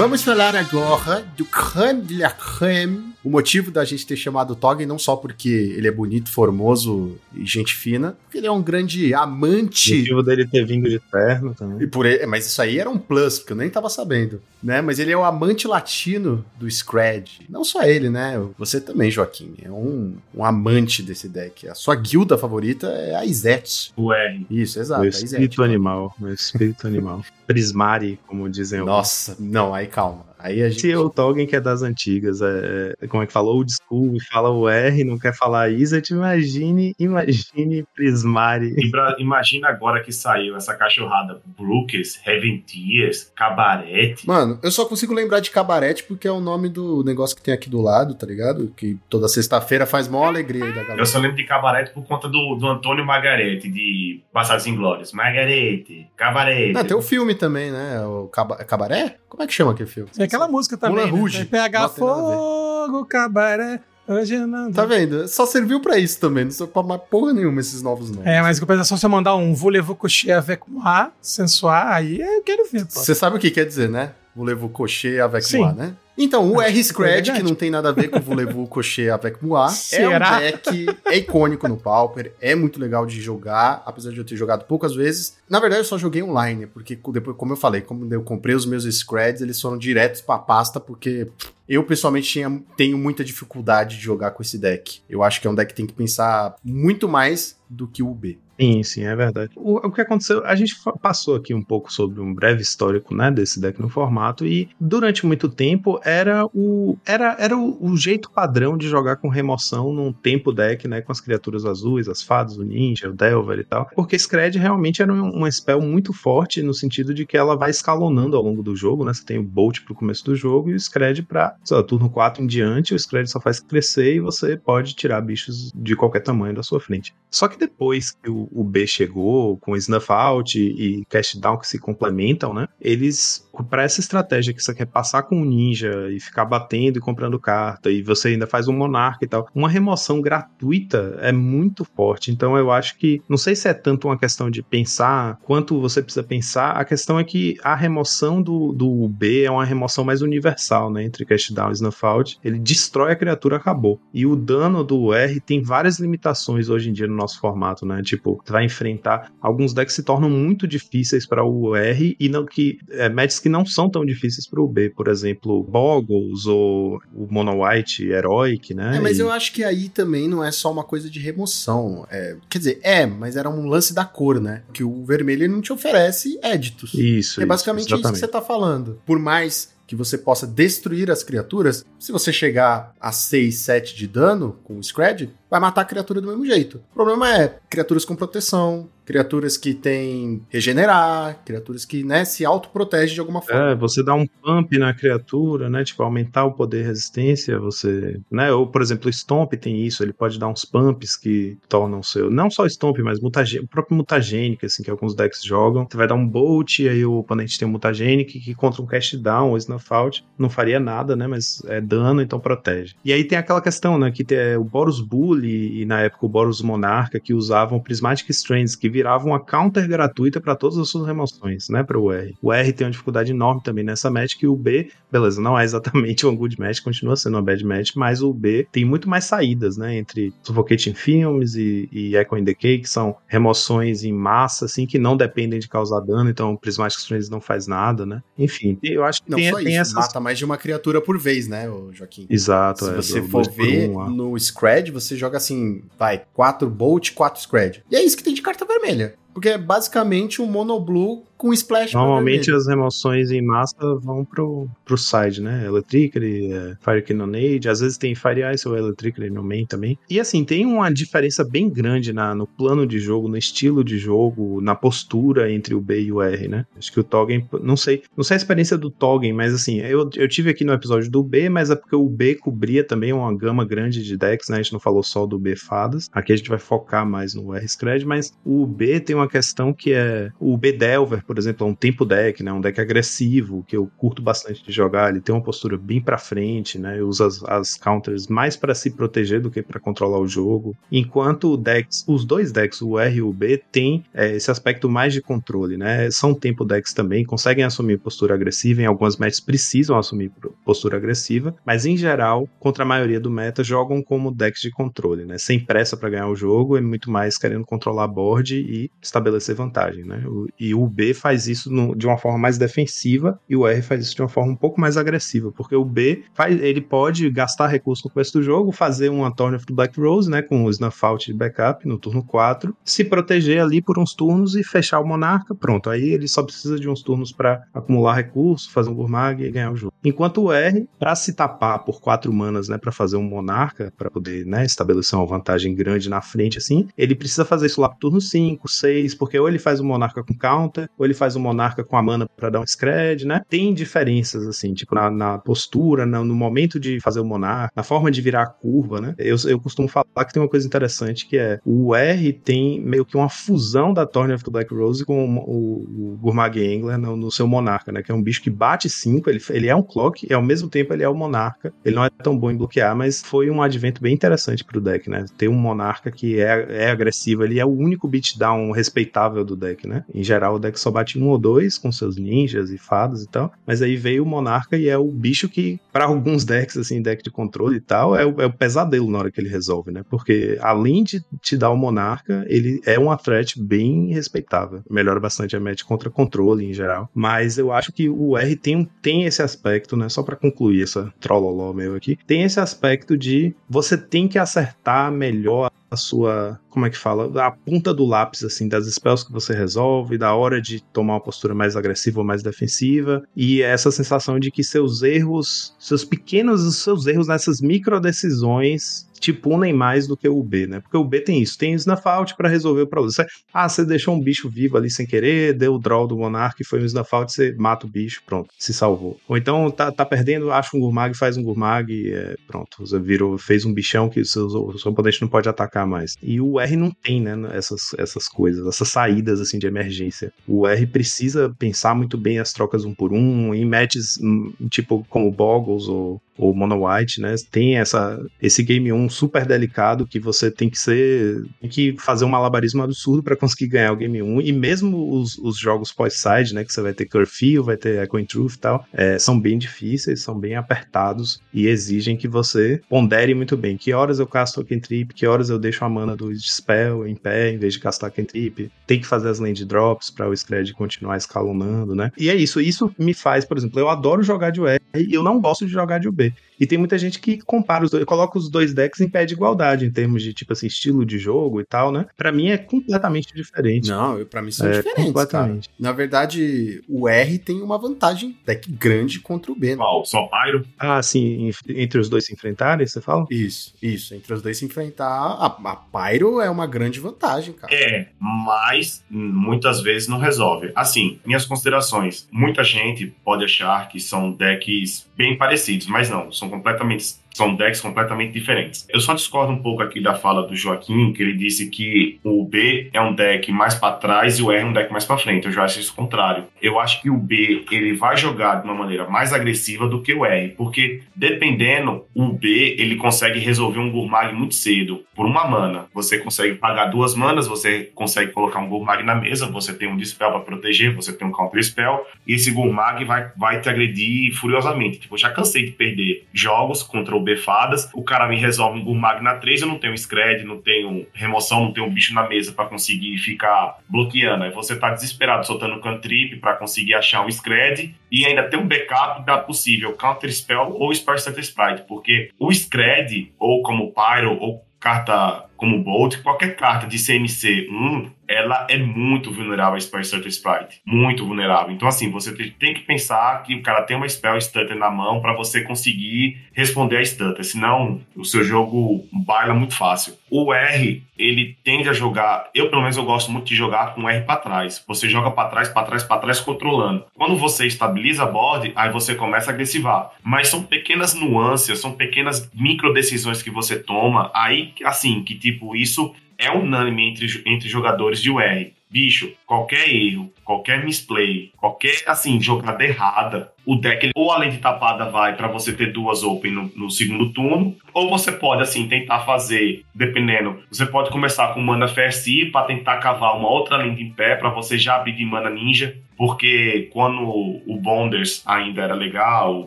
Vamos 0.04 0.22
falar 0.22 0.54
agora 0.54 1.24
do 1.34 1.46
creme 1.46 2.02
de 2.02 2.18
la 2.18 2.28
creme. 2.30 3.14
O 3.24 3.30
motivo 3.30 3.70
da 3.70 3.86
gente 3.86 4.06
ter 4.06 4.16
chamado 4.16 4.50
o 4.52 4.54
Toggen 4.54 4.86
não 4.86 4.98
só 4.98 5.16
porque 5.16 5.48
ele 5.48 5.88
é 5.88 5.90
bonito, 5.90 6.30
formoso 6.30 7.16
e 7.34 7.46
gente 7.46 7.74
fina, 7.74 8.14
porque 8.24 8.36
ele 8.36 8.46
é 8.46 8.50
um 8.52 8.62
grande 8.62 9.14
O 9.14 9.18
amante. 9.18 9.96
motivo 9.96 10.22
dele 10.22 10.46
ter 10.46 10.66
vindo 10.66 10.90
de 10.90 10.98
terno 11.00 11.54
também. 11.54 11.82
E 11.82 11.86
por 11.86 12.04
ele- 12.04 12.26
mas 12.26 12.46
isso 12.46 12.60
aí 12.60 12.78
era 12.78 12.90
um 12.90 12.98
plus, 12.98 13.38
porque 13.38 13.54
eu 13.54 13.56
nem 13.56 13.70
tava 13.70 13.88
sabendo, 13.88 14.42
né? 14.62 14.82
Mas 14.82 14.98
ele 14.98 15.10
é 15.10 15.16
o 15.16 15.24
amante 15.24 15.66
latino 15.66 16.44
do 16.60 16.70
Scred. 16.70 17.46
Não 17.48 17.64
só 17.64 17.82
ele, 17.84 18.10
né? 18.10 18.34
Você 18.58 18.78
também, 18.82 19.10
Joaquim. 19.10 19.54
É 19.62 19.70
um, 19.70 20.16
um 20.34 20.44
amante 20.44 21.02
desse 21.02 21.26
deck. 21.26 21.66
A 21.66 21.74
sua 21.74 21.94
guilda 21.96 22.36
favorita 22.36 22.88
é 22.88 23.14
a 23.16 23.24
Izete. 23.24 23.90
O 23.96 24.12
R. 24.12 24.46
Isso, 24.50 24.78
exato. 24.78 25.00
Meu 25.00 25.06
a 25.06 25.08
Izete. 25.08 25.24
espírito 25.24 25.62
animal, 25.62 26.14
meu 26.18 26.34
espírito 26.34 26.86
animal. 26.86 27.24
Prismari, 27.46 28.18
como 28.26 28.48
dizem 28.48 28.80
alguns. 28.80 28.94
Nossa, 28.96 29.36
não, 29.38 29.74
aí 29.74 29.86
calma. 29.94 30.33
Aí 30.44 30.62
a 30.62 30.68
gente. 30.68 30.82
Se 30.82 30.94
o 30.94 31.08
Tolkien 31.08 31.46
que 31.46 31.56
é 31.56 31.60
das 31.60 31.82
antigas, 31.82 32.42
é, 32.42 32.94
é- 33.00 33.06
como 33.06 33.22
é 33.22 33.26
que 33.26 33.32
falou, 33.32 33.56
old 33.56 33.72
school, 33.72 34.14
fala 34.30 34.50
o 34.50 34.68
R, 34.68 35.02
não 35.02 35.18
quer 35.18 35.34
falar 35.34 35.70
Izzet, 35.70 36.10
imagine, 36.12 36.94
imagine 36.98 37.84
Prismari. 37.94 38.74
Imagina 39.18 39.68
agora 39.68 40.02
que 40.02 40.12
saiu 40.12 40.54
essa 40.56 40.74
cachorrada 40.74 41.40
Brookes, 41.58 42.20
Heaven 42.26 42.62
Tears, 42.66 43.32
Cabaret. 43.34 44.16
Mano, 44.26 44.58
eu 44.62 44.70
só 44.70 44.84
consigo 44.84 45.14
lembrar 45.14 45.40
de 45.40 45.50
cabarete 45.50 46.04
porque 46.04 46.28
é 46.28 46.30
o 46.30 46.40
nome 46.40 46.68
do 46.68 47.02
negócio 47.04 47.34
que 47.36 47.42
tem 47.42 47.54
aqui 47.54 47.70
do 47.70 47.80
lado, 47.80 48.14
tá 48.14 48.26
ligado? 48.26 48.72
Que 48.76 48.98
toda 49.08 49.28
sexta-feira 49.28 49.86
faz 49.86 50.08
mó 50.08 50.24
alegria 50.26 50.64
aí 50.64 50.72
da 50.72 50.82
galera. 50.82 51.00
Eu 51.00 51.06
só 51.06 51.18
lembro 51.18 51.36
de 51.36 51.44
Cabaret 51.44 51.90
por 51.92 52.04
conta 52.06 52.28
do, 52.28 52.54
do 52.56 52.66
Antônio 52.68 53.04
Margarete, 53.06 53.70
de 53.70 54.20
Passados 54.32 54.66
Inglórios. 54.66 55.12
Margarete, 55.12 56.06
Cabaret. 56.16 56.72
Não, 56.72 56.84
tem 56.84 56.96
o 56.96 57.02
filme 57.02 57.34
também, 57.34 57.70
né? 57.70 58.00
O 58.04 58.26
Caba- 58.28 58.56
Cabaré? 58.64 59.16
Como 59.28 59.42
é 59.42 59.46
que 59.46 59.52
chama 59.52 59.72
aquele 59.72 59.88
filme? 59.88 60.08
Você 60.12 60.28
aquela 60.34 60.48
música 60.48 60.76
também. 60.76 60.96
Moulin 60.96 61.12
né? 61.12 61.18
Rouge. 61.18 61.44
Ver. 61.44 61.88
fogo, 61.90 63.04
cabaré. 63.06 63.80
Hoje 64.06 64.36
não. 64.36 64.70
Tá 64.70 64.84
vendo? 64.84 65.26
Só 65.28 65.46
serviu 65.46 65.80
pra 65.80 65.98
isso 65.98 66.20
também, 66.20 66.44
não 66.44 66.50
serve 66.50 66.72
pra 66.72 66.82
mais 66.82 67.00
porra 67.10 67.32
nenhuma 67.32 67.60
esses 67.60 67.80
novos 67.80 68.10
nomes. 68.10 68.26
É, 68.26 68.42
mas 68.42 68.60
compensação, 68.60 68.98
se 68.98 69.06
eu 69.06 69.10
mandar 69.10 69.34
um 69.34 69.54
voulez-vous 69.54 69.96
coucher 69.96 70.32
avec 70.32 70.62
moi, 70.68 71.08
sensuar, 71.22 71.90
aí 71.90 72.20
eu 72.20 72.42
quero 72.42 72.68
ver. 72.70 72.84
Você 72.90 73.14
sabe 73.14 73.36
o 73.36 73.40
que 73.40 73.50
quer 73.50 73.64
dizer, 73.64 73.88
né? 73.88 74.12
Voulez-vous 74.36 74.68
coucher 74.68 75.22
avec 75.22 75.46
Sim. 75.46 75.60
moi, 75.60 75.72
né? 75.72 75.94
Então, 76.16 76.48
o 76.50 76.60
Acho 76.60 76.72
que 76.72 76.78
R-Scred, 76.78 77.24
ficou 77.26 77.36
que 77.36 77.48
não 77.48 77.54
tem 77.54 77.70
nada 77.70 77.88
a 77.88 77.92
ver 77.92 78.08
com 78.08 78.18
o 78.18 78.22
Voulez-vous 78.22 78.66
coucher 78.70 79.10
avec 79.12 79.44
moi, 79.44 79.66
é 79.66 79.68
um 79.68 79.70
Será? 79.72 80.38
deck, 80.38 80.86
é 81.06 81.16
icônico 81.18 81.66
no 81.66 81.76
Pauper, 81.76 82.32
é 82.40 82.54
muito 82.54 82.78
legal 82.78 83.04
de 83.04 83.20
jogar, 83.20 83.82
apesar 83.84 84.12
de 84.12 84.18
eu 84.18 84.24
ter 84.24 84.36
jogado 84.36 84.64
poucas 84.64 84.94
vezes. 84.94 85.36
Na 85.48 85.58
verdade, 85.58 85.80
eu 85.80 85.84
só 85.84 85.98
joguei 85.98 86.22
online, 86.22 86.66
porque 86.66 86.98
depois, 87.12 87.36
como 87.36 87.52
eu 87.52 87.56
falei, 87.56 87.80
como 87.80 88.12
eu 88.12 88.22
comprei 88.22 88.54
os 88.54 88.64
meus 88.64 88.84
Screds, 88.84 89.42
eles 89.42 89.60
foram 89.60 89.76
diretos 89.76 90.20
pra 90.20 90.38
pasta, 90.38 90.78
porque 90.78 91.28
eu 91.68 91.82
pessoalmente 91.84 92.28
tinha, 92.28 92.62
tenho 92.76 92.96
muita 92.96 93.24
dificuldade 93.24 93.96
de 93.96 94.02
jogar 94.02 94.30
com 94.30 94.42
esse 94.42 94.58
deck. 94.58 95.00
Eu 95.08 95.22
acho 95.22 95.40
que 95.40 95.46
é 95.46 95.50
um 95.50 95.54
deck 95.54 95.68
que 95.70 95.74
tem 95.74 95.86
que 95.86 95.94
pensar 95.94 96.54
muito 96.62 97.08
mais 97.08 97.56
do 97.68 97.88
que 97.88 98.02
o 98.02 98.14
B. 98.14 98.38
Sim, 98.60 98.84
sim, 98.84 99.02
é 99.02 99.16
verdade. 99.16 99.50
O, 99.56 99.84
o 99.84 99.90
que 99.90 100.00
aconteceu, 100.00 100.44
a 100.46 100.54
gente 100.54 100.76
passou 101.02 101.34
aqui 101.34 101.52
um 101.52 101.62
pouco 101.62 101.92
sobre 101.92 102.20
um 102.20 102.32
breve 102.32 102.62
histórico, 102.62 103.12
né, 103.12 103.28
desse 103.28 103.60
deck 103.60 103.80
no 103.82 103.88
formato 103.88 104.46
e 104.46 104.68
durante 104.80 105.26
muito 105.26 105.48
tempo 105.48 105.98
era 106.04 106.46
o 106.54 106.96
era, 107.04 107.34
era 107.40 107.58
o, 107.58 107.76
o 107.84 107.96
jeito 107.96 108.30
padrão 108.30 108.76
de 108.78 108.86
jogar 108.88 109.16
com 109.16 109.28
remoção 109.28 109.92
num 109.92 110.12
tempo 110.12 110.52
deck, 110.52 110.86
né, 110.86 111.00
com 111.02 111.10
as 111.10 111.20
criaturas 111.20 111.64
azuis, 111.66 112.08
as 112.08 112.22
fadas, 112.22 112.56
o 112.56 112.62
ninja, 112.62 113.10
o 113.10 113.12
delver 113.12 113.58
e 113.58 113.64
tal, 113.64 113.88
porque 113.92 114.16
Scred 114.16 114.56
realmente 114.56 115.02
era 115.02 115.12
um- 115.12 115.30
uma 115.32 115.50
spell 115.50 115.80
muito 115.80 116.12
forte 116.12 116.62
no 116.62 116.72
sentido 116.72 117.12
de 117.12 117.26
que 117.26 117.36
ela 117.36 117.56
vai 117.56 117.70
escalonando 117.70 118.36
ao 118.36 118.42
longo 118.42 118.62
do 118.62 118.76
jogo, 118.76 119.04
né, 119.04 119.12
você 119.12 119.24
tem 119.24 119.38
o 119.38 119.42
Bolt 119.42 119.80
pro 119.84 119.96
começo 119.96 120.24
do 120.24 120.36
jogo 120.36 120.70
e 120.70 120.74
o 120.74 120.80
Scred 120.80 121.22
pra, 121.24 121.56
sei 121.64 121.76
lá, 121.76 121.82
turno 121.82 122.08
4 122.08 122.40
em 122.40 122.46
diante, 122.46 122.94
o 122.94 122.98
Scred 122.98 123.28
só 123.28 123.40
faz 123.40 123.58
crescer 123.58 124.14
e 124.14 124.20
você 124.20 124.56
pode 124.56 124.94
tirar 124.94 125.20
bichos 125.20 125.72
de 125.74 125.96
qualquer 125.96 126.20
tamanho 126.20 126.54
da 126.54 126.62
sua 126.62 126.78
frente. 126.78 127.12
Só 127.32 127.48
que 127.48 127.58
depois 127.58 128.12
que 128.12 128.30
o, 128.30 128.43
o 128.52 128.64
B 128.64 128.86
chegou, 128.86 129.56
com 129.58 129.76
Snuff 129.76 130.10
Out 130.10 130.58
e, 130.58 131.04
Cast 131.06 131.38
Down 131.38 131.58
que 131.58 131.66
se 131.66 131.78
complementam, 131.78 132.52
né? 132.54 132.68
Eles, 132.80 133.43
para 133.62 133.82
essa 133.82 134.00
estratégia 134.00 134.52
que 134.52 134.62
você 134.62 134.74
quer 134.74 134.86
passar 134.86 135.22
com 135.22 135.40
o 135.40 135.44
ninja 135.44 136.08
e 136.10 136.20
ficar 136.20 136.44
batendo 136.44 136.98
e 136.98 137.00
comprando 137.00 137.38
carta, 137.38 137.90
e 137.90 138.02
você 138.02 138.28
ainda 138.28 138.46
faz 138.46 138.68
um 138.68 138.72
monarca 138.72 139.24
e 139.24 139.28
tal, 139.28 139.48
uma 139.54 139.68
remoção 139.68 140.20
gratuita 140.20 141.16
é 141.20 141.32
muito 141.32 141.84
forte. 141.84 142.30
Então 142.30 142.56
eu 142.56 142.70
acho 142.70 142.96
que, 142.96 143.22
não 143.28 143.36
sei 143.36 143.54
se 143.54 143.68
é 143.68 143.74
tanto 143.74 144.08
uma 144.08 144.18
questão 144.18 144.50
de 144.50 144.62
pensar 144.62 145.38
quanto 145.42 145.80
você 145.80 146.02
precisa 146.02 146.22
pensar, 146.22 146.72
a 146.72 146.84
questão 146.84 147.18
é 147.18 147.24
que 147.24 147.56
a 147.62 147.74
remoção 147.74 148.42
do, 148.42 148.72
do 148.72 149.08
B 149.08 149.42
é 149.42 149.50
uma 149.50 149.64
remoção 149.64 150.04
mais 150.04 150.22
universal, 150.22 150.90
né? 150.90 151.04
Entre 151.04 151.24
Cast 151.24 151.52
Down 151.52 151.70
e 151.70 151.72
Snuff 151.72 152.04
Out. 152.04 152.38
Ele 152.44 152.58
destrói 152.58 153.12
a 153.12 153.16
criatura, 153.16 153.56
acabou. 153.56 154.00
E 154.12 154.26
o 154.26 154.34
dano 154.34 154.82
do 154.82 155.12
R 155.12 155.40
tem 155.40 155.62
várias 155.62 155.98
limitações 155.98 156.68
hoje 156.68 156.90
em 156.90 156.92
dia 156.92 157.06
no 157.06 157.14
nosso 157.14 157.38
formato, 157.38 157.86
né? 157.86 158.02
Tipo, 158.02 158.40
você 158.44 158.52
vai 158.52 158.64
enfrentar 158.64 159.30
alguns 159.40 159.72
decks 159.72 159.94
que 159.94 160.00
se 160.00 160.04
tornam 160.04 160.30
muito 160.30 160.66
difíceis 160.66 161.26
para 161.26 161.44
o 161.44 161.76
R 161.76 162.16
e 162.18 162.28
não 162.28 162.44
que 162.44 162.78
é, 162.90 163.08
matches 163.08 163.38
que 163.44 163.48
não 163.50 163.66
são 163.66 163.90
tão 163.90 164.06
difíceis 164.06 164.46
para 164.46 164.58
o 164.58 164.66
B, 164.66 164.88
por 164.88 165.06
exemplo, 165.06 165.62
Boggles 165.64 166.46
ou 166.46 166.98
o 167.14 167.26
Mono 167.30 167.62
White 167.62 168.02
Heroic, 168.02 168.72
né? 168.72 168.96
É, 168.96 169.00
mas 169.00 169.18
E- 169.18 169.20
eu 169.20 169.30
acho 169.30 169.52
que 169.52 169.62
aí 169.62 169.90
também 169.90 170.26
não 170.26 170.42
é 170.42 170.50
só 170.50 170.72
uma 170.72 170.82
coisa 170.82 171.10
de 171.10 171.20
remoção. 171.20 172.06
É, 172.10 172.38
quer 172.48 172.56
dizer, 172.56 172.80
é, 172.82 173.04
mas 173.04 173.36
era 173.36 173.50
um 173.50 173.66
lance 173.66 173.92
da 173.92 174.02
cor, 174.02 174.40
né? 174.40 174.62
Que 174.72 174.82
o 174.82 175.04
vermelho 175.04 175.46
não 175.46 175.60
te 175.60 175.74
oferece 175.74 176.38
éditos. 176.42 176.94
Isso, 176.94 177.42
é 177.42 177.44
basicamente 177.44 177.82
isso, 177.82 177.88
que 177.96 178.00
exatamente. 178.00 178.20
você 178.20 178.28
tá 178.28 178.40
falando. 178.40 178.98
Por 179.04 179.18
mais 179.18 179.74
que 179.86 179.94
você 179.94 180.16
possa 180.16 180.46
destruir 180.46 181.10
as 181.10 181.22
criaturas, 181.22 181.84
se 181.98 182.10
você 182.10 182.32
chegar 182.32 182.94
a 182.98 183.12
6, 183.12 183.56
7 183.56 183.94
de 183.94 184.06
dano 184.06 184.58
com 184.64 184.78
o 184.78 184.82
Scred, 184.82 185.30
vai 185.54 185.60
matar 185.60 185.82
a 185.82 185.84
criatura 185.84 186.20
do 186.20 186.26
mesmo 186.26 186.44
jeito. 186.44 186.82
O 186.90 186.94
problema 186.94 187.32
é 187.32 187.58
criaturas 187.70 188.04
com 188.04 188.16
proteção, 188.16 188.88
criaturas 189.04 189.56
que 189.56 189.74
têm 189.74 190.42
regenerar, 190.48 191.42
criaturas 191.44 191.84
que, 191.84 192.02
né, 192.02 192.24
se 192.24 192.44
autoprotegem 192.44 193.14
de 193.14 193.20
alguma 193.20 193.40
forma. 193.40 193.70
É, 193.70 193.74
você 193.74 194.02
dá 194.02 194.14
um 194.14 194.26
pump 194.26 194.76
na 194.78 194.92
criatura, 194.94 195.68
né? 195.68 195.84
Tipo, 195.84 196.02
aumentar 196.02 196.44
o 196.44 196.52
poder 196.52 196.74
de 196.74 196.88
resistência, 196.88 197.58
você. 197.58 198.20
Né? 198.30 198.52
Ou, 198.52 198.66
por 198.66 198.82
exemplo, 198.82 199.08
o 199.08 199.12
Stomp 199.12 199.52
tem 199.54 199.84
isso, 199.86 200.02
ele 200.02 200.12
pode 200.12 200.38
dar 200.38 200.48
uns 200.48 200.64
pumps 200.64 201.16
que 201.16 201.56
tornam 201.68 202.02
seu. 202.02 202.30
Não 202.30 202.50
só 202.50 202.66
Stomp, 202.66 202.98
mas 202.98 203.20
mutagê... 203.20 203.60
o 203.60 203.66
próprio 203.66 203.96
Mutagenic, 203.96 204.66
assim, 204.66 204.82
que 204.82 204.90
alguns 204.90 205.14
decks 205.14 205.44
jogam. 205.44 205.86
Você 205.88 205.96
vai 205.96 206.08
dar 206.08 206.14
um 206.14 206.26
Bolt, 206.26 206.80
e 206.80 206.88
aí 206.88 207.04
o 207.04 207.18
oponente 207.18 207.58
tem 207.58 207.68
um 207.68 207.70
Mutagenic 207.70 208.40
que 208.40 208.54
contra 208.54 208.82
um 208.82 208.86
Cast 208.86 209.16
Down 209.18 209.50
ou 209.50 209.56
Snuff 209.56 209.86
Out 209.92 210.24
não 210.36 210.50
faria 210.50 210.80
nada, 210.80 211.14
né? 211.14 211.26
Mas 211.26 211.62
é 211.66 211.80
dano, 211.80 212.20
então 212.20 212.40
protege. 212.40 212.96
E 213.04 213.12
aí 213.12 213.22
tem 213.22 213.38
aquela 213.38 213.60
questão, 213.60 213.98
né? 213.98 214.10
Que 214.10 214.24
tem 214.24 214.38
é, 214.38 214.58
o 214.58 214.64
Boros 214.64 215.00
E 215.46 215.84
na 215.84 216.00
época 216.00 216.26
o 216.26 216.28
Boros 216.28 216.60
Monarca 216.62 217.20
que 217.20 217.34
usavam 217.34 217.80
Prismatic 217.80 218.28
Strands, 218.30 218.74
que 218.76 218.88
viravam 218.88 219.28
uma 219.32 219.40
counter 219.40 219.86
gratuita 219.88 220.40
para 220.40 220.54
todas 220.56 220.78
as 220.78 220.88
suas 220.88 221.06
remoções, 221.06 221.68
né? 221.68 221.82
Para 221.82 221.98
o 221.98 222.12
R. 222.12 222.34
O 222.42 222.52
R 222.52 222.72
tem 222.72 222.86
uma 222.86 222.90
dificuldade 222.90 223.30
enorme 223.32 223.62
também 223.62 223.84
nessa 223.84 224.10
match, 224.10 224.36
que 224.36 224.46
o 224.46 224.56
B, 224.56 224.90
beleza, 225.10 225.40
não 225.40 225.58
é 225.58 225.64
exatamente 225.64 226.26
uma 226.26 226.34
good 226.36 226.58
match, 226.58 226.80
continua 226.82 227.16
sendo 227.16 227.34
uma 227.34 227.42
bad 227.42 227.64
match, 227.64 227.90
mas 227.96 228.22
o 228.22 228.32
B 228.32 228.66
tem 228.72 228.84
muito 228.84 229.08
mais 229.08 229.24
saídas, 229.24 229.76
né? 229.76 229.96
Entre 229.96 230.32
Suffocating 230.42 230.94
Films 230.94 231.54
e, 231.56 231.88
e 231.92 232.16
Echo 232.16 232.36
in 232.36 232.44
Decay, 232.44 232.78
que 232.80 232.88
são 232.88 233.16
remoções 233.26 234.04
em 234.04 234.12
massa, 234.12 234.64
assim, 234.64 234.86
que 234.86 234.98
não 234.98 235.16
dependem 235.16 235.58
de 235.58 235.68
causar 235.68 236.00
dano, 236.00 236.30
então 236.30 236.52
o 236.52 236.58
Prismatic 236.58 236.98
Strands 236.98 237.28
não 237.28 237.40
faz 237.40 237.66
nada, 237.66 238.04
né? 238.06 238.22
Enfim, 238.38 238.78
eu 238.82 239.04
acho 239.04 239.22
que 239.22 239.30
Não 239.30 239.36
tem, 239.38 239.50
só 239.50 239.56
tem 239.58 239.66
isso, 239.68 239.80
essas. 239.80 239.94
mata 239.94 240.20
mais 240.20 240.38
de 240.38 240.44
uma 240.44 240.56
criatura 240.56 241.00
por 241.00 241.18
vez, 241.18 241.46
né, 241.48 241.68
Joaquim? 241.92 242.26
Exato, 242.28 242.84
Se 242.84 242.90
é, 242.90 242.94
você 242.96 243.20
do- 243.20 243.28
for 243.28 243.48
ver 243.50 243.90
um 243.90 244.10
no 244.10 244.38
Scred, 244.38 244.90
você 244.90 245.16
joga 245.16 245.33
assim, 245.36 245.82
vai, 245.98 246.24
4 246.32 246.68
Bolt, 246.68 247.12
4 247.12 247.40
Scred. 247.40 247.84
E 247.90 247.96
é 247.96 248.02
isso 248.02 248.16
que 248.16 248.22
tem 248.22 248.34
de 248.34 248.42
carta 248.42 248.64
vermelha. 248.64 249.14
Porque 249.32 249.48
é 249.48 249.58
basicamente 249.58 250.40
um 250.40 250.46
Mono 250.46 250.78
Blue 250.78 251.24
com 251.44 251.52
splash 251.52 251.92
Normalmente 251.92 252.50
as 252.50 252.66
remoções 252.66 253.30
em 253.30 253.42
massa 253.42 253.76
vão 253.96 254.24
pro, 254.24 254.66
pro 254.82 254.96
side, 254.96 255.42
né? 255.42 255.66
Electricity, 255.66 256.50
é, 256.50 256.74
Fire 256.80 257.02
Cannonade, 257.02 257.68
às 257.68 257.80
vezes 257.80 257.98
tem 257.98 258.14
Fire 258.14 258.40
Ice 258.54 258.66
ou 258.66 258.74
Electricity 258.74 259.28
no 259.28 259.44
main 259.44 259.66
também. 259.66 259.98
E 260.08 260.18
assim, 260.18 260.42
tem 260.42 260.64
uma 260.64 260.90
diferença 260.90 261.44
bem 261.44 261.68
grande 261.68 262.14
na, 262.14 262.34
no 262.34 262.46
plano 262.46 262.86
de 262.86 262.98
jogo, 262.98 263.28
no 263.28 263.36
estilo 263.36 263.84
de 263.84 263.98
jogo, 263.98 264.62
na 264.62 264.74
postura 264.74 265.52
entre 265.52 265.74
o 265.74 265.82
B 265.82 266.04
e 266.04 266.12
o 266.12 266.22
R, 266.22 266.48
né? 266.48 266.64
Acho 266.78 266.90
que 266.90 267.00
o 267.00 267.04
Toggen, 267.04 267.46
não 267.62 267.76
sei, 267.76 268.02
não 268.16 268.24
sei 268.24 268.36
a 268.36 268.38
experiência 268.38 268.78
do 268.78 268.88
Toggen, 268.88 269.34
mas 269.34 269.52
assim, 269.52 269.80
eu, 269.80 270.08
eu 270.16 270.28
tive 270.28 270.48
aqui 270.48 270.64
no 270.64 270.72
episódio 270.72 271.10
do 271.10 271.22
B, 271.22 271.50
mas 271.50 271.68
é 271.68 271.76
porque 271.76 271.94
o 271.94 272.08
B 272.08 272.36
cobria 272.36 272.82
também 272.82 273.12
uma 273.12 273.36
gama 273.36 273.66
grande 273.66 274.02
de 274.02 274.16
decks, 274.16 274.48
né? 274.48 274.56
A 274.56 274.62
gente 274.62 274.72
não 274.72 274.80
falou 274.80 275.02
só 275.02 275.26
do 275.26 275.38
B 275.38 275.56
Fadas. 275.56 276.08
Aqui 276.10 276.32
a 276.32 276.36
gente 276.36 276.48
vai 276.48 276.58
focar 276.58 277.06
mais 277.06 277.34
no 277.34 277.54
R 277.54 277.68
Scred, 277.68 278.06
mas 278.06 278.32
o 278.42 278.66
B 278.66 278.98
tem 278.98 279.14
uma 279.14 279.28
questão 279.28 279.74
que 279.74 279.92
é 279.92 280.30
o 280.40 280.56
B 280.56 280.72
Delver, 280.72 281.22
por 281.33 281.33
exemplo, 281.38 281.66
é 281.66 281.70
um 281.70 281.74
tempo 281.74 282.04
deck, 282.04 282.42
né? 282.42 282.52
Um 282.52 282.60
deck 282.60 282.80
agressivo, 282.80 283.64
que 283.66 283.76
eu 283.76 283.90
curto 283.96 284.22
bastante 284.22 284.64
de 284.64 284.72
jogar. 284.72 285.10
Ele 285.10 285.20
tem 285.20 285.34
uma 285.34 285.42
postura 285.42 285.76
bem 285.76 286.00
pra 286.00 286.18
frente, 286.18 286.78
né? 286.78 287.02
Usa 287.02 287.26
as, 287.26 287.44
as 287.44 287.76
counters 287.76 288.26
mais 288.26 288.56
pra 288.56 288.74
se 288.74 288.90
proteger 288.90 289.40
do 289.40 289.50
que 289.50 289.62
pra 289.62 289.80
controlar 289.80 290.18
o 290.18 290.26
jogo. 290.26 290.76
Enquanto 290.90 291.52
o 291.52 291.56
decks, 291.56 292.04
os 292.06 292.24
dois 292.24 292.52
decks, 292.52 292.82
o 292.82 292.98
R 292.98 293.16
e 293.16 293.22
o 293.22 293.32
B, 293.32 293.62
tem 293.70 294.04
é, 294.12 294.34
esse 294.34 294.50
aspecto 294.50 294.88
mais 294.88 295.12
de 295.12 295.22
controle, 295.22 295.76
né? 295.76 296.10
São 296.10 296.34
tempo 296.34 296.64
decks 296.64 296.92
também, 296.92 297.24
conseguem 297.24 297.64
assumir 297.64 297.98
postura 297.98 298.34
agressiva. 298.34 298.82
Em 298.82 298.86
algumas 298.86 299.16
matches 299.16 299.40
precisam 299.40 299.98
assumir 299.98 300.30
postura 300.64 300.96
agressiva, 300.96 301.54
mas 301.64 301.86
em 301.86 301.96
geral, 301.96 302.48
contra 302.58 302.84
a 302.84 302.86
maioria 302.86 303.20
do 303.20 303.30
meta, 303.30 303.64
jogam 303.64 304.02
como 304.02 304.30
decks 304.30 304.60
de 304.60 304.70
controle, 304.70 305.24
né? 305.24 305.38
Sem 305.38 305.58
pressa 305.58 305.96
pra 305.96 306.10
ganhar 306.10 306.28
o 306.28 306.36
jogo, 306.36 306.76
é 306.76 306.80
muito 306.80 307.10
mais 307.10 307.38
querendo 307.38 307.64
controlar 307.64 308.04
a 308.04 308.08
board 308.08 308.56
e 308.56 308.90
estabelecer 309.02 309.54
vantagem, 309.54 310.04
né? 310.04 310.22
E 310.58 310.74
o 310.74 310.86
B 310.86 311.13
faz 311.14 311.46
isso 311.48 311.72
no- 311.72 311.94
de 311.94 312.06
uma 312.06 312.18
forma 312.18 312.38
mais 312.38 312.58
defensiva 312.58 313.38
e 313.48 313.56
o 313.56 313.66
R 313.66 313.80
faz 313.82 314.02
isso 314.04 314.14
de 314.16 314.22
uma 314.22 314.28
forma 314.28 314.52
um 314.52 314.56
pouco 314.56 314.80
mais 314.80 314.96
agressiva, 314.96 315.52
porque 315.52 315.74
o 315.74 315.84
B 315.84 316.24
faz, 316.34 316.60
ele 316.60 316.80
pode 316.80 317.28
gastar 317.30 317.68
recursos 317.68 318.04
no 318.04 318.10
começo 318.10 318.32
do 318.32 318.42
jogo, 318.42 318.72
fazer 318.72 319.08
uma 319.08 319.34
Torn 319.34 319.56
of 319.56 319.64
the 319.66 319.74
Black 319.74 319.98
Rose, 319.98 320.30
né, 320.30 320.42
com 320.42 320.64
o 320.64 320.70
Snuff 320.70 321.04
Out 321.04 321.26
de 321.26 321.34
backup 321.36 321.86
no 321.86 321.98
turno 321.98 322.22
4, 322.24 322.76
se 322.84 323.04
proteger 323.04 323.62
ali 323.62 323.80
por 323.80 323.98
uns 323.98 324.14
turnos 324.14 324.54
e 324.54 324.62
fechar 324.64 325.00
o 325.00 325.06
Monarca, 325.06 325.54
pronto. 325.54 325.88
Aí 325.90 326.10
ele 326.10 326.28
só 326.28 326.42
precisa 326.42 326.78
de 326.78 326.88
uns 326.88 327.02
turnos 327.02 327.32
para 327.32 327.62
acumular 327.72 328.14
recursos, 328.14 328.68
fazer 328.68 328.90
um 328.90 328.94
Gurmag 328.94 329.42
e 329.42 329.50
ganhar 329.50 329.70
o 329.72 329.76
jogo. 329.76 329.92
Enquanto 330.04 330.42
o 330.42 330.52
R, 330.52 330.88
para 330.98 331.14
se 331.14 331.32
tapar 331.32 331.78
por 331.84 332.00
quatro 332.00 332.32
manas, 332.32 332.68
né, 332.68 332.78
para 332.78 332.92
fazer 332.92 333.16
um 333.16 333.22
Monarca, 333.22 333.92
para 333.96 334.10
poder, 334.10 334.44
né, 334.44 334.64
estabelecer 334.64 335.18
uma 335.18 335.26
vantagem 335.26 335.74
grande 335.74 336.08
na 336.08 336.20
frente 336.20 336.58
assim, 336.58 336.88
ele 336.96 337.14
precisa 337.14 337.44
fazer 337.44 337.66
isso 337.66 337.80
lá 337.80 337.88
pro 337.88 337.98
turno 337.98 338.20
5, 338.20 338.68
6, 338.68 339.14
porque 339.14 339.38
ou 339.38 339.48
ele 339.48 339.58
faz 339.58 339.80
o 339.80 339.84
Monarca 339.84 340.22
com 340.22 340.34
counter, 340.34 340.88
ou 340.98 341.03
ou 341.04 341.06
ele 341.06 341.14
faz 341.14 341.36
o 341.36 341.40
monarca 341.40 341.84
com 341.84 341.96
a 341.96 342.02
mana 342.02 342.26
pra 342.36 342.50
dar 342.50 342.60
um 342.60 342.66
scred, 342.66 343.26
né? 343.26 343.42
Tem 343.48 343.72
diferenças, 343.74 344.46
assim, 344.46 344.72
tipo, 344.72 344.94
na, 344.94 345.10
na 345.10 345.38
postura, 345.38 346.06
na- 346.06 346.24
no 346.24 346.34
momento 346.34 346.80
de 346.80 346.98
fazer 347.00 347.20
o 347.20 347.24
monarca, 347.24 347.72
na 347.76 347.82
forma 347.82 348.10
de 348.10 348.20
virar 348.20 348.42
a 348.42 348.46
curva, 348.46 349.00
né? 349.00 349.14
Eu, 349.18 349.36
eu 349.46 349.60
costumo 349.60 349.86
falar 349.86 350.24
que 350.24 350.32
tem 350.32 350.42
uma 350.42 350.48
coisa 350.48 350.66
interessante 350.66 351.26
que 351.26 351.36
é 351.36 351.58
o 351.64 351.94
R 351.94 352.32
tem 352.32 352.80
meio 352.80 353.04
que 353.04 353.16
uma 353.16 353.28
fusão 353.28 353.92
da 353.92 354.06
Thorn 354.06 354.32
of 354.32 354.42
the 354.42 354.50
Black 354.50 354.74
Rose 354.74 355.04
com 355.04 355.36
o, 355.38 356.12
o, 356.12 356.18
Gurmag 356.20 356.58
Angler 356.58 356.98
no, 356.98 357.16
no 357.16 357.30
seu 357.30 357.46
monarca, 357.46 357.92
né? 357.92 358.02
Que 358.02 358.10
é 358.10 358.14
um 358.14 358.22
bicho 358.22 358.42
que 358.42 358.50
bate 358.50 358.88
5, 358.88 359.28
ele, 359.28 359.42
ele 359.50 359.68
é 359.68 359.76
um 359.76 359.82
clock 359.82 360.26
e 360.28 360.32
ao 360.32 360.42
mesmo 360.42 360.68
tempo 360.68 360.92
ele 360.94 361.02
é 361.02 361.08
o 361.08 361.14
monarca. 361.14 361.72
Ele 361.84 361.96
não 361.96 362.04
é 362.04 362.10
tão 362.10 362.36
bom 362.36 362.50
em 362.50 362.56
bloquear, 362.56 362.96
mas 362.96 363.20
foi 363.22 363.50
um 363.50 363.60
advento 363.62 364.00
bem 364.00 364.14
interessante 364.14 364.64
pro 364.64 364.80
deck, 364.80 365.10
né? 365.10 365.24
Ter 365.36 365.48
um 365.48 365.54
monarca 365.54 366.10
que 366.10 366.40
é, 366.40 366.84
é 366.84 366.90
agressivo, 366.90 367.44
ele 367.44 367.58
é 367.58 367.64
o 367.64 367.68
único 367.70 368.08
beatdown 368.08 368.70
respeitável 368.70 369.44
do 369.44 369.56
deck, 369.56 369.86
né? 369.86 370.04
Em 370.14 370.22
geral, 370.22 370.56
o 370.56 370.58
deck 370.58 370.78
só 370.78 370.90
bate 370.94 371.18
um 371.18 371.28
ou 371.28 371.38
dois 371.38 371.76
com 371.76 371.90
seus 371.90 372.16
ninjas 372.16 372.70
e 372.70 372.78
fadas 372.78 373.22
e 373.22 373.28
tal, 373.28 373.52
mas 373.66 373.82
aí 373.82 373.96
veio 373.96 374.22
o 374.22 374.26
monarca 374.26 374.76
e 374.76 374.88
é 374.88 374.96
o 374.96 375.10
bicho 375.10 375.48
que, 375.48 375.78
para 375.92 376.04
alguns 376.04 376.44
decks, 376.46 376.76
assim, 376.76 377.02
deck 377.02 377.22
de 377.22 377.30
controle 377.30 377.76
e 377.76 377.80
tal, 377.80 378.16
é 378.16 378.24
o, 378.24 378.40
é 378.40 378.46
o 378.46 378.52
pesadelo 378.52 379.10
na 379.10 379.18
hora 379.18 379.30
que 379.30 379.40
ele 379.40 379.48
resolve, 379.48 379.90
né? 379.90 380.04
Porque 380.08 380.58
além 380.60 381.02
de 381.02 381.22
te 381.42 381.56
dar 381.56 381.70
o 381.70 381.76
monarca, 381.76 382.44
ele 382.48 382.80
é 382.86 382.98
uma 382.98 383.16
threat 383.16 383.60
bem 383.60 384.12
respeitável. 384.12 384.82
Melhora 384.88 385.20
bastante 385.20 385.56
a 385.56 385.60
match 385.60 385.82
contra 385.82 386.10
controle 386.10 386.64
em 386.64 386.72
geral. 386.72 387.10
Mas 387.14 387.58
eu 387.58 387.72
acho 387.72 387.92
que 387.92 388.08
o 388.08 388.38
R 388.38 388.56
tem, 388.56 388.88
tem 389.02 389.24
esse 389.24 389.42
aspecto, 389.42 389.96
né? 389.96 390.08
Só 390.08 390.22
pra 390.22 390.36
concluir 390.36 390.82
essa 390.82 391.12
trolloló 391.20 391.72
meu 391.72 391.94
aqui, 391.94 392.16
tem 392.26 392.42
esse 392.42 392.60
aspecto 392.60 393.16
de 393.16 393.54
você 393.68 393.96
tem 393.96 394.28
que 394.28 394.38
acertar 394.38 395.10
melhor 395.10 395.70
a 395.90 395.96
sua, 395.96 396.60
como 396.74 396.86
é 396.86 396.90
que 396.90 396.98
fala, 396.98 397.30
a 397.40 397.52
ponta 397.52 397.94
do 397.94 398.04
lápis, 398.04 398.42
assim, 398.42 398.66
das 398.66 398.92
spells 398.92 399.24
que 399.24 399.32
você 399.32 399.54
resolve, 399.54 400.18
da 400.18 400.34
hora 400.34 400.60
de 400.60 400.82
tomar 400.92 401.14
uma 401.14 401.22
postura 401.22 401.54
mais 401.54 401.76
agressiva 401.76 402.18
ou 402.18 402.26
mais 402.26 402.42
defensiva, 402.42 403.22
e 403.36 403.62
essa 403.62 403.92
sensação 403.92 404.40
de 404.40 404.50
que 404.50 404.64
seus 404.64 405.02
erros, 405.02 405.72
seus 405.78 406.04
pequenos, 406.04 406.64
os 406.64 406.82
seus 406.82 407.06
erros 407.06 407.28
nessas 407.28 407.60
micro 407.60 408.00
decisões 408.00 409.08
te 409.20 409.32
punem 409.32 409.72
mais 409.72 410.06
do 410.06 410.16
que 410.18 410.28
o 410.28 410.42
B, 410.42 410.66
né? 410.66 410.80
Porque 410.80 410.96
o 410.98 411.04
B 411.04 411.18
tem 411.20 411.40
isso, 411.40 411.56
tem 411.56 411.72
snuff 411.74 412.02
out 412.06 412.36
pra 412.36 412.46
resolver 412.46 412.82
o 412.82 412.86
problema. 412.86 413.10
Você- 413.10 413.24
ah, 413.54 413.66
você 413.66 413.82
deixou 413.84 414.14
um 414.14 414.20
bicho 414.20 414.50
vivo 414.50 414.76
ali 414.76 414.90
sem 414.90 415.06
querer, 415.06 415.54
deu 415.56 415.74
o 415.74 415.78
draw 415.78 416.06
do 416.06 416.18
Monark, 416.18 416.62
foi 416.64 416.82
um 416.82 416.84
snuff 416.84 417.08
out, 417.14 417.32
você 417.32 417.54
mata 417.56 417.86
o 417.86 417.88
bicho, 417.88 418.20
pronto, 418.26 418.48
se 418.58 418.74
salvou. 418.74 419.16
Ou 419.26 419.36
então 419.36 419.70
tá, 419.70 419.90
tá 419.90 420.04
perdendo, 420.04 420.50
acha 420.50 420.76
um 420.76 420.80
Gurmag, 420.80 421.16
faz 421.16 421.38
um 421.38 421.42
Gurmag, 421.42 422.12
é, 422.12 422.34
pronto, 422.46 422.76
você 422.80 422.98
virou, 422.98 423.38
fez 423.38 423.64
um 423.64 423.72
bichão 423.72 424.10
que 424.10 424.20
o 424.20 424.26
seu, 424.26 424.44
o 424.46 424.78
seu 424.78 424.92
oponente 424.92 425.22
não 425.22 425.28
pode 425.28 425.48
atacar 425.48 425.86
mais. 425.86 426.16
E 426.22 426.38
o 426.38 426.60
R 426.64 426.76
não 426.76 426.90
tem, 426.90 427.20
né, 427.20 427.34
essas, 427.52 427.94
essas 427.98 428.28
coisas, 428.28 428.66
essas 428.66 428.88
saídas, 428.88 429.40
assim, 429.40 429.58
de 429.58 429.66
emergência. 429.66 430.32
O 430.46 430.66
R 430.66 430.86
precisa 430.86 431.54
pensar 431.58 431.94
muito 431.94 432.16
bem 432.16 432.38
as 432.38 432.52
trocas 432.52 432.84
um 432.84 432.94
por 432.94 433.12
um, 433.12 433.54
em 433.54 433.64
matches, 433.64 434.18
hum, 434.20 434.52
tipo, 434.70 435.04
como 435.08 435.30
Boggles 435.30 435.88
ou 435.88 436.20
ou 436.38 436.54
Mono 436.54 436.86
White, 436.86 437.20
né? 437.20 437.34
Tem 437.50 437.76
essa, 437.76 438.20
esse 438.40 438.62
game 438.62 438.92
1 438.92 439.08
super 439.08 439.46
delicado 439.46 440.06
que 440.06 440.18
você 440.18 440.50
tem 440.50 440.68
que 440.68 440.78
ser. 440.78 441.44
tem 441.60 441.70
que 441.70 441.96
fazer 441.98 442.24
um 442.24 442.28
malabarismo 442.28 442.82
absurdo 442.82 443.22
para 443.22 443.36
conseguir 443.36 443.68
ganhar 443.68 443.92
o 443.92 443.96
game 443.96 444.22
1. 444.22 444.40
E 444.40 444.52
mesmo 444.52 445.12
os, 445.12 445.38
os 445.38 445.58
jogos 445.58 445.92
pós-side, 445.92 446.54
né? 446.54 446.64
Que 446.64 446.72
você 446.72 446.82
vai 446.82 446.92
ter 446.92 447.06
Curfew, 447.06 447.62
vai 447.62 447.76
ter 447.76 448.02
Echoing 448.02 448.26
Truth 448.26 448.54
e 448.54 448.58
tal, 448.58 448.86
é, 448.92 449.18
são 449.18 449.38
bem 449.38 449.58
difíceis, 449.58 450.22
são 450.22 450.38
bem 450.38 450.56
apertados 450.56 451.40
e 451.52 451.66
exigem 451.66 452.16
que 452.16 452.28
você 452.28 452.80
pondere 452.88 453.34
muito 453.34 453.56
bem. 453.56 453.76
Que 453.76 453.92
horas 453.92 454.18
eu 454.18 454.26
casto 454.26 454.60
a 454.60 454.64
Cantrip, 454.64 455.14
que 455.14 455.26
horas 455.26 455.50
eu 455.50 455.58
deixo 455.58 455.84
a 455.84 455.88
mana 455.88 456.16
do 456.16 456.34
Spell 456.34 457.06
em 457.06 457.14
pé 457.14 457.50
em 457.50 457.58
vez 457.58 457.74
de 457.74 457.80
castar 457.80 458.08
a 458.08 458.12
Cantrip. 458.12 458.70
Tem 458.86 459.00
que 459.00 459.06
fazer 459.06 459.28
as 459.28 459.38
land 459.38 459.64
drops 459.64 460.10
para 460.10 460.28
o 460.28 460.36
Scred 460.36 460.72
continuar 460.74 461.16
escalonando, 461.16 461.94
né? 461.94 462.10
E 462.18 462.28
é 462.28 462.34
isso. 462.34 462.60
Isso 462.60 462.94
me 462.98 463.14
faz, 463.14 463.44
por 463.44 463.56
exemplo, 463.56 463.78
eu 463.78 463.88
adoro 463.88 464.22
jogar 464.22 464.50
de 464.50 464.60
UR 464.60 464.78
e 464.94 465.14
eu 465.14 465.22
não 465.22 465.40
gosto 465.40 465.66
de 465.66 465.72
jogar 465.72 465.98
de 465.98 466.08
UB. 466.08 466.23
E 466.60 466.66
tem 466.66 466.78
muita 466.78 466.96
gente 466.96 467.18
que 467.18 467.38
compara 467.38 467.84
os 467.84 467.90
dois, 467.90 468.04
coloca 468.04 468.38
os 468.38 468.48
dois 468.48 468.72
decks 468.72 469.00
em 469.00 469.08
pé 469.08 469.24
de 469.26 469.34
igualdade, 469.34 469.84
em 469.84 469.90
termos 469.90 470.22
de, 470.22 470.32
tipo 470.32 470.52
assim, 470.52 470.68
estilo 470.68 471.04
de 471.04 471.18
jogo 471.18 471.60
e 471.60 471.64
tal, 471.64 471.90
né? 471.90 472.06
Pra 472.16 472.30
mim 472.30 472.48
é 472.50 472.56
completamente 472.56 473.34
diferente. 473.34 473.88
Não, 473.88 474.24
pra 474.24 474.40
mim 474.40 474.52
são 474.52 474.68
É, 474.68 474.70
diferentes, 474.70 474.94
cara. 474.94 475.06
completamente. 475.08 475.70
Na 475.78 475.90
verdade, 475.90 476.80
o 476.88 477.08
R 477.08 477.38
tem 477.38 477.60
uma 477.60 477.76
vantagem 477.76 478.38
deck 478.46 478.70
grande 478.70 479.18
contra 479.18 479.50
o 479.50 479.56
B. 479.56 479.70
né? 479.70 479.76
Qual? 479.76 480.04
Só 480.04 480.28
Pyro? 480.28 480.64
Ah, 480.78 481.02
sim, 481.02 481.50
entre 481.70 481.98
os 481.98 482.08
dois 482.08 482.24
se 482.26 482.32
enfrentarem, 482.32 482.86
você 482.86 483.00
fala? 483.00 483.26
Isso, 483.30 483.74
isso. 483.82 484.14
Entre 484.14 484.32
os 484.32 484.40
dois 484.40 484.56
se 484.56 484.64
enfrentar, 484.64 485.08
a, 485.08 485.46
a 485.46 485.76
Pyro 485.76 486.40
é 486.40 486.48
uma 486.48 486.68
grande 486.68 487.00
vantagem, 487.00 487.52
cara. 487.52 487.74
É, 487.74 488.06
mas 488.20 489.04
muitas 489.10 489.80
vezes 489.82 490.06
não 490.06 490.18
resolve. 490.18 490.70
Assim, 490.76 491.18
minhas 491.26 491.44
considerações. 491.44 492.28
Muita 492.30 492.62
gente 492.62 493.08
pode 493.24 493.44
achar 493.44 493.88
que 493.88 493.98
são 493.98 494.30
decks 494.30 495.06
bem 495.16 495.36
parecidos, 495.36 495.86
mas 495.86 496.10
não, 496.10 496.30
são 496.32 496.48
completamente 496.48 497.16
são 497.34 497.54
decks 497.54 497.80
completamente 497.80 498.32
diferentes. 498.32 498.86
Eu 498.88 499.00
só 499.00 499.12
discordo 499.12 499.52
um 499.52 499.58
pouco 499.58 499.82
aqui 499.82 500.00
da 500.00 500.14
fala 500.14 500.46
do 500.46 500.54
Joaquim, 500.54 501.12
que 501.12 501.22
ele 501.22 501.34
disse 501.34 501.68
que 501.68 502.18
o 502.22 502.44
B 502.44 502.88
é 502.92 503.00
um 503.00 503.12
deck 503.12 503.50
mais 503.50 503.74
pra 503.74 503.92
trás 503.92 504.38
e 504.38 504.42
o 504.42 504.52
R 504.52 504.62
é 504.62 504.64
um 504.64 504.72
deck 504.72 504.90
mais 504.92 505.04
pra 505.04 505.18
frente. 505.18 505.46
Eu 505.46 505.52
já 505.52 505.64
acho 505.64 505.80
isso 505.80 505.92
o 505.92 505.96
contrário. 505.96 506.44
Eu 506.62 506.78
acho 506.78 507.02
que 507.02 507.10
o 507.10 507.16
B 507.16 507.64
ele 507.70 507.94
vai 507.94 508.16
jogar 508.16 508.62
de 508.62 508.64
uma 508.64 508.74
maneira 508.74 509.08
mais 509.08 509.32
agressiva 509.32 509.88
do 509.88 510.00
que 510.00 510.14
o 510.14 510.24
R, 510.24 510.50
porque 510.50 511.02
dependendo, 511.14 512.04
o 512.14 512.28
B 512.28 512.76
ele 512.78 512.96
consegue 512.96 513.40
resolver 513.40 513.80
um 513.80 513.90
Gurmag 513.90 514.32
muito 514.32 514.54
cedo 514.54 515.04
por 515.14 515.26
uma 515.26 515.44
mana. 515.46 515.86
Você 515.92 516.18
consegue 516.18 516.54
pagar 516.54 516.86
duas 516.86 517.14
manas, 517.16 517.48
você 517.48 517.90
consegue 517.94 518.30
colocar 518.30 518.60
um 518.60 518.68
Gurmag 518.68 519.02
na 519.02 519.14
mesa, 519.14 519.50
você 519.50 519.74
tem 519.74 519.88
um 519.88 519.96
Dispel 519.96 520.30
pra 520.30 520.40
proteger, 520.40 520.94
você 520.94 521.12
tem 521.12 521.26
um 521.26 521.32
Counter 521.32 521.62
Spell, 521.62 522.06
e 522.26 522.34
esse 522.34 522.52
Gurmag 522.52 523.04
vai, 523.04 523.32
vai 523.36 523.60
te 523.60 523.68
agredir 523.68 524.32
furiosamente. 524.34 525.00
Tipo, 525.00 525.14
eu 525.14 525.18
já 525.18 525.30
cansei 525.30 525.64
de 525.64 525.72
perder 525.72 526.26
jogos 526.32 526.82
contra 526.82 527.16
o 527.16 527.23
B 527.24 527.36
Fadas, 527.36 527.90
o 527.94 528.02
cara 528.02 528.28
me 528.28 528.36
resolve 528.36 528.78
um 528.78 528.84
Gurmag 528.84 529.22
na 529.22 529.34
3, 529.36 529.62
eu 529.62 529.68
não 529.68 529.78
tenho 529.78 529.96
Scred, 529.96 530.44
não 530.44 530.60
tenho 530.60 531.06
remoção, 531.12 531.64
não 531.64 531.72
tenho 531.72 531.86
um 531.86 531.90
bicho 531.90 532.14
na 532.14 532.28
mesa 532.28 532.52
pra 532.52 532.66
conseguir 532.66 533.16
ficar 533.18 533.78
bloqueando. 533.88 534.44
Aí 534.44 534.50
você 534.50 534.78
tá 534.78 534.90
desesperado 534.90 535.46
soltando 535.46 535.80
cantrip 535.80 536.36
pra 536.36 536.54
conseguir 536.54 536.94
achar 536.94 537.24
um 537.24 537.30
Scred 537.30 537.94
e 538.12 538.26
ainda 538.26 538.44
ter 538.44 538.56
um 538.56 538.66
backup 538.66 539.24
da 539.24 539.38
possível 539.38 539.94
Counter 539.94 540.32
Spell 540.32 540.70
ou 540.72 540.94
Center 540.94 541.40
Sprite, 541.40 541.82
porque 541.88 542.30
o 542.38 542.52
Scred, 542.52 543.32
ou 543.38 543.62
como 543.62 543.92
Pyro, 543.92 544.38
ou 544.38 544.64
carta 544.78 545.46
como 545.56 545.82
Bolt, 545.82 546.20
qualquer 546.22 546.56
carta 546.56 546.86
de 546.86 546.98
CMC 546.98 547.68
1, 547.70 548.10
ela 548.26 548.66
é 548.70 548.78
muito 548.78 549.30
vulnerável 549.30 549.74
a 549.76 549.80
Spell 549.80 550.02
Stutter 550.02 550.28
Sprite. 550.28 550.80
Muito 550.86 551.26
vulnerável. 551.26 551.72
Então, 551.74 551.86
assim, 551.86 552.10
você 552.10 552.34
te- 552.34 552.50
tem 552.52 552.72
que 552.72 552.80
pensar 552.80 553.42
que 553.42 553.54
o 553.54 553.62
cara 553.62 553.82
tem 553.82 553.96
uma 553.96 554.08
Spell 554.08 554.40
Stutter 554.40 554.74
na 554.76 554.90
mão 554.90 555.20
para 555.20 555.34
você 555.34 555.60
conseguir 555.60 556.38
responder 556.54 556.96
a 556.96 557.04
Stutter. 557.04 557.44
Senão, 557.44 558.00
o 558.16 558.24
seu 558.24 558.42
jogo 558.42 559.06
baila 559.12 559.52
muito 559.52 559.76
fácil. 559.76 560.14
O 560.30 560.54
R, 560.54 561.02
ele 561.18 561.56
tende 561.62 561.88
a 561.88 561.92
jogar. 561.92 562.48
Eu, 562.54 562.70
pelo 562.70 562.80
menos, 562.80 562.96
eu 562.96 563.04
gosto 563.04 563.30
muito 563.30 563.44
de 563.46 563.54
jogar 563.54 563.94
com 563.94 564.08
R 564.08 564.22
para 564.24 564.36
trás. 564.40 564.82
Você 564.88 565.06
joga 565.08 565.30
para 565.30 565.48
trás, 565.50 565.68
para 565.68 565.86
trás, 565.86 566.02
para 566.02 566.18
trás, 566.20 566.40
controlando. 566.40 567.04
Quando 567.14 567.36
você 567.36 567.66
estabiliza 567.66 568.22
a 568.22 568.26
board, 568.26 568.72
aí 568.74 568.90
você 568.90 569.14
começa 569.14 569.50
a 569.50 569.54
agressivar. 569.54 570.12
Mas 570.22 570.48
são 570.48 570.62
pequenas 570.62 571.12
nuances, 571.14 571.78
são 571.78 571.92
pequenas 571.92 572.50
micro 572.54 572.92
decisões 572.94 573.42
que 573.42 573.50
você 573.50 573.78
toma. 573.78 574.30
Aí, 574.34 574.72
assim, 574.82 575.22
que 575.22 575.34
tipo, 575.44 575.76
isso 575.76 576.14
é 576.38 576.50
unânime 576.50 577.10
entre, 577.10 577.42
entre 577.44 577.68
jogadores 577.68 578.22
de 578.22 578.30
UR. 578.30 578.72
Bicho, 578.90 579.32
qualquer 579.44 579.88
erro, 579.92 580.32
qualquer 580.44 580.84
misplay, 580.84 581.50
qualquer, 581.56 581.96
assim, 582.06 582.40
jogada 582.40 582.84
errada, 582.84 583.52
o 583.66 583.74
deck, 583.74 584.10
ou 584.14 584.30
além 584.30 584.50
de 584.50 584.58
tapada, 584.58 585.10
vai 585.10 585.36
para 585.36 585.48
você 585.48 585.72
ter 585.72 585.92
duas 585.92 586.22
open 586.22 586.52
no, 586.52 586.72
no 586.76 586.90
segundo 586.90 587.32
turno, 587.32 587.76
ou 587.92 588.08
você 588.08 588.30
pode, 588.30 588.62
assim, 588.62 588.86
tentar 588.86 589.20
fazer, 589.20 589.84
dependendo, 589.92 590.62
você 590.70 590.86
pode 590.86 591.10
começar 591.10 591.48
com 591.48 591.60
mana 591.60 591.88
FSI 591.88 592.46
para 592.46 592.66
tentar 592.66 592.98
cavar 592.98 593.36
uma 593.36 593.48
outra 593.50 593.78
linha 593.78 594.00
em 594.00 594.12
pé 594.12 594.36
para 594.36 594.50
você 594.50 594.78
já 594.78 594.94
abrir 594.94 595.16
de 595.16 595.24
mana 595.24 595.50
ninja, 595.50 595.96
porque 596.16 596.88
quando 596.92 597.20
o 597.22 597.76
Bonders 597.82 598.44
ainda 598.46 598.82
era 598.82 598.94
legal, 598.94 599.60
o 599.60 599.66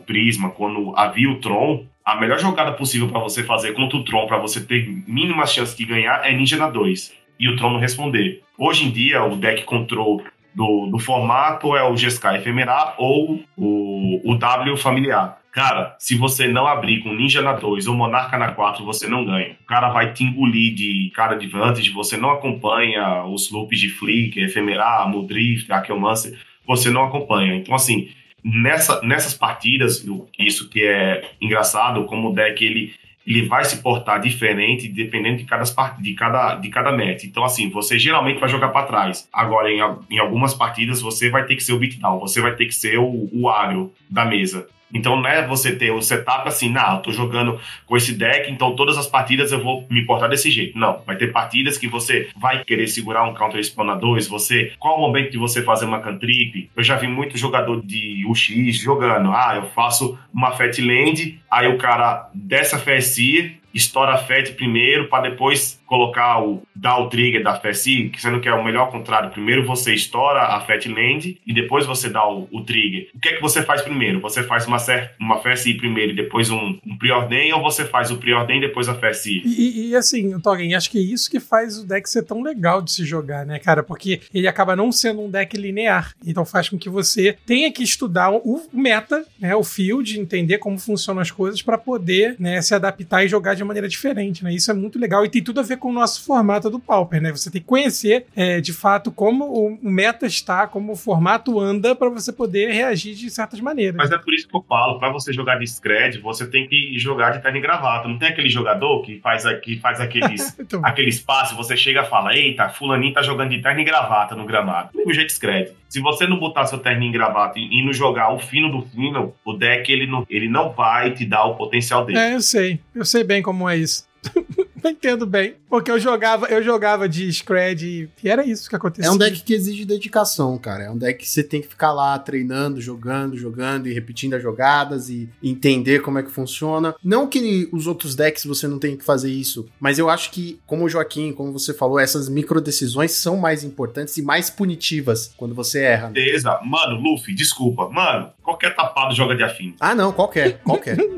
Prisma, 0.00 0.50
quando 0.50 0.96
havia 0.96 1.30
o 1.30 1.38
Tron, 1.38 1.84
a 2.08 2.16
melhor 2.18 2.38
jogada 2.38 2.72
possível 2.72 3.06
para 3.06 3.20
você 3.20 3.44
fazer 3.44 3.74
contra 3.74 3.98
o 3.98 4.02
Tron, 4.02 4.26
para 4.26 4.38
você 4.38 4.64
ter 4.64 4.88
mínimas 5.06 5.52
chances 5.52 5.76
de 5.76 5.84
ganhar, 5.84 6.26
é 6.26 6.34
Ninja 6.34 6.56
na 6.56 6.70
2. 6.70 7.12
E 7.38 7.46
o 7.50 7.54
Tron 7.54 7.72
não 7.72 7.78
responder. 7.78 8.42
Hoje 8.56 8.86
em 8.86 8.90
dia, 8.90 9.22
o 9.22 9.36
deck 9.36 9.64
control 9.64 10.22
do, 10.54 10.86
do 10.86 10.98
formato 10.98 11.76
é 11.76 11.84
o 11.84 11.92
GSK 11.92 12.36
Efemerar 12.36 12.94
ou 12.96 13.42
o, 13.54 14.22
o 14.24 14.34
W 14.38 14.76
familiar. 14.78 15.38
Cara, 15.52 15.96
se 15.98 16.16
você 16.16 16.48
não 16.48 16.66
abrir 16.66 17.02
com 17.02 17.12
Ninja 17.12 17.42
na 17.42 17.52
2 17.52 17.86
ou 17.86 17.94
Monarca 17.94 18.38
na 18.38 18.52
4, 18.52 18.82
você 18.86 19.06
não 19.06 19.26
ganha. 19.26 19.56
O 19.62 19.66
cara 19.66 19.90
vai 19.90 20.14
te 20.14 20.24
engolir 20.24 20.74
de 20.74 21.12
cara 21.14 21.34
de 21.36 21.46
vantage, 21.46 21.90
você 21.90 22.16
não 22.16 22.30
acompanha 22.30 23.24
os 23.24 23.50
loops 23.50 23.78
de 23.78 23.90
Flick, 23.90 24.40
Efemerar, 24.40 25.06
Mudrift, 25.10 25.70
Akelmancer, 25.70 26.38
você 26.66 26.88
não 26.88 27.04
acompanha. 27.04 27.54
Então, 27.54 27.74
assim, 27.74 28.08
nessa, 28.44 29.00
nessas 29.02 29.34
partidas, 29.34 30.04
isso 30.38 30.68
que 30.68 30.84
é 30.84 31.30
engraçado, 31.40 32.04
como 32.04 32.30
o 32.30 32.34
deck 32.34 32.64
ele, 32.64 32.94
ele 33.26 33.42
vai 33.42 33.64
se 33.64 33.82
portar 33.82 34.20
diferente 34.20 34.88
dependendo 34.88 35.38
de 35.38 35.44
cada, 35.44 35.64
de 35.98 36.14
cada, 36.14 36.54
de 36.54 36.68
cada 36.68 36.92
match. 36.92 37.24
Então, 37.24 37.44
assim, 37.44 37.68
você 37.68 37.98
geralmente 37.98 38.40
vai 38.40 38.48
jogar 38.48 38.68
para 38.68 38.86
trás. 38.86 39.28
Agora, 39.32 39.70
em, 39.70 39.80
em 40.10 40.18
algumas 40.18 40.54
partidas, 40.54 41.00
você 41.00 41.28
vai 41.30 41.44
ter 41.44 41.56
que 41.56 41.62
ser 41.62 41.72
o 41.72 41.78
beatdown, 41.78 42.20
você 42.20 42.40
vai 42.40 42.54
ter 42.54 42.66
que 42.66 42.74
ser 42.74 42.98
o, 42.98 43.28
o 43.32 43.48
agro 43.48 43.92
da 44.08 44.24
mesa. 44.24 44.66
Então 44.92 45.16
não 45.16 45.28
é 45.28 45.46
você 45.46 45.74
ter 45.74 45.90
o 45.90 46.00
setup 46.00 46.48
assim, 46.48 46.70
não, 46.70 46.96
eu 46.96 47.02
tô 47.02 47.12
jogando 47.12 47.60
com 47.86 47.96
esse 47.96 48.12
deck, 48.14 48.50
então 48.50 48.74
todas 48.74 48.96
as 48.96 49.06
partidas 49.06 49.52
eu 49.52 49.62
vou 49.62 49.86
me 49.90 50.04
portar 50.04 50.28
desse 50.28 50.50
jeito. 50.50 50.78
Não, 50.78 51.02
vai 51.06 51.16
ter 51.16 51.32
partidas 51.32 51.76
que 51.76 51.86
você 51.86 52.28
vai 52.36 52.64
querer 52.64 52.86
segurar 52.86 53.24
um 53.24 53.34
counter 53.34 53.62
spawn 53.62 53.90
a 53.90 53.94
2, 53.94 54.28
você, 54.28 54.72
qual 54.78 54.96
o 54.96 55.00
momento 55.00 55.30
de 55.30 55.38
você 55.38 55.62
fazer 55.62 55.84
uma 55.84 56.00
cantrip? 56.00 56.70
Eu 56.76 56.82
já 56.82 56.96
vi 56.96 57.06
muito 57.06 57.36
jogador 57.36 57.82
de 57.84 58.24
UX 58.26 58.76
jogando, 58.78 59.30
ah, 59.32 59.54
eu 59.56 59.64
faço 59.70 60.18
uma 60.32 60.52
fat 60.52 60.78
land, 60.80 61.40
aí 61.50 61.68
o 61.68 61.78
cara 61.78 62.30
dessa 62.34 62.78
FSI 62.78 63.58
estoura 63.74 64.12
a 64.12 64.18
FET 64.18 64.52
primeiro 64.52 65.08
para 65.08 65.28
depois 65.28 65.77
colocar 65.88 66.40
o 66.44 66.62
dar 66.76 66.98
o 66.98 67.08
trigger 67.08 67.42
da 67.42 67.58
que 67.58 68.20
sendo 68.20 68.40
que 68.40 68.48
é 68.48 68.54
o 68.54 68.64
melhor 68.64 68.90
contrário. 68.90 69.30
Primeiro 69.30 69.66
você 69.66 69.94
estoura 69.94 70.42
a 70.42 70.60
FET 70.60 70.88
land 70.88 71.40
e 71.44 71.52
depois 71.52 71.86
você 71.86 72.08
dá 72.08 72.28
o, 72.28 72.46
o 72.52 72.62
trigger. 72.62 73.08
O 73.14 73.18
que 73.18 73.30
é 73.30 73.32
que 73.32 73.42
você 73.42 73.62
faz 73.62 73.82
primeiro? 73.82 74.20
Você 74.20 74.42
faz 74.42 74.66
uma, 74.66 74.76
uma 75.18 75.40
FSI 75.40 75.74
primeiro 75.74 76.12
e 76.12 76.14
depois 76.14 76.50
um, 76.50 76.78
um 76.86 76.96
preordem 76.96 77.52
ou 77.52 77.62
você 77.62 77.84
faz 77.84 78.10
o 78.10 78.18
preordem 78.18 78.58
e 78.58 78.60
depois 78.60 78.88
a 78.88 78.94
FSI? 78.94 79.42
E, 79.44 79.88
e- 79.90 79.96
assim, 79.96 80.38
Toggen, 80.40 80.74
acho 80.74 80.90
que 80.90 80.98
é 80.98 81.00
isso 81.00 81.30
que 81.30 81.40
faz 81.40 81.78
o 81.78 81.86
deck 81.86 82.08
ser 82.08 82.22
tão 82.22 82.42
legal 82.42 82.80
de 82.82 82.92
se 82.92 83.04
jogar, 83.04 83.44
né, 83.46 83.58
cara? 83.58 83.82
Porque 83.82 84.20
ele 84.32 84.46
acaba 84.46 84.76
não 84.76 84.92
sendo 84.92 85.22
um 85.22 85.30
deck 85.30 85.56
linear. 85.56 86.14
Então 86.24 86.44
faz 86.44 86.68
com 86.68 86.78
que 86.78 86.88
você 86.88 87.36
tenha 87.46 87.72
que 87.72 87.82
estudar 87.82 88.30
o 88.30 88.68
meta, 88.72 89.24
né, 89.40 89.56
o 89.56 89.64
field, 89.64 90.20
entender 90.20 90.58
como 90.58 90.78
funcionam 90.78 91.22
as 91.22 91.30
coisas 91.30 91.62
para 91.62 91.78
poder 91.78 92.36
né, 92.38 92.60
se 92.60 92.74
adaptar 92.74 93.24
e 93.24 93.28
jogar 93.28 93.54
de 93.54 93.64
maneira 93.64 93.88
diferente, 93.88 94.44
né? 94.44 94.52
Isso 94.52 94.70
é 94.70 94.74
muito 94.74 94.98
legal 94.98 95.24
e 95.24 95.28
tem 95.30 95.42
tudo 95.42 95.60
a 95.60 95.62
ver 95.62 95.77
com 95.78 95.90
o 95.90 95.92
nosso 95.92 96.24
formato 96.24 96.68
do 96.70 96.78
Pauper, 96.78 97.20
né? 97.20 97.30
Você 97.30 97.50
tem 97.50 97.60
que 97.60 97.66
conhecer 97.66 98.26
é, 98.36 98.60
de 98.60 98.72
fato 98.72 99.10
como 99.10 99.44
o 99.46 99.78
meta 99.82 100.26
está, 100.26 100.66
como 100.66 100.92
o 100.92 100.96
formato 100.96 101.58
anda 101.60 101.94
para 101.94 102.08
você 102.08 102.32
poder 102.32 102.70
reagir 102.72 103.14
de 103.14 103.30
certas 103.30 103.60
maneiras. 103.60 103.96
Mas 103.96 104.10
é 104.10 104.18
por 104.18 104.34
isso 104.34 104.48
que 104.48 104.56
eu 104.56 104.64
falo, 104.68 104.98
para 104.98 105.10
você 105.10 105.32
jogar 105.32 105.58
de 105.58 105.66
scred, 105.66 106.18
você 106.20 106.46
tem 106.46 106.66
que 106.68 106.98
jogar 106.98 107.30
de 107.30 107.42
terno 107.42 107.58
e 107.58 107.60
gravata. 107.60 108.08
Não 108.08 108.18
tem 108.18 108.28
aquele 108.28 108.48
jogador 108.48 109.02
que 109.02 109.18
faz, 109.20 109.46
a- 109.46 109.54
que 109.54 109.78
faz 109.78 110.00
aqueles 110.00 110.54
Então, 110.58 110.80
aquele 110.84 111.08
espaço, 111.08 111.56
você 111.56 111.76
chega 111.76 112.02
e 112.02 112.06
fala: 112.06 112.34
Eita, 112.36 112.68
Fulaninho 112.68 113.12
tá 113.14 113.22
jogando 113.22 113.50
de 113.50 113.62
terno 113.62 113.80
e 113.80 113.84
gravata 113.84 114.34
no 114.34 114.44
gramado. 114.44 114.90
Do 114.92 114.98
mesmo 114.98 115.14
jeito 115.14 115.30
escreve. 115.30 115.72
Se 115.88 116.00
você 116.00 116.26
não 116.26 116.38
botar 116.38 116.66
seu 116.66 116.78
terno 116.78 117.02
e 117.04 117.10
gravata 117.10 117.58
e, 117.58 117.80
e 117.80 117.84
não 117.84 117.92
jogar 117.92 118.32
o 118.34 118.38
fino 118.38 118.70
do 118.70 118.82
fino, 118.88 119.32
o 119.44 119.52
deck 119.54 119.90
ele 119.90 120.06
não, 120.06 120.26
ele 120.28 120.48
não 120.48 120.70
vai 120.72 121.12
te 121.12 121.24
dar 121.24 121.44
o 121.44 121.54
potencial 121.56 122.04
dele. 122.04 122.18
É, 122.18 122.34
eu 122.34 122.40
sei. 122.40 122.78
Eu 122.94 123.04
sei 123.04 123.24
bem 123.24 123.40
como 123.42 123.68
é 123.68 123.76
isso. 123.76 124.06
Eu 124.84 124.90
Entendo 124.98 125.26
bem. 125.26 125.54
Porque 125.68 125.90
eu 125.90 125.98
jogava, 125.98 126.46
eu 126.46 126.62
jogava 126.62 127.08
de 127.08 127.30
Scred 127.32 127.86
e 127.86 128.08
e 128.22 128.28
era 128.28 128.44
isso 128.44 128.68
que 128.68 128.76
acontecia. 128.76 129.08
É 129.08 129.12
um 129.12 129.16
deck 129.16 129.42
que 129.42 129.54
exige 129.54 129.84
dedicação, 129.84 130.58
cara. 130.58 130.84
É 130.84 130.90
um 130.90 130.96
deck 130.98 131.18
que 131.20 131.28
você 131.28 131.42
tem 131.42 131.60
que 131.62 131.68
ficar 131.68 131.92
lá 131.92 132.18
treinando, 132.18 132.80
jogando, 132.80 133.36
jogando 133.36 133.88
e 133.88 133.92
repetindo 133.92 134.34
as 134.34 134.42
jogadas 134.42 135.08
e 135.08 135.28
entender 135.42 136.00
como 136.00 136.18
é 136.18 136.22
que 136.22 136.30
funciona. 136.30 136.94
Não 137.02 137.26
que 137.26 137.68
os 137.72 137.86
outros 137.86 138.14
decks 138.14 138.44
você 138.44 138.66
não 138.66 138.78
tenha 138.78 138.96
que 138.96 139.04
fazer 139.04 139.30
isso, 139.30 139.66
mas 139.78 139.98
eu 139.98 140.10
acho 140.10 140.30
que, 140.30 140.58
como 140.66 140.84
o 140.84 140.88
Joaquim, 140.88 141.32
como 141.32 141.52
você 141.52 141.72
falou, 141.72 141.98
essas 141.98 142.28
micro 142.28 142.60
decisões 142.60 143.12
são 143.12 143.36
mais 143.36 143.62
importantes 143.64 144.16
e 144.16 144.22
mais 144.22 144.50
punitivas 144.50 145.32
quando 145.36 145.54
você 145.54 145.80
erra. 145.80 146.08
né? 146.08 146.14
Certeza. 146.14 146.60
Mano, 146.64 147.00
Luffy, 147.00 147.34
desculpa. 147.34 147.88
Mano, 147.88 148.30
qualquer 148.42 148.74
tapado 148.74 149.14
joga 149.14 149.34
de 149.36 149.42
afim. 149.42 149.74
Ah, 149.80 149.94
não, 149.94 150.12
qualquer, 150.12 150.58
qualquer. 150.58 150.96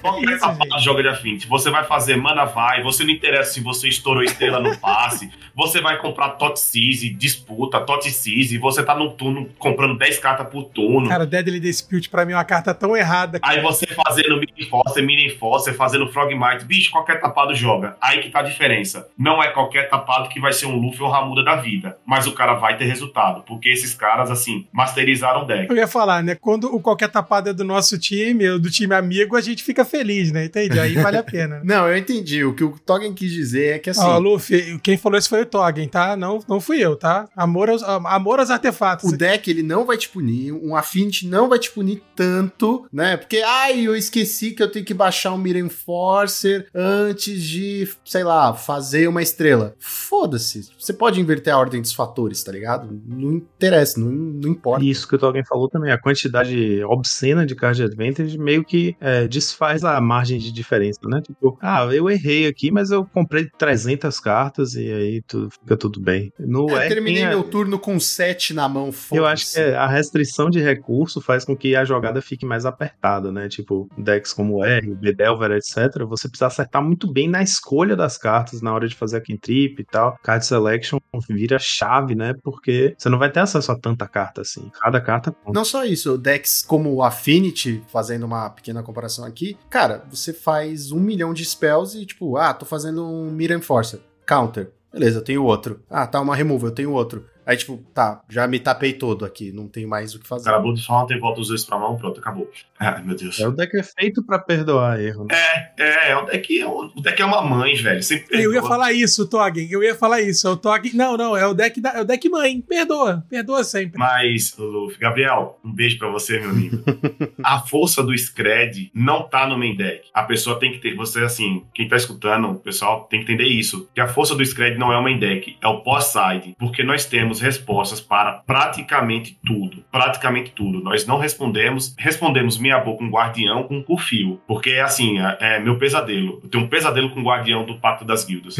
Qualquer 0.00 0.30
Isso, 0.30 0.40
tapado 0.40 0.70
gente. 0.70 0.84
joga 0.84 1.02
de 1.02 1.08
afinte. 1.08 1.46
Você 1.48 1.70
vai 1.70 1.84
fazer 1.84 2.16
mana 2.16 2.46
vai, 2.52 2.82
você 2.82 3.04
não 3.04 3.10
interessa 3.10 3.52
se 3.54 3.60
você 3.60 3.88
estourou 3.88 4.22
estrela 4.22 4.60
no 4.60 4.76
passe, 4.78 5.30
você 5.54 5.80
vai 5.80 5.98
comprar 5.98 6.30
Tot 6.30 6.58
Seize, 6.58 7.08
disputa, 7.10 7.80
Tot 7.80 8.10
Seize, 8.10 8.58
você 8.58 8.82
tá 8.82 8.94
no 8.94 9.10
turno 9.12 9.48
comprando 9.58 9.96
10 9.98 10.18
cartas 10.18 10.46
por 10.48 10.64
turno. 10.64 11.08
Cara, 11.08 11.26
Deadly 11.26 11.60
Dispute 11.60 12.08
pra 12.08 12.24
mim 12.24 12.32
é 12.32 12.36
uma 12.36 12.44
carta 12.44 12.74
tão 12.74 12.96
errada. 12.96 13.38
Aí 13.42 13.60
você 13.60 13.86
fazendo 13.86 14.36
Mini 14.36 14.68
Force, 14.68 15.02
Mini 15.02 15.30
Force, 15.30 15.72
fazendo 15.72 16.08
Frogmite, 16.08 16.64
bicho, 16.64 16.90
qualquer 16.90 17.20
tapado 17.20 17.54
joga. 17.54 17.96
Aí 18.00 18.20
que 18.20 18.30
tá 18.30 18.40
a 18.40 18.42
diferença. 18.42 19.08
Não 19.16 19.42
é 19.42 19.48
qualquer 19.48 19.88
tapado 19.88 20.28
que 20.28 20.40
vai 20.40 20.52
ser 20.52 20.66
um 20.66 20.76
Luffy 20.76 21.02
ou 21.02 21.10
Ramuda 21.10 21.44
da 21.44 21.56
vida, 21.56 21.96
mas 22.04 22.26
o 22.26 22.32
cara 22.32 22.54
vai 22.54 22.76
ter 22.76 22.84
resultado, 22.84 23.42
porque 23.46 23.68
esses 23.68 23.94
caras, 23.94 24.30
assim, 24.30 24.66
masterizaram 24.72 25.42
o 25.42 25.46
deck. 25.46 25.70
Eu 25.70 25.76
ia 25.76 25.86
falar, 25.86 26.22
né? 26.22 26.34
Quando 26.34 26.74
o 26.74 26.80
qualquer 26.80 27.08
tapada 27.08 27.50
é 27.50 27.52
do 27.52 27.64
nosso 27.64 27.98
time, 27.98 28.48
ou 28.48 28.58
do 28.58 28.70
time 28.70 28.94
amigo, 28.94 29.36
a 29.36 29.40
gente 29.40 29.62
fica 29.62 29.84
feliz, 29.84 30.32
né? 30.32 30.46
Entende? 30.46 30.78
Aí 30.78 30.94
vale 30.94 31.16
a 31.16 31.22
pena. 31.22 31.56
né? 31.56 31.62
não, 31.64 31.88
eu 31.88 31.96
entendi. 31.96 32.41
O 32.44 32.54
que 32.54 32.64
o 32.64 32.78
Toggen 32.84 33.12
quis 33.12 33.30
dizer 33.30 33.76
é 33.76 33.78
que 33.78 33.90
assim. 33.90 34.00
Ó, 34.02 34.18
Luffy, 34.18 34.78
quem 34.80 34.96
falou 34.96 35.18
isso 35.18 35.28
foi 35.28 35.42
o 35.42 35.46
Toggen, 35.46 35.88
tá? 35.88 36.16
Não, 36.16 36.40
não 36.48 36.60
fui 36.60 36.78
eu, 36.78 36.96
tá? 36.96 37.28
Amor 37.36 37.70
aos, 37.70 37.82
amor 37.82 38.40
aos 38.40 38.50
artefatos. 38.50 39.10
O 39.10 39.16
deck 39.16 39.50
ele 39.50 39.62
não 39.62 39.84
vai 39.84 39.96
te 39.96 40.08
punir, 40.08 40.52
um 40.52 40.76
Affinity 40.76 41.26
não 41.26 41.48
vai 41.48 41.58
te 41.58 41.70
punir 41.70 42.02
tanto, 42.14 42.86
né? 42.92 43.16
Porque, 43.16 43.38
ai, 43.38 43.86
eu 43.86 43.96
esqueci 43.96 44.52
que 44.52 44.62
eu 44.62 44.70
tenho 44.70 44.84
que 44.84 44.94
baixar 44.94 45.32
um 45.32 45.38
Mirror 45.38 45.66
Enforcer 45.66 46.66
antes 46.74 47.42
de, 47.42 47.88
sei 48.04 48.24
lá, 48.24 48.54
fazer 48.54 49.08
uma 49.08 49.22
estrela. 49.22 49.74
Foda-se. 49.78 50.70
Você 50.78 50.92
pode 50.92 51.20
inverter 51.20 51.52
a 51.52 51.58
ordem 51.58 51.80
dos 51.80 51.92
fatores, 51.92 52.42
tá 52.42 52.52
ligado? 52.52 52.88
Não 53.06 53.32
interessa, 53.32 53.98
não, 54.00 54.10
não 54.10 54.50
importa. 54.50 54.84
Isso 54.84 55.06
que 55.06 55.14
o 55.14 55.18
Tolkien 55.18 55.44
falou 55.44 55.68
também, 55.68 55.92
a 55.92 55.98
quantidade 55.98 56.82
obscena 56.84 57.46
de 57.46 57.54
card 57.54 57.82
advantage 57.82 58.38
meio 58.38 58.64
que 58.64 58.96
é, 59.00 59.26
desfaz 59.26 59.84
a 59.84 60.00
margem 60.00 60.38
de 60.38 60.52
diferença, 60.52 61.00
né? 61.04 61.20
Tipo, 61.20 61.58
ah, 61.60 61.84
eu 61.92 62.10
errei 62.10 62.31
aqui, 62.48 62.70
mas 62.70 62.90
eu 62.90 63.04
comprei 63.04 63.48
300 63.58 64.18
cartas 64.20 64.74
e 64.74 64.90
aí 64.92 65.22
tudo, 65.26 65.50
fica 65.50 65.76
tudo 65.76 66.00
bem. 66.00 66.32
No 66.38 66.68
É, 66.76 66.86
eu 66.86 66.88
terminei 66.88 67.22
a- 67.24 67.28
meu 67.30 67.42
turno 67.44 67.78
com 67.78 67.98
7 68.00 68.52
na 68.54 68.68
mão. 68.68 68.90
Eu 69.12 69.26
acho 69.26 69.52
que 69.52 69.58
é, 69.60 69.74
a 69.76 69.86
restrição 69.86 70.48
de 70.50 70.60
recurso 70.60 71.20
faz 71.20 71.44
com 71.44 71.56
que 71.56 71.74
a 71.76 71.84
jogada 71.84 72.20
fique 72.22 72.44
mais 72.46 72.64
apertada, 72.66 73.30
né? 73.32 73.48
Tipo, 73.48 73.88
decks 73.98 74.32
como 74.32 74.56
o 74.58 74.64
R, 74.64 74.94
Bedelver, 74.94 75.50
etc. 75.52 76.04
Você 76.08 76.28
precisa 76.28 76.46
acertar 76.46 76.82
muito 76.82 77.10
bem 77.10 77.28
na 77.28 77.42
escolha 77.42 77.94
das 77.96 78.16
cartas 78.18 78.60
na 78.62 78.72
hora 78.74 78.86
de 78.88 78.94
fazer 78.94 79.18
a 79.18 79.20
cantrip 79.20 79.80
e 79.80 79.84
tal. 79.84 80.16
Card 80.22 80.44
selection 80.46 80.98
vira 81.28 81.58
chave, 81.58 82.14
né? 82.14 82.34
Porque 82.42 82.94
você 82.96 83.08
não 83.08 83.18
vai 83.18 83.30
ter 83.30 83.40
acesso 83.40 83.70
a 83.72 83.78
tanta 83.78 84.06
carta 84.06 84.40
assim. 84.42 84.70
Cada 84.80 85.00
carta 85.00 85.30
conta. 85.32 85.52
Não 85.58 85.64
só 85.64 85.84
isso, 85.84 86.16
decks 86.18 86.62
como 86.62 86.92
o 86.94 87.02
Affinity, 87.02 87.82
fazendo 87.88 88.24
uma 88.24 88.50
pequena 88.50 88.82
comparação 88.82 89.24
aqui, 89.24 89.56
cara, 89.70 90.04
você 90.10 90.32
faz 90.32 90.92
um 90.92 91.00
milhão 91.00 91.32
de 91.32 91.44
spells 91.44 91.96
e 92.00 92.04
tipo, 92.06 92.21
ah, 92.36 92.54
tô 92.54 92.64
fazendo 92.64 93.04
um 93.04 93.30
Mirror 93.30 93.58
Enforcer, 93.58 94.00
counter. 94.26 94.70
Beleza, 94.92 95.18
eu 95.18 95.24
tenho 95.24 95.44
outro. 95.44 95.80
Ah, 95.88 96.06
tá, 96.06 96.20
uma 96.20 96.36
removal, 96.36 96.68
eu 96.68 96.74
tenho 96.74 96.92
outro. 96.92 97.24
Aí, 97.44 97.56
tipo, 97.56 97.78
tá, 97.92 98.22
já 98.28 98.46
me 98.46 98.58
tapei 98.58 98.92
todo 98.92 99.24
aqui, 99.24 99.52
não 99.52 99.68
tem 99.68 99.86
mais 99.86 100.14
o 100.14 100.20
que 100.20 100.26
fazer. 100.26 100.48
Acabou 100.48 100.72
de 100.72 100.84
falar, 100.84 101.06
tem 101.06 101.18
volta 101.18 101.40
os 101.40 101.48
dois 101.48 101.64
pra 101.64 101.78
mão, 101.78 101.96
pronto, 101.96 102.20
acabou. 102.20 102.50
Ai, 102.78 103.02
meu 103.02 103.16
Deus. 103.16 103.38
É, 103.40 103.46
o 103.48 103.52
deck 103.52 103.76
é 103.76 103.82
feito 103.82 104.22
pra 104.24 104.38
perdoar 104.38 105.00
erro, 105.00 105.24
né? 105.24 105.34
É, 105.78 106.10
é, 106.10 106.16
o 106.16 106.26
deck 106.26 106.60
é, 106.60 106.66
o 106.66 106.88
deck 107.00 107.22
é 107.22 107.24
uma 107.24 107.42
mãe, 107.42 107.74
velho. 107.76 108.02
Sempre 108.02 108.36
Eu 108.36 108.52
ia 108.52 108.60
perdoa. 108.60 108.68
falar 108.68 108.92
isso, 108.92 109.28
Toggen. 109.28 109.68
Eu 109.70 109.82
ia 109.82 109.94
falar 109.94 110.20
isso. 110.20 110.46
É 110.46 110.50
o 110.50 110.56
Toggen. 110.56 110.92
Não, 110.94 111.16
não, 111.16 111.36
é 111.36 111.46
o 111.46 111.54
deck 111.54 111.80
da, 111.80 111.90
é 111.90 112.00
o 112.00 112.04
deck 112.04 112.28
mãe. 112.28 112.60
Perdoa, 112.60 113.24
perdoa 113.28 113.62
sempre. 113.64 113.98
Mas, 113.98 114.56
Luffy, 114.56 114.98
Gabriel, 114.98 115.58
um 115.64 115.72
beijo 115.72 115.98
pra 115.98 116.08
você, 116.08 116.40
meu 116.40 116.50
amigo. 116.50 116.82
a 117.42 117.60
força 117.60 118.02
do 118.02 118.16
Scred 118.16 118.90
não 118.94 119.28
tá 119.28 119.46
no 119.46 119.56
main 119.56 119.76
deck. 119.76 120.08
A 120.12 120.24
pessoa 120.24 120.58
tem 120.58 120.72
que 120.72 120.78
ter. 120.78 120.94
Você, 120.96 121.20
assim, 121.20 121.64
quem 121.74 121.88
tá 121.88 121.96
escutando, 121.96 122.50
o 122.50 122.54
pessoal 122.56 123.04
tem 123.04 123.20
que 123.24 123.32
entender 123.32 123.48
isso. 123.48 123.88
Que 123.94 124.00
a 124.00 124.08
força 124.08 124.34
do 124.34 124.44
Scred 124.44 124.76
não 124.78 124.92
é 124.92 124.98
o 124.98 125.02
main 125.02 125.18
deck, 125.18 125.56
é 125.60 125.68
o 125.68 125.80
pós-side. 125.82 126.56
Porque 126.58 126.82
nós 126.82 127.06
temos 127.06 127.31
respostas 127.40 128.00
para 128.00 128.32
praticamente 128.32 129.38
tudo. 129.44 129.84
Praticamente 129.90 130.52
tudo. 130.52 130.82
Nós 130.82 131.06
não 131.06 131.18
respondemos. 131.18 131.94
Respondemos 131.98 132.58
meia 132.58 132.78
boca 132.78 132.98
com 132.98 133.10
guardião 133.10 133.64
com 133.64 133.82
curfio. 133.82 134.40
Porque, 134.46 134.72
assim, 134.74 135.18
é, 135.20 135.36
é 135.40 135.60
meu 135.60 135.78
pesadelo. 135.78 136.40
Eu 136.42 136.48
tenho 136.48 136.64
um 136.64 136.68
pesadelo 136.68 137.10
com 137.10 137.20
o 137.20 137.24
guardião 137.24 137.64
do 137.64 137.78
Pacto 137.78 138.04
das 138.04 138.24
Guildas. 138.24 138.56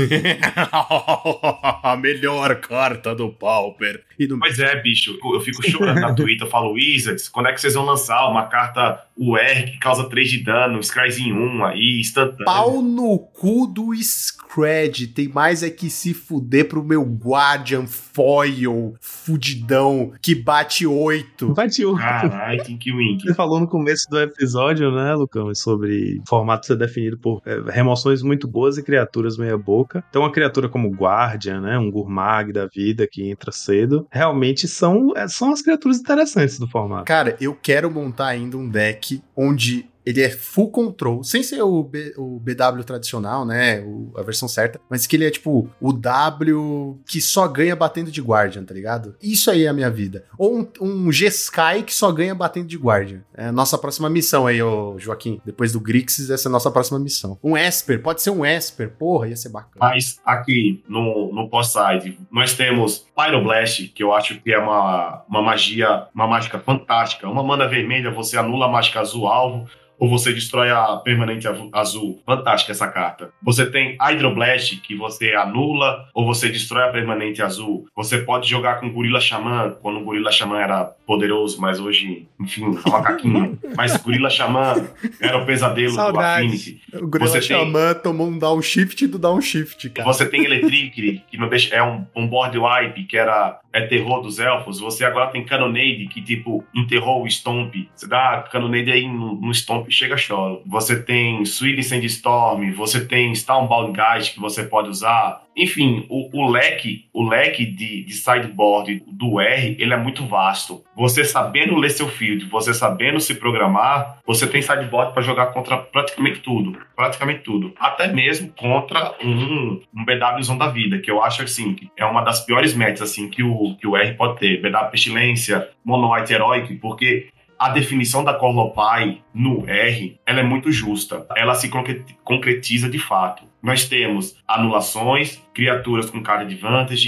a 1.83 1.97
melhor 2.01 2.57
carta 2.57 3.15
do 3.15 3.29
Pauper. 3.29 4.03
E 4.19 4.27
do... 4.27 4.39
Pois 4.39 4.59
é, 4.59 4.77
bicho. 4.81 5.19
Eu 5.23 5.41
fico 5.41 5.63
chorando 5.69 6.01
na 6.01 6.15
Twitter. 6.15 6.47
Eu 6.47 6.51
falo, 6.51 6.73
Wizards, 6.73 7.29
quando 7.29 7.49
é 7.49 7.53
que 7.53 7.61
vocês 7.61 7.75
vão 7.75 7.85
lançar 7.85 8.29
uma 8.29 8.47
carta 8.47 9.05
UR 9.17 9.65
que 9.67 9.79
causa 9.79 10.09
3 10.09 10.31
de 10.31 10.45
dano, 10.45 10.83
Scryzinho 10.83 11.37
1 11.37 11.65
aí, 11.65 12.01
instantâneo? 12.01 12.45
Pau 12.45 12.83
no 12.83 13.19
cu 13.19 13.67
do 13.67 13.95
Scred. 13.95 15.09
Tem 15.09 15.29
mais 15.29 15.63
é 15.63 15.71
que 15.71 15.91
se 15.91 16.15
fuder 16.15 16.69
pro 16.69 16.83
meu 16.83 17.03
Guardian 17.03 17.87
Foil 17.87 18.95
fudidão 19.01 20.13
que 20.21 20.35
bate 20.35 20.87
8. 20.87 21.55
Vai 21.55 21.69
te 21.69 21.83
Caralho, 21.97 22.63
Tink 22.65 22.93
Wink. 22.93 23.23
Você 23.23 23.35
falou 23.35 23.61
no 23.61 23.69
começo 23.69 24.09
do 24.11 24.21
episódio, 24.21 24.91
né, 24.91 25.15
Lucão, 25.15 25.55
sobre 25.55 26.19
o 26.19 26.29
formato 26.29 26.67
ser 26.67 26.77
definido 26.77 27.19
por 27.19 27.43
é, 27.45 27.61
remoções 27.71 28.23
muito 28.23 28.47
boas 28.47 28.79
e 28.79 28.83
criaturas 28.83 29.37
meia 29.37 29.57
boca. 29.57 30.05
Então, 30.09 30.23
uma 30.23 30.33
criatura 30.33 30.69
como 30.69 30.91
Guardian, 30.91 31.61
né, 31.61 31.79
um 31.79 31.91
Gurmag 31.91 32.53
da 32.53 32.67
vida 32.67 33.07
que 33.07 33.29
entra 33.29 33.53
cedo, 33.53 34.07
realmente 34.11 34.67
são, 34.67 35.13
é, 35.17 35.27
são 35.29 35.53
as 35.53 35.63
criaturas 35.63 35.99
interessantes 35.99 36.59
do 36.59 36.69
formato. 36.69 37.05
Cara, 37.05 37.37
eu 37.41 37.55
quero 37.55 37.91
montar 37.91 38.29
ainda 38.29 38.57
um 38.57 38.69
deck 38.69 39.12
onde 39.37 39.87
ele 40.05 40.21
é 40.23 40.31
full 40.31 40.71
control, 40.71 41.23
sem 41.23 41.43
ser 41.43 41.63
o, 41.63 41.83
B- 41.83 42.15
o 42.17 42.39
BW 42.41 42.83
tradicional, 42.85 43.45
né? 43.45 43.81
o- 43.83 44.13
a 44.17 44.23
versão 44.23 44.49
certa, 44.49 44.81
mas 44.91 45.07
que 45.07 45.17
ele 45.17 45.27
é 45.27 45.31
tipo 45.31 45.69
o 45.81 45.93
W 46.37 46.99
que 47.07 47.21
só 47.21 47.47
ganha 47.49 47.75
batendo 47.77 48.11
de 48.11 48.21
Guardian, 48.21 48.65
tá 48.65 48.75
ligado? 48.75 49.15
Isso 49.23 49.51
aí 49.51 49.65
é 49.65 49.69
a 49.69 49.73
minha 49.73 49.91
vida. 49.91 50.25
Ou 50.39 50.59
um, 50.61 50.69
um 50.81 51.13
G-Sky 51.13 51.83
que 51.87 51.95
só 51.95 52.11
ganha 52.13 52.35
batendo 52.35 52.67
de 52.67 52.77
Guardian. 52.77 53.21
É 53.35 53.47
a 53.47 53.53
nossa 53.53 53.79
próxima 53.79 54.09
missão 54.11 54.47
aí, 54.47 54.63
ô 54.63 54.97
Joaquim. 54.99 55.41
Depois 55.45 55.73
do 55.73 55.81
Grixis, 55.81 56.31
essa 56.31 56.49
é 56.49 56.51
a 56.51 56.53
nossa 56.53 56.71
próxima 56.71 56.99
missão. 56.99 57.39
Um 57.43 57.57
Esper, 57.57 58.03
pode 58.03 58.23
ser 58.23 58.31
um 58.31 58.45
Esper, 58.45 58.91
porra, 58.91 59.29
ia 59.29 59.37
ser 59.37 59.49
bacana. 59.51 59.77
Mas 59.79 60.21
aqui 60.25 60.83
no, 60.89 61.33
no 61.33 61.49
post-side, 61.49 62.19
nós 62.31 62.55
temos 62.55 63.07
Pyroblast, 63.17 63.89
que 63.89 64.03
eu 64.03 64.13
acho 64.13 64.41
que 64.41 64.53
é 64.53 64.59
uma, 64.59 65.23
uma 65.29 65.43
magia, 65.43 66.07
uma 66.15 66.27
mágica 66.27 66.59
fantástica. 66.59 67.29
Uma 67.29 67.43
mana 67.43 67.69
vermelha, 67.69 68.11
você 68.11 68.37
anula 68.37 68.67
a 68.67 68.69
mágica 68.69 69.01
azul 69.01 69.27
alvo, 69.27 69.67
ou 70.03 70.09
você 70.09 70.33
destrói 70.33 70.69
a 70.69 70.97
permanente 70.97 71.47
azul. 71.73 72.21
Fantástica 72.27 72.73
essa 72.73 72.89
carta. 72.89 73.31
Você 73.41 73.67
tem 73.71 73.97
Hydroblast, 74.01 74.81
que 74.81 74.97
você 74.97 75.33
anula, 75.33 76.09
ou 76.13 76.27
você 76.27 76.49
destrói 76.49 76.83
a 76.83 76.89
permanente 76.89 77.41
azul. 77.41 77.87
Você 77.95 78.19
pode 78.19 78.51
jogar 78.51 78.81
com 78.81 78.91
Gorila 78.91 79.21
Xamã, 79.21 79.77
quando 79.81 80.01
o 80.01 80.05
Gorila 80.05 80.33
Xamã 80.33 80.59
era 80.59 80.87
poderoso, 81.07 81.61
mas 81.61 81.79
hoje, 81.79 82.27
enfim, 82.41 82.65
é 82.65 82.67
um 82.67 82.91
macaquinho. 82.91 83.57
mas 83.77 83.97
Gorila 83.97 84.29
Xamã 84.29 84.75
era 85.21 85.39
o 85.39 85.47
pesadelo 85.47 85.93
Saudades. 85.93 86.51
do 86.51 86.57
Affinity. 86.57 86.83
O 86.95 87.07
Gorilla 87.07 87.31
Você 87.31 87.39
tem- 87.39 87.59
Xamã 87.59 87.95
tomou 87.95 88.27
um 88.27 88.37
downshift 88.37 89.07
do 89.07 89.21
downshift, 89.21 89.89
cara. 89.91 90.13
Você 90.13 90.29
tem 90.29 90.45
Electric, 90.45 91.23
que 91.31 91.39
não 91.39 91.49
deixa, 91.49 91.73
é 91.77 91.83
um, 91.83 92.05
um 92.17 92.27
board 92.27 92.59
wipe, 92.59 93.05
que 93.05 93.17
era 93.17 93.61
é 93.73 93.87
terror 93.87 94.21
dos 94.21 94.39
elfos. 94.39 94.81
Você 94.81 95.05
agora 95.05 95.31
tem 95.31 95.45
Cannonade, 95.45 96.09
que 96.13 96.21
tipo, 96.21 96.65
enterrou 96.75 97.23
o 97.23 97.27
Stomp. 97.27 97.75
Você 97.95 98.07
dá 98.07 98.45
Cannonade 98.51 98.91
aí 98.91 99.07
no, 99.07 99.41
no 99.41 99.55
Stomp 99.55 99.92
chega 99.93 100.17
choro. 100.17 100.63
Você 100.67 101.01
tem 101.01 101.45
Sweden 101.45 101.83
Sandstorm, 101.83 102.73
você 102.73 103.05
tem 103.05 103.33
Stormbound 103.33 103.93
Guide, 103.93 104.33
que 104.33 104.41
você 104.41 104.65
pode 104.65 104.89
usar. 104.89 105.43
Enfim, 105.57 106.07
o, 106.09 106.31
o 106.45 106.51
leque, 106.51 107.07
o 107.13 107.23
leque 107.23 107.67
de, 107.67 108.05
de 108.05 108.13
sideboard 108.15 109.03
do 109.07 109.39
R, 109.39 109.77
ele 109.79 109.93
é 109.93 109.97
muito 109.97 110.27
vasto. 110.27 110.83
Você 110.97 111.25
sabendo 111.25 111.77
ler 111.77 111.91
seu 111.91 112.09
field, 112.09 112.47
você 112.47 112.73
sabendo 112.73 113.21
se 113.21 113.35
programar, 113.35 114.19
você 114.27 114.47
tem 114.47 114.63
sideboard 114.63 115.13
para 115.13 115.23
jogar 115.23 115.47
contra 115.47 115.77
praticamente 115.77 116.41
tudo. 116.41 116.79
Praticamente 116.97 117.43
tudo. 117.43 117.75
Até 117.79 118.09
mesmo 118.09 118.51
contra 118.57 119.15
um, 119.23 119.81
um 119.95 120.05
BWzão 120.05 120.57
da 120.57 120.69
vida, 120.69 120.99
que 120.99 121.11
eu 121.11 121.23
acho 121.23 121.43
assim, 121.43 121.75
que 121.75 121.91
é 121.97 122.05
uma 122.05 122.23
das 122.23 122.45
piores 122.45 122.75
metas 122.75 123.03
assim, 123.03 123.29
que, 123.29 123.43
o, 123.43 123.77
que 123.77 123.87
o 123.87 123.97
R 123.97 124.15
pode 124.15 124.39
ter. 124.39 124.61
BW 124.63 124.91
Pestilência, 124.91 125.69
Mono 125.85 126.13
White 126.13 126.33
Heroic, 126.33 126.75
porque 126.77 127.29
a 127.67 127.69
definição 127.71 128.25
da 128.25 128.35
Corlopai 128.35 129.23
no 129.33 129.69
R, 129.69 130.19
ela 130.27 130.41
é 130.41 130.43
muito 130.43 130.73
justa. 130.73 131.27
Ela 131.37 131.55
se 131.55 131.69
concre- 131.69 132.05
concretiza 132.25 132.89
de 132.89 132.99
fato. 132.99 133.45
Nós 133.63 133.89
temos 133.89 134.37
anulações, 134.49 135.41
criaturas 135.55 136.11
com 136.11 136.21
cara 136.21 136.45
de 136.45 136.57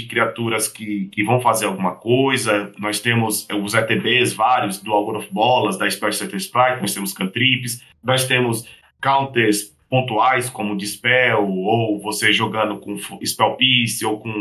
criaturas 0.03 0.69
que, 0.69 1.09
que 1.11 1.23
vão 1.23 1.41
fazer 1.41 1.65
alguma 1.65 1.95
coisa. 1.95 2.71
Nós 2.79 3.01
temos 3.01 3.45
os 3.51 3.73
ETBs 3.73 4.33
vários, 4.33 4.81
do 4.81 4.93
Algor 4.93 5.17
of 5.17 5.27
Bolas, 5.29 5.77
da 5.77 5.89
Spell 5.89 6.13
Setter 6.13 6.37
Sprite, 6.37 6.79
nós 6.79 6.93
temos 6.93 7.11
cantrips, 7.11 7.83
nós 8.01 8.25
temos 8.25 8.65
counters 9.01 9.74
pontuais 9.89 10.49
como 10.49 10.75
Dispel, 10.75 11.47
ou 11.47 11.99
você 11.99 12.33
jogando 12.33 12.77
com 12.77 12.97
Spell 13.23 13.55
Piece, 13.55 14.05
ou 14.05 14.19
com 14.19 14.31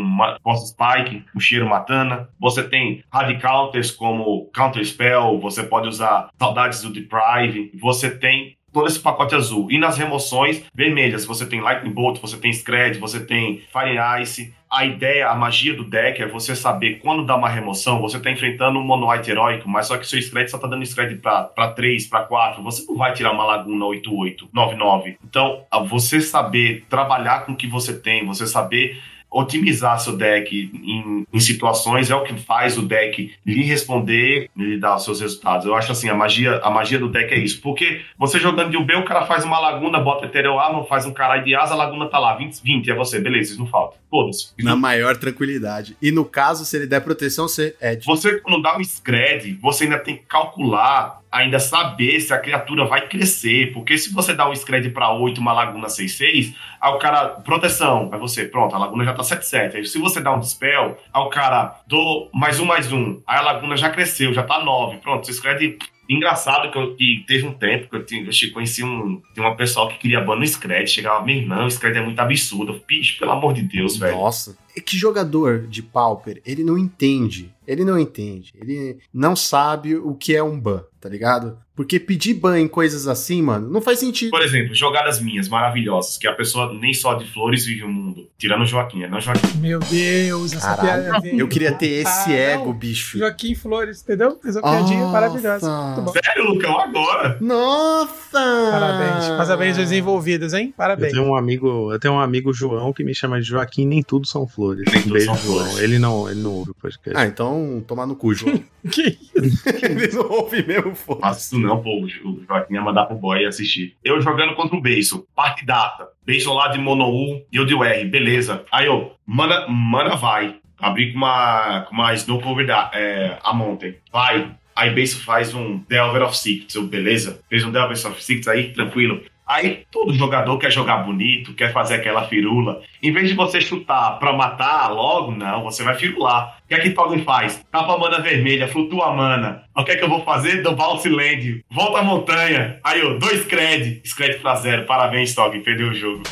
Force 0.43 0.73
Spike, 0.73 1.25
o 1.35 1.41
Cheiro 1.41 1.69
Matana. 1.69 2.29
Você 2.41 2.63
tem 2.63 3.03
hard 3.13 3.41
counters 3.41 3.91
como 3.91 4.51
Counter 4.55 4.85
Spell, 4.85 5.39
você 5.39 5.63
pode 5.63 5.89
usar 5.89 6.29
Saudades 6.39 6.83
do 6.83 6.91
Deprive. 6.91 7.71
Você 7.81 8.11
tem 8.11 8.57
todo 8.75 8.89
esse 8.89 8.99
pacote 8.99 9.35
azul. 9.35 9.71
E 9.71 9.79
nas 9.79 9.97
remoções 9.97 10.65
vermelhas, 10.75 11.25
você 11.25 11.47
tem 11.47 11.61
Lightning 11.61 11.93
Bolt, 11.93 12.21
você 12.21 12.37
tem 12.37 12.53
Scred, 12.53 12.99
você 12.99 13.25
tem 13.25 13.63
Fire 13.73 13.97
Ice. 14.21 14.53
A 14.69 14.85
ideia, 14.85 15.29
a 15.29 15.37
magia 15.37 15.73
do 15.73 15.85
deck 15.85 16.21
é 16.21 16.27
você 16.27 16.57
saber 16.57 16.99
quando 16.99 17.25
dá 17.25 17.37
uma 17.37 17.49
remoção, 17.49 18.01
você 18.01 18.19
tá 18.19 18.29
enfrentando 18.29 18.81
um 18.81 18.83
mono 18.83 19.09
white 19.09 19.31
heróico, 19.31 19.69
mas 19.69 19.87
só 19.87 19.97
que 19.97 20.05
seu 20.05 20.21
Scred 20.21 20.51
só 20.51 20.59
tá 20.59 20.67
dando 20.67 20.85
Scred 20.85 21.15
pra 21.15 21.69
3, 21.77 22.09
pra 22.09 22.25
4. 22.25 22.61
Você 22.65 22.85
não 22.89 22.97
vai 22.97 23.13
tirar 23.13 23.31
uma 23.31 23.45
Laguna 23.45 23.87
88, 23.87 24.49
99. 24.53 25.17
Então, 25.25 25.63
você 25.89 26.21
saber 26.21 26.85
trabalhar 26.91 27.47
com 27.47 27.53
o 27.53 27.57
que 27.57 27.69
você 27.69 27.97
tem, 27.97 28.27
você 28.27 28.49
saber 28.49 29.01
otimizar 29.35 29.99
seu 29.99 30.17
deck 30.17 30.55
em, 30.55 31.27
em 31.33 31.41
situações 31.41 32.11
é 32.11 32.15
o 32.15 32.23
que 32.23 32.35
faz 32.41 32.79
o 32.79 32.83
deck 32.83 33.35
lhe 33.45 33.63
responder 33.65 34.49
e 34.57 34.63
lhe 34.63 34.79
dar 34.79 34.97
os 34.97 35.05
seus 35.05 35.21
resultados. 35.21 35.67
Eu 35.67 35.75
acho 35.75 35.91
assim, 35.91 36.09
a 36.09 36.15
magia, 36.15 36.61
a 36.63 36.71
magia 36.71 36.99
do 36.99 37.09
deck 37.09 37.35
é 37.35 37.39
isso. 37.39 37.61
Porque 37.61 38.01
você 38.17 38.39
jogando 38.39 38.71
de 38.71 38.77
UB, 38.77 38.95
o 38.95 39.05
cara 39.05 39.27
faz 39.27 39.45
uma 39.45 39.59
laguna, 39.59 39.99
bota 39.99 40.27
Ethereal 40.27 40.59
Armor, 40.59 40.87
faz 40.87 41.05
um 41.05 41.13
caralho 41.13 41.45
de 41.45 41.55
asa, 41.55 41.75
a 41.75 41.77
laguna 41.77 42.09
tá 42.09 42.19
lá, 42.19 42.37
20, 42.37 42.61
20 42.63 42.91
é 42.91 42.95
você, 42.95 43.19
beleza, 43.19 43.51
isso 43.51 43.61
não 43.61 43.67
falta. 43.67 43.97
Isso 44.31 44.55
Na 44.61 44.77
maior 44.77 45.17
tranquilidade. 45.17 45.97
E 46.01 46.13
no 46.13 46.25
caso, 46.25 46.65
se 46.65 46.77
ele 46.77 46.87
der 46.87 47.01
proteção, 47.01 47.49
você 47.49 47.75
é 47.81 47.97
Você, 47.97 48.41
quando 48.41 48.63
dá 48.63 48.77
um 48.77 48.85
scred, 48.85 49.59
você 49.61 49.85
ainda 49.85 49.99
tem 49.99 50.17
que 50.17 50.23
calcular, 50.23 51.21
ainda 51.35 51.59
saber 51.59 52.21
se 52.21 52.33
a 52.33 52.39
criatura 52.39 52.85
vai 52.85 53.09
crescer. 53.09 53.73
Porque 53.73 53.99
se 53.99 54.13
você 54.13 54.33
dá 54.33 54.49
um 54.49 54.55
scred 54.55 54.89
pra 54.91 55.13
8, 55.13 55.41
uma 55.41 55.53
laguna 55.53 55.89
6-6, 55.89 56.55
aí 56.81 56.93
o 56.93 56.99
cara, 56.99 57.29
proteção, 57.29 58.09
aí 58.13 58.19
você, 58.19 58.45
pronto, 58.45 58.75
a 58.75 58.79
laguna 58.79 59.05
já 59.05 59.13
tá 59.13 59.23
7-7. 59.23 59.75
Aí 59.75 59.85
se 59.85 59.99
você 59.99 60.21
dá 60.21 60.33
um 60.33 60.39
dispel, 60.39 60.97
aí 61.13 61.23
o 61.23 61.29
cara, 61.29 61.81
dou 61.87 62.31
mais 62.33 62.61
um, 62.61 62.65
mais 62.65 62.93
um. 62.93 63.21
Aí 63.27 63.39
a 63.39 63.43
laguna 63.43 63.77
já 63.77 63.91
cresceu, 63.91 64.33
já 64.33 64.45
tá 64.45 64.63
9. 64.63 64.99
Pronto, 64.99 65.27
seu 65.27 65.35
scred. 65.35 65.77
Engraçado 66.09 66.71
que, 66.71 66.77
eu, 66.77 66.95
que 66.95 67.25
teve 67.27 67.47
um 67.47 67.55
tempo 67.55 67.89
que 67.89 67.97
eu, 67.97 68.05
tinha, 68.05 68.23
eu 68.23 68.53
conheci 68.53 68.85
um, 68.85 69.23
uma 69.39 69.57
pessoa 69.57 69.89
que 69.89 69.97
queria 69.97 70.21
ban 70.21 70.37
no 70.37 70.47
Scred, 70.47 70.87
chegava, 70.87 71.25
meu 71.25 71.35
irmão, 71.35 71.65
o 71.65 71.71
Scred 71.71 71.97
é 71.97 72.03
muito 72.03 72.21
absurdo. 72.21 72.75
Eu, 72.75 73.01
pelo 73.19 73.31
amor 73.31 73.55
de 73.55 73.63
Deus, 73.63 73.97
velho. 73.97 74.15
Nossa. 74.15 74.55
É 74.77 74.81
que 74.81 74.97
jogador 74.97 75.67
de 75.69 75.83
Pauper, 75.83 76.41
ele 76.45 76.65
não 76.65 76.77
entende. 76.77 77.53
Ele 77.67 77.85
não 77.85 77.99
entende. 77.99 78.53
Ele 78.61 78.99
não 79.13 79.35
sabe 79.35 79.95
o 79.97 80.15
que 80.15 80.35
é 80.37 80.43
um 80.43 80.61
ban, 80.61 80.83
tá 81.01 81.09
ligado? 81.09 81.57
Porque 81.75 81.99
pedir 81.99 82.35
ban 82.35 82.59
em 82.61 82.69
coisas 82.69 83.09
assim, 83.09 83.41
mano, 83.41 83.71
não 83.71 83.81
faz 83.81 83.99
sentido. 84.01 84.31
Por 84.31 84.43
exemplo, 84.43 84.75
jogadas 84.75 85.19
minhas 85.21 85.49
maravilhosas, 85.49 86.19
que 86.19 86.27
a 86.27 86.35
pessoa 86.35 86.73
nem 86.75 86.93
só 86.93 87.15
de 87.15 87.25
flores 87.33 87.65
vive 87.65 87.83
o 87.83 87.89
mundo. 87.89 88.29
Tirando 88.37 88.63
o 88.63 88.67
Joaquim, 88.67 89.03
é 89.05 89.09
não 89.09 89.19
Joaquim. 89.21 89.59
Meu 89.59 89.79
Deus, 89.81 90.53
essa 90.53 90.77
Caralho, 90.77 91.05
piada 91.05 91.21
veio. 91.21 91.41
Eu 91.41 91.49
queria 91.49 91.73
ter 91.73 91.87
esse 92.03 92.31
Ah, 92.33 92.37
ego, 92.37 92.67
não. 92.67 92.73
bicho. 92.75 93.19
Joaquim 93.19 93.55
Flores, 93.55 94.03
entendeu? 94.03 94.39
Fez 94.43 94.57
uma 94.57 94.63
piadinha 94.63 95.07
maravilhosa. 95.07 95.67
Sério, 96.13 96.45
Lucão, 96.53 96.79
agora? 96.79 97.39
Nossa! 97.41 98.41
Parabéns. 98.71 99.29
Parabéns 99.39 99.79
aos 99.79 99.91
envolvidos, 99.91 100.53
hein? 100.53 100.67
Eu 100.69 100.75
Parabéns. 100.77 101.13
tenho 101.13 101.25
um 101.25 101.35
amigo, 101.35 101.91
eu 101.93 101.99
tenho 101.99 102.15
um 102.15 102.21
amigo 102.21 102.53
João 102.53 102.93
que 102.93 103.03
me 103.03 103.15
chama 103.15 103.41
de 103.41 103.47
Joaquim, 103.49 103.87
nem 103.87 104.03
tudo 104.03 104.27
são 104.27 104.47
flores. 104.47 104.64
Nem 104.69 105.03
Um 105.07 105.11
beijo, 105.11 105.25
João. 105.27 105.37
flores. 105.37 105.79
Ele 105.79 105.99
não, 105.99 106.31
ele 106.31 106.41
não 106.41 106.53
ouve 106.53 106.71
o 106.71 106.75
podcast. 106.75 107.19
Ah, 107.21 107.27
então 107.27 107.85
tomar 107.87 108.07
no 108.07 108.17
cu, 108.17 108.35
João. 108.35 108.63
Que 108.91 109.19
ele 109.83 110.13
não 110.13 110.31
ouve 110.31 110.63
mesmo, 110.67 110.95
foda 110.95 111.21
Faço 111.21 111.57
isso 111.57 111.59
não, 111.59 111.83
pô. 111.83 112.03
O 112.03 112.45
Joaquim 112.47 112.75
ia 112.75 112.83
mandar 112.83 113.07
pro 113.07 113.17
boy 113.17 113.45
assistir. 113.47 113.97
Eu 114.05 114.21
jogando 114.21 114.55
contra 114.55 114.77
o 114.77 114.81
Beiso, 114.81 115.27
partidata. 115.35 116.09
Beiso 116.25 116.53
lá 116.53 116.69
de 116.69 116.79
Mono 116.79 117.09
U 117.09 117.43
e 117.51 117.57
eu 117.57 117.65
de 117.65 117.75
UR, 117.75 118.09
beleza. 118.11 118.65
Aí 118.71 118.87
eu, 118.87 119.13
mana, 119.27 119.67
mana 119.69 120.17
vai. 120.17 120.57
Abri 120.79 121.13
com 121.13 121.19
uma, 121.19 121.83
com 121.89 121.95
uma 121.95 122.13
Snow 122.15 122.41
Cover 122.43 122.67
da, 122.67 122.91
é, 122.93 123.39
a 123.43 123.55
Mountain. 123.55 123.95
Vai. 124.13 124.51
Aí 124.77 124.91
Beiso 124.91 125.23
faz 125.23 125.55
um 125.55 125.79
Delver 125.89 126.23
of 126.23 126.37
Secrets. 126.37 126.75
Eu, 126.75 126.83
beleza. 126.87 127.41
Fez 127.49 127.65
um 127.65 127.71
Delver 127.71 127.93
of 127.93 128.23
Secrets 128.23 128.49
aí, 128.49 128.73
tranquilo. 128.73 129.23
Aí 129.47 129.85
todo 129.91 130.15
jogador 130.15 130.57
quer 130.59 130.71
jogar 130.71 130.99
bonito, 130.99 131.53
quer 131.53 131.73
fazer 131.73 131.97
aquela 131.97 132.27
firula. 132.27 132.81
Em 133.03 133.13
vez 133.13 133.29
de 133.29 133.35
você 133.35 133.61
chutar 133.61 134.19
pra 134.19 134.33
matar 134.33 134.91
logo, 134.91 135.33
não, 135.33 135.63
você 135.63 135.83
vai 135.83 135.95
firular. 135.97 136.59
O 136.65 136.69
que 136.69 136.75
é 136.75 136.81
que 136.81 136.91
Toggen 136.91 137.25
faz? 137.25 137.63
Tapa 137.71 137.95
a 137.95 137.99
mana 137.99 138.21
vermelha, 138.21 138.69
flutua 138.69 139.11
a 139.11 139.15
mana. 139.15 139.65
O 139.77 139.85
que 139.85 139.93
é 139.93 139.97
que 139.97 140.05
eu 140.05 140.09
vou 140.09 140.25
fazer? 140.25 140.63
Do 140.63 140.75
Bounce 140.75 141.09
Land. 141.09 141.65
Volta 141.71 141.99
a 141.99 142.03
montanha. 142.03 142.81
Aí, 142.83 143.05
ó, 143.05 143.19
dois 143.19 143.45
cred. 143.45 144.01
Scred 144.05 144.39
pra 144.39 144.57
zero. 144.57 144.87
Parabéns, 144.87 145.35
Toggen, 145.35 145.63
perdeu 145.63 145.89
o 145.89 145.95
jogo. 145.95 146.23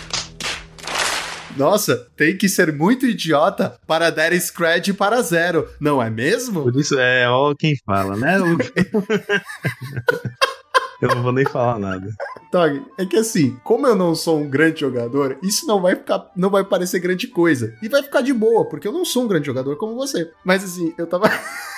Nossa, 1.57 2.09
tem 2.17 2.37
que 2.37 2.49
ser 2.49 2.73
muito 2.73 3.05
idiota 3.05 3.77
para 3.87 4.11
dar 4.11 4.33
scred 4.33 4.95
para 4.95 5.21
zero, 5.21 5.69
não 5.79 6.03
é 6.03 6.09
mesmo? 6.09 6.63
Por 6.63 6.75
isso 6.77 6.99
é 6.99 7.29
ó 7.29 7.55
quem 7.55 7.75
fala, 7.85 8.17
né? 8.17 8.39
eu 11.03 11.09
não 11.09 11.23
vou 11.23 11.33
nem 11.33 11.45
falar 11.45 11.79
nada. 11.79 12.15
Tog, 12.51 12.83
é 12.97 13.05
que 13.05 13.17
assim, 13.17 13.57
como 13.65 13.87
eu 13.87 13.97
não 13.97 14.15
sou 14.15 14.39
um 14.39 14.49
grande 14.49 14.81
jogador, 14.81 15.37
isso 15.43 15.67
não 15.67 15.81
vai 15.81 15.97
ficar, 15.97 16.31
não 16.37 16.49
vai 16.49 16.63
parecer 16.65 17.01
grande 17.01 17.27
coisa. 17.27 17.75
E 17.83 17.89
vai 17.89 18.03
ficar 18.03 18.21
de 18.21 18.33
boa, 18.33 18.65
porque 18.65 18.87
eu 18.87 18.93
não 18.93 19.05
sou 19.05 19.25
um 19.25 19.29
grande 19.29 19.47
jogador 19.47 19.77
como 19.77 19.97
você. 19.97 20.31
Mas 20.45 20.63
assim, 20.63 20.95
eu 20.97 21.07
tava 21.07 21.29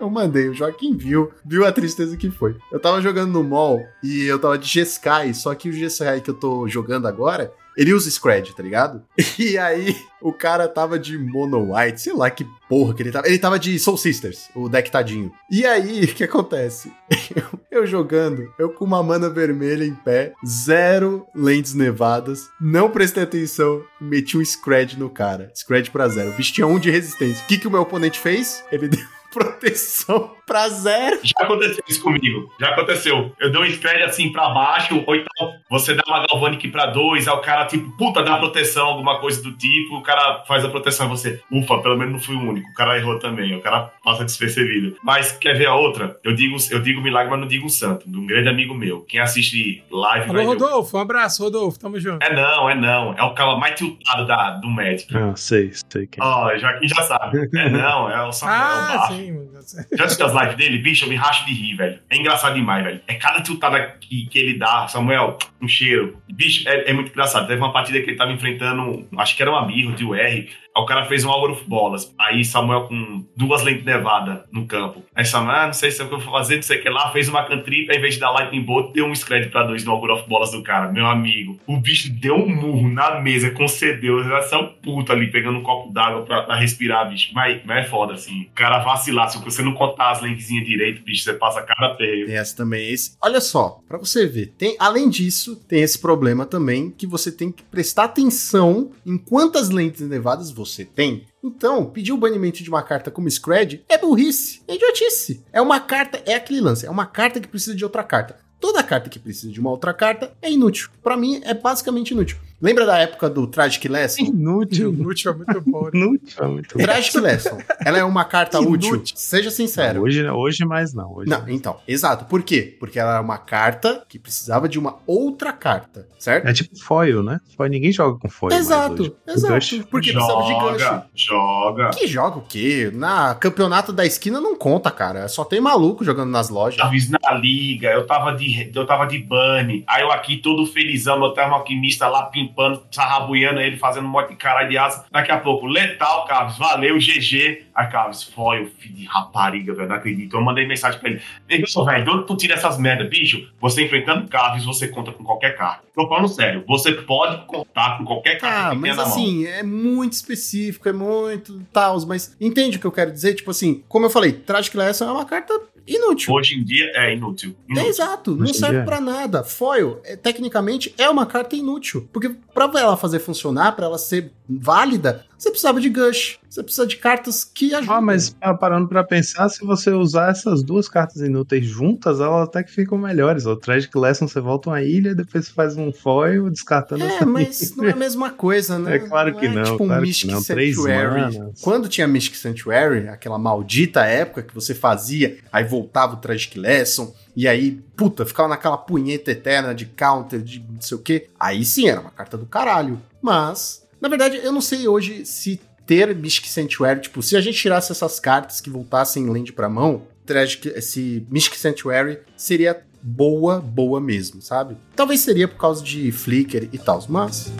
Eu 0.00 0.08
mandei, 0.08 0.48
o 0.48 0.54
Joaquim 0.54 0.96
viu, 0.96 1.30
viu 1.44 1.66
a 1.66 1.70
tristeza 1.70 2.16
que 2.16 2.30
foi. 2.30 2.56
Eu 2.72 2.80
tava 2.80 3.02
jogando 3.02 3.32
no 3.32 3.44
mall 3.44 3.78
e 4.02 4.24
eu 4.24 4.38
tava 4.38 4.56
de 4.56 4.66
G-Sky, 4.66 5.34
só 5.34 5.54
que 5.54 5.68
o 5.68 5.72
G-Sky 5.72 6.22
que 6.24 6.30
eu 6.30 6.34
tô 6.34 6.66
jogando 6.66 7.06
agora, 7.06 7.52
ele 7.76 7.92
usa 7.92 8.10
Scred, 8.10 8.54
tá 8.54 8.62
ligado? 8.62 9.02
E 9.38 9.56
aí, 9.56 9.96
o 10.20 10.32
cara 10.32 10.68
tava 10.68 10.98
de 10.98 11.16
Mono 11.16 11.74
White, 11.74 12.02
sei 12.02 12.12
lá 12.12 12.30
que 12.30 12.46
porra 12.68 12.94
que 12.94 13.02
ele 13.02 13.10
tava. 13.10 13.26
Ele 13.26 13.38
tava 13.38 13.58
de 13.58 13.78
Soul 13.78 13.96
Sisters, 13.96 14.50
o 14.54 14.68
deck 14.68 14.90
tadinho. 14.90 15.32
E 15.50 15.64
aí, 15.64 16.04
o 16.04 16.08
que 16.08 16.24
acontece? 16.24 16.92
Eu, 17.34 17.60
eu 17.80 17.86
jogando, 17.86 18.52
eu 18.58 18.70
com 18.70 18.84
uma 18.84 19.02
mana 19.02 19.30
vermelha 19.30 19.84
em 19.84 19.94
pé, 19.94 20.34
zero 20.46 21.26
lentes 21.34 21.74
nevadas, 21.74 22.48
não 22.60 22.90
prestei 22.90 23.22
atenção, 23.22 23.82
meti 24.00 24.36
um 24.36 24.44
Scred 24.44 24.98
no 24.98 25.08
cara. 25.08 25.50
Scred 25.54 25.90
pra 25.90 26.08
zero. 26.08 26.30
O 26.30 26.34
bicho 26.34 26.52
tinha 26.52 26.66
um 26.66 26.78
de 26.78 26.90
resistência. 26.90 27.42
O 27.44 27.46
que, 27.46 27.58
que 27.58 27.66
o 27.66 27.70
meu 27.70 27.80
oponente 27.80 28.18
fez? 28.18 28.62
Ele 28.70 28.88
deu 28.88 29.04
proteção 29.32 30.34
pra 30.50 30.68
zero. 30.68 31.20
Já 31.22 31.44
aconteceu 31.44 31.84
isso 31.88 32.02
comigo. 32.02 32.52
Já 32.58 32.70
aconteceu. 32.70 33.32
Eu 33.38 33.52
dei 33.52 33.60
um 33.60 33.64
spread 33.66 34.02
assim 34.02 34.32
pra 34.32 34.48
baixo, 34.48 35.00
ou 35.06 35.14
então 35.14 35.54
você 35.70 35.94
dá 35.94 36.02
uma 36.08 36.26
Galvanic 36.26 36.66
pra 36.68 36.86
dois, 36.86 37.28
aí 37.28 37.34
o 37.34 37.38
cara, 37.38 37.66
tipo, 37.66 37.88
puta, 37.96 38.20
dá 38.20 38.36
proteção, 38.36 38.88
alguma 38.88 39.20
coisa 39.20 39.40
do 39.40 39.52
tipo, 39.52 39.96
o 39.96 40.02
cara 40.02 40.42
faz 40.48 40.64
a 40.64 40.68
proteção 40.68 41.06
e 41.06 41.08
você, 41.08 41.40
ufa, 41.52 41.78
pelo 41.78 41.96
menos 41.96 42.14
não 42.14 42.20
fui 42.20 42.34
o 42.34 42.40
único. 42.40 42.68
O 42.68 42.74
cara 42.74 42.98
errou 42.98 43.16
também, 43.20 43.54
o 43.54 43.60
cara 43.60 43.92
passa 44.02 44.24
despercebido. 44.24 44.96
Mas 45.04 45.30
quer 45.30 45.56
ver 45.56 45.66
a 45.66 45.74
outra? 45.76 46.18
Eu 46.24 46.34
digo, 46.34 46.56
eu 46.72 46.82
digo 46.82 47.00
milagre, 47.00 47.30
mas 47.30 47.38
não 47.38 47.46
digo 47.46 47.70
santo. 47.70 48.10
De 48.10 48.18
um 48.18 48.26
grande 48.26 48.48
amigo 48.48 48.74
meu. 48.74 49.02
Quem 49.02 49.20
assiste 49.20 49.84
live 49.88 50.24
Alô, 50.24 50.32
vai 50.32 50.42
ver. 50.42 50.48
Rodolfo, 50.48 50.96
um 50.96 51.00
abraço, 51.00 51.44
Rodolfo, 51.44 51.78
tamo 51.78 52.00
junto. 52.00 52.24
É 52.24 52.34
não, 52.34 52.68
é 52.68 52.74
não. 52.74 53.14
É 53.14 53.22
o 53.22 53.34
cara 53.34 53.56
mais 53.56 53.76
tiltado 53.76 54.26
da, 54.26 54.50
do 54.50 54.68
Magic. 54.68 55.16
Ah, 55.16 55.32
sei, 55.36 55.70
sei 55.92 56.08
quem. 56.08 56.20
Ó, 56.20 56.56
Joaquim 56.58 56.88
já 56.88 57.02
sabe. 57.02 57.48
É 57.54 57.68
não, 57.68 58.10
é 58.10 58.20
o 58.26 58.32
Samuel 58.32 58.58
Ah, 58.58 59.08
sim, 59.08 59.32
mano. 59.32 59.50
Já 59.92 60.04
assistiu 60.04 60.26
as 60.26 60.32
dele? 60.48 60.78
Bicho, 60.78 61.04
eu 61.04 61.08
me 61.08 61.16
racho 61.16 61.46
de 61.46 61.52
rir, 61.52 61.76
velho. 61.76 61.98
É 62.08 62.16
engraçado 62.16 62.54
demais, 62.54 62.84
velho. 62.84 63.00
É 63.06 63.14
cada 63.14 63.40
tiltada 63.40 63.96
que, 64.00 64.26
que 64.26 64.38
ele 64.38 64.58
dá, 64.58 64.88
Samuel, 64.88 65.38
um 65.60 65.68
cheiro. 65.68 66.20
Bicho, 66.32 66.68
é, 66.68 66.90
é 66.90 66.92
muito 66.92 67.10
engraçado. 67.10 67.46
Teve 67.46 67.60
uma 67.60 67.72
partida 67.72 68.00
que 68.00 68.10
ele 68.10 68.16
tava 68.16 68.32
enfrentando, 68.32 69.06
acho 69.16 69.36
que 69.36 69.42
era 69.42 69.50
uma 69.50 69.64
birra 69.66 69.92
de 69.94 70.04
UR. 70.04 70.18
Aí 70.18 70.48
o 70.82 70.86
cara 70.86 71.04
fez 71.06 71.24
um 71.24 71.30
Hour 71.30 71.56
Bolas. 71.66 72.14
Aí 72.18 72.44
Samuel 72.44 72.82
com 72.82 73.24
duas 73.36 73.62
lentes 73.62 73.84
nevadas 73.84 74.40
no 74.52 74.66
campo. 74.66 75.04
Aí 75.14 75.24
Samuel, 75.24 75.56
ah, 75.56 75.66
não 75.66 75.72
sei 75.72 75.90
se 75.90 76.00
é 76.00 76.04
o 76.04 76.08
que 76.08 76.14
eu 76.14 76.20
vou 76.20 76.32
fazer, 76.32 76.56
não 76.56 76.62
sei 76.62 76.78
o 76.78 76.82
que 76.82 76.88
lá. 76.88 77.10
Fez 77.10 77.28
uma 77.28 77.44
cantrip, 77.44 77.90
ao 77.90 77.96
invés 77.96 78.14
de 78.14 78.20
dar 78.20 78.30
Lightning 78.30 78.62
Bolt, 78.62 78.92
deu 78.92 79.06
um 79.06 79.14
scred 79.14 79.48
pra 79.48 79.64
dois 79.64 79.84
no 79.84 79.92
Hour 79.92 80.26
Bolas 80.28 80.52
do 80.52 80.62
cara. 80.62 80.90
Meu 80.92 81.06
amigo. 81.06 81.58
O 81.66 81.76
bicho 81.76 82.10
deu 82.12 82.36
um 82.36 82.48
murro 82.48 82.88
na 82.88 83.20
mesa, 83.20 83.50
concedeu. 83.50 84.20
Ele 84.20 84.30
um 84.56 84.66
puto 84.82 85.12
ali, 85.12 85.30
pegando 85.30 85.58
um 85.58 85.62
copo 85.62 85.92
d'água 85.92 86.22
pra, 86.22 86.42
pra 86.42 86.56
respirar, 86.56 87.08
bicho. 87.08 87.30
Mas, 87.34 87.60
mas 87.64 87.84
é 87.84 87.88
foda, 87.88 88.14
assim. 88.14 88.42
O 88.42 88.54
cara 88.54 88.78
vacilar, 88.78 89.28
se 89.28 89.42
você 89.42 89.62
não 89.62 89.72
contar 89.72 90.10
as 90.10 90.20
lentezinhas 90.30 90.66
direito, 90.66 91.02
bicho, 91.02 91.24
você 91.24 91.34
passa 91.34 91.62
cada 91.62 91.96
feio. 91.96 92.26
Tem 92.26 92.36
essa 92.36 92.56
também. 92.56 92.90
Esse. 92.90 93.16
Olha 93.20 93.40
só, 93.40 93.80
pra 93.86 93.98
você 93.98 94.26
ver, 94.26 94.54
tem, 94.56 94.76
além 94.78 95.08
disso, 95.08 95.56
tem 95.56 95.82
esse 95.82 95.98
problema 95.98 96.46
também 96.46 96.90
que 96.90 97.06
você 97.06 97.30
tem 97.30 97.50
que 97.50 97.62
prestar 97.62 98.04
atenção 98.04 98.92
em 99.04 99.18
quantas 99.18 99.70
lentes 99.70 100.00
nevadas 100.08 100.50
você 100.50 100.84
tem. 100.84 101.26
Então, 101.42 101.86
pedir 101.86 102.12
o 102.12 102.18
banimento 102.18 102.62
de 102.62 102.68
uma 102.68 102.82
carta 102.82 103.10
como 103.10 103.30
Scred 103.30 103.84
é 103.88 103.98
burrice, 103.98 104.62
é 104.68 104.74
idiotice. 104.74 105.42
É 105.52 105.60
uma 105.60 105.80
carta, 105.80 106.22
é 106.26 106.34
aquele 106.34 106.60
lance, 106.60 106.86
é 106.86 106.90
uma 106.90 107.06
carta 107.06 107.40
que 107.40 107.48
precisa 107.48 107.74
de 107.74 107.84
outra 107.84 108.04
carta. 108.04 108.36
Toda 108.60 108.82
carta 108.82 109.08
que 109.08 109.18
precisa 109.18 109.50
de 109.50 109.58
uma 109.58 109.70
outra 109.70 109.94
carta 109.94 110.36
é 110.42 110.50
inútil. 110.50 110.90
Pra 111.02 111.16
mim, 111.16 111.40
é 111.44 111.54
basicamente 111.54 112.10
inútil. 112.10 112.36
Lembra 112.60 112.84
da 112.84 112.98
época 112.98 113.30
do 113.30 113.46
Tragic 113.46 113.88
Lesson? 113.88 114.22
Inútil. 114.22 114.92
Inútil 114.92 115.32
é 115.32 115.34
muito 115.34 115.60
bom. 115.62 115.84
né? 115.84 115.90
Inútil, 115.94 116.44
é 116.44 116.46
muito 116.46 116.78
bom. 116.78 116.84
Tragic 116.84 117.18
Lesson. 117.18 117.58
Ela 117.84 117.98
é 117.98 118.04
uma 118.04 118.24
carta 118.24 118.58
Inútil. 118.58 118.94
útil. 118.96 119.16
Seja 119.16 119.50
sincero. 119.50 120.02
Hoje, 120.02 120.28
hoje 120.28 120.64
mais 120.64 120.92
não. 120.92 121.12
Hoje 121.14 121.30
Não, 121.30 121.48
então, 121.48 121.78
exato. 121.88 122.26
Por 122.26 122.42
quê? 122.42 122.76
Porque 122.78 122.98
ela 122.98 123.12
era 123.14 123.20
uma 123.22 123.38
carta 123.38 124.04
que 124.08 124.18
precisava 124.18 124.68
de 124.68 124.78
uma 124.78 124.98
outra 125.06 125.52
carta, 125.52 126.06
certo? 126.18 126.46
É 126.48 126.52
tipo 126.52 126.78
foil, 126.78 127.22
né? 127.22 127.40
Foil, 127.56 127.70
ninguém 127.70 127.92
joga 127.92 128.18
com 128.18 128.28
foil. 128.28 128.50
mais 128.52 128.66
exato, 128.66 129.16
exato. 129.26 129.86
Porque 129.90 130.12
precisava 130.12 130.42
de 130.42 130.52
gancho. 130.52 130.78
Joga, 130.80 131.06
joga. 131.14 131.90
Que 131.90 132.06
joga 132.06 132.38
o 132.38 132.42
quê? 132.42 132.90
Na 132.92 133.34
campeonato 133.34 133.92
da 133.92 134.04
esquina 134.04 134.40
não 134.40 134.54
conta, 134.56 134.90
cara. 134.90 135.28
Só 135.28 135.44
tem 135.44 135.60
maluco 135.60 136.04
jogando 136.04 136.30
nas 136.30 136.48
lojas. 136.50 136.78
Talvez 136.78 137.08
na 137.08 137.32
liga, 137.34 137.88
eu 137.90 138.06
tava 138.06 138.32
de, 138.32 138.70
eu 138.74 138.86
tava 138.86 139.06
de 139.06 139.18
bunny. 139.18 139.82
Aí 139.86 140.02
eu 140.02 140.12
aqui 140.12 140.36
todo 140.36 140.66
felizão, 140.66 141.18
meu 141.18 141.30
termo 141.30 141.54
alquimista 141.54 142.06
lá 142.08 142.24
pimpando, 142.50 142.82
sarrabuiando 142.90 143.60
ele, 143.60 143.76
fazendo 143.76 144.06
um 144.06 144.10
monte 144.10 144.30
de 144.30 144.36
caralho 144.36 144.68
de 144.68 144.76
asa. 144.76 145.04
Daqui 145.10 145.30
a 145.30 145.38
pouco, 145.38 145.66
letal, 145.66 146.24
Carlos, 146.26 146.58
valeu, 146.58 146.98
GG. 146.98 147.66
Aí, 147.74 147.86
Carlos, 147.88 148.22
foi 148.22 148.64
o 148.64 148.66
filho 148.66 148.94
de 148.94 149.04
rapariga, 149.06 149.72
velho, 149.74 149.88
não 149.88 149.96
acredito. 149.96 150.36
Eu 150.36 150.42
mandei 150.42 150.66
mensagem 150.66 150.98
pra 151.00 151.10
ele. 151.10 151.22
Ei, 151.48 151.62
velho, 151.62 152.04
de 152.04 152.10
onde 152.10 152.26
tu 152.26 152.36
tira 152.36 152.54
essas 152.54 152.78
merda, 152.78 153.04
bicho? 153.04 153.48
Você 153.60 153.84
enfrentando 153.84 154.28
Carlos, 154.28 154.64
você 154.64 154.88
conta 154.88 155.12
com 155.12 155.24
qualquer 155.24 155.56
carta. 155.56 155.84
Tô 155.94 156.08
falando 156.08 156.28
sério, 156.28 156.64
você 156.66 156.92
pode 156.92 157.44
contar 157.46 157.98
com 157.98 158.04
qualquer 158.04 158.38
carta 158.38 158.70
Ah, 158.70 158.74
mas 158.74 158.96
na 158.96 159.02
mão. 159.04 159.12
assim, 159.12 159.46
é 159.46 159.62
muito 159.62 160.12
específico, 160.12 160.88
é 160.88 160.92
muito 160.92 161.60
tal, 161.72 161.98
mas 162.06 162.36
entende 162.40 162.76
o 162.76 162.80
que 162.80 162.86
eu 162.86 162.92
quero 162.92 163.12
dizer? 163.12 163.34
Tipo 163.34 163.50
assim, 163.50 163.82
como 163.88 164.06
eu 164.06 164.10
falei, 164.10 164.32
Tragic 164.32 164.76
Lesson 164.76 165.08
é 165.08 165.12
uma 165.12 165.24
carta 165.24 165.52
inútil. 165.94 166.32
Hoje 166.32 166.54
em 166.54 166.64
dia 166.64 166.90
é 166.94 167.14
inútil. 167.14 167.54
É 167.68 167.72
Inútil. 167.72 167.90
exato, 167.90 168.30
não 168.36 168.42
Hoje 168.42 168.52
em 168.52 168.54
serve 168.54 168.74
dia 168.74 168.82
é. 168.82 168.84
pra 168.84 169.00
nada. 169.00 169.42
Foil, 169.42 170.00
é, 170.04 170.16
tecnicamente, 170.16 170.94
é 170.96 171.08
uma 171.08 171.26
carta 171.26 171.56
inútil. 171.56 172.08
Porque 172.12 172.30
pra 172.54 172.70
ela 172.80 172.96
fazer 172.96 173.18
funcionar, 173.18 173.72
pra 173.76 173.86
ela 173.86 173.98
ser 173.98 174.32
válida, 174.48 175.24
você 175.40 175.50
precisava 175.50 175.80
de 175.80 175.88
Gush. 175.88 176.38
Você 176.50 176.62
precisa 176.62 176.86
de 176.86 176.96
cartas 176.96 177.44
que 177.44 177.72
ajudam. 177.74 177.96
Ah, 177.96 178.00
mas 178.00 178.36
ah, 178.40 178.52
parando 178.52 178.88
pra 178.88 179.02
pensar, 179.02 179.48
se 179.48 179.64
você 179.64 179.90
usar 179.90 180.30
essas 180.30 180.62
duas 180.62 180.86
cartas 180.86 181.22
inúteis 181.22 181.64
juntas, 181.64 182.20
elas 182.20 182.46
até 182.46 182.62
que 182.62 182.70
ficam 182.70 182.98
melhores. 182.98 183.46
O 183.46 183.56
Tragic 183.56 183.96
Lesson, 183.96 184.28
você 184.28 184.38
volta 184.40 184.68
uma 184.68 184.82
ilha, 184.82 185.14
depois 185.14 185.46
você 185.46 185.52
faz 185.52 185.76
um 185.78 185.90
foil, 185.92 186.50
descartando 186.50 187.04
É, 187.04 187.06
essa 187.06 187.24
mas 187.26 187.74
não 187.74 187.86
é 187.86 187.92
a 187.92 187.96
mesma 187.96 188.30
coisa, 188.30 188.78
né? 188.78 188.96
É 188.96 188.98
claro 188.98 189.34
que 189.34 189.48
não, 189.48 189.62
Tipo 189.62 189.84
um 189.84 189.86
claro 189.86 190.02
que 190.02 190.08
Mystic 190.08 190.30
não. 190.30 190.40
Sanctuary. 190.42 191.52
Quando 191.62 191.88
tinha 191.88 192.06
Mystic 192.06 192.36
Sanctuary, 192.36 193.08
aquela 193.08 193.38
maldita 193.38 194.04
época 194.04 194.42
que 194.42 194.54
você 194.54 194.74
fazia, 194.74 195.38
aí 195.50 195.64
voltava 195.64 196.14
o 196.14 196.16
Tragic 196.18 196.58
Lesson, 196.58 197.14
e 197.34 197.48
aí, 197.48 197.80
puta, 197.96 198.26
ficava 198.26 198.48
naquela 198.48 198.76
punheta 198.76 199.30
eterna 199.30 199.74
de 199.74 199.86
counter, 199.86 200.42
de 200.42 200.62
não 200.68 200.82
sei 200.82 200.96
o 200.98 201.00
quê. 201.00 201.28
Aí 201.38 201.64
sim, 201.64 201.88
era 201.88 202.00
uma 202.00 202.10
carta 202.10 202.36
do 202.36 202.44
caralho. 202.44 203.00
Mas, 203.22 203.82
na 204.00 204.08
verdade, 204.08 204.40
eu 204.42 204.50
não 204.50 204.60
sei 204.60 204.88
hoje 204.88 205.26
se 205.26 205.60
ter 205.86 206.14
Mystic 206.14 206.46
Sanctuary, 206.46 207.00
tipo, 207.00 207.22
se 207.22 207.36
a 207.36 207.40
gente 207.40 207.58
tirasse 207.58 207.92
essas 207.92 208.18
cartas 208.18 208.60
que 208.60 208.70
voltassem 208.70 209.28
land 209.28 209.52
pra 209.52 209.68
mão, 209.68 210.06
Tragic, 210.24 210.68
esse 210.68 211.26
Mystic 211.30 211.56
Sanctuary 211.56 212.20
seria 212.36 212.82
boa, 213.02 213.60
boa 213.60 214.00
mesmo, 214.00 214.40
sabe? 214.40 214.76
Talvez 214.94 215.20
seria 215.20 215.48
por 215.48 215.58
causa 215.58 215.82
de 215.82 216.10
Flicker 216.12 216.68
e 216.72 216.78
tal, 216.78 217.04
mas... 217.08 217.52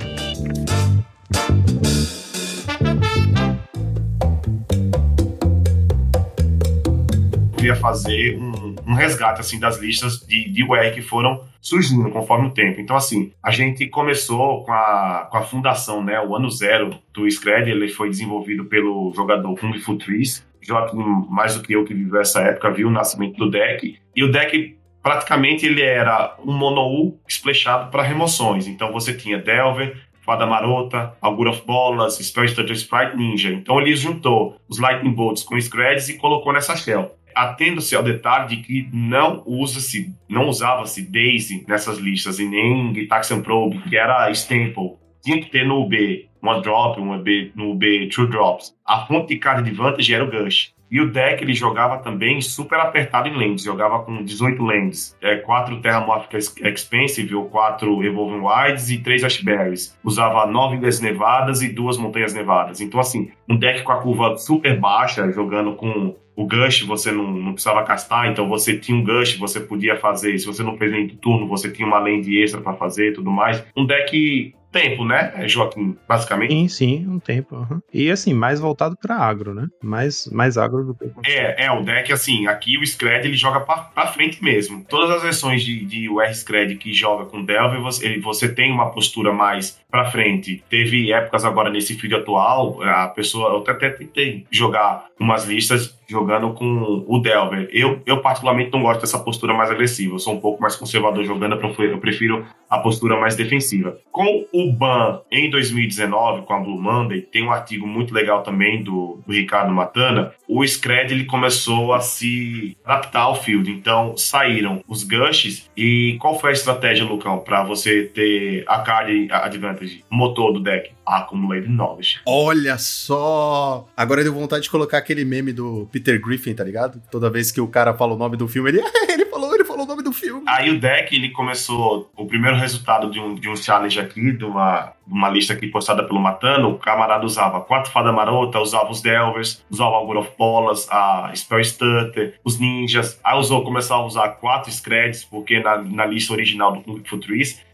queria 7.57 7.77
fazer 7.77 8.39
um, 8.39 8.70
um 8.91 8.95
resgate 8.95 9.41
assim 9.41 9.59
das 9.61 9.79
listas 9.79 10.19
de, 10.27 10.51
de 10.51 10.65
UR 10.65 10.93
que 10.93 11.01
foram 11.01 11.45
surgindo 11.61 12.11
conforme 12.11 12.49
o 12.49 12.51
tempo. 12.51 12.81
Então, 12.81 12.97
assim, 12.97 13.33
a 13.41 13.51
gente 13.53 13.87
começou 13.87 14.65
com 14.65 14.73
a, 14.73 15.29
com 15.31 15.37
a 15.37 15.43
fundação, 15.43 16.03
né? 16.03 16.21
O 16.21 16.35
ano 16.35 16.51
zero 16.51 16.99
do 17.13 17.31
Scred, 17.31 17.71
ele 17.71 17.89
foi 17.89 18.09
desenvolvido 18.09 18.65
pelo 18.65 19.13
jogador 19.15 19.55
Kung 19.57 19.79
Fu 19.79 19.97
Trees. 19.97 20.45
Joaquim, 20.61 20.99
mais 21.29 21.55
do 21.55 21.63
que 21.63 21.73
eu 21.73 21.85
que 21.85 21.95
viveu 21.95 22.21
essa 22.21 22.41
época, 22.41 22.73
viu 22.73 22.89
o 22.89 22.91
nascimento 22.91 23.37
do 23.37 23.51
deck. 23.51 23.97
E 24.15 24.25
o 24.25 24.31
deck, 24.31 24.77
praticamente, 25.03 25.65
ele 25.65 25.83
era 25.83 26.37
um 26.45 26.53
mono-U 26.53 27.19
splashado 27.29 27.91
para 27.91 28.03
remoções. 28.03 28.67
Então, 28.67 28.93
você 28.93 29.15
tinha 29.15 29.39
Delver, 29.39 29.97
Fada 30.31 30.47
Marota, 30.47 31.15
Augur 31.21 31.49
of 31.49 31.63
Bolas, 31.67 32.19
Spell 32.19 32.47
Stutter 32.47 32.77
Sprite 32.77 33.17
Ninja. 33.17 33.51
Então 33.51 33.81
ele 33.81 33.97
juntou 33.97 34.57
os 34.69 34.79
Lightning 34.79 35.13
Bolts 35.13 35.43
com 35.43 35.61
Screds 35.61 36.09
e 36.09 36.19
colocou 36.19 36.53
nessa 36.53 36.77
shell. 36.77 37.17
Atendo-se 37.35 37.95
ao 37.95 38.03
detalhe 38.03 38.49
de 38.49 38.57
que 38.63 38.89
não 38.93 39.43
usa-se, 39.47 40.15
não 40.29 40.49
usava-se 40.49 41.11
Daisy 41.11 41.65
nessas 41.69 41.99
listas 41.99 42.39
e 42.39 42.47
nem 42.47 42.95
Gitaxian 42.95 43.41
Probe, 43.41 43.79
que 43.89 43.97
era 43.97 44.31
Staple. 44.31 44.99
Tinha 45.23 45.41
que 45.41 45.51
ter 45.51 45.67
no 45.67 45.83
UB 45.83 46.31
uma 46.43 46.61
drop, 46.61 46.99
uma 46.99 47.17
UB, 47.17 47.53
no 47.55 47.73
UB 47.73 48.09
True 48.09 48.29
Drops. 48.29 48.75
A 48.87 49.07
fonte 49.07 49.35
de 49.35 49.39
card 49.39 49.71
de 49.71 50.15
era 50.15 50.25
o 50.25 50.31
Gush. 50.31 50.73
E 50.91 51.01
o 51.01 51.13
deck 51.13 51.45
ele 51.45 51.55
jogava 51.55 51.99
também 51.99 52.41
super 52.41 52.81
apertado 52.81 53.29
em 53.29 53.37
lands, 53.37 53.63
jogava 53.63 54.03
com 54.03 54.25
18 54.25 54.61
lands, 54.61 55.17
é, 55.23 55.37
4 55.37 55.81
Terramorphic 55.81 56.37
Expensive 56.37 57.33
ou 57.33 57.45
4 57.45 58.03
Evolving 58.05 58.41
Wilds 58.41 58.91
e 58.91 58.99
3 58.99 59.23
Ashberries. 59.23 59.97
Usava 60.03 60.47
9 60.47 60.79
Ilhas 60.79 61.01
Nevadas 61.01 61.63
e 61.63 61.69
2 61.69 61.97
Montanhas 61.97 62.35
Nevadas. 62.35 62.81
Então, 62.81 62.99
assim, 62.99 63.31
um 63.49 63.57
deck 63.57 63.85
com 63.85 63.93
a 63.93 64.03
curva 64.03 64.37
super 64.37 64.81
baixa, 64.81 65.31
jogando 65.31 65.77
com 65.77 66.17
o 66.43 66.47
Gush, 66.47 66.83
você 66.83 67.11
não, 67.13 67.31
não 67.33 67.53
precisava 67.53 67.83
castar, 67.85 68.29
então 68.31 68.49
você 68.49 68.77
tinha 68.79 68.97
um 68.97 69.05
Gush, 69.05 69.37
você 69.37 69.61
podia 69.61 69.97
fazer. 69.97 70.39
Se 70.39 70.47
você 70.47 70.63
não 70.63 70.77
fez 70.77 70.91
nem 70.93 71.09
turno, 71.09 71.47
você 71.49 71.71
tinha 71.71 71.87
uma 71.87 71.99
land 71.99 72.29
extra 72.43 72.61
para 72.61 72.75
fazer 72.75 73.11
e 73.11 73.13
tudo 73.13 73.31
mais. 73.31 73.63
Um 73.77 73.85
deck 73.87 74.55
tempo, 74.73 75.05
né, 75.05 75.33
Joaquim? 75.49 75.97
Basicamente. 76.09 76.53
Sim, 76.53 76.69
sim, 76.69 77.07
um 77.09 77.19
tempo. 77.19 77.57
aham. 77.57 77.83
E 77.93 78.09
assim, 78.09 78.33
mais 78.33 78.61
voltado 78.61 78.97
pra 79.03 79.17
agro, 79.17 79.53
né? 79.53 79.67
Mais, 79.83 80.29
mais 80.31 80.57
agro 80.57 80.85
do 80.85 80.95
que. 80.95 81.11
É, 81.29 81.65
é, 81.65 81.73
o 81.73 81.83
deck, 81.83 82.13
assim, 82.13 82.47
aqui 82.47 82.79
o 82.79 82.87
Scred 82.87 83.27
ele 83.27 83.37
joga 83.37 83.59
pra, 83.61 83.79
pra 83.79 84.07
frente 84.07 84.43
mesmo. 84.45 84.85
Todas 84.89 85.11
as 85.11 85.23
versões 85.23 85.65
de, 85.65 85.85
de 85.85 86.09
UR 86.09 86.33
Scred 86.33 86.77
que 86.77 86.93
joga 86.93 87.25
com 87.25 87.45
Delver, 87.45 87.81
você, 87.81 88.07
ele- 88.07 88.21
você 88.21 88.49
tem 88.49 88.71
uma 88.71 88.91
postura 88.93 89.33
mais 89.33 89.77
pra 89.91 90.09
frente. 90.09 90.63
Teve 90.71 91.13
épocas 91.13 91.45
agora 91.45 91.69
nesse 91.69 91.95
feed 91.99 92.15
atual, 92.15 92.81
a 92.81 93.09
pessoa, 93.09 93.51
eu 93.51 93.65
até 93.75 93.91
tentei 93.91 94.47
jogar 94.53 95.07
umas 95.19 95.47
listas 95.49 95.99
jogando 96.11 96.53
com 96.55 97.05
o 97.07 97.19
Delver. 97.21 97.69
Eu, 97.73 98.01
eu 98.05 98.21
particularmente 98.21 98.71
não 98.73 98.83
gosto 98.83 99.01
dessa 99.01 99.19
postura 99.19 99.55
mais 99.55 99.71
agressiva, 99.71 100.15
eu 100.15 100.19
sou 100.19 100.35
um 100.35 100.41
pouco 100.41 100.61
mais 100.61 100.75
conservador 100.77 101.25
jogando, 101.25 101.53
eu 101.55 101.99
prefiro- 101.99 102.45
a 102.69 102.79
postura 102.79 103.19
mais 103.19 103.35
defensiva. 103.35 103.99
Com 104.13 104.45
o 104.53 104.73
ban 104.73 105.21
em 105.31 105.51
2019, 105.51 106.43
com 106.43 106.53
a 106.55 106.61
Blue 106.61 106.81
Monday, 106.81 107.21
tem 107.21 107.43
um 107.45 107.51
artigo 107.51 107.85
muito 107.87 108.15
legal 108.15 108.43
também 108.43 108.83
do, 108.83 109.19
do 109.27 109.33
Ricardo 109.33 109.73
Matana. 109.73 110.33
O 110.47 110.65
Scred 110.65 111.13
ele 111.13 111.25
começou 111.25 111.93
a 111.93 112.01
se 112.01 112.77
adaptar 112.85 113.23
ao 113.23 113.35
field, 113.35 113.69
então 113.71 114.17
saíram 114.17 114.85
os 114.87 115.03
gushes. 115.03 115.69
E 115.77 116.17
qual 116.21 116.39
foi 116.39 116.51
a 116.51 116.53
estratégia, 116.53 117.05
Lucão, 117.05 117.39
para 117.39 117.65
você 117.65 118.05
ter 118.05 118.63
a 118.69 118.79
card 118.81 119.29
advantage, 119.33 120.05
o 120.11 120.15
motor 120.15 120.53
do 120.53 120.61
deck? 120.61 120.91
Accumulated 121.05 121.69
Knowledge. 121.69 122.21
Olha 122.25 122.79
só! 122.79 123.89
Agora 123.97 124.23
deu 124.23 124.33
vontade 124.33 124.63
de 124.63 124.71
colocar 124.71 124.99
aquele 124.99 125.25
meme 125.25 125.53
do 125.53 125.89
Peter 125.91 126.00
Griffin, 126.01 126.55
tá 126.55 126.65
ligado? 126.65 127.01
Toda 127.11 127.31
vez 127.31 127.51
que 127.53 127.61
o 127.61 127.69
cara 127.69 127.95
fala 127.95 128.15
o 128.15 128.19
nome 128.19 128.37
do 128.37 128.49
filme, 128.49 128.71
ele, 128.71 128.83
ele 129.09 129.27
falou, 129.27 129.55
ele 129.55 129.65
falou 129.65 129.85
o 129.85 129.89
nome 129.89 130.03
do 130.03 130.13
filme. 130.13 130.43
Aí 130.47 130.71
o 130.71 130.81
deck, 130.81 131.15
ele 131.15 131.31
começou. 131.31 132.11
O 132.17 132.27
primeiro 132.27 132.57
resultado 132.57 133.11
de 133.11 133.21
um, 133.21 133.35
de 133.35 133.49
um 133.49 133.57
challenge 133.57 133.99
aqui, 133.99 134.33
de 134.33 134.45
uma, 134.45 134.93
uma 135.07 135.29
lista 135.29 135.53
aqui 135.53 135.67
postada 135.67 136.05
pelo 136.05 136.21
Matano, 136.21 136.71
o 136.71 136.79
camarada 136.79 137.25
usava 137.25 137.61
quatro 137.61 137.91
Fada 137.91 138.13
Marota, 138.13 138.59
usava 138.61 138.91
os 138.91 139.01
Delvers, 139.01 139.65
usava 139.71 139.99
o 139.99 140.19
of 140.19 140.31
Bolas, 140.39 140.87
a 140.91 141.31
Spell 141.35 141.65
Stutter, 141.65 142.39
os 142.45 142.59
Ninjas. 142.59 143.19
Aí 143.25 143.39
usou, 143.39 143.65
começou 143.65 143.97
a 143.97 144.07
usar 144.07 144.29
quatro 144.31 144.71
Screds, 144.71 145.25
porque 145.25 145.61
na, 145.61 145.79
na 145.79 146.07
lista 146.07 146.33
original 146.33 146.73
do 146.73 146.83
Kung 146.83 147.03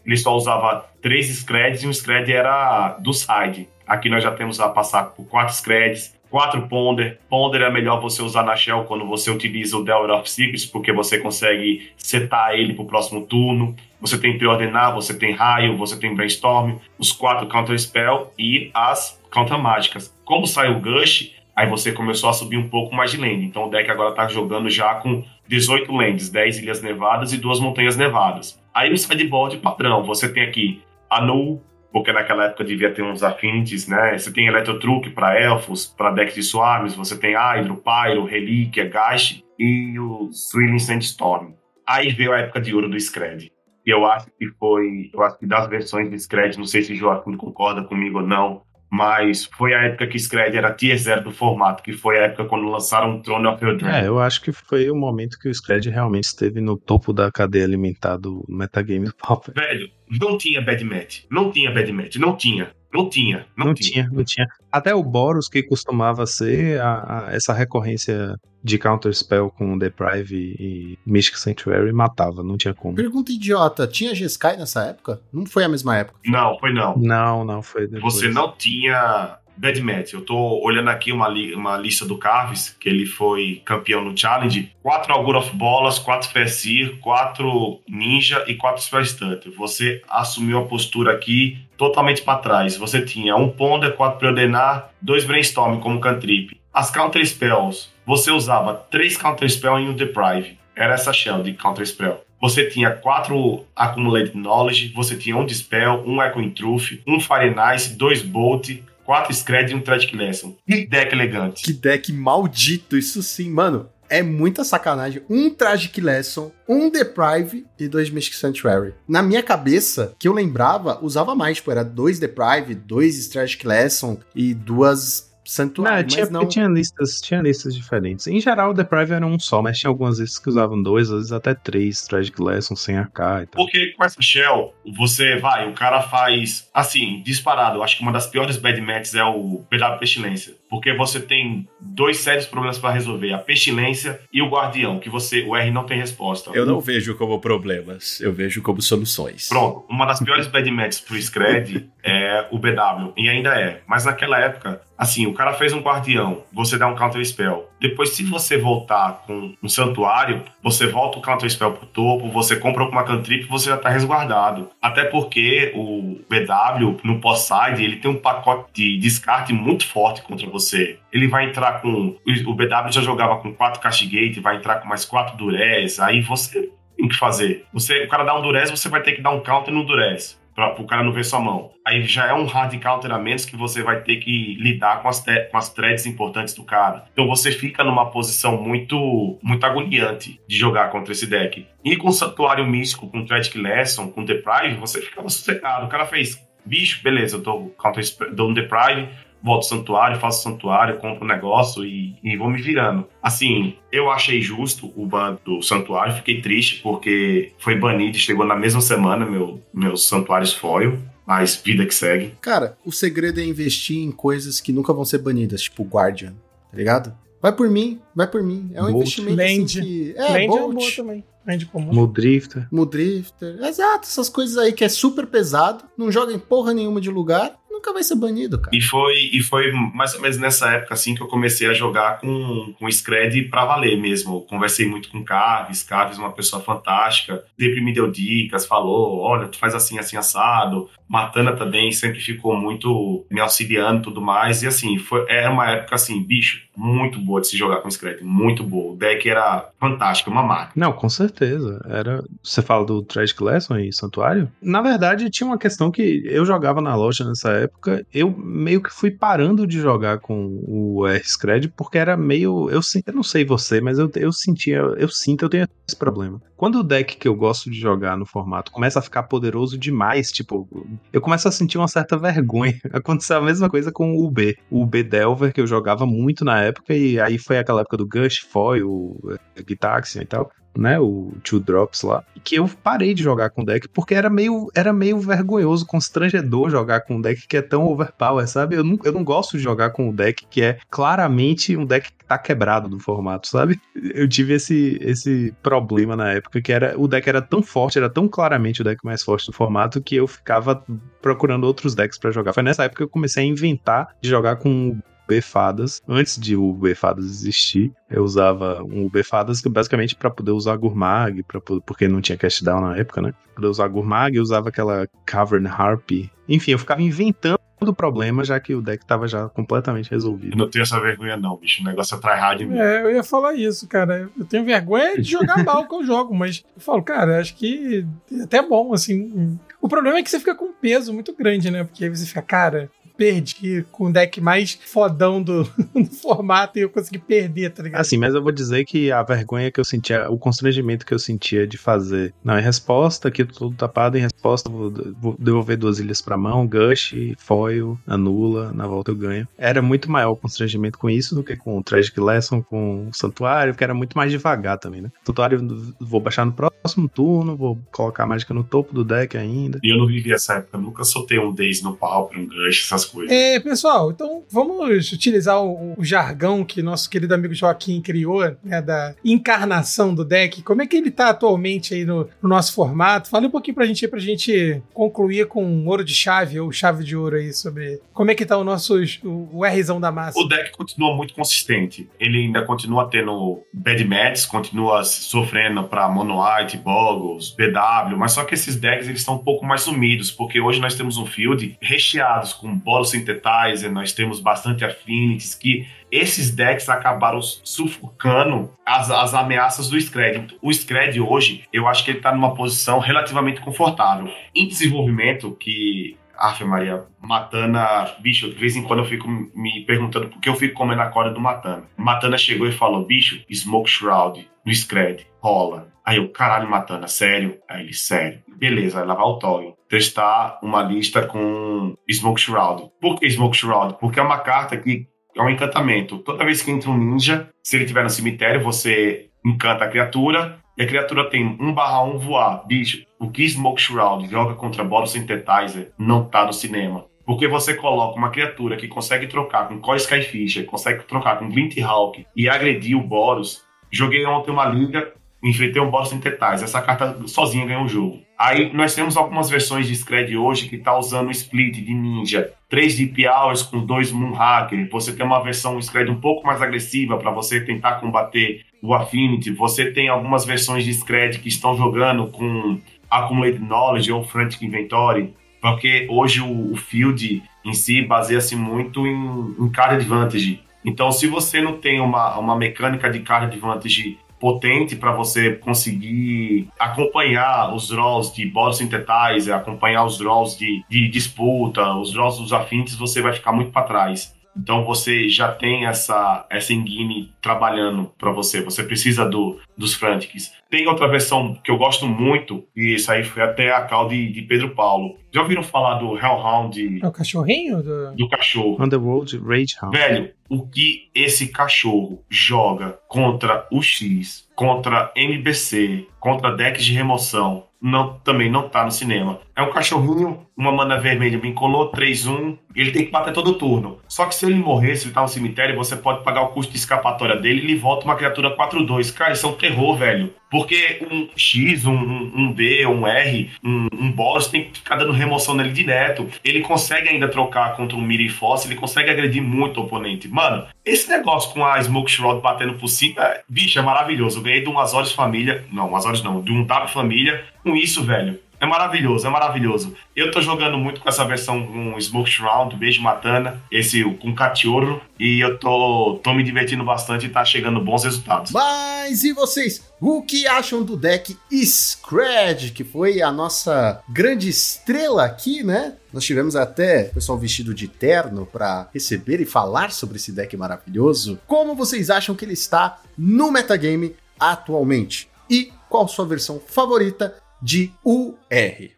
ele 0.07 0.17
só 0.17 0.35
usava 0.37 0.87
três 1.03 1.29
Screds 1.29 1.83
e 1.83 1.89
um 1.89 1.93
Scred 1.93 2.33
era 2.33 2.97
do 3.01 3.13
side. 3.13 3.69
Aqui 3.87 4.09
nós 4.09 4.23
já 4.23 4.33
temos 4.33 4.59
a 4.59 4.69
passar 4.69 5.05
por 5.05 5.27
quatro 5.27 5.55
Screds, 5.55 6.16
quatro 6.37 6.69
Ponder. 6.69 7.19
Ponder 7.31 7.63
é 7.63 7.71
melhor 7.71 7.99
você 7.99 8.21
usar 8.21 8.43
na 8.43 8.55
Shell 8.55 8.85
quando 8.85 9.07
você 9.07 9.31
utiliza 9.31 9.75
o 9.79 9.83
Delver 9.83 10.11
of 10.11 10.29
Secrets, 10.29 10.67
porque 10.67 10.93
você 10.93 11.19
consegue 11.19 11.91
setar 11.97 12.53
ele 12.53 12.75
pro 12.75 12.85
próximo 12.85 13.25
turno. 13.25 13.75
Você 14.03 14.19
tem 14.19 14.37
Preordenar, 14.37 14.95
você 14.95 15.19
tem 15.19 15.33
Raio, 15.33 15.79
você 15.79 15.99
tem 15.99 16.15
Brainstorm, 16.15 16.75
os 16.99 17.11
quatro 17.11 17.47
Counter 17.47 17.79
Spell 17.79 18.35
e 18.39 18.71
as 18.75 19.19
Counter 19.31 19.59
Mágicas. 19.59 20.15
Como 20.27 20.47
saiu 20.47 20.77
o 20.77 20.81
Gush, 20.81 21.33
aí 21.57 21.71
você 21.71 21.91
começou 21.91 22.29
a 22.29 22.35
subir 22.35 22.59
um 22.59 22.69
pouco 22.69 22.95
mais 22.95 23.11
de 23.11 23.17
land. 23.17 23.43
Então 23.43 23.65
o 23.65 23.71
deck 23.71 23.91
agora 23.91 24.15
tá 24.15 24.29
jogando 24.29 24.69
já 24.69 24.97
com 24.97 25.25
18 25.49 25.91
lands, 25.91 26.29
10 26.29 26.59
Ilhas 26.59 26.83
Nevadas 26.83 27.33
e 27.33 27.39
duas 27.39 27.61
Montanhas 27.61 27.97
Nevadas. 27.97 28.61
Aí 28.75 28.93
o 28.93 28.99
sideboard 28.99 29.57
padrão, 29.57 30.05
você 30.05 30.31
tem 30.31 30.43
aqui 30.43 30.83
Anu, 31.09 31.63
porque 31.93 32.13
naquela 32.13 32.47
época 32.47 32.65
devia 32.65 32.93
ter 32.93 33.03
uns 33.03 33.23
affinities, 33.23 33.89
né? 33.89 34.19
Você 34.19 34.33
tem 34.33 34.47
Eletrotruque 34.47 35.11
para 35.11 35.41
Elfos, 35.41 35.87
para 35.87 36.11
deck 36.11 36.35
de 36.35 36.43
Swarms, 36.43 36.95
você 36.95 37.19
tem 37.19 37.35
Hydro, 37.35 37.83
Pyro, 37.83 38.25
Relíquia, 38.25 38.89
Gash 38.89 39.43
e 39.59 39.99
o 39.99 40.29
Thrilling 40.51 40.79
Sandstorm. 40.79 41.53
Aí 41.87 42.11
veio 42.11 42.33
a 42.33 42.39
época 42.39 42.61
de 42.61 42.75
ouro 42.75 42.89
do 42.89 42.99
Scred. 42.99 43.53
E 43.87 43.91
eu 43.91 44.05
acho 44.05 44.27
que 44.37 44.49
foi, 44.59 45.11
eu 45.15 45.23
acho 45.23 45.39
que 45.39 45.47
das 45.47 45.69
versões 45.69 46.11
do 46.11 46.19
Scred, 46.19 46.59
não 46.59 46.67
sei 46.67 46.83
se 46.83 46.93
o 46.93 46.97
Joaquim 46.97 47.37
concorda 47.37 47.85
comigo 47.85 48.19
ou 48.19 48.27
não, 48.27 48.63
mas 48.91 49.45
foi 49.45 49.75
a 49.75 49.83
época 49.83 50.07
que 50.07 50.19
Scred 50.19 50.57
era 50.57 50.73
tier 50.73 50.97
0 50.97 51.25
do 51.25 51.33
formato, 51.33 51.83
que 51.83 51.93
foi 51.93 52.19
a 52.19 52.25
época 52.25 52.45
quando 52.45 52.69
lançaram 52.69 53.17
o 53.17 53.23
Throne 53.23 53.47
of 53.47 53.65
Eldraine. 53.65 54.05
É, 54.05 54.09
eu 54.09 54.19
acho 54.19 54.41
que 54.41 54.53
foi 54.53 54.91
o 54.91 54.95
momento 54.95 55.39
que 55.39 55.49
o 55.49 55.55
Scred 55.55 55.91
realmente 55.91 56.25
esteve 56.25 56.61
no 56.61 56.77
topo 56.77 57.13
da 57.13 57.31
cadeia 57.31 57.65
alimentar 57.65 58.17
do 58.17 58.45
metagame 58.49 59.11
Pauper. 59.13 59.55
Velho, 59.55 59.91
não 60.21 60.39
tinha 60.39 60.61
bad 60.61 60.85
match. 60.85 61.21
Não 61.31 61.51
tinha 61.51 61.71
bad 61.71 61.93
match. 61.93 62.17
Não 62.17 62.37
tinha. 62.37 62.71
Não 62.97 63.09
tinha. 63.09 63.47
Não, 63.57 63.67
Não 63.67 63.75
tinha. 63.75 63.91
tinha, 64.05 64.11
não 64.13 64.25
tinha. 64.25 64.47
Até 64.71 64.95
o 64.95 65.03
Boros, 65.03 65.49
que 65.49 65.63
costumava 65.63 66.27
ser 66.27 66.81
a- 66.81 67.27
a- 67.29 67.35
essa 67.35 67.53
recorrência 67.53 68.35
de 68.63 68.79
Counter 68.79 69.15
Spell 69.15 69.51
com 69.51 69.79
Deprive 69.79 70.57
e 70.59 70.99
Mystic 71.07 71.37
Sanctuary, 71.39 71.93
matava, 71.93 72.43
não 72.43 72.57
tinha 72.57 72.75
como. 72.75 72.97
Pergunta 72.97 73.31
idiota, 73.31 73.87
tinha 73.87 74.15
G-Sky 74.15 74.57
nessa 74.59 74.85
época? 74.87 75.21
Não 75.33 75.47
foi 75.47 75.63
a 75.65 75.69
mesma 75.69 75.97
época. 75.97 76.19
Não, 76.27 76.59
foi 76.59 76.73
não. 76.73 76.97
Não, 76.97 77.45
não, 77.45 77.63
foi 77.63 77.87
depois. 77.87 78.15
Você 78.15 78.29
não 78.29 78.53
tinha 78.57 79.39
bad 79.57 79.81
match. 79.81 80.13
Eu 80.13 80.21
tô 80.21 80.61
olhando 80.63 80.91
aqui 80.91 81.13
uma, 81.13 81.29
li- 81.29 81.55
uma 81.55 81.77
lista 81.77 82.05
do 82.05 82.19
Carves, 82.19 82.77
que 82.79 82.89
ele 82.89 83.07
foi 83.07 83.63
campeão 83.65 84.05
no 84.05 84.17
Challenge. 84.17 84.71
Quatro 84.83 85.13
Augur 85.13 85.37
of 85.37 85.55
Bolas, 85.57 85.99
quatro 85.99 86.29
Fessir, 86.29 86.99
quatro 87.01 87.81
Ninja 87.89 88.45
e 88.47 88.55
quatro 88.55 88.83
Spell 88.83 89.05
Stutter. 89.05 89.53
Você 89.57 90.03
assumiu 90.09 90.59
a 90.59 90.65
postura 90.65 91.13
aqui 91.13 91.59
totalmente 91.77 92.23
para 92.23 92.39
trás. 92.39 92.77
Você 92.77 93.03
tinha 93.03 93.37
um 93.37 93.49
Ponder, 93.49 93.95
quatro 93.97 94.19
Preordenar, 94.19 94.91
dois 95.01 95.25
Brainstorm 95.25 95.79
como 95.81 96.01
cantrip. 96.01 96.59
As 96.73 96.91
Counter 96.91 97.25
Spells, 97.27 97.89
você 98.05 98.31
usava 98.31 98.75
três 98.75 99.17
Counter 99.17 99.49
Spell 99.49 99.79
e 99.81 99.89
um 99.89 99.95
Deprive. 99.95 100.59
Era 100.75 100.95
essa 100.95 101.13
shell 101.13 101.43
de 101.43 101.55
Counter 101.55 101.87
Spell. 101.87 102.23
Você 102.39 102.69
tinha 102.69 102.91
quatro 102.91 103.65
Accumulated 103.75 104.37
Knowledge, 104.37 104.93
você 104.95 105.17
tinha 105.17 105.35
um 105.35 105.47
Dispel, 105.47 106.05
um 106.07 106.23
Echoing 106.23 106.51
Truth, 106.51 107.01
um 107.07 107.19
Fire 107.19 107.55
Nice, 107.55 107.97
dois 107.97 108.21
Bolt, 108.21 108.69
quatro 109.07 109.33
Scred 109.33 109.73
e 109.73 109.75
um 109.75 109.81
Tragic 109.81 110.15
Lesson. 110.15 110.57
Que 110.67 110.85
deck 110.85 111.15
elegante. 111.15 111.63
Que 111.63 111.73
deck 111.73 112.13
maldito, 112.13 112.97
isso 112.97 113.23
sim, 113.23 113.49
mano. 113.49 113.89
É 114.09 114.23
muita 114.23 114.63
sacanagem. 114.63 115.23
Um 115.29 115.51
Tragic 115.51 116.01
Lesson, 116.01 116.53
um 116.69 116.91
Deprive 116.91 117.67
e 117.79 117.89
dois 117.89 118.11
Mystic 118.11 118.35
Sanctuary. 118.35 118.95
Na 119.09 119.23
minha 119.23 119.43
cabeça, 119.43 120.15
que 120.19 120.29
eu 120.29 120.33
lembrava, 120.33 120.99
usava 121.03 121.35
mais. 121.35 121.57
Tipo, 121.57 121.71
era 121.73 121.85
dois 121.85 122.19
Deprive, 122.19 122.75
dois 122.75 123.27
Tragic 123.29 123.67
Lesson 123.67 124.19
e 124.35 124.55
duas 124.55 125.33
Não, 125.47 125.53
Sanctuary. 125.53 126.07
tinha, 126.07 126.27
não. 126.27 126.41
porque 126.41 126.55
tinha 126.55 126.69
listas, 126.69 127.21
tinha 127.21 127.41
listas 127.41 127.75
diferentes. 127.75 128.27
Em 128.27 128.41
geral, 128.41 128.71
o 128.71 128.75
Deprive 128.75 129.13
era 129.13 129.27
um 129.27 129.39
só, 129.39 129.63
mas 129.63 129.79
tinha 129.79 129.89
algumas 129.89 130.19
listas 130.19 130.43
que 130.43 130.49
usavam 130.49 130.83
dois, 130.83 131.09
às 131.11 131.17
vezes 131.17 131.33
até 131.33 131.55
três 131.55 132.03
Tragic 132.03 132.41
Lesson 132.43 132.75
sem 132.75 132.99
AK 132.99 133.09
e 133.09 133.47
tal. 133.47 133.47
Porque 133.53 133.93
com 133.93 134.05
essa 134.05 134.21
shell, 134.21 134.75
você 134.97 135.37
vai, 135.37 135.69
o 135.69 135.73
cara 135.73 136.03
faz, 136.03 136.69
assim, 136.75 137.23
disparado. 137.25 137.79
Eu 137.79 137.83
acho 137.83 137.97
que 137.97 138.03
uma 138.03 138.13
das 138.13 138.27
piores 138.27 138.57
bad 138.57 138.81
matches 138.81 139.15
é 139.15 139.25
o 139.25 139.65
PW 139.71 139.99
Pestilência. 139.99 140.55
Porque 140.69 140.93
você 140.95 141.21
tem 141.21 141.69
dois 141.81 142.19
sérios 142.19 142.47
problemas 142.47 142.79
pra 142.79 142.91
resolver: 142.91 143.33
a 143.33 143.39
Pestilência 143.39 144.21
e 144.33 144.43
o 144.43 144.49
Guardião, 144.49 144.99
que 144.99 145.09
você, 145.09 145.43
o 145.43 145.55
R 145.55 145.71
não 145.71 145.85
tem 145.85 145.99
resposta. 145.99 146.51
Eu 146.53 146.67
não 146.67 146.81
vejo 146.81 147.17
como 147.17 147.41
problemas, 147.41 148.21
eu 148.21 148.33
vejo 148.33 148.61
como 148.63 148.83
soluções. 148.83 149.49
Pronto, 149.49 149.85
uma 149.89 150.07
das 150.07 150.21
piores 150.21 150.47
bad 150.49 150.69
matches 150.71 151.01
pro 151.01 151.21
Scred 151.21 151.89
é 152.03 152.16
o 152.51 152.59
BW, 152.59 153.13
e 153.17 153.29
ainda 153.29 153.59
é. 153.59 153.81
Mas 153.87 154.05
naquela 154.05 154.39
época, 154.39 154.81
assim, 154.97 155.27
o 155.27 155.35
cara 155.35 155.53
fez 155.55 155.73
um 155.73 155.81
guardião, 155.81 156.43
você 156.53 156.79
dá 156.79 156.87
um 156.87 156.95
counter 156.95 157.25
spell. 157.25 157.69
Depois, 157.81 158.11
se 158.11 158.23
você 158.23 158.57
voltar 158.57 159.23
com 159.27 159.55
um 159.63 159.69
santuário, 159.69 160.43
você 160.63 160.87
volta 160.87 161.19
o 161.19 161.23
counter 161.23 161.51
spell 161.51 161.73
pro 161.73 161.87
topo, 161.87 162.31
você 162.31 162.57
compra 162.57 162.85
uma 162.85 163.05
cantrip, 163.05 163.47
você 163.47 163.71
já 163.71 163.77
tá 163.77 163.89
resguardado. 163.89 164.71
Até 164.81 165.05
porque 165.05 165.73
o 165.75 166.21
BW, 166.29 167.01
no 167.05 167.21
pós-side, 167.21 167.85
ele 167.85 167.97
tem 167.97 168.11
um 168.11 168.17
pacote 168.17 168.71
de 168.73 168.99
descarte 168.99 169.53
muito 169.53 169.87
forte 169.87 170.23
contra 170.23 170.49
você. 170.49 170.99
Ele 171.13 171.29
vai 171.29 171.45
entrar 171.45 171.81
com. 171.81 172.17
O 172.47 172.55
BW 172.55 172.91
já 172.91 173.01
jogava 173.01 173.37
com 173.39 173.53
4 173.53 173.81
Castigate, 173.81 174.41
vai 174.41 174.57
entrar 174.57 174.77
com 174.77 174.89
mais 174.89 175.05
4 175.05 175.37
Durez, 175.37 176.01
aí 176.01 176.21
você 176.21 176.71
tem 176.97 177.09
que 177.09 177.17
fazer. 177.17 177.67
Você, 177.73 178.05
o 178.05 178.09
cara 178.09 178.25
dá 178.25 178.37
um 178.37 178.43
Durez, 178.43 178.71
você 178.71 178.89
vai 178.89 179.03
ter 179.03 179.13
que 179.13 179.21
dar 179.21 179.31
um 179.31 179.41
counter 179.41 179.73
no 179.73 179.85
Durez. 179.85 180.41
Pra, 180.57 180.71
pro 180.71 180.87
cara 180.87 181.05
não 181.05 181.13
ver 181.13 181.25
sua 181.25 181.39
mão. 181.39 181.71
Aí 181.87 182.03
já 182.07 182.27
é 182.27 182.33
um 182.33 182.47
hard 182.47 182.81
counter 182.81 183.13
a 183.13 183.19
menos 183.19 183.45
que 183.45 183.55
você 183.55 183.83
vai 183.83 184.01
ter 184.01 184.17
que 184.17 184.55
lidar 184.55 185.03
com 185.03 185.09
as, 185.09 185.23
com 185.51 185.57
as 185.59 185.69
threads 185.69 186.07
importantes 186.07 186.55
do 186.55 186.65
cara. 186.65 187.05
Então 187.13 187.27
você 187.29 187.53
fica 187.53 187.85
numa 187.85 188.11
posição 188.11 188.61
muito 188.61 189.39
muito 189.43 189.65
agoniante 189.67 190.41
de 190.49 190.57
jogar 190.57 190.91
contra 190.91 191.13
esse 191.13 191.27
deck. 191.27 191.67
E 191.85 191.97
com 191.97 192.11
Santuário 192.11 192.67
Místico, 192.67 193.07
com 193.07 193.25
Tragic 193.25 193.59
Lesson, 193.59 194.11
com 194.11 194.25
Deprive, 194.25 194.77
você 194.77 195.03
ficava 195.03 195.29
sossegado. 195.29 195.85
O 195.85 195.89
cara 195.89 196.07
fez, 196.07 196.43
bicho, 196.65 197.03
beleza, 197.03 197.37
eu 197.37 197.43
tô 197.43 197.67
counter, 197.79 198.03
dou 198.33 198.49
um 198.49 198.55
Deprive, 198.55 199.09
volto 199.43 199.63
ao 199.63 199.79
santuário, 199.79 200.21
faço 200.21 200.43
santuário, 200.43 200.99
compro 200.99 201.25
um 201.25 201.29
negócio 201.29 201.85
e, 201.85 202.17
e 202.23 202.37
vou 202.37 202.51
me 202.51 202.61
virando. 202.61 203.07
Assim, 203.23 203.77
eu 203.93 204.11
achei 204.11 204.41
justo 204.41 204.93
o 204.97 205.07
ban 205.07 205.39
do 205.45 205.63
santuário, 205.63 206.15
fiquei 206.15 206.41
triste 206.41 206.81
porque 206.83 207.53
foi 207.59 207.77
banido 207.77 208.17
e 208.17 208.21
chegou 208.21 208.45
na 208.45 208.57
mesma 208.57 208.81
semana 208.81 209.25
meu, 209.25 209.61
meus 209.73 210.07
santuários 210.07 210.53
foil, 210.53 210.99
mas 211.27 211.57
vida 211.57 211.85
que 211.87 211.95
segue. 211.95 212.35
Cara, 212.41 212.77
o 212.85 212.93
segredo 212.93 213.41
é 213.41 213.45
investir 213.45 213.99
em 213.99 214.11
coisas 214.11 214.61
que 214.61 214.73
nunca 214.73 214.93
vão 214.93 215.05
ser 215.05 215.19
banidas, 215.19 215.63
tipo 215.63 215.85
Guardian, 215.85 216.35
tá 216.71 216.77
ligado? 216.77 217.13
Vai 217.41 217.53
por 217.53 217.69
mim, 217.71 218.01
vai 218.15 218.27
por 218.27 218.43
mim. 218.43 218.71
É 218.75 218.83
um 218.83 218.87
Bolt. 218.87 218.97
investimento 218.97 219.37
Land. 219.37 219.65
assim 219.65 219.81
que... 219.81 220.15
É, 220.17 220.23
Land 220.23 220.45
é 220.45 220.47
Bolt. 220.49 220.75
boa 220.75 220.91
também. 220.97 221.25
Grande 221.47 221.67
comum. 221.67 221.95
Mudrifter. 221.95 222.67
Mudrifter. 222.73 223.57
Exato, 223.63 224.09
essas 224.09 224.29
coisas 224.29 224.59
aí 224.59 224.73
que 224.73 224.85
é 224.85 224.89
super 224.89 225.27
pesado, 225.27 225.85
não 225.97 226.11
joga 226.11 226.33
em 226.33 226.39
porra 226.39 226.75
nenhuma 226.75 227.01
de 227.01 227.09
lugar, 227.09 227.57
nunca 227.71 227.93
vai 227.93 228.03
ser 228.03 228.17
banido, 228.17 228.59
cara. 228.59 228.77
E 228.77 228.81
foi, 228.81 229.31
e 229.33 229.41
foi 229.41 229.71
mais 229.71 230.15
ou 230.15 230.21
menos 230.21 230.39
nessa 230.39 230.71
época 230.71 230.95
assim 230.95 231.15
que 231.15 231.23
eu 231.23 231.29
comecei 231.29 231.69
a 231.69 231.73
jogar 231.73 232.19
com, 232.19 232.75
com 232.79 232.91
Scred 232.91 233.43
pra 233.45 233.65
valer 233.65 234.01
mesmo. 234.01 234.37
Eu 234.37 234.41
conversei 234.41 234.89
muito 234.89 235.11
com 235.11 235.23
Carves, 235.23 235.83
Carves 235.83 236.19
é 236.19 236.21
uma 236.21 236.33
pessoa 236.33 236.61
fantástica, 236.61 237.45
sempre 237.59 237.81
me 237.81 237.93
deu 237.93 238.11
dicas, 238.11 238.67
falou, 238.67 239.21
olha, 239.21 239.49
tu 239.49 239.59
faz 239.59 239.75
assim, 239.75 239.99
assim, 239.99 240.17
assado. 240.17 240.89
Matana 241.09 241.53
também 241.53 241.93
sempre 241.93 242.19
ficou 242.19 242.57
muito 242.57 243.25
me 243.31 243.41
auxiliando 243.41 244.01
e 244.01 244.03
tudo 244.03 244.21
mais. 244.21 244.63
E 244.63 244.67
assim, 244.67 244.99
foi, 244.99 245.25
era 245.29 245.51
uma 245.51 245.71
época 245.71 245.95
assim, 245.95 246.21
bicho, 246.23 246.63
muito 246.77 247.21
boa 247.21 247.41
de 247.41 247.47
se 247.47 247.57
jogar 247.57 247.77
com 247.77 247.91
Scred, 247.91 248.25
muito 248.25 248.65
boa. 248.65 248.93
O 248.93 248.97
deck 248.97 249.29
era 249.29 249.71
fantástico, 249.79 250.31
uma 250.31 250.43
máquina. 250.43 250.87
Não, 250.87 250.93
com 250.93 251.09
certeza. 251.09 251.36
Era. 251.45 252.23
Você 252.43 252.63
fala 252.63 252.85
do 252.85 253.03
Tragic 253.03 253.43
Lesson 253.43 253.79
e 253.79 253.93
Santuário? 253.93 254.51
Na 254.63 254.81
verdade, 254.81 255.31
tinha 255.31 255.47
uma 255.47 255.59
questão 255.59 255.91
que 255.91 256.23
eu 256.25 256.45
jogava 256.45 256.81
na 256.81 256.95
loja 256.95 257.25
nessa 257.25 257.51
época. 257.53 258.05
Eu 258.13 258.31
meio 258.31 258.83
que 258.83 258.91
fui 258.91 259.11
parando 259.11 259.67
de 259.67 259.81
jogar 259.81 260.19
com 260.19 260.63
o 260.67 261.07
R-Scred 261.07 261.73
porque 261.77 261.99
era 261.99 262.17
meio. 262.17 262.71
Eu, 262.71 262.81
eu 263.07 263.15
não 263.15 263.23
sei 263.23 263.45
você, 263.45 263.81
mas 263.81 263.99
eu, 263.99 264.11
eu 264.17 264.33
sentia. 264.33 264.79
Eu 264.79 265.09
sinto, 265.09 265.45
eu 265.45 265.49
tenho 265.49 265.69
esse 265.87 265.97
problema. 265.97 266.41
Quando 266.57 266.77
o 266.77 266.83
deck 266.83 267.17
que 267.17 267.29
eu 267.29 267.35
gosto 267.35 267.71
de 267.71 267.79
jogar 267.79 268.17
no 268.17 268.25
formato 268.25 268.73
começa 268.73 268.99
a 268.99 269.03
ficar 269.03 269.25
poderoso 269.25 269.79
demais, 269.79 270.33
tipo, 270.33 270.67
eu 271.13 271.21
começo 271.21 271.47
a 271.47 271.53
sentir 271.53 271.77
uma 271.77 271.89
certa 271.89 272.17
vergonha. 272.17 272.81
Aconteceu 272.93 273.37
a 273.37 273.43
mesma 273.43 273.69
coisa 273.69 273.93
com 273.93 274.13
o 274.17 274.27
UB. 274.27 274.57
O 274.71 274.83
UB 274.83 275.03
Delver, 275.03 275.53
que 275.53 275.61
eu 275.61 275.67
jogava 275.67 276.07
muito 276.07 276.45
na 276.45 276.63
época, 276.63 276.95
e 276.95 277.21
aí 277.21 277.39
foi 277.39 277.59
aquela 277.59 277.83
época 277.83 277.99
do 277.99 278.09
Gush, 278.09 278.39
Foil, 278.39 278.91
o 278.91 279.37
Gitaxian 279.69 280.23
e 280.23 280.27
tal 280.27 280.51
né, 280.77 280.99
o 280.99 281.33
Two 281.43 281.61
Drops 281.61 282.03
lá, 282.03 282.23
que 282.45 282.57
eu 282.57 282.69
parei 282.83 283.15
de 283.15 283.23
jogar 283.23 283.51
com 283.51 283.65
deck 283.65 283.89
porque 283.89 284.15
era 284.15 284.31
meio, 284.31 284.71
era 284.75 284.93
meio 284.93 285.19
vergonhoso, 285.19 285.87
constrangedor 285.87 286.71
jogar 286.71 287.01
com 287.01 287.17
um 287.17 287.21
deck 287.21 287.47
que 287.47 287.57
é 287.57 287.63
tão 287.63 287.87
overpower, 287.87 288.47
sabe? 288.47 288.77
Eu 288.77 288.85
não, 288.85 288.99
eu 289.05 289.13
não 289.13 289.25
gosto 289.25 289.57
de 289.57 289.63
jogar 289.63 289.91
com 289.91 290.09
um 290.09 290.15
deck 290.15 290.47
que 290.49 290.63
é 290.63 290.79
claramente 290.91 291.77
um 291.77 291.85
deck 291.85 292.13
que 292.13 292.25
tá 292.25 292.39
quebrado 292.39 292.89
do 292.89 292.99
formato, 292.99 293.49
sabe? 293.49 293.81
Eu 294.15 294.29
tive 294.29 294.55
esse, 294.55 294.99
esse 295.01 295.55
problema 295.63 296.17
na 296.17 296.33
época 296.33 296.61
que 296.61 296.73
era 296.73 296.95
o 296.99 297.09
deck 297.09 297.29
era 297.29 297.43
tão 297.43 297.63
forte, 297.63 297.99
era 297.99 298.09
tão 298.09 298.29
claramente 298.29 298.81
o 298.81 298.85
deck 298.85 299.05
mais 299.05 299.23
forte 299.23 299.47
do 299.47 299.53
formato 299.53 300.01
que 300.01 300.17
eu 300.17 300.27
ficava 300.27 300.83
procurando 301.21 301.65
outros 301.65 301.95
decks 301.95 302.19
para 302.19 302.31
jogar. 302.31 302.53
Foi 302.53 302.63
nessa 302.63 302.85
época 302.85 302.99
que 302.99 303.03
eu 303.05 303.09
comecei 303.09 303.45
a 303.45 303.47
inventar 303.47 304.09
de 304.21 304.29
jogar 304.29 304.57
com 304.57 304.99
Fadas. 305.43 306.01
Antes 306.09 306.39
de 306.39 306.57
o 306.57 306.79
Fadas 306.95 307.25
existir, 307.25 307.93
eu 308.11 308.23
usava 308.23 308.83
um 308.83 309.11
Fadas 309.25 309.61
basicamente 309.63 310.15
para 310.15 310.31
poder 310.31 310.53
usar 310.53 310.77
Gurmag, 310.77 311.43
pra, 311.43 311.61
porque 311.61 312.09
não 312.09 312.21
tinha 312.21 312.39
cast 312.39 312.65
down 312.65 312.81
na 312.81 312.97
época, 312.97 313.21
né? 313.21 313.33
Pra 313.33 313.55
poder 313.57 313.69
usar 313.69 313.89
Gurmag, 313.89 314.37
eu 314.37 314.43
usava 314.43 314.69
aquela 314.69 315.09
Cavern 315.25 315.67
Harpy. 315.67 316.31
Enfim, 316.49 316.73
eu 316.73 316.79
ficava 316.79 317.03
inventando 317.03 317.59
o 317.81 317.93
problema, 317.93 318.43
já 318.43 318.59
que 318.59 318.75
o 318.75 318.81
deck 318.81 319.05
tava 319.05 319.29
já 319.29 319.49
completamente 319.49 320.11
resolvido. 320.11 320.55
Eu 320.55 320.59
não 320.59 320.71
tenho 320.71 320.83
essa 320.83 320.99
vergonha, 321.01 321.37
não, 321.37 321.57
bicho. 321.57 321.83
O 321.83 321.85
negócio 321.85 322.17
é 322.17 322.21
tryhard 322.21 322.65
mesmo. 322.65 322.83
É, 322.83 323.03
eu 323.03 323.11
ia 323.11 323.23
falar 323.23 323.55
isso, 323.55 323.87
cara. 323.87 324.31
Eu 324.37 324.45
tenho 324.45 324.65
vergonha 324.65 325.21
de 325.21 325.31
jogar 325.31 325.63
mal 325.63 325.87
que 325.87 325.95
eu 325.95 326.05
jogo, 326.05 326.35
mas 326.35 326.65
eu 326.75 326.81
falo, 326.81 327.03
cara, 327.03 327.41
acho 327.41 327.55
que 327.55 328.07
é 328.33 328.43
até 328.43 328.63
bom, 328.63 328.93
assim. 328.95 329.59
O 329.81 329.89
problema 329.89 330.19
é 330.19 330.23
que 330.23 330.31
você 330.31 330.39
fica 330.39 330.55
com 330.55 330.67
um 330.67 330.73
peso 330.73 331.13
muito 331.13 331.35
grande, 331.35 331.71
né? 331.71 331.85
Porque 331.85 332.05
aí 332.05 332.11
você 332.11 332.25
fica, 332.25 332.43
cara, 332.43 332.91
perdi 333.17 333.85
com 333.91 334.07
o 334.07 334.13
deck 334.13 334.41
mais 334.41 334.79
fodão 334.85 335.43
do, 335.43 335.65
do, 335.95 336.05
formato 336.07 336.79
e 336.79 336.83
eu 336.83 336.91
consegui 336.91 337.19
perder, 337.19 337.71
tá 337.71 337.83
ligado? 337.83 338.01
Assim, 338.01 338.17
mas 338.17 338.35
eu 338.35 338.43
vou 338.43 338.53
dizer 338.53 338.85
que 338.85 339.11
a 339.11 339.23
vergonha 339.23 339.71
que 339.71 339.81
eu 339.81 339.85
sentia, 339.85 340.31
o 340.31 340.39
constrangimento 340.39 341.07
que 341.07 341.15
eu 341.15 341.19
sentia 341.19 341.67
de 341.67 341.79
fazer. 341.79 342.35
Não, 342.45 342.59
em 342.59 342.63
resposta, 342.63 343.29
aqui 343.29 343.45
tudo 343.45 343.75
tapado, 343.77 344.17
em 344.19 344.21
resposta, 344.21 344.71
vou, 344.71 344.93
vou 345.19 345.37
devolver 345.39 345.77
duas 345.77 345.99
ilhas 345.99 346.21
pra 346.21 346.37
mão, 346.37 346.67
gush, 346.67 347.15
foil, 347.39 347.99
anula, 348.07 348.73
na 348.73 348.87
volta 348.87 349.11
eu 349.11 349.17
ganho. 349.17 349.49
Era 349.57 349.81
muito 349.81 350.11
maior 350.11 350.33
o 350.33 350.37
constrangimento 350.37 350.99
com 350.99 351.09
isso 351.09 351.35
do 351.35 351.43
que 351.43 351.57
com 351.57 351.79
o 351.79 351.83
Tragic 351.83 352.19
Lesson, 352.21 352.63
com 352.63 353.09
o 353.09 353.15
Santuário, 353.15 353.75
que 353.75 353.85
era 353.85 353.95
muito 353.95 354.17
mais 354.17 354.31
devagar 354.31 354.79
também, 354.79 355.01
né? 355.01 355.11
Santuário 355.25 355.67
vou 356.01 356.21
baixar 356.21 356.45
no 356.45 356.53
próximo 356.53 357.09
turno, 357.09 357.57
vou 357.57 357.79
colocar 357.91 358.25
a 358.25 358.27
mágica 358.27 358.53
no 358.53 358.65
topo 358.65 358.95
do 358.95 359.05
deck 359.05 359.37
ainda. 359.37 359.79
E 359.83 359.93
eu 359.93 359.99
não 359.99 360.07
vivi 360.07 360.33
essa 360.33 360.55
época, 360.55 360.77
eu 360.77 360.83
nunca 360.83 361.05
soltei 361.05 361.39
um 361.39 361.53
Days 361.53 361.83
no 361.83 361.97
pau 361.97 362.29
pra 362.29 362.39
um 362.39 362.47
gush, 362.47 362.85
essas 362.85 363.06
coisas. 363.07 363.35
É, 363.35 363.59
pessoal, 363.61 364.11
então 364.11 364.45
vamos 364.51 365.13
utilizar 365.13 365.63
o, 365.63 365.95
o, 365.99 366.05
jargão 366.05 366.65
que 366.65 366.83
nosso 366.83 367.09
querido 367.09 367.35
amigo 367.35 367.55
Joaquim 367.55 368.01
criou, 368.01 368.57
né, 368.63 368.81
da 368.83 369.15
encarnação 369.25 370.15
do 370.15 370.25
deck. 370.25 370.63
Como 370.63 370.83
é 370.83 370.87
que 370.87 370.97
ele 370.97 371.11
tá 371.11 371.31
atualmente 371.31 371.95
aí 371.95 372.05
no, 372.05 372.29
no 372.43 372.49
nosso 372.49 372.73
formato? 372.73 373.29
Fala 373.29 373.47
um 373.47 373.51
pouquinho 373.51 373.75
pra 373.75 373.87
gente 373.87 374.07
pra 374.07 374.19
gente 374.19 374.83
concluir 374.93 375.47
com 375.47 375.65
um 375.65 375.89
ouro 375.89 376.05
de 376.05 376.15
chave 376.15 376.59
ou 376.61 376.71
chave 376.73 377.05
de 377.05 377.17
ouro 377.17 377.37
aí 377.37 377.53
sobre 377.53 378.01
como 378.13 378.31
é 378.31 378.35
que 378.35 378.47
tá 378.47 378.57
o 378.57 378.65
nosso 378.65 378.97
o, 379.25 379.49
o 379.53 379.67
Rzão 379.67 380.01
da 380.01 380.13
massa. 380.13 380.39
O 380.39 380.49
deck 380.49 380.73
continua 380.73 381.15
muito 381.15 381.35
consistente. 381.35 382.09
Ele 382.19 382.39
ainda 382.39 382.63
continua 382.63 383.09
tendo 383.09 383.63
bad 383.73 384.05
matches, 384.05 384.47
continua 384.47 385.05
sofrendo 385.05 385.85
pra 385.85 386.09
Mono 386.09 386.43
White, 386.43 386.79
Boggles, 386.79 387.51
BW, 387.51 388.17
mas 388.17 388.33
só 388.33 388.45
que 388.45 388.55
esses 388.55 388.77
decks 388.77 389.09
eles 389.09 389.21
estão 389.21 389.35
um 389.35 389.45
pouco 389.45 389.65
mais 389.65 389.83
sumidos, 389.83 390.31
porque 390.31 390.61
hoje 390.61 390.81
nós 390.81 390.95
temos 390.95 391.17
um 391.17 391.27
field 391.27 391.77
recheados 391.81 392.53
com 392.53 392.77
Bolo 392.77 392.96
Synthetizer, 393.05 393.91
nós 393.91 394.13
temos 394.13 394.41
bastante 394.41 394.85
Affinities, 394.85 395.55
que 395.55 395.87
esses 396.11 396.51
decks 396.51 396.89
acabaram 396.89 397.41
sufocando 397.43 398.71
as, 398.85 399.11
as 399.11 399.35
ameaças 399.35 399.89
do 399.89 400.01
Scred. 400.01 400.57
O 400.63 400.73
Scred 400.73 401.21
hoje, 401.21 401.65
eu 401.73 401.87
acho 401.87 402.05
que 402.05 402.11
ele 402.11 402.19
está 402.19 402.33
numa 402.33 402.55
posição 402.55 402.99
relativamente 402.99 403.61
confortável. 403.61 404.31
Em 404.55 404.69
desenvolvimento, 404.69 405.57
que 405.59 406.17
Aff, 406.39 406.63
Maria, 406.65 407.05
Matana, 407.21 408.15
bicho, 408.21 408.49
de 408.51 408.55
vez 408.55 408.77
em 408.77 408.83
quando 408.83 409.01
eu 409.01 409.07
fico 409.07 409.27
me 409.29 409.85
perguntando 409.87 410.29
por 410.29 410.41
que 410.41 410.49
eu 410.49 410.55
fico 410.55 410.75
comendo 410.75 411.03
a 411.03 411.07
corda 411.07 411.31
do 411.31 411.41
Matana. 411.41 411.85
Matana 411.97 412.37
chegou 412.37 412.67
e 412.67 412.73
falou, 412.73 413.05
bicho, 413.05 413.43
Smoke 413.53 413.89
Shroud 413.89 414.49
no 414.65 414.75
Scred, 414.75 415.27
rola. 415.41 415.89
Aí 416.07 416.19
eu, 416.19 416.31
caralho, 416.31 416.71
Matana, 416.71 417.09
sério? 417.09 417.59
Aí 417.69 417.83
ele, 417.83 417.93
sério. 417.93 418.41
Beleza, 418.57 419.05
vai 419.05 419.17
o 419.17 419.39
Toy. 419.39 419.75
Testar 419.89 420.59
uma 420.63 420.81
lista 420.83 421.27
com 421.27 421.97
Smoke 422.09 422.41
Shroud. 422.41 422.91
Por 423.01 423.19
que 423.19 423.29
Smoke 423.29 423.57
Shroud? 423.57 423.97
Porque 423.99 424.21
é 424.21 424.23
uma 424.23 424.39
carta 424.39 424.77
que 424.77 425.09
é 425.35 425.43
um 425.43 425.51
encantamento. 425.51 426.19
Toda 426.19 426.45
vez 426.45 426.63
que 426.63 426.71
entra 426.71 426.91
um 426.91 426.97
ninja, 426.97 427.51
se 427.63 427.77
ele 427.77 427.85
estiver 427.85 428.05
no 428.05 428.11
cemitério, 428.11 428.63
você 428.63 429.29
encanta 429.45 429.85
a 429.85 429.89
criatura 429.89 430.61
e 430.79 430.83
a 430.83 430.87
criatura 430.87 431.29
tem 431.29 431.57
1 431.61 431.73
barra 431.75 432.05
1 432.05 432.19
voar. 432.19 432.67
Bicho, 432.67 433.05
o 433.19 433.31
que 433.31 433.49
Smoke 433.49 433.81
Shroud 433.81 434.29
joga 434.29 434.55
contra 434.55 434.85
Boros 434.85 435.11
Synthetizer 435.11 435.93
não 435.99 436.25
tá 436.25 436.47
no 436.47 436.53
cinema. 436.53 437.07
Porque 437.25 437.49
você 437.49 437.75
coloca 437.75 438.17
uma 438.17 438.31
criatura 438.31 438.77
que 438.77 438.87
consegue 438.87 439.27
trocar 439.27 439.67
com 439.67 439.81
Core 439.81 439.99
Skyfisher, 439.99 440.65
consegue 440.67 441.03
trocar 441.03 441.39
com 441.39 441.49
Glint 441.49 441.77
Hawk 441.79 442.25
e 442.37 442.49
agredir 442.49 442.97
o 442.97 443.03
Boros. 443.03 443.65
Joguei 443.91 444.25
ontem 444.25 444.53
uma 444.53 444.67
liga, 444.67 445.13
enfrentei 445.49 445.81
um 445.81 445.91
Boros 445.91 446.09
Synthetizer. 446.09 446.65
Essa 446.65 446.83
carta 446.83 447.17
sozinha 447.27 447.65
ganhou 447.65 447.85
o 447.85 447.89
jogo. 447.89 448.21
Aí 448.39 448.73
nós 448.73 448.95
temos 448.95 449.17
algumas 449.17 449.49
versões 449.49 449.87
de 449.87 449.95
Scred 449.95 450.37
hoje 450.37 450.69
que 450.69 450.77
tá 450.77 450.99
usando 450.99 451.29
o 451.29 451.31
split 451.31 451.77
de 451.77 451.95
ninja. 451.95 452.53
3 452.69 452.97
Deep 452.97 453.27
Hours 453.29 453.63
com 453.63 453.85
2 453.85 454.13
Moonhacker. 454.13 454.89
Você 454.91 455.15
tem 455.15 455.25
uma 455.25 455.43
versão 455.43 455.81
Scred 455.81 456.11
um 456.11 456.21
pouco 456.21 456.47
mais 456.47 456.61
agressiva 456.61 457.17
para 457.17 457.31
você 457.31 457.61
tentar 457.61 458.01
combater 458.01 458.67
o 458.83 458.93
Affinity. 458.93 459.53
Você 459.53 459.93
tem 459.93 460.09
algumas 460.09 460.45
versões 460.45 460.85
de 460.85 460.93
Scred 460.93 461.39
que 461.39 461.49
estão 461.49 461.77
jogando 461.77 462.27
com 462.29 462.81
Accumulated 463.09 463.63
Knowledge 463.63 464.13
ou 464.13 464.25
Frantic 464.25 464.63
Inventory. 464.63 465.33
Porque 465.63 466.07
hoje 466.11 466.43
o, 466.43 466.73
o 466.73 466.77
field 466.77 467.43
em 467.65 467.73
si 467.73 468.03
baseia-se 468.03 468.55
muito 468.55 469.07
em, 469.07 469.55
em 469.59 469.69
card 469.71 469.95
advantage. 469.95 470.61
Então, 470.85 471.11
se 471.11 471.27
você 471.27 471.61
não 471.61 471.79
tem 471.79 472.01
uma, 472.01 472.39
uma 472.39 472.57
mecânica 472.57 473.11
de 473.11 473.21
card 473.21 473.47
advantage 473.47 474.19
potente 474.39 474.97
para 474.97 475.13
você 475.13 475.53
conseguir 475.53 476.69
acompanhar 476.79 477.75
os 477.75 477.89
draws 477.89 478.33
de 478.33 478.47
Ball 478.47 478.73
Synthetizer, 478.73 479.55
acompanhar 479.55 480.05
os 480.05 480.19
draws 480.19 480.57
de, 480.57 480.85
de 480.89 481.09
disputa, 481.09 481.95
os 481.95 482.13
draws 482.13 482.39
dos 482.39 482.53
afintes, 482.53 482.95
você 482.95 483.23
vai 483.23 483.33
ficar 483.33 483.53
muito 483.53 483.71
para 483.71 483.87
trás. 483.87 484.35
Então 484.57 484.85
você 484.85 485.29
já 485.29 485.53
tem 485.53 485.87
essa 485.87 486.47
essa 486.51 486.73
engine 486.73 487.33
trabalhando 487.41 488.13
para 488.19 488.31
você. 488.31 488.63
Você 488.63 488.83
precisa 488.83 489.25
do, 489.25 489.59
dos 489.77 489.95
Frantics. 489.95 490.53
Tem 490.71 490.87
outra 490.87 491.09
versão 491.09 491.55
que 491.63 491.71
eu 491.71 491.77
gosto 491.77 492.07
muito, 492.07 492.65
e 492.75 492.95
isso 492.95 493.11
aí 493.11 493.23
foi 493.23 493.43
até 493.43 493.73
a 493.73 493.83
cal 493.83 494.09
de, 494.09 494.33
de 494.33 494.43
Pedro 494.43 494.71
Paulo. 494.71 495.17
Já 495.33 495.43
ouviram 495.43 495.63
falar 495.63 495.95
do 495.99 496.17
Hellhound? 496.17 497.01
É 497.03 497.07
o 497.07 497.13
cachorrinho? 497.13 497.83
Do, 497.83 498.17
do 498.17 498.29
cachorro. 498.29 498.83
Underworld 498.83 499.39
Rage 499.39 499.77
Hound. 499.81 499.97
Velho, 499.97 500.31
o 500.49 500.67
que 500.67 501.11
esse 501.15 501.49
cachorro 501.49 502.25
joga 502.29 502.99
contra 503.09 503.67
o 503.71 503.83
X, 503.83 504.49
contra 504.55 505.13
MBC, 505.15 506.07
contra 506.19 506.57
decks 506.57 506.85
de 506.85 506.93
remoção, 506.93 507.67
não, 507.81 508.19
também 508.21 508.51
não 508.51 508.69
tá 508.69 508.85
no 508.85 508.91
cinema. 508.91 509.41
É 509.55 509.63
um 509.63 509.71
cachorrinho 509.71 510.46
uma 510.57 510.73
mana 510.73 510.99
vermelha, 510.99 511.39
me 511.39 511.53
colou 511.53 511.93
3-1, 511.93 512.57
ele 512.75 512.91
tem 512.91 513.05
que 513.05 513.11
bater 513.11 513.33
todo 513.33 513.55
turno. 513.55 513.99
Só 514.09 514.25
que 514.27 514.35
se 514.35 514.47
ele 514.47 514.55
morrer, 514.55 514.97
se 514.97 515.07
ele 515.07 515.15
tá 515.15 515.21
no 515.21 515.29
cemitério, 515.29 515.77
você 515.77 515.97
pode 515.97 516.25
pagar 516.25 516.43
o 516.43 516.49
custo 516.49 516.73
de 516.73 516.79
escapatória 516.79 517.37
dele 517.37 517.61
e 517.61 517.65
ele 517.65 517.75
volta 517.77 518.05
uma 518.05 518.17
criatura 518.17 518.57
4-2. 518.57 519.13
Cara, 519.13 519.35
isso 519.35 519.47
é 519.47 519.51
um 519.51 519.55
terror, 519.55 519.97
velho. 519.97 520.33
Porque 520.51 521.05
um 521.11 521.29
X, 521.37 521.85
um, 521.85 521.93
um 521.93 522.53
B, 522.53 522.87
um 522.87 523.07
R, 523.07 523.51
um, 523.63 523.89
um 523.93 524.13
boss 524.13 524.47
tem 524.49 524.65
que 524.65 524.79
ficar 524.79 524.97
dando 524.97 525.13
remoção 525.13 525.55
nele 525.55 525.73
direto. 525.73 526.27
Ele 526.45 526.61
consegue 526.61 527.09
ainda 527.09 527.29
trocar 527.29 527.77
contra 527.77 527.97
um 527.97 528.01
Miri 528.01 528.29
Foss, 528.29 528.65
ele 528.65 528.77
consegue 528.77 529.11
agredir 529.11 529.43
muito 529.43 529.81
o 529.81 529.85
oponente. 529.85 530.29
Mano, 530.29 530.67
esse 530.85 531.09
negócio 531.11 531.53
com 531.53 531.65
a 531.65 531.83
Smoke 531.83 532.11
Shroud 532.11 532.41
batendo 532.41 532.75
por 532.75 532.89
cima, 532.89 533.21
é, 533.23 533.43
bicho, 533.49 533.79
é 533.79 533.83
maravilhoso. 533.83 534.39
Eu 534.39 534.43
ganhei 534.43 534.63
de 534.63 534.69
um 534.69 534.79
Azores 534.79 535.13
Família, 535.13 535.65
não, 535.73 535.95
Azores 535.97 536.23
não, 536.23 536.41
de 536.41 536.53
um 536.53 536.63
W 536.63 536.89
Família 536.89 537.45
com 537.63 537.75
isso, 537.75 538.05
velho. 538.05 538.39
É 538.61 538.67
maravilhoso, 538.67 539.27
é 539.27 539.31
maravilhoso. 539.31 539.95
Eu 540.15 540.31
tô 540.31 540.41
jogando 540.41 540.79
muito 540.79 541.01
com 541.01 541.09
essa 541.09 541.25
versão 541.25 541.67
com 541.67 542.01
Smoke 542.01 542.31
Shroud, 542.31 542.77
Beijo 542.77 543.03
Matana, 543.03 543.61
esse 543.71 544.03
com 544.05 544.35
Catioro, 544.35 545.01
e 545.19 545.41
eu 545.41 545.59
tô, 545.59 546.21
tô 546.23 546.33
me 546.33 546.43
divertindo 546.43 546.85
bastante 546.85 547.27
e 547.27 547.29
tá 547.29 547.45
chegando 547.45 547.81
bons 547.81 548.05
resultados. 548.05 548.53
Mas 548.53 549.25
e 549.25 549.33
vocês? 549.33 549.85
O 550.01 550.23
que 550.23 550.47
acham 550.47 550.83
do 550.83 550.97
deck 550.97 551.37
Scred, 551.51 552.73
que 552.73 552.85
foi 552.85 553.23
a 553.23 553.31
nossa 553.31 554.03
grande 554.09 554.49
estrela 554.49 555.25
aqui, 555.25 555.63
né? 555.63 555.95
Nós 556.13 556.25
tivemos 556.25 556.57
até 556.57 557.05
pessoal 557.05 557.39
vestido 557.39 557.75
de 557.75 557.89
terno 557.89 558.47
para 558.47 558.89
receber 558.93 559.41
e 559.41 559.47
falar 559.47 559.91
sobre 559.91 560.17
esse 560.17 560.33
deck 560.33 560.57
maravilhoso. 560.57 561.39
Como 561.47 561.75
vocês 561.75 562.11
acham 562.11 562.35
que 562.35 562.45
ele 562.45 562.55
está 562.55 563.01
no 563.17 563.51
metagame 563.51 564.17
atualmente? 564.39 565.29
E 565.49 565.73
qual 565.89 566.09
sua 566.09 566.27
versão 566.27 566.61
favorita 566.67 567.35
de 567.63 567.93
UR. 568.05 568.37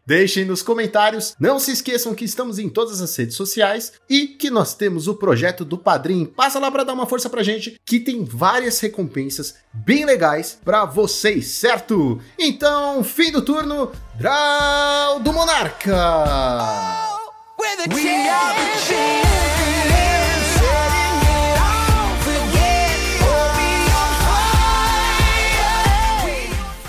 Deixem 0.06 0.44
nos 0.44 0.62
comentários. 0.62 1.34
Não 1.38 1.58
se 1.58 1.72
esqueçam 1.72 2.14
que 2.14 2.24
estamos 2.24 2.58
em 2.58 2.68
todas 2.68 3.00
as 3.00 3.14
redes 3.16 3.36
sociais 3.36 3.92
e 4.08 4.26
que 4.26 4.50
nós 4.50 4.74
temos 4.74 5.08
o 5.08 5.14
projeto 5.14 5.64
do 5.64 5.78
Padrim. 5.78 6.26
Passa 6.26 6.58
lá 6.58 6.70
para 6.70 6.84
dar 6.84 6.92
uma 6.92 7.06
força 7.06 7.30
pra 7.30 7.42
gente, 7.42 7.80
que 7.84 8.00
tem 8.00 8.24
várias 8.24 8.80
recompensas 8.80 9.56
bem 9.72 10.04
legais 10.04 10.58
para 10.64 10.84
vocês, 10.84 11.46
certo? 11.46 12.20
Então, 12.38 13.02
fim 13.04 13.30
do 13.30 13.42
turno, 13.42 13.92
Draw 14.18 15.20
do 15.20 15.32
Monarca. 15.32 15.96
We 17.60 17.76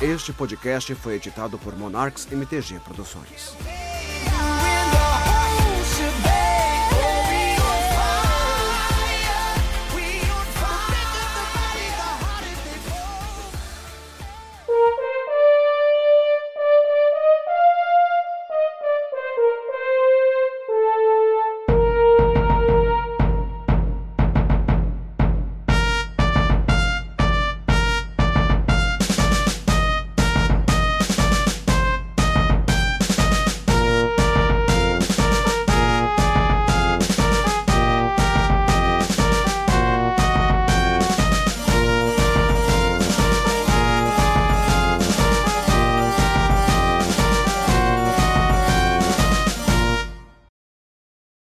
Este 0.01 0.31
podcast 0.31 0.95
foi 0.95 1.15
editado 1.15 1.57
por 1.57 1.75
Monarchs 1.75 2.25
MTG 2.31 2.79
Produções. 2.79 3.53